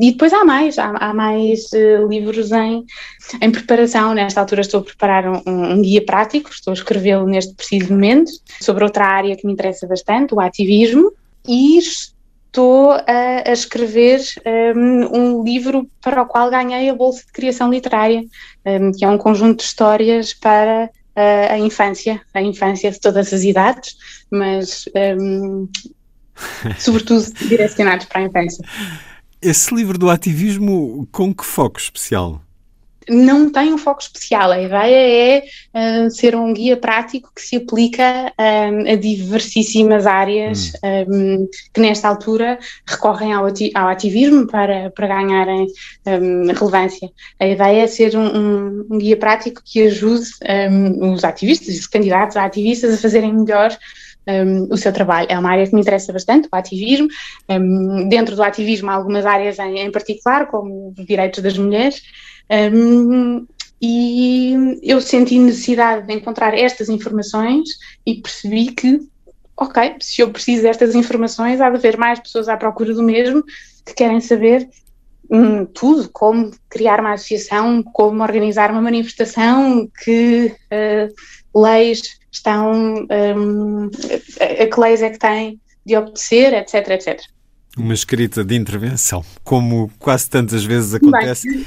E 0.00 0.10
depois 0.10 0.32
há 0.32 0.44
mais, 0.44 0.78
há, 0.78 0.90
há 0.90 1.14
mais 1.14 1.70
uh, 1.72 2.08
livros 2.08 2.50
em, 2.50 2.84
em 3.40 3.50
preparação. 3.50 4.12
Nesta 4.12 4.40
altura 4.40 4.62
estou 4.62 4.80
a 4.80 4.84
preparar 4.84 5.28
um, 5.28 5.42
um 5.46 5.82
guia 5.82 6.04
prático, 6.04 6.50
estou 6.50 6.72
a 6.72 6.74
escrevê-lo 6.74 7.26
neste 7.26 7.54
preciso 7.54 7.92
momento, 7.92 8.32
sobre 8.60 8.82
outra 8.82 9.06
área 9.06 9.36
que 9.36 9.46
me 9.46 9.52
interessa 9.52 9.86
bastante, 9.86 10.34
o 10.34 10.40
ativismo, 10.40 11.12
e 11.46 11.78
estou 11.78 12.90
a, 12.92 13.02
a 13.46 13.52
escrever 13.52 14.20
um, 14.74 15.18
um, 15.18 15.44
livro 15.44 15.88
para 16.02 16.22
o 16.22 16.26
qual 16.26 16.50
ganhei 16.50 16.88
a 16.88 16.94
Bolsa 16.94 17.24
de 17.26 17.32
Criação 17.32 17.70
Literária, 17.70 18.24
um, 18.66 18.90
que 18.90 19.04
é 19.04 19.08
um 19.08 19.18
conjunto 19.18 19.58
de 19.58 19.64
histórias 19.64 20.34
para 20.34 20.90
a 21.16 21.56
infância, 21.58 22.20
a 22.34 22.42
infância 22.42 22.90
de 22.90 22.98
todas 22.98 23.32
as 23.32 23.44
idades, 23.44 23.96
mas 24.28 24.84
um, 25.20 25.68
sobretudo 26.76 27.24
direcionados 27.34 28.06
para 28.06 28.22
a 28.22 28.24
infância. 28.24 28.64
Esse 29.44 29.74
livro 29.74 29.98
do 29.98 30.08
ativismo, 30.08 31.06
com 31.12 31.34
que 31.34 31.44
foco 31.44 31.78
especial? 31.78 32.40
não 33.08 33.50
tem 33.50 33.72
um 33.72 33.78
foco 33.78 34.00
especial. 34.00 34.50
A 34.50 34.60
ideia 34.62 35.44
é 35.74 36.06
uh, 36.06 36.10
ser 36.10 36.34
um 36.34 36.52
guia 36.52 36.76
prático 36.76 37.30
que 37.34 37.42
se 37.42 37.56
aplica 37.56 38.32
um, 38.38 38.90
a 38.90 38.96
diversíssimas 38.96 40.06
áreas 40.06 40.72
hum. 40.82 41.42
um, 41.42 41.48
que, 41.72 41.80
nesta 41.80 42.08
altura, 42.08 42.58
recorrem 42.86 43.32
ao, 43.32 43.46
ati 43.46 43.70
ao 43.74 43.88
ativismo 43.88 44.46
para, 44.46 44.90
para 44.90 45.06
ganharem 45.06 45.66
um, 46.06 46.46
relevância. 46.46 47.10
A 47.38 47.46
ideia 47.46 47.82
é 47.82 47.86
ser 47.86 48.16
um, 48.16 48.86
um 48.90 48.98
guia 48.98 49.16
prático 49.16 49.60
que 49.64 49.82
ajude 49.82 50.24
os 51.00 51.24
ativistas, 51.24 51.78
os 51.78 51.86
candidatos 51.86 52.36
a 52.36 52.44
ativistas, 52.44 52.94
a 52.94 52.98
fazerem 52.98 53.34
melhor 53.34 53.76
um, 54.26 54.72
o 54.72 54.76
seu 54.76 54.92
trabalho. 54.92 55.26
É 55.30 55.38
uma 55.38 55.50
área 55.50 55.66
que 55.66 55.74
me 55.74 55.80
interessa 55.80 56.12
bastante, 56.12 56.48
o 56.50 56.56
ativismo. 56.56 57.08
Um, 57.48 58.08
dentro 58.08 58.34
do 58.36 58.42
ativismo 58.42 58.90
há 58.90 58.94
algumas 58.94 59.26
áreas 59.26 59.58
em, 59.58 59.78
em 59.78 59.90
particular, 59.90 60.46
como 60.46 60.94
os 60.96 61.06
direitos 61.06 61.42
das 61.42 61.56
mulheres, 61.56 62.02
um, 62.72 63.46
e 63.80 64.54
eu 64.82 65.00
senti 65.00 65.38
necessidade 65.38 66.06
de 66.06 66.14
encontrar 66.14 66.54
estas 66.54 66.88
informações 66.88 67.68
e 68.06 68.14
percebi 68.14 68.72
que, 68.72 69.00
ok, 69.56 69.96
se 70.00 70.22
eu 70.22 70.30
preciso 70.30 70.62
destas 70.62 70.94
informações, 70.94 71.60
há 71.60 71.68
de 71.68 71.76
haver 71.76 71.98
mais 71.98 72.18
pessoas 72.18 72.48
à 72.48 72.56
procura 72.56 72.94
do 72.94 73.02
mesmo 73.02 73.44
que 73.84 73.94
querem 73.94 74.20
saber 74.20 74.68
hum, 75.30 75.66
tudo, 75.66 76.08
como 76.10 76.50
criar 76.70 77.00
uma 77.00 77.12
associação, 77.12 77.82
como 77.82 78.22
organizar 78.22 78.70
uma 78.70 78.80
manifestação, 78.80 79.86
que 80.02 80.54
uh, 80.72 81.60
leis 81.62 82.02
estão, 82.36 82.72
um, 82.72 83.90
a, 84.40 84.62
a 84.62 84.66
que 84.66 84.80
leis 84.80 85.02
é 85.02 85.10
que 85.10 85.18
têm 85.18 85.60
de 85.84 85.96
obedecer, 85.96 86.52
etc, 86.54 86.88
etc. 86.90 87.20
Uma 87.76 87.94
escrita 87.94 88.44
de 88.44 88.54
intervenção, 88.54 89.24
como 89.42 89.90
quase 89.98 90.30
tantas 90.30 90.64
vezes 90.64 90.94
acontece. 90.94 91.48
Bem. 91.48 91.66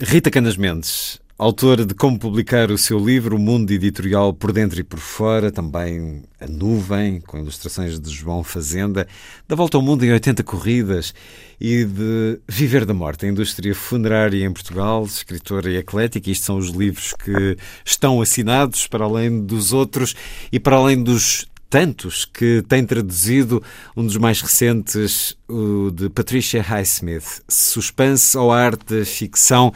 Rita 0.00 0.30
Canas 0.30 0.56
Mendes, 0.56 1.20
autora 1.38 1.86
de 1.86 1.94
Como 1.94 2.18
Publicar 2.18 2.68
o 2.72 2.76
seu 2.76 2.98
livro, 2.98 3.36
O 3.36 3.38
Mundo 3.38 3.70
Editorial 3.70 4.34
por 4.34 4.50
Dentro 4.50 4.80
e 4.80 4.82
por 4.82 4.98
Fora, 4.98 5.52
também 5.52 6.24
A 6.40 6.48
Nuvem, 6.48 7.20
com 7.20 7.38
ilustrações 7.38 8.00
de 8.00 8.10
João 8.10 8.42
Fazenda, 8.42 9.06
da 9.46 9.54
Volta 9.54 9.76
ao 9.76 9.82
Mundo 9.82 10.04
em 10.04 10.10
80 10.10 10.42
Corridas 10.42 11.14
e 11.60 11.84
de 11.84 12.40
Viver 12.48 12.84
da 12.84 12.92
Morte, 12.92 13.24
a 13.24 13.28
indústria 13.28 13.72
funerária 13.72 14.44
em 14.44 14.52
Portugal, 14.52 15.04
escritora 15.04 15.70
e 15.70 15.76
eclética. 15.76 16.28
Isto 16.28 16.46
são 16.46 16.56
os 16.56 16.70
livros 16.70 17.14
que 17.14 17.56
estão 17.84 18.20
assinados, 18.20 18.88
para 18.88 19.04
além 19.04 19.46
dos 19.46 19.72
outros 19.72 20.16
e 20.50 20.58
para 20.58 20.74
além 20.74 21.00
dos 21.00 21.46
tantos 21.70 22.24
que 22.24 22.64
tem 22.66 22.84
traduzido 22.84 23.62
um 23.96 24.04
dos 24.04 24.16
mais 24.16 24.40
recentes, 24.40 25.36
o 25.46 25.90
de 25.90 26.08
Patricia 26.08 26.62
Highsmith, 26.62 27.42
Suspense 27.48 28.36
ou 28.36 28.50
Arte 28.50 29.04
Ficção, 29.04 29.72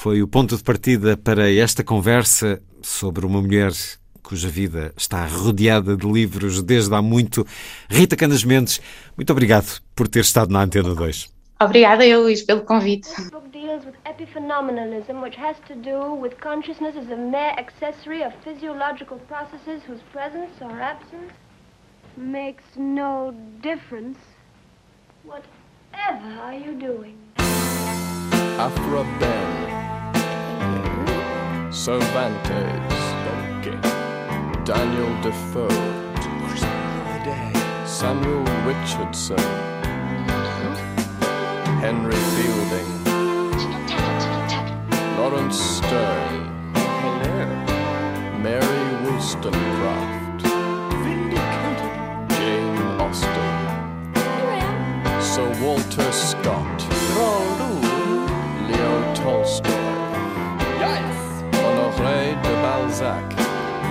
foi 0.00 0.22
o 0.22 0.28
ponto 0.28 0.56
de 0.56 0.62
partida 0.62 1.16
para 1.16 1.52
esta 1.52 1.82
conversa 1.82 2.62
sobre 2.80 3.26
uma 3.26 3.42
mulher 3.42 3.72
cuja 4.22 4.48
vida 4.48 4.92
está 4.96 5.26
rodeada 5.26 5.96
de 5.96 6.06
livros 6.06 6.62
desde 6.62 6.94
há 6.94 7.02
muito. 7.02 7.44
Rita 7.90 8.14
Canas 8.14 8.44
Mendes, 8.44 8.80
muito 9.16 9.32
obrigado 9.32 9.82
por 9.96 10.06
ter 10.06 10.20
estado 10.20 10.52
na 10.52 10.60
Antena 10.60 10.94
2. 10.94 11.34
Obrigada 11.60 12.06
eu, 12.06 12.22
Luís, 12.22 12.42
pelo 12.42 12.60
convite. 12.62 13.08
deals 13.50 13.84
with 13.84 13.96
epiphenomenalism, 14.04 15.20
which 15.20 15.36
has 15.36 15.56
to 15.66 15.74
do 15.74 16.14
with 16.14 16.34
consciousness 16.40 16.94
as 16.96 17.10
a 17.10 17.16
mere 17.16 17.58
accessory 17.58 18.22
of 18.22 18.32
physiological 18.44 19.18
processes 19.26 19.82
whose 19.84 20.00
presence 20.12 20.52
or 20.60 20.80
absence 20.80 21.32
makes 22.16 22.62
no 22.76 23.34
difference. 23.60 24.18
Whatever 25.24 26.40
are 26.40 26.54
you 26.54 26.78
doing? 26.78 27.27
After 28.60 28.96
a 28.96 29.04
bell, 29.20 29.54
Cervantes, 31.70 33.02
Daniel 34.64 35.14
Defoe, 35.22 35.68
Samuel 37.86 38.44
Richardson, 38.66 39.38
Henry 41.78 42.16
Fielding. 42.34 42.98
Lawrence 45.18 45.60
Stern. 45.60 46.72
Mary 48.42 48.84
Wollstonecraft. 49.04 50.40
Jane 52.30 52.78
Austen. 53.00 53.50
Sir 55.20 55.48
Walter 55.62 56.10
Scott. 56.10 56.78
Tolstoy. 59.28 59.72
Yes. 60.80 61.18
Honoré 61.60 62.34
de 62.44 62.52
Balzac. 62.62 63.26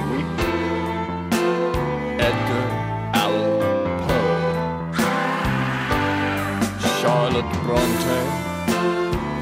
Oui. 0.09 0.23
Edgar 2.17 2.69
Allan 3.13 3.61
Poe. 4.01 4.33
Charlotte 6.99 7.53
Bronte. 7.63 8.17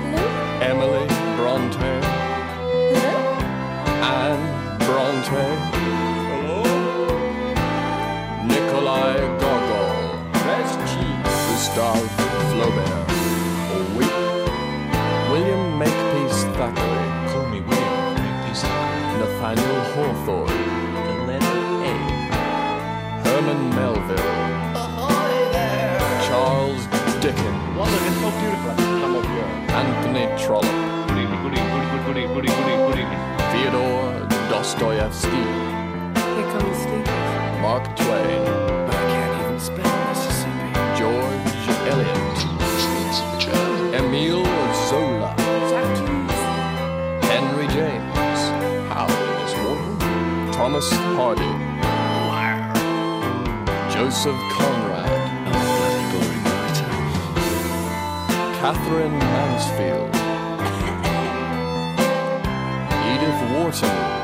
Hello? 0.03 0.25
Emily 0.69 1.07
Bronte. 1.37 1.89
Hello? 2.91 3.17
Anne 4.19 4.45
Bronte. 4.85 5.43
Hello? 6.29 6.61
Nikolai 8.49 9.15
Gogol. 9.39 9.99
Gustave 11.47 12.09
Flaubert. 12.51 13.14
Nathaniel 19.45 19.81
Hawthorne, 19.93 20.57
the 21.05 21.13
letter 21.27 21.57
A, 21.85 21.93
Herman 23.23 23.61
Melville, 23.75 24.33
ahoy 24.73 25.33
there, 25.53 25.99
Charles 26.25 26.83
Dickens, 27.21 27.61
it's 27.77 28.17
so 28.21 28.29
beautiful 28.41 28.73
come 28.73 29.15
up 29.17 29.27
here, 29.29 29.49
Anthony 29.69 30.25
Trollope, 30.43 31.09
Theodore 33.51 34.13
Dostoevsky, 34.49 35.29
here 35.29 36.47
comes 36.49 36.77
Steve, 36.81 37.09
Mark 37.61 37.85
Twain, 37.95 38.41
I 38.89 38.97
can't 39.13 39.33
even 39.45 39.59
spell 39.59 39.93
Mississippi, 40.09 40.69
George 40.97 41.53
Eliot, 41.85 42.37
Emile 43.93 44.54
Thomas 50.75 50.91
Hardy, 51.15 51.53
Joseph 53.93 54.35
Conrad, 54.51 55.07
Catherine 58.59 59.17
Mansfield, 59.17 60.13
Edith 63.07 63.41
Wharton, 63.53 64.14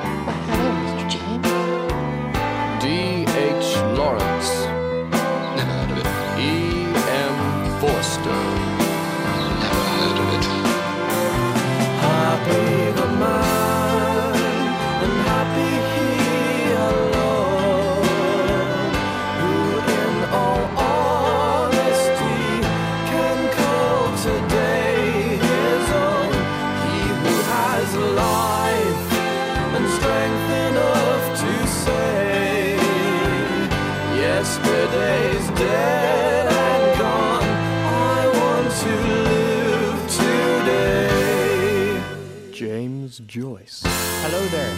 Joyce, 43.27 43.81
Hello 44.23 44.41
there. 44.48 44.73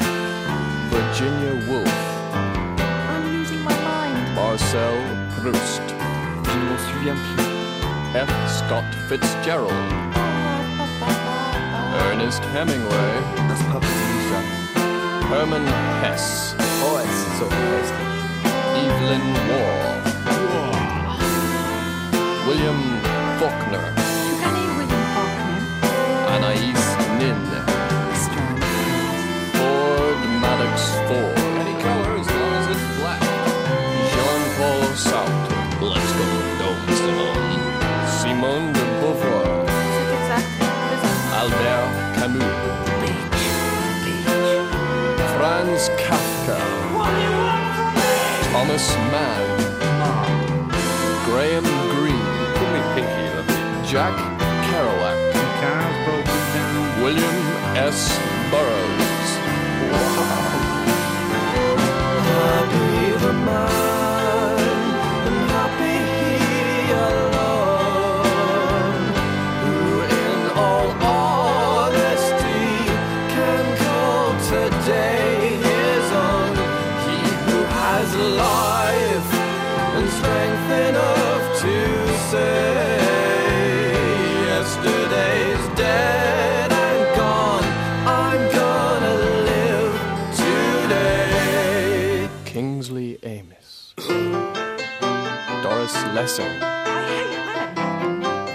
Virginia 0.90 1.53
Woolf, 1.70 1.88
I'm 3.10 3.24
losing 3.34 3.61
my 3.64 3.74
mind. 3.84 4.36
Marcel 4.36 4.95
Proust, 5.38 5.82
Je 6.45 6.57
ne 6.57 6.65
m'en 6.65 6.78
souviens 6.78 7.18
plus. 7.36 7.48
F. 8.15 8.30
Scott 8.49 8.86
Fitzgerald, 9.07 9.72
Ernest 12.10 12.44
Hemingway, 12.53 13.14
Das 13.48 13.61
Papa 13.72 13.88
Lisa. 13.88 14.41
Herman 15.30 15.65
Hesse, 16.03 16.56
Oh, 16.86 16.98
es 16.99 17.10
ist 17.10 17.38
so 17.40 17.45
köstlich. 17.45 18.14
Evelyn 18.76 19.26
Waugh, 19.49 19.95
William 22.48 22.82
Faulkner, 23.40 24.03
this 48.84 48.96
man. 49.12 49.44
Graham 51.26 51.64
Greene. 51.92 52.32
Put 52.58 52.70
me 52.74 52.82
Pinky, 52.94 53.26
love 53.36 53.50
you. 53.50 53.92
Jack 53.92 54.16
Kerouac. 54.68 55.20
William 57.02 57.38
S. 57.76 58.18
Burroughs. 58.52 59.03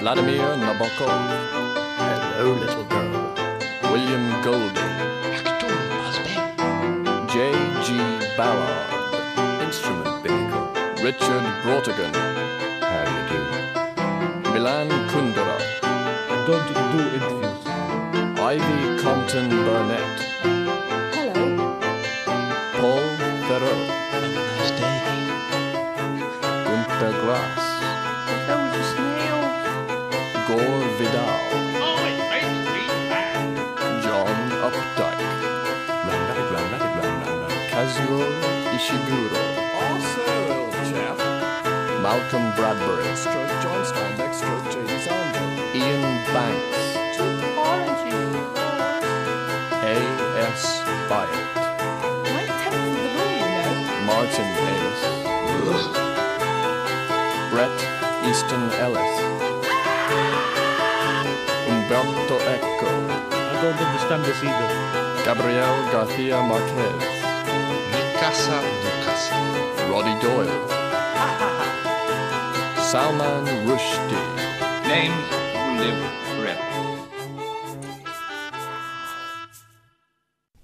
Vladimir 0.09 0.57
Nabokov, 0.57 1.13
Hello, 1.99 2.55
little 2.55 2.85
girl. 2.85 3.13
William 3.93 4.41
Golding, 4.41 4.97
J.G. 7.29 7.89
Ballard, 8.35 8.89
Instrument 9.61 10.23
vehicle. 10.23 10.65
Richard 11.05 11.45
Brautigan, 11.61 12.15
How 12.81 13.05
do 13.05 13.13
you 13.21 13.25
do? 13.29 14.51
Milan 14.55 14.89
Kundera, 15.11 15.59
Don't 16.47 16.67
do 16.73 17.01
interviews. 17.13 17.63
Ivy 18.41 19.03
Compton 19.03 19.51
Burnett, 19.51 20.17
Hello. 21.13 21.45
Paul 22.81 23.05
Theroux, 23.47 23.83
Have 24.09 24.25
a 24.25 24.27
nice 24.33 24.71
day. 24.81 24.97
Gunter 26.65 27.13
Grass, 27.21 27.59
Those 27.59 27.67
are 27.69 27.69
snails. 27.69 27.78
Igor 30.49 30.81
Vidal. 30.97 31.41
John 34.01 34.37
Updike. 34.65 35.29
Kazuo 37.71 38.25
Ishiguro. 38.73 39.45
Also. 39.85 40.25
Malcolm 42.01 42.47
Bradbury. 42.57 43.15
Stroke 43.15 43.57
John 43.61 43.85
Steinbeck, 43.85 44.33
stroke 44.33 44.65
James 44.73 45.07
Andrew, 45.07 45.49
Ian 45.75 46.25
Banks. 46.33 46.81
Two 47.15 47.37
oranges. 47.61 48.35
A.S. 49.85 50.81
Byatt. 51.11 51.57
Martin 54.07 54.49
Davis. 54.65 55.01
Brett 57.51 57.79
Easton 58.27 58.71
Ellis. 58.81 59.38
Umberto 61.97 62.37
Eco, 62.55 62.87
don't 63.63 63.81
understand 63.81 64.25
this 64.25 64.43
either. 64.43 64.71
Gabriel 65.25 65.77
Garcia 65.91 66.41
Marquez, 66.43 67.03
Mi 67.93 68.03
casa, 68.21 68.61
tu 68.83 68.91
casa. 69.05 69.35
Roddy 69.91 70.15
Doyle, 70.21 70.69
Salman 72.91 73.45
Rushdie, 73.67 74.27
Names 74.87 75.29
will 75.55 75.75
live 75.83 76.03
forever. 76.29 76.69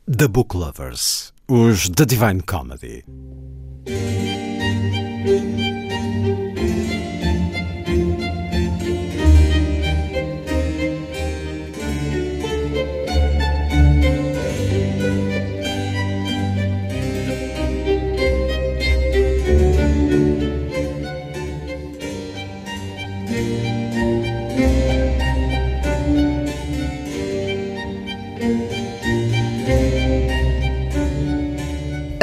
The 0.07 0.29
Book 0.29 0.55
Lovers, 0.55 1.33
os 1.49 1.89
The 1.89 2.07
Divine 2.07 2.43
Comedy. 2.43 3.03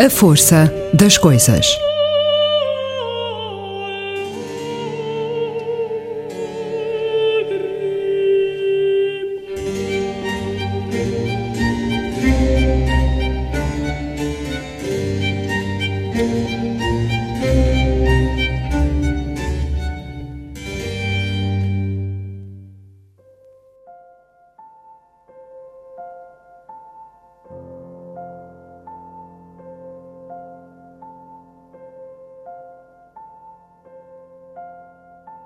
A 0.03 0.09
força 0.09 0.73
das 0.95 1.15
coisas. 1.15 1.90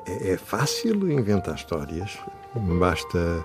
É, 0.08 0.32
é 0.32 0.38
fácil 0.38 1.12
inventar 1.12 1.56
histórias, 1.56 2.18
basta 2.56 3.44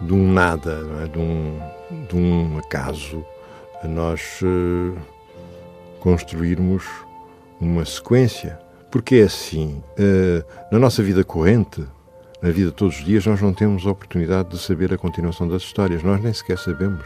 de 0.00 0.12
um 0.12 0.32
nada, 0.32 0.78
é? 1.02 1.08
de, 1.08 1.18
um, 1.18 1.60
de 2.08 2.16
um 2.16 2.58
acaso, 2.58 3.24
nós 3.84 4.40
eh, 4.42 4.98
construirmos 6.00 6.84
uma 7.60 7.84
sequência. 7.84 8.58
Porque 8.90 9.16
é 9.16 9.22
assim, 9.22 9.82
eh, 9.96 10.44
na 10.72 10.78
nossa 10.78 11.02
vida 11.02 11.22
corrente, 11.22 11.86
na 12.42 12.50
vida 12.50 12.70
de 12.70 12.76
todos 12.76 12.98
os 12.98 13.04
dias, 13.04 13.24
nós 13.26 13.40
não 13.40 13.52
temos 13.52 13.86
a 13.86 13.90
oportunidade 13.90 14.48
de 14.48 14.58
saber 14.58 14.92
a 14.92 14.98
continuação 14.98 15.46
das 15.46 15.62
histórias. 15.62 16.02
Nós 16.02 16.22
nem 16.22 16.32
sequer 16.32 16.58
sabemos 16.58 17.04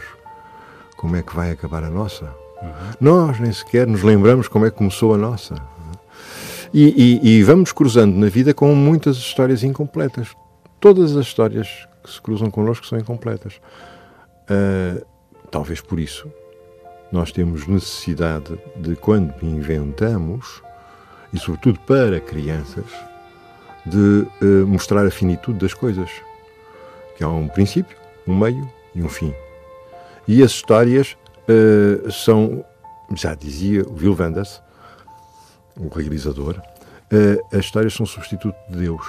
como 0.97 1.15
é 1.15 1.21
que 1.21 1.35
vai 1.35 1.51
acabar 1.51 1.83
a 1.83 1.89
nossa. 1.89 2.33
Nós 2.99 3.39
nem 3.39 3.51
sequer 3.51 3.85
nos 3.85 4.01
lembramos 4.01 4.47
como 4.47 4.65
é 4.65 4.71
que 4.71 4.77
começou 4.77 5.13
a 5.13 5.17
nossa. 5.17 5.55
E, 6.73 7.19
e- 7.23 7.37
e 7.39 7.43
vamos 7.43 7.71
cruzando 7.71 8.15
na 8.17 8.27
vida 8.27 8.53
com 8.53 8.73
muitas 8.75 9.17
histórias 9.17 9.63
incompletas. 9.63 10.29
Todas 10.79 11.15
as 11.15 11.25
histórias 11.27 11.67
que 12.03 12.11
se 12.11 12.21
cruzam 12.21 12.51
connosco 12.51 12.85
são 12.85 12.99
incompletas. 12.99 13.59
Ah, 14.49 15.01
talvez 15.51 15.81
por 15.81 15.99
isso 15.99 16.31
nós 17.11 17.31
temos 17.31 17.65
necessidade 17.67 18.57
de, 18.75 18.95
quando 18.95 19.33
inventamos, 19.41 20.61
e 21.31 21.39
sobretudo 21.39 21.79
para 21.81 22.19
crianças, 22.19 22.85
de 23.85 24.25
eh, 24.41 24.65
mostrar 24.65 25.05
a 25.05 25.11
finitude 25.11 25.59
das 25.59 25.73
coisas. 25.73 26.09
Que 27.15 27.23
há 27.23 27.29
um 27.29 27.47
princípio, 27.47 27.95
um 28.27 28.35
meio 28.37 28.69
e 28.93 29.01
um 29.01 29.07
fim. 29.07 29.33
E 30.27 30.43
as 30.43 30.51
histórias 30.51 31.15
eh, 31.47 32.09
são, 32.11 32.65
já 33.15 33.33
dizia 33.35 33.83
o 33.83 33.93
Will 33.93 34.15
Wenders, 34.19 34.61
o 35.77 35.87
realizador, 35.89 36.61
eh, 37.11 37.39
as 37.51 37.65
histórias 37.65 37.93
são 37.93 38.05
substituto 38.05 38.55
de 38.69 38.79
Deus. 38.79 39.05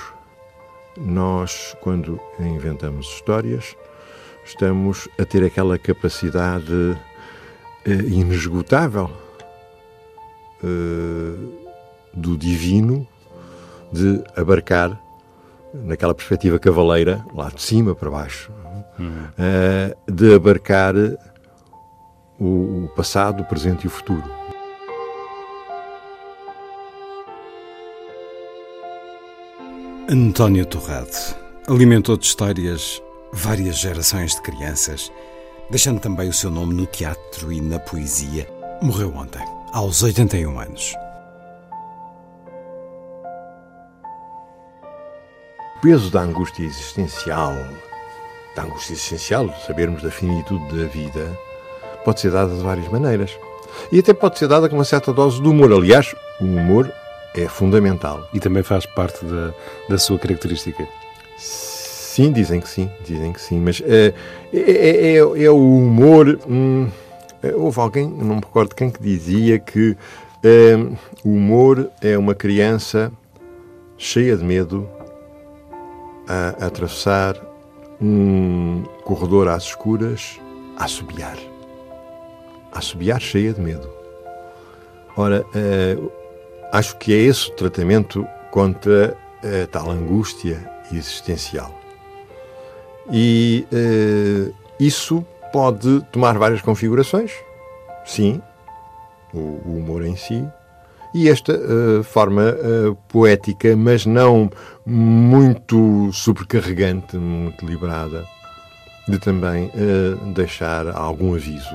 Nós, 0.96 1.76
quando 1.80 2.20
inventamos 2.40 3.06
histórias, 3.06 3.76
estamos 4.44 5.08
a 5.18 5.24
ter 5.24 5.44
aquela 5.44 5.78
capacidade 5.78 6.96
eh, 7.84 7.92
inesgotável 8.08 9.10
eh, 10.62 11.36
do 12.12 12.36
divino 12.36 13.06
de 13.92 14.24
abarcar 14.34 14.98
naquela 15.72 16.14
perspectiva 16.14 16.58
cavaleira, 16.58 17.24
lá 17.34 17.50
de 17.50 17.60
cima 17.60 17.94
para 17.94 18.10
baixo, 18.10 18.50
eh, 19.38 19.96
de 20.10 20.34
abarcar 20.34 20.94
o 22.40 22.88
passado, 22.96 23.42
o 23.42 23.44
presente 23.44 23.84
e 23.84 23.86
o 23.86 23.90
futuro. 23.90 24.24
António 30.08 30.64
Torrado 30.64 31.34
alimentou 31.66 32.16
de 32.16 32.26
histórias 32.26 33.02
várias 33.32 33.76
gerações 33.76 34.36
de 34.36 34.42
crianças, 34.42 35.10
deixando 35.68 35.98
também 35.98 36.28
o 36.28 36.32
seu 36.32 36.48
nome 36.48 36.74
no 36.74 36.86
teatro 36.86 37.50
e 37.50 37.60
na 37.60 37.80
poesia. 37.80 38.48
Morreu 38.80 39.12
ontem, 39.16 39.44
aos 39.72 40.04
81 40.04 40.60
anos. 40.60 40.94
O 45.76 45.80
peso 45.80 46.08
da 46.08 46.20
angústia 46.20 46.62
existencial, 46.62 47.56
da 48.54 48.62
angústia 48.62 48.92
existencial, 48.92 49.48
de 49.48 49.66
sabermos 49.66 50.04
da 50.04 50.10
finitude 50.12 50.68
da 50.68 50.86
vida, 50.86 51.36
pode 52.04 52.20
ser 52.20 52.30
dada 52.30 52.54
de 52.54 52.62
várias 52.62 52.86
maneiras. 52.92 53.36
E 53.90 53.98
até 53.98 54.14
pode 54.14 54.38
ser 54.38 54.46
dada 54.46 54.68
com 54.68 54.76
uma 54.76 54.84
certa 54.84 55.12
dose 55.12 55.42
de 55.42 55.48
humor. 55.48 55.72
Aliás, 55.72 56.14
o 56.40 56.44
humor 56.44 56.92
é 57.36 57.48
fundamental. 57.48 58.28
E 58.32 58.40
também 58.40 58.62
faz 58.62 58.86
parte 58.86 59.24
da, 59.24 59.52
da 59.88 59.98
sua 59.98 60.18
característica. 60.18 60.86
Sim, 61.38 62.32
dizem 62.32 62.60
que 62.60 62.68
sim, 62.68 62.90
dizem 63.04 63.32
que 63.32 63.40
sim, 63.40 63.60
mas 63.60 63.82
eh, 63.84 64.14
é, 64.52 64.58
é- 64.58 65.12
é- 65.16 65.44
é 65.44 65.50
o 65.50 65.56
humor. 65.78 66.38
hum, 66.48 66.88
eh, 67.42 67.54
houve 67.54 67.78
alguém, 67.78 68.08
não 68.08 68.36
me 68.36 68.40
recordo 68.40 68.74
quem, 68.74 68.88
que 68.90 69.02
dizia 69.02 69.58
que 69.58 69.94
eh, 70.42 70.76
o 71.22 71.28
humor 71.28 71.90
é 72.00 72.16
uma 72.16 72.34
criança 72.34 73.12
cheia 73.98 74.34
de 74.36 74.42
medo 74.44 74.88
a, 76.26 76.64
a 76.64 76.66
atravessar 76.68 77.36
um 78.00 78.82
corredor 79.04 79.48
às 79.48 79.64
escuras 79.64 80.38
a 80.78 80.84
assobiar. 80.84 81.36
A 82.72 82.78
assobiar 82.78 83.20
cheia 83.20 83.52
de 83.52 83.60
medo. 83.60 83.88
Ora, 85.16 85.44
acho 86.76 86.96
que 86.98 87.12
é 87.12 87.16
esse 87.16 87.48
o 87.48 87.54
tratamento 87.54 88.26
contra 88.50 89.16
a 89.42 89.66
tal 89.66 89.90
angústia 89.90 90.70
existencial. 90.92 91.74
E 93.10 93.66
eh, 93.72 94.52
isso 94.78 95.24
pode 95.52 96.02
tomar 96.12 96.36
várias 96.36 96.60
configurações, 96.60 97.32
sim, 98.04 98.42
o, 99.32 99.38
o 99.38 99.78
humor 99.78 100.04
em 100.04 100.16
si, 100.16 100.46
e 101.14 101.30
esta 101.30 101.52
eh, 101.52 102.02
forma 102.02 102.42
eh, 102.42 102.94
poética, 103.08 103.74
mas 103.74 104.04
não 104.04 104.50
muito 104.84 106.10
sobrecarregante, 106.12 107.16
muito 107.16 107.64
liberada, 107.64 108.26
de 109.08 109.18
também 109.18 109.70
eh, 109.74 110.32
deixar 110.34 110.88
algum 110.88 111.34
aviso 111.34 111.74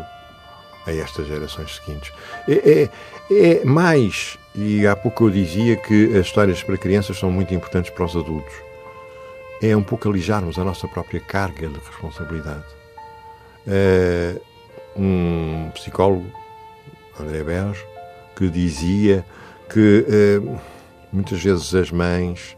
a 0.86 0.92
estas 0.92 1.28
gerações 1.28 1.76
seguintes. 1.76 2.12
É, 2.48 2.84
é- 2.84 2.90
é 3.32 3.66
mais, 3.66 4.38
e 4.54 4.86
há 4.86 4.96
pouco 4.96 5.26
eu 5.26 5.30
dizia 5.30 5.76
que 5.76 6.18
as 6.18 6.26
histórias 6.26 6.62
para 6.62 6.78
crianças 6.78 7.18
são 7.18 7.32
muito 7.32 7.54
importantes 7.54 7.90
para 7.90 8.06
os 8.06 8.16
adultos 8.16 8.72
é 9.62 9.78
um 9.78 9.84
pouco 9.84 10.10
alijarmos 10.10 10.58
a 10.58 10.64
nossa 10.64 10.88
própria 10.88 11.20
carga 11.20 11.68
de 11.68 11.80
responsabilidade. 11.80 12.66
Eh, 13.68 14.36
um 14.96 15.70
psicólogo, 15.74 16.26
André 17.20 17.44
Berge, 17.44 17.86
que 18.36 18.50
dizia 18.50 19.24
que 19.70 20.06
eh, 20.10 20.60
muitas 21.12 21.42
vezes 21.44 21.76
as 21.76 21.92
mães, 21.92 22.58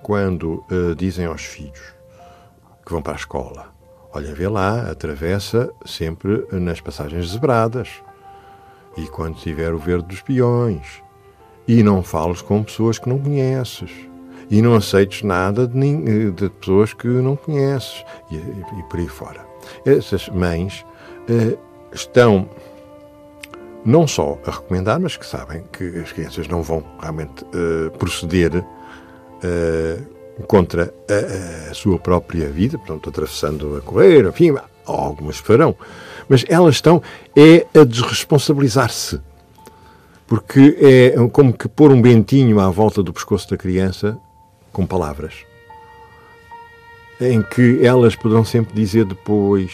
quando 0.00 0.64
eh, 0.70 0.94
dizem 0.94 1.26
aos 1.26 1.44
filhos 1.44 1.92
que 2.86 2.92
vão 2.92 3.02
para 3.02 3.14
a 3.14 3.16
escola, 3.16 3.74
olha, 4.12 4.32
vê 4.32 4.46
lá, 4.46 4.90
atravessa 4.90 5.72
sempre 5.84 6.46
nas 6.52 6.80
passagens 6.80 7.30
zebradas 7.30 7.88
e 8.96 9.06
quando 9.06 9.36
tiver 9.36 9.72
o 9.72 9.78
verde 9.78 10.08
dos 10.08 10.22
peões. 10.22 11.02
E 11.66 11.82
não 11.82 12.02
fales 12.02 12.42
com 12.42 12.62
pessoas 12.62 12.98
que 12.98 13.08
não 13.08 13.18
conheces. 13.18 13.90
E 14.50 14.60
não 14.60 14.74
aceites 14.74 15.22
nada 15.22 15.66
de, 15.66 16.30
de 16.30 16.50
pessoas 16.50 16.92
que 16.92 17.08
não 17.08 17.36
conheces. 17.36 18.04
E, 18.30 18.36
e 18.36 18.82
por 18.88 19.00
aí 19.00 19.08
fora. 19.08 19.46
Essas 19.84 20.28
mães 20.28 20.84
eh, 21.28 21.56
estão 21.92 22.48
não 23.84 24.06
só 24.06 24.38
a 24.46 24.50
recomendar, 24.50 24.98
mas 24.98 25.16
que 25.16 25.26
sabem 25.26 25.64
que 25.72 25.98
as 25.98 26.12
crianças 26.12 26.48
não 26.48 26.62
vão 26.62 26.82
realmente 27.00 27.44
eh, 27.54 27.90
proceder 27.98 28.64
eh, 29.42 29.98
contra 30.46 30.92
a, 31.08 31.70
a 31.70 31.74
sua 31.74 31.98
própria 31.98 32.48
vida, 32.48 32.78
portanto, 32.78 33.08
atravessando 33.08 33.76
a 33.76 33.80
correr, 33.80 34.26
enfim, 34.26 34.54
algumas 34.86 35.38
farão, 35.38 35.76
mas 36.28 36.44
elas 36.48 36.76
estão 36.76 37.02
é 37.36 37.66
a 37.78 37.84
desresponsabilizar-se. 37.84 39.20
Porque 40.26 40.76
é 40.80 41.28
como 41.28 41.52
que 41.52 41.68
pôr 41.68 41.92
um 41.92 42.00
bentinho 42.00 42.58
à 42.58 42.70
volta 42.70 43.02
do 43.02 43.12
pescoço 43.12 43.48
da 43.50 43.56
criança 43.56 44.18
com 44.72 44.86
palavras. 44.86 45.34
Em 47.20 47.42
que 47.42 47.84
elas 47.84 48.16
poderão 48.16 48.44
sempre 48.44 48.74
dizer 48.74 49.04
depois: 49.04 49.72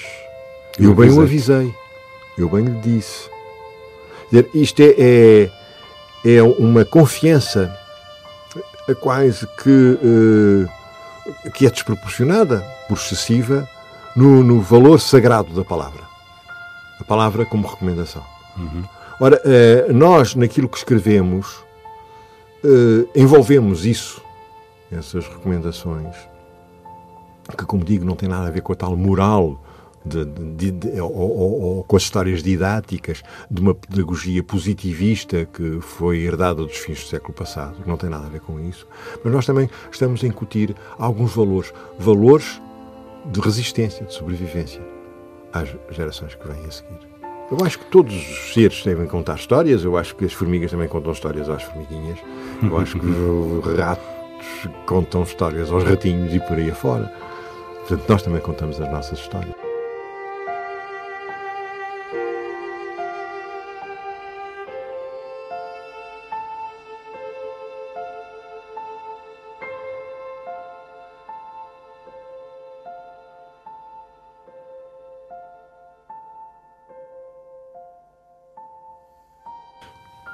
Eu, 0.79 0.91
Eu 0.91 0.95
bem 0.95 1.11
o 1.11 1.21
avisei-te." 1.21 1.61
avisei, 1.61 1.75
eu 2.37 2.49
bem 2.49 2.65
lhe 2.65 2.81
disse. 2.81 3.31
Dizer, 4.31 4.51
Isto 4.53 4.83
é, 4.83 4.95
é, 4.99 6.37
é 6.37 6.43
uma 6.43 6.85
confiança 6.85 7.75
quase 8.95 9.47
que, 9.63 9.99
eh, 10.03 11.51
que 11.51 11.67
é 11.67 11.71
desproporcionada, 11.71 12.61
por 12.89 12.97
excessiva, 12.97 13.69
no, 14.17 14.43
no 14.43 14.61
valor 14.61 15.01
sagrado 15.01 15.53
da 15.55 15.65
palavra. 15.65 16.10
Palavra 17.11 17.45
como 17.45 17.67
recomendação. 17.67 18.23
Ora, 19.21 19.43
eh, 19.45 19.93
nós, 19.93 20.37
naquilo 20.37 20.69
que 20.69 20.79
escrevemos, 20.79 21.65
eh, 22.65 23.05
envolvemos 23.21 23.85
isso, 23.85 24.23
essas 24.93 25.27
recomendações, 25.27 26.15
que, 27.59 27.65
como 27.67 27.83
digo, 27.85 28.05
não 28.05 28.15
tem 28.15 28.29
nada 28.29 28.47
a 28.47 28.51
ver 28.53 28.61
com 28.63 28.73
a 28.73 28.77
tal 28.77 28.97
moral 28.97 29.61
de- 30.07 30.25
de- 30.25 30.71
de- 30.71 31.01
ou, 31.01 31.13
ou- 31.13 31.61
ou 31.63 31.83
com 31.85 31.97
as 31.97 32.03
histórias 32.05 32.45
didáticas 32.45 33.25
de 33.51 33.61
uma 33.61 33.75
pedagogia 33.75 34.41
positivista 34.45 35.45
que 35.47 35.81
foi 35.81 36.19
herdada 36.21 36.63
dos 36.65 36.77
fins 36.77 37.01
do 37.03 37.09
século 37.09 37.35
passado. 37.35 37.75
Não 37.87 37.97
tem 37.97 38.09
nada 38.09 38.27
a 38.27 38.31
ver 38.31 38.41
com 38.41 38.61
isso. 38.61 38.87
Mas 39.25 39.33
nós 39.33 39.45
também 39.45 39.69
estamos 39.91 40.23
a 40.23 40.29
incutir 40.29 40.77
alguns 40.97 41.35
valores. 41.35 41.75
Valores 41.99 42.63
de 43.27 43.41
resistência, 43.41 44.07
de 44.07 44.15
sobrevivência 44.15 44.81
às 45.53 45.69
gerações 45.91 46.35
que 46.35 46.47
vêm 46.47 46.65
a 46.67 46.71
seguir. 46.71 46.99
Eu 47.51 47.65
acho 47.65 47.81
que 47.81 47.87
todos 47.87 48.15
os 48.15 48.55
seres 48.55 48.85
devem 48.85 49.07
contar 49.07 49.35
histórias. 49.35 49.83
Eu 49.83 49.97
acho 49.97 50.15
que 50.15 50.25
as 50.25 50.33
formigas 50.33 50.71
também 50.71 50.89
contam 50.89 51.13
histórias 51.13 51.49
às 51.49 51.63
formiguinhas. 51.65 52.19
Eu 52.63 52.79
acho 52.79 52.99
que 52.99 53.07
o 53.07 53.61
rato 53.77 54.03
que 54.63 54.69
contam 54.87 55.23
histórias 55.23 55.71
aos 55.73 55.83
ratinhos 55.83 56.33
e 56.33 56.41
por 56.41 56.57
aí 56.57 56.71
afora. 56.71 57.13
Portanto, 57.81 58.09
nós 58.09 58.23
também 58.23 58.41
contamos 58.41 58.81
as 58.81 58.91
nossas 58.91 59.19
histórias. 59.19 59.70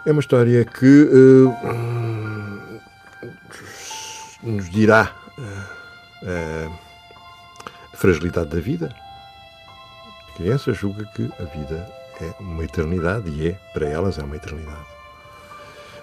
É 0.06 0.12
uma 0.12 0.20
história 0.20 0.64
que 0.64 1.10
eh, 1.10 1.66
nos 4.40 4.70
dirá 4.70 5.12
eh, 6.22 6.70
a 7.92 7.96
fragilidade 7.96 8.50
da 8.50 8.60
vida. 8.60 8.94
A 10.28 10.32
criança 10.36 10.72
julga 10.72 11.04
que 11.06 11.28
a 11.40 11.44
vida 11.46 11.92
é 12.20 12.32
uma 12.40 12.62
eternidade 12.62 13.28
e 13.30 13.48
é, 13.48 13.52
para 13.74 13.88
elas, 13.88 14.16
é 14.16 14.22
uma 14.22 14.36
eternidade. 14.36 14.86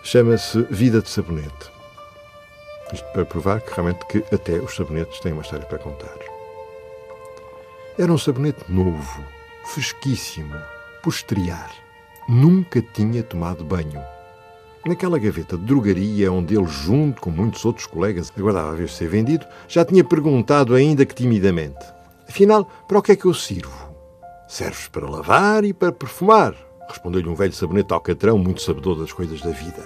Chama-se 0.04 0.64
Vida 0.64 1.02
de 1.02 1.08
Sabonete. 1.08 1.72
Isto 2.92 3.08
para 3.14 3.24
provar 3.24 3.62
que 3.62 3.74
realmente 3.74 4.06
que 4.08 4.18
até 4.36 4.60
os 4.60 4.76
sabonetes 4.76 5.22
têm 5.22 5.32
uma 5.32 5.44
história 5.44 5.66
para 5.66 5.80
contar. 5.80 6.18
Era 7.98 8.12
um 8.12 8.18
sabonete 8.18 8.70
novo, 8.70 9.24
fresquíssimo, 9.64 10.58
posterior 11.02 11.83
nunca 12.28 12.82
tinha 12.82 13.24
tomado 13.24 13.64
banho. 13.64 14.02
Naquela 14.86 15.18
gaveta 15.18 15.58
de 15.58 15.64
drogaria, 15.64 16.32
onde 16.32 16.56
ele, 16.56 16.68
junto 16.68 17.22
com 17.22 17.30
muitos 17.30 17.64
outros 17.64 17.88
colegas, 17.88 18.32
aguardava 18.38 18.76
ver 18.76 18.90
ser 18.90 19.08
vendido, 19.08 19.46
já 19.68 19.86
tinha 19.86 20.04
perguntado, 20.04 20.76
ainda 20.76 21.06
que 21.06 21.16
timidamente: 21.16 21.80
Afinal, 22.28 22.70
para 22.88 23.00
o 23.00 23.02
que 23.02 23.14
é 23.14 23.16
que 23.16 23.26
eu 23.26 23.34
sirvo? 23.34 23.94
Serves 24.46 24.90
para 24.90 25.10
lavar 25.10 25.64
e 25.64 25.74
para 25.74 25.94
perfumar, 25.94 26.54
respondeu-lhe 26.90 27.30
um 27.30 27.36
velho 27.36 27.54
sabonete 27.54 27.94
alcatrão, 27.94 28.38
muito 28.38 28.62
sabedor 28.62 29.00
das 29.00 29.14
coisas 29.14 29.42
da 29.42 29.52
vida. 29.52 29.84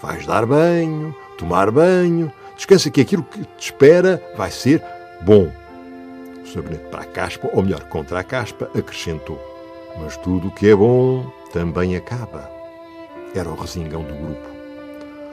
Vais 0.00 0.24
dar 0.24 0.46
banho, 0.46 1.14
tomar 1.36 1.72
banho, 1.72 2.32
descansa 2.54 2.90
que 2.90 3.00
aquilo 3.00 3.24
que 3.24 3.40
te 3.40 3.72
espera 3.72 4.22
vai 4.36 4.52
ser 4.52 4.80
bom. 5.22 5.50
O 6.44 6.46
sabonete 6.46 6.84
para 6.90 7.02
a 7.02 7.06
caspa, 7.06 7.50
ou 7.52 7.62
melhor, 7.64 7.82
contra 7.88 8.20
a 8.20 8.24
caspa, 8.24 8.70
acrescentou: 8.72 9.40
Mas 9.98 10.16
tudo 10.16 10.46
o 10.46 10.52
que 10.52 10.68
é 10.68 10.76
bom 10.76 11.37
também 11.52 11.96
acaba. 11.96 12.50
Era 13.34 13.48
o 13.48 13.54
resingão 13.54 14.02
do 14.02 14.14
grupo. 14.14 14.48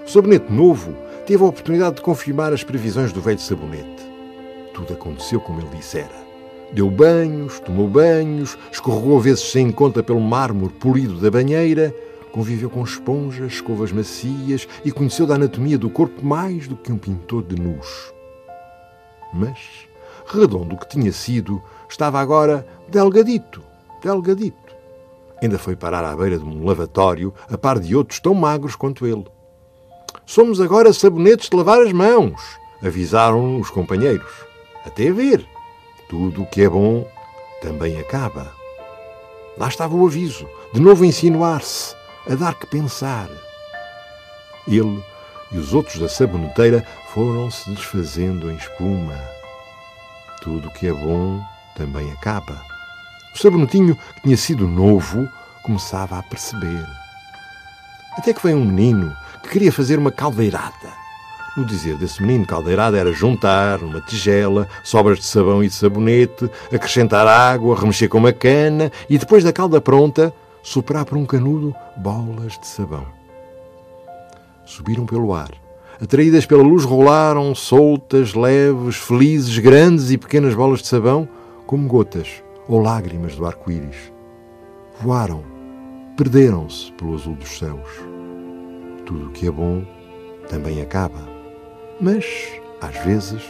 Sabonete 0.06 0.52
novo 0.52 0.96
teve 1.26 1.44
a 1.44 1.48
oportunidade 1.48 1.96
de 1.96 2.02
confirmar 2.02 2.54
as 2.54 2.64
previsões 2.64 3.12
do 3.12 3.22
velho 3.22 3.40
sabonete. 3.40 4.04
Tudo 4.74 4.94
aconteceu 4.94 5.40
como 5.40 5.62
ele 5.62 5.76
dissera. 5.76 6.26
Deu 6.72 6.90
banhos, 6.90 7.60
tomou 7.60 7.88
banhos, 7.88 8.58
escorregou 8.72 9.20
vezes 9.20 9.52
sem 9.52 9.72
conta 9.72 10.04
pelo 10.04 10.20
mármore 10.20 10.74
polido 10.74 11.20
da 11.20 11.32
banheira, 11.32 11.96
conviveu 12.32 12.70
com 12.70 12.84
esponjas, 12.84 13.54
escovas 13.54 13.92
macias 13.92 14.68
e 14.84 14.92
conheceu 14.92 15.26
da 15.26 15.36
anatomia 15.36 15.78
do 15.78 15.90
corpo 15.90 16.26
mais 16.26 16.68
do 16.68 16.76
que 16.76 16.92
um 16.92 16.98
pintor 16.98 17.44
de 17.44 17.56
nus. 17.56 18.14
Mas, 19.34 19.58
redondo 20.28 20.78
que 20.78 20.90
tinha 20.90 21.12
sido, 21.12 21.62
estava 21.90 22.20
agora 22.20 22.68
delgadito, 22.90 23.64
delgadito 24.04 24.65
ainda 25.46 25.58
foi 25.58 25.76
parar 25.76 26.04
à 26.04 26.16
beira 26.16 26.38
de 26.38 26.44
um 26.44 26.66
lavatório, 26.66 27.34
a 27.50 27.58
par 27.58 27.80
de 27.80 27.96
outros 27.96 28.20
tão 28.20 28.34
magros 28.34 28.76
quanto 28.76 29.06
ele. 29.06 29.26
Somos 30.26 30.60
agora 30.60 30.92
sabonetes 30.92 31.50
de 31.50 31.56
lavar 31.56 31.82
as 31.82 31.94
mãos, 31.94 32.42
avisaram 32.84 33.60
os 33.60 33.70
companheiros. 33.70 34.32
Até 34.86 35.12
ver. 35.12 35.46
Tudo 36.10 36.44
o 36.44 36.46
que 36.46 36.62
é 36.62 36.70
bom 36.70 37.08
também 37.62 38.00
acaba. 38.00 38.52
Lá 39.58 39.68
estava 39.68 39.96
o 39.96 40.06
aviso, 40.06 40.48
de 40.74 40.80
novo 40.80 41.04
a 41.04 41.08
insinuar-se, 41.08 41.96
a 42.30 42.36
dar 42.36 42.54
que 42.54 42.68
pensar. 42.68 43.30
Ele 44.68 45.04
e 45.52 45.58
os 45.58 45.74
outros 45.74 46.00
da 46.00 46.10
saboneteira 46.10 46.86
foram-se 47.14 47.70
desfazendo 47.72 48.52
em 48.52 48.56
espuma. 48.56 49.18
Tudo 50.42 50.68
o 50.68 50.72
que 50.72 50.88
é 50.88 50.94
bom 50.94 51.42
também 51.76 52.12
acaba. 52.12 52.75
O 53.36 53.38
sabonetinho, 53.38 53.98
que 54.16 54.22
tinha 54.22 54.38
sido 54.38 54.66
novo, 54.66 55.28
começava 55.62 56.18
a 56.18 56.24
perceber. 56.24 56.88
Até 58.18 58.32
que 58.32 58.42
veio 58.42 58.56
um 58.56 58.64
menino 58.64 59.14
que 59.44 59.50
queria 59.50 59.74
fazer 59.74 60.00
uma 60.00 60.10
caldeirada. 60.10 60.94
No 61.58 61.66
dizer 61.66 61.98
desse 61.98 62.22
menino, 62.22 62.46
caldeirada 62.46 62.98
era 62.98 63.12
juntar 63.12 63.84
uma 63.84 64.00
tigela, 64.00 64.70
sobras 64.86 65.20
de 65.20 65.26
sabão 65.26 65.62
e 65.62 65.68
de 65.68 65.74
sabonete, 65.74 66.50
acrescentar 66.74 67.28
água, 67.28 67.78
remexer 67.78 68.08
com 68.08 68.20
uma 68.20 68.32
cana 68.32 68.90
e, 69.10 69.18
depois 69.18 69.44
da 69.44 69.52
calda 69.52 69.82
pronta, 69.82 70.34
soprar 70.64 71.04
por 71.04 71.18
um 71.18 71.26
canudo 71.26 71.76
bolas 71.98 72.58
de 72.58 72.68
sabão. 72.68 73.06
Subiram 74.66 75.06
pelo 75.06 75.34
ar. 75.34 75.52
Atraídas 76.02 76.46
pela 76.46 76.64
luz, 76.64 76.86
rolaram 76.86 77.54
soltas, 77.54 78.34
leves, 78.34 78.96
felizes, 78.96 79.58
grandes 79.58 80.10
e 80.10 80.18
pequenas 80.18 80.54
bolas 80.54 80.80
de 80.80 80.88
sabão, 80.88 81.28
como 81.66 81.86
gotas 81.86 82.45
ou 82.68 82.80
lágrimas 82.80 83.36
do 83.36 83.46
arco-íris. 83.46 84.12
Voaram, 85.02 85.44
perderam-se 86.18 86.92
pelo 86.94 87.16
azul 87.16 87.36
dos 87.36 87.58
céus. 87.58 87.90
Tudo 89.06 89.28
o 89.28 89.32
que 89.32 89.48
é 89.48 89.52
bom 89.52 89.86
também 90.50 90.82
acaba, 90.82 91.28
mas, 92.00 92.26
às 92.82 92.98
vezes, 93.04 93.44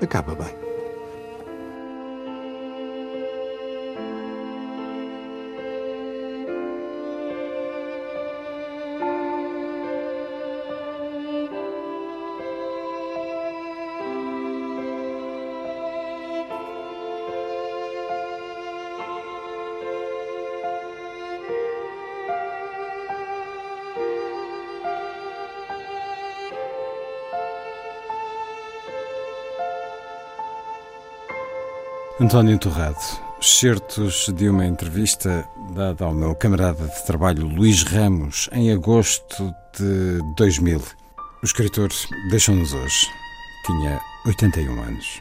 acaba 0.00 0.34
bem. 0.34 0.65
António 32.26 32.58
Torrado, 32.58 32.98
excertos 33.40 34.26
de 34.34 34.48
uma 34.48 34.66
entrevista 34.66 35.48
dada 35.76 36.04
ao 36.04 36.12
meu 36.12 36.34
camarada 36.34 36.88
de 36.88 37.06
trabalho 37.06 37.46
Luís 37.46 37.84
Ramos 37.84 38.50
em 38.50 38.72
agosto 38.72 39.54
de 39.78 40.18
2000. 40.36 40.82
O 41.40 41.46
escritor 41.46 41.88
deixou-nos 42.28 42.72
hoje. 42.72 43.06
Tinha 43.64 44.00
81 44.26 44.82
anos. 44.82 45.20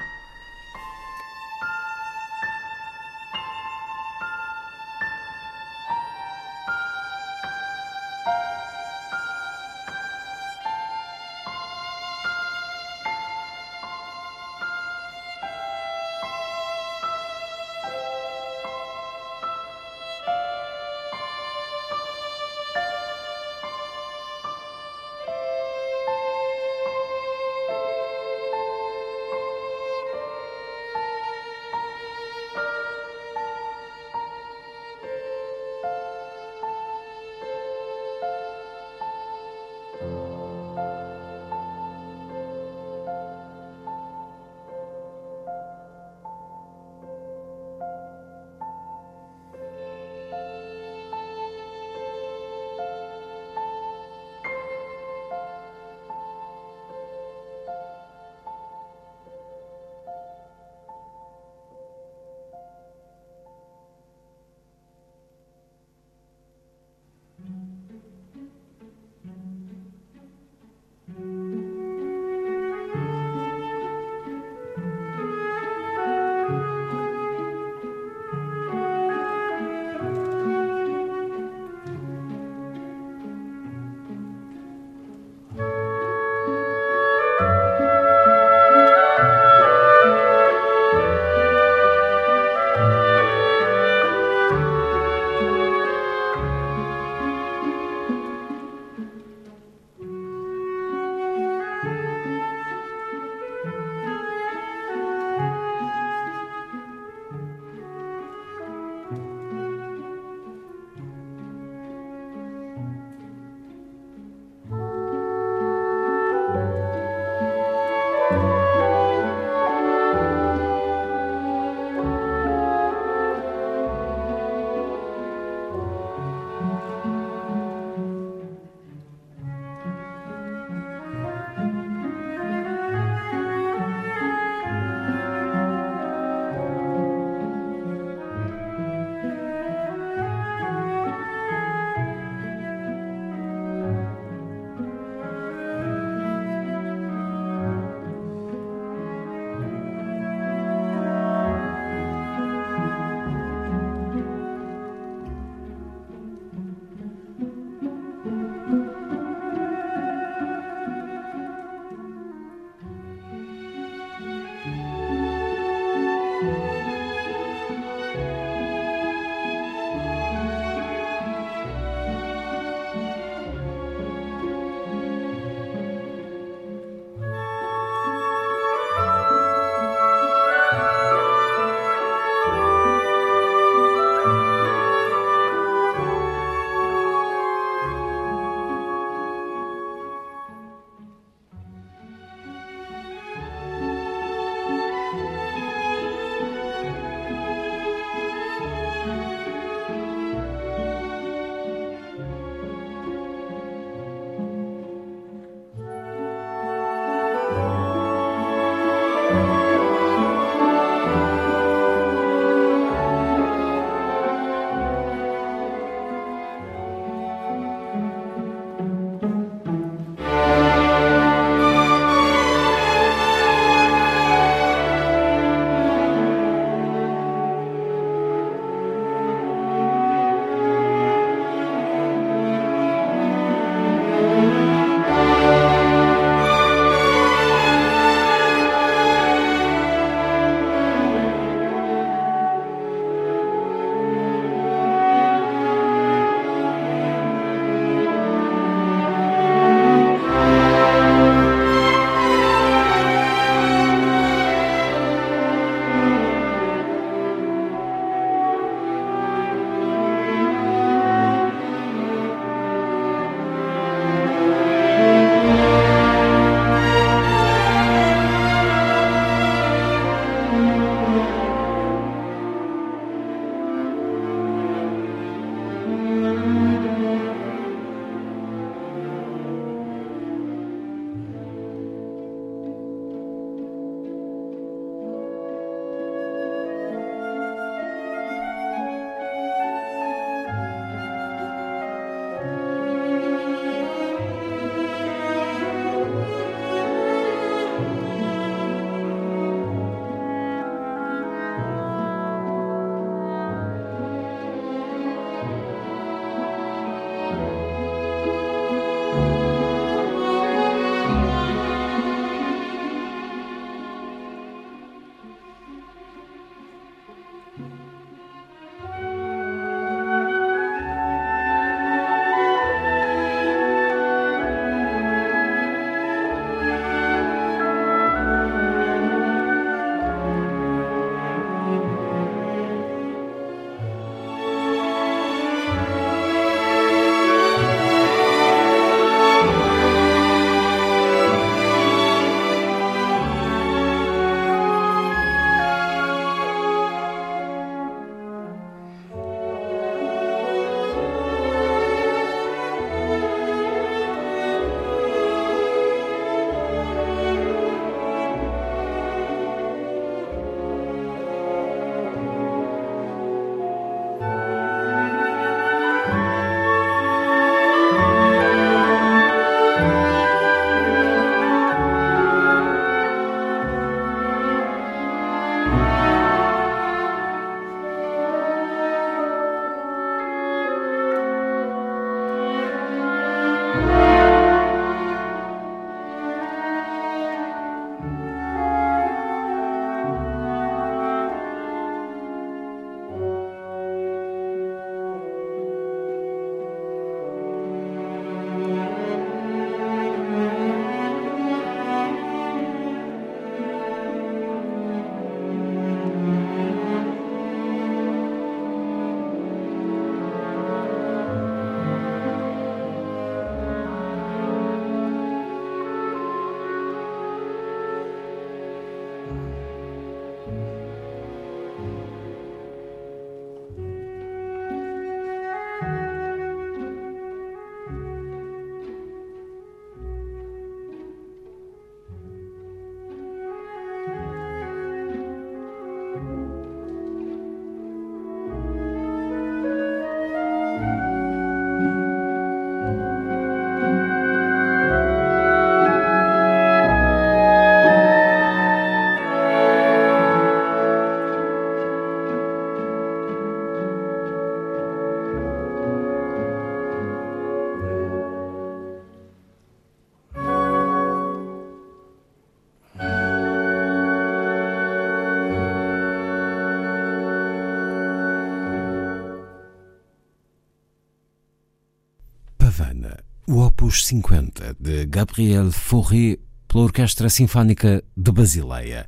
O 474.05 474.07
Opus 474.07 474.07
50 474.07 474.75
de 474.79 475.05
Gabriel 475.07 475.71
Fauré 475.71 476.37
pela 476.67 476.83
Orquestra 476.83 477.29
Sinfónica 477.29 478.03
de 478.15 478.31
Basileia, 478.31 479.07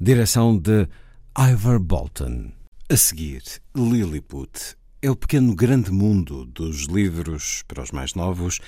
direção 0.00 0.56
de 0.56 0.88
Ivor 1.36 1.78
Bolton. 1.78 2.52
A 2.90 2.96
seguir, 2.96 3.42
Lilliput 3.76 4.76
é 5.02 5.10
o 5.10 5.16
pequeno 5.16 5.54
grande 5.54 5.90
mundo 5.90 6.46
dos 6.46 6.86
livros 6.86 7.62
para 7.68 7.82
os 7.82 7.90
mais 7.90 8.14
novos, 8.14 8.60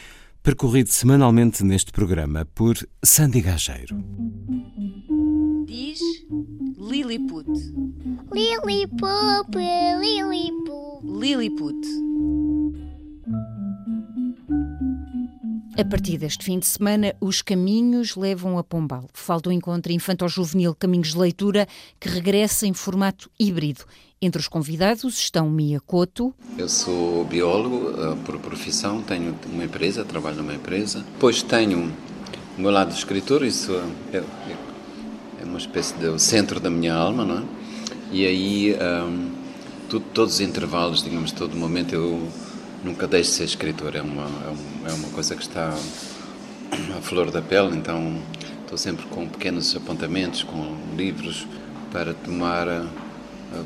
percorrido 0.42 0.90
semanalmente 0.90 1.64
neste 1.64 1.92
programa 1.92 2.44
por 2.54 2.76
Sandy 3.02 3.40
Gageiro. 3.40 3.96
Diz 5.66 6.00
Lilliput. 6.78 7.48
Lilliput, 8.32 9.56
Lilliput. 10.00 11.04
Lilliput. 11.04 12.09
A 15.78 15.84
partir 15.84 16.18
deste 16.18 16.44
fim 16.44 16.58
de 16.58 16.66
semana, 16.66 17.14
os 17.20 17.42
caminhos 17.42 18.16
levam 18.16 18.58
a 18.58 18.64
Pombal. 18.64 19.08
Falta 19.14 19.48
o 19.48 19.52
encontro 19.52 19.92
infantil-juvenil 19.92 20.74
Caminhos 20.74 21.12
de 21.12 21.18
Leitura, 21.18 21.66
que 21.98 22.08
regressa 22.08 22.66
em 22.66 22.74
formato 22.74 23.30
híbrido. 23.38 23.84
Entre 24.20 24.40
os 24.40 24.48
convidados 24.48 25.18
estão 25.18 25.48
Mia 25.48 25.80
Couto. 25.80 26.34
Eu 26.58 26.68
sou 26.68 27.24
biólogo 27.24 27.90
uh, 27.90 28.16
por 28.24 28.38
profissão, 28.40 29.00
tenho 29.00 29.34
uma 29.46 29.64
empresa, 29.64 30.04
trabalho 30.04 30.38
numa 30.38 30.54
empresa. 30.54 31.04
Depois 31.12 31.42
tenho 31.42 31.90
o 32.58 32.60
meu 32.60 32.70
lado 32.70 32.92
escritor, 32.92 33.44
isso 33.44 33.72
é, 34.12 34.22
é 35.40 35.44
uma 35.44 35.58
espécie 35.58 35.94
de 35.94 36.18
centro 36.20 36.58
da 36.58 36.68
minha 36.68 36.94
alma, 36.94 37.24
não 37.24 37.38
é? 37.38 37.44
E 38.12 38.26
aí, 38.26 38.76
um, 39.06 39.30
tudo, 39.88 40.04
todos 40.12 40.34
os 40.34 40.40
intervalos, 40.40 41.02
digamos, 41.02 41.30
todo 41.30 41.56
momento 41.56 41.94
eu 41.94 42.28
nunca 42.84 43.06
deixo 43.06 43.30
de 43.30 43.36
ser 43.36 43.44
escritor, 43.44 43.94
é 43.94 44.02
uma, 44.02 44.26
é 44.88 44.92
uma 44.92 45.08
coisa 45.10 45.34
que 45.34 45.42
está 45.42 45.74
à 46.96 47.00
flor 47.00 47.30
da 47.30 47.42
pele, 47.42 47.76
então 47.76 48.20
estou 48.62 48.78
sempre 48.78 49.04
com 49.06 49.28
pequenos 49.28 49.74
apontamentos, 49.76 50.42
com 50.42 50.76
livros 50.96 51.46
para 51.92 52.14
tomar 52.14 52.66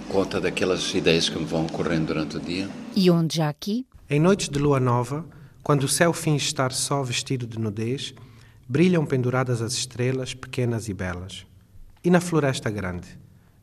conta 0.08 0.40
daquelas 0.40 0.94
ideias 0.94 1.28
que 1.28 1.38
me 1.38 1.44
vão 1.44 1.66
ocorrendo 1.66 2.06
durante 2.06 2.36
o 2.36 2.40
dia. 2.40 2.68
E 2.96 3.10
onde 3.10 3.36
já 3.36 3.48
aqui? 3.48 3.86
Em 4.08 4.20
noites 4.20 4.48
de 4.48 4.58
lua 4.58 4.80
nova, 4.80 5.24
quando 5.62 5.84
o 5.84 5.88
céu 5.88 6.12
finge 6.12 6.44
estar 6.44 6.72
só 6.72 7.02
vestido 7.02 7.46
de 7.46 7.58
nudez, 7.58 8.14
brilham 8.68 9.04
penduradas 9.04 9.60
as 9.60 9.72
estrelas 9.74 10.34
pequenas 10.34 10.88
e 10.88 10.94
belas. 10.94 11.46
E 12.02 12.10
na 12.10 12.20
floresta 12.20 12.70
grande? 12.70 13.08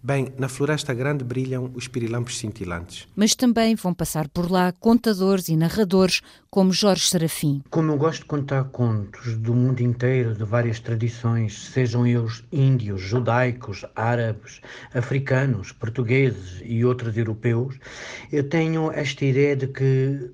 Bem, 0.04 0.34
na 0.36 0.50
Floresta 0.50 0.96
Grande 0.96 1.24
brilham 1.24 1.72
os 1.76 1.88
pirilampos 1.88 2.40
cintilantes. 2.40 3.08
Mas 3.16 3.36
também 3.36 3.76
vão 3.76 3.94
passar 3.94 4.28
por 4.28 4.50
lá 4.50 4.72
contadores 4.72 5.48
e 5.48 5.56
narradores 5.56 6.22
como 6.50 6.74
Jorge 6.74 7.06
Serafim. 7.06 7.62
Como 7.70 7.92
eu 7.92 7.98
gosto 7.98 8.22
de 8.22 8.26
contar 8.26 8.64
contos 8.64 9.38
do 9.38 9.54
mundo 9.54 9.80
inteiro, 9.82 10.34
de 10.34 10.44
várias 10.44 10.80
tradições, 10.80 11.70
sejam 11.72 12.08
eles 12.08 12.44
índios, 12.52 13.00
judaicos, 13.00 13.86
árabes, 13.96 14.60
africanos, 14.92 15.72
portugueses 15.72 16.64
e 16.66 16.84
outros 16.84 17.16
europeus, 17.16 17.76
eu 18.32 18.50
tenho 18.50 18.92
esta 18.92 19.24
ideia 19.24 19.56
de 19.56 19.68
que, 19.68 20.32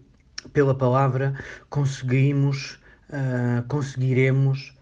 pela 0.53 0.73
palavra, 0.73 1.37
conseguimos, 1.69 2.79
uh, 3.09 3.67
conseguiremos 3.67 4.76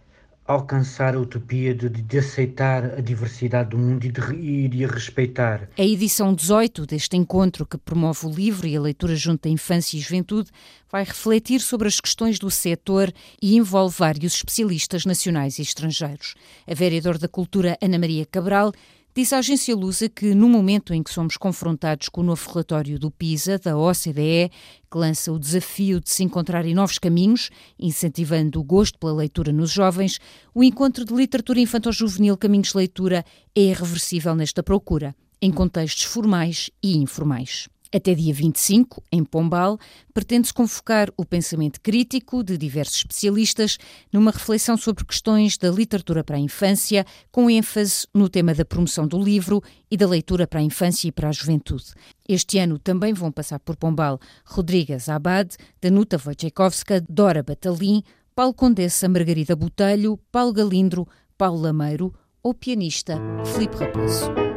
alcançar 0.47 1.15
a 1.15 1.19
utopia 1.19 1.73
de, 1.73 1.89
de, 1.89 2.17
aceitar 2.17 2.85
a 2.85 3.01
diversidade 3.01 3.71
do 3.71 3.77
mundo 3.77 4.05
e 4.05 4.11
de, 4.11 4.21
e 4.35 4.67
de 4.67 4.85
a 4.85 4.87
respeitar. 4.87 5.69
A 5.77 5.83
edição 5.83 6.33
18 6.33 6.85
deste 6.85 7.17
encontro, 7.17 7.65
que 7.65 7.77
promove 7.77 8.27
o 8.27 8.29
livro 8.29 8.67
e 8.67 8.75
a 8.75 8.81
leitura 8.81 9.15
junto 9.15 9.47
à 9.47 9.51
infância 9.51 9.97
e 9.97 9.99
juventude, 9.99 10.51
vai 10.91 11.03
refletir 11.03 11.61
sobre 11.61 11.87
as 11.87 11.99
questões 11.99 12.37
do 12.37 12.51
setor 12.51 13.11
e 13.41 13.57
envolve 13.57 13.95
vários 13.97 14.35
especialistas 14.35 15.03
nacionais 15.05 15.57
e 15.57 15.63
estrangeiros. 15.63 16.35
A 16.67 16.73
vereadora 16.73 17.17
da 17.17 17.27
Cultura, 17.27 17.77
Ana 17.81 17.97
Maria 17.97 18.25
Cabral, 18.25 18.71
Diz 19.17 19.31
a 19.31 19.37
agência 19.37 19.73
Lusa 19.73 20.09
que, 20.09 20.35
no 20.35 20.49
momento 20.49 20.93
em 20.93 21.01
que 21.01 21.09
somos 21.09 21.37
confrontados 21.37 22.09
com 22.09 22.19
o 22.19 22.23
novo 22.25 22.49
relatório 22.49 22.99
do 22.99 23.09
PISA, 23.09 23.57
da 23.57 23.77
OCDE, 23.77 24.51
que 24.91 24.97
lança 24.97 25.31
o 25.31 25.39
desafio 25.39 26.01
de 26.01 26.09
se 26.09 26.21
encontrarem 26.21 26.75
novos 26.75 26.99
caminhos, 26.99 27.49
incentivando 27.79 28.59
o 28.59 28.63
gosto 28.63 28.99
pela 28.99 29.13
leitura 29.13 29.53
nos 29.53 29.71
jovens, 29.71 30.19
o 30.53 30.61
encontro 30.61 31.05
de 31.05 31.13
literatura 31.13 31.61
infantil-juvenil 31.61 32.35
Caminhos 32.35 32.73
de 32.73 32.77
Leitura 32.77 33.23
é 33.55 33.61
irreversível 33.61 34.35
nesta 34.35 34.61
procura, 34.61 35.15
em 35.41 35.49
contextos 35.49 36.03
formais 36.03 36.69
e 36.83 36.97
informais. 36.97 37.69
Até 37.93 38.13
dia 38.13 38.33
25, 38.33 39.03
em 39.11 39.23
Pombal, 39.23 39.77
pretende-se 40.13 40.53
convocar 40.53 41.09
o 41.15 41.25
pensamento 41.25 41.79
crítico 41.79 42.43
de 42.43 42.57
diversos 42.57 42.97
especialistas 42.97 43.77
numa 44.11 44.31
reflexão 44.31 44.75
sobre 44.75 45.05
questões 45.05 45.57
da 45.57 45.69
literatura 45.69 46.23
para 46.23 46.35
a 46.35 46.39
infância, 46.39 47.05
com 47.31 47.49
ênfase 47.49 48.07
no 48.13 48.27
tema 48.27 48.53
da 48.53 48.65
promoção 48.65 49.07
do 49.07 49.21
livro 49.21 49.61
e 49.89 49.95
da 49.95 50.07
leitura 50.07 50.47
para 50.47 50.59
a 50.59 50.63
infância 50.63 51.07
e 51.07 51.11
para 51.11 51.29
a 51.29 51.31
juventude. 51.31 51.93
Este 52.27 52.57
ano 52.57 52.79
também 52.79 53.13
vão 53.13 53.31
passar 53.31 53.59
por 53.59 53.75
Pombal 53.75 54.19
Rodrigues 54.43 55.07
Abad, 55.07 55.55
Danuta 55.81 56.17
Wojciechowska, 56.17 57.01
Dora 57.07 57.43
Batalim, 57.43 58.03
Paulo 58.35 58.53
Condessa 58.53 59.07
Margarida 59.07 59.55
Botelho, 59.55 60.19
Paulo 60.31 60.51
Galindro, 60.51 61.07
Paulo 61.37 61.61
Lameiro 61.61 62.13
ou 62.43 62.53
pianista 62.53 63.17
Filipe 63.45 63.77
Raposo. 63.77 64.54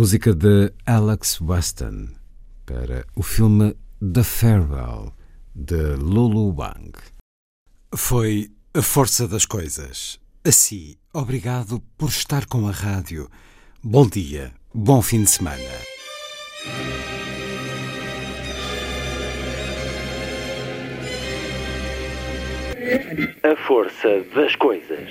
Música 0.00 0.34
de 0.34 0.72
Alex 0.86 1.42
Weston 1.42 2.08
para 2.64 3.04
o 3.14 3.22
filme 3.22 3.76
The 4.00 4.22
Farewell 4.22 5.12
de 5.54 5.94
Lulu 5.96 6.54
Wang. 6.56 6.92
Foi 7.94 8.50
a 8.72 8.80
força 8.80 9.28
das 9.28 9.44
coisas. 9.44 10.18
Assim, 10.42 10.96
obrigado 11.12 11.82
por 11.98 12.08
estar 12.08 12.46
com 12.46 12.66
a 12.66 12.70
rádio. 12.70 13.28
Bom 13.84 14.06
dia, 14.06 14.54
bom 14.72 15.02
fim 15.02 15.22
de 15.22 15.28
semana. 15.28 15.70
A 23.42 23.66
força 23.66 24.24
das 24.34 24.56
coisas. 24.56 25.10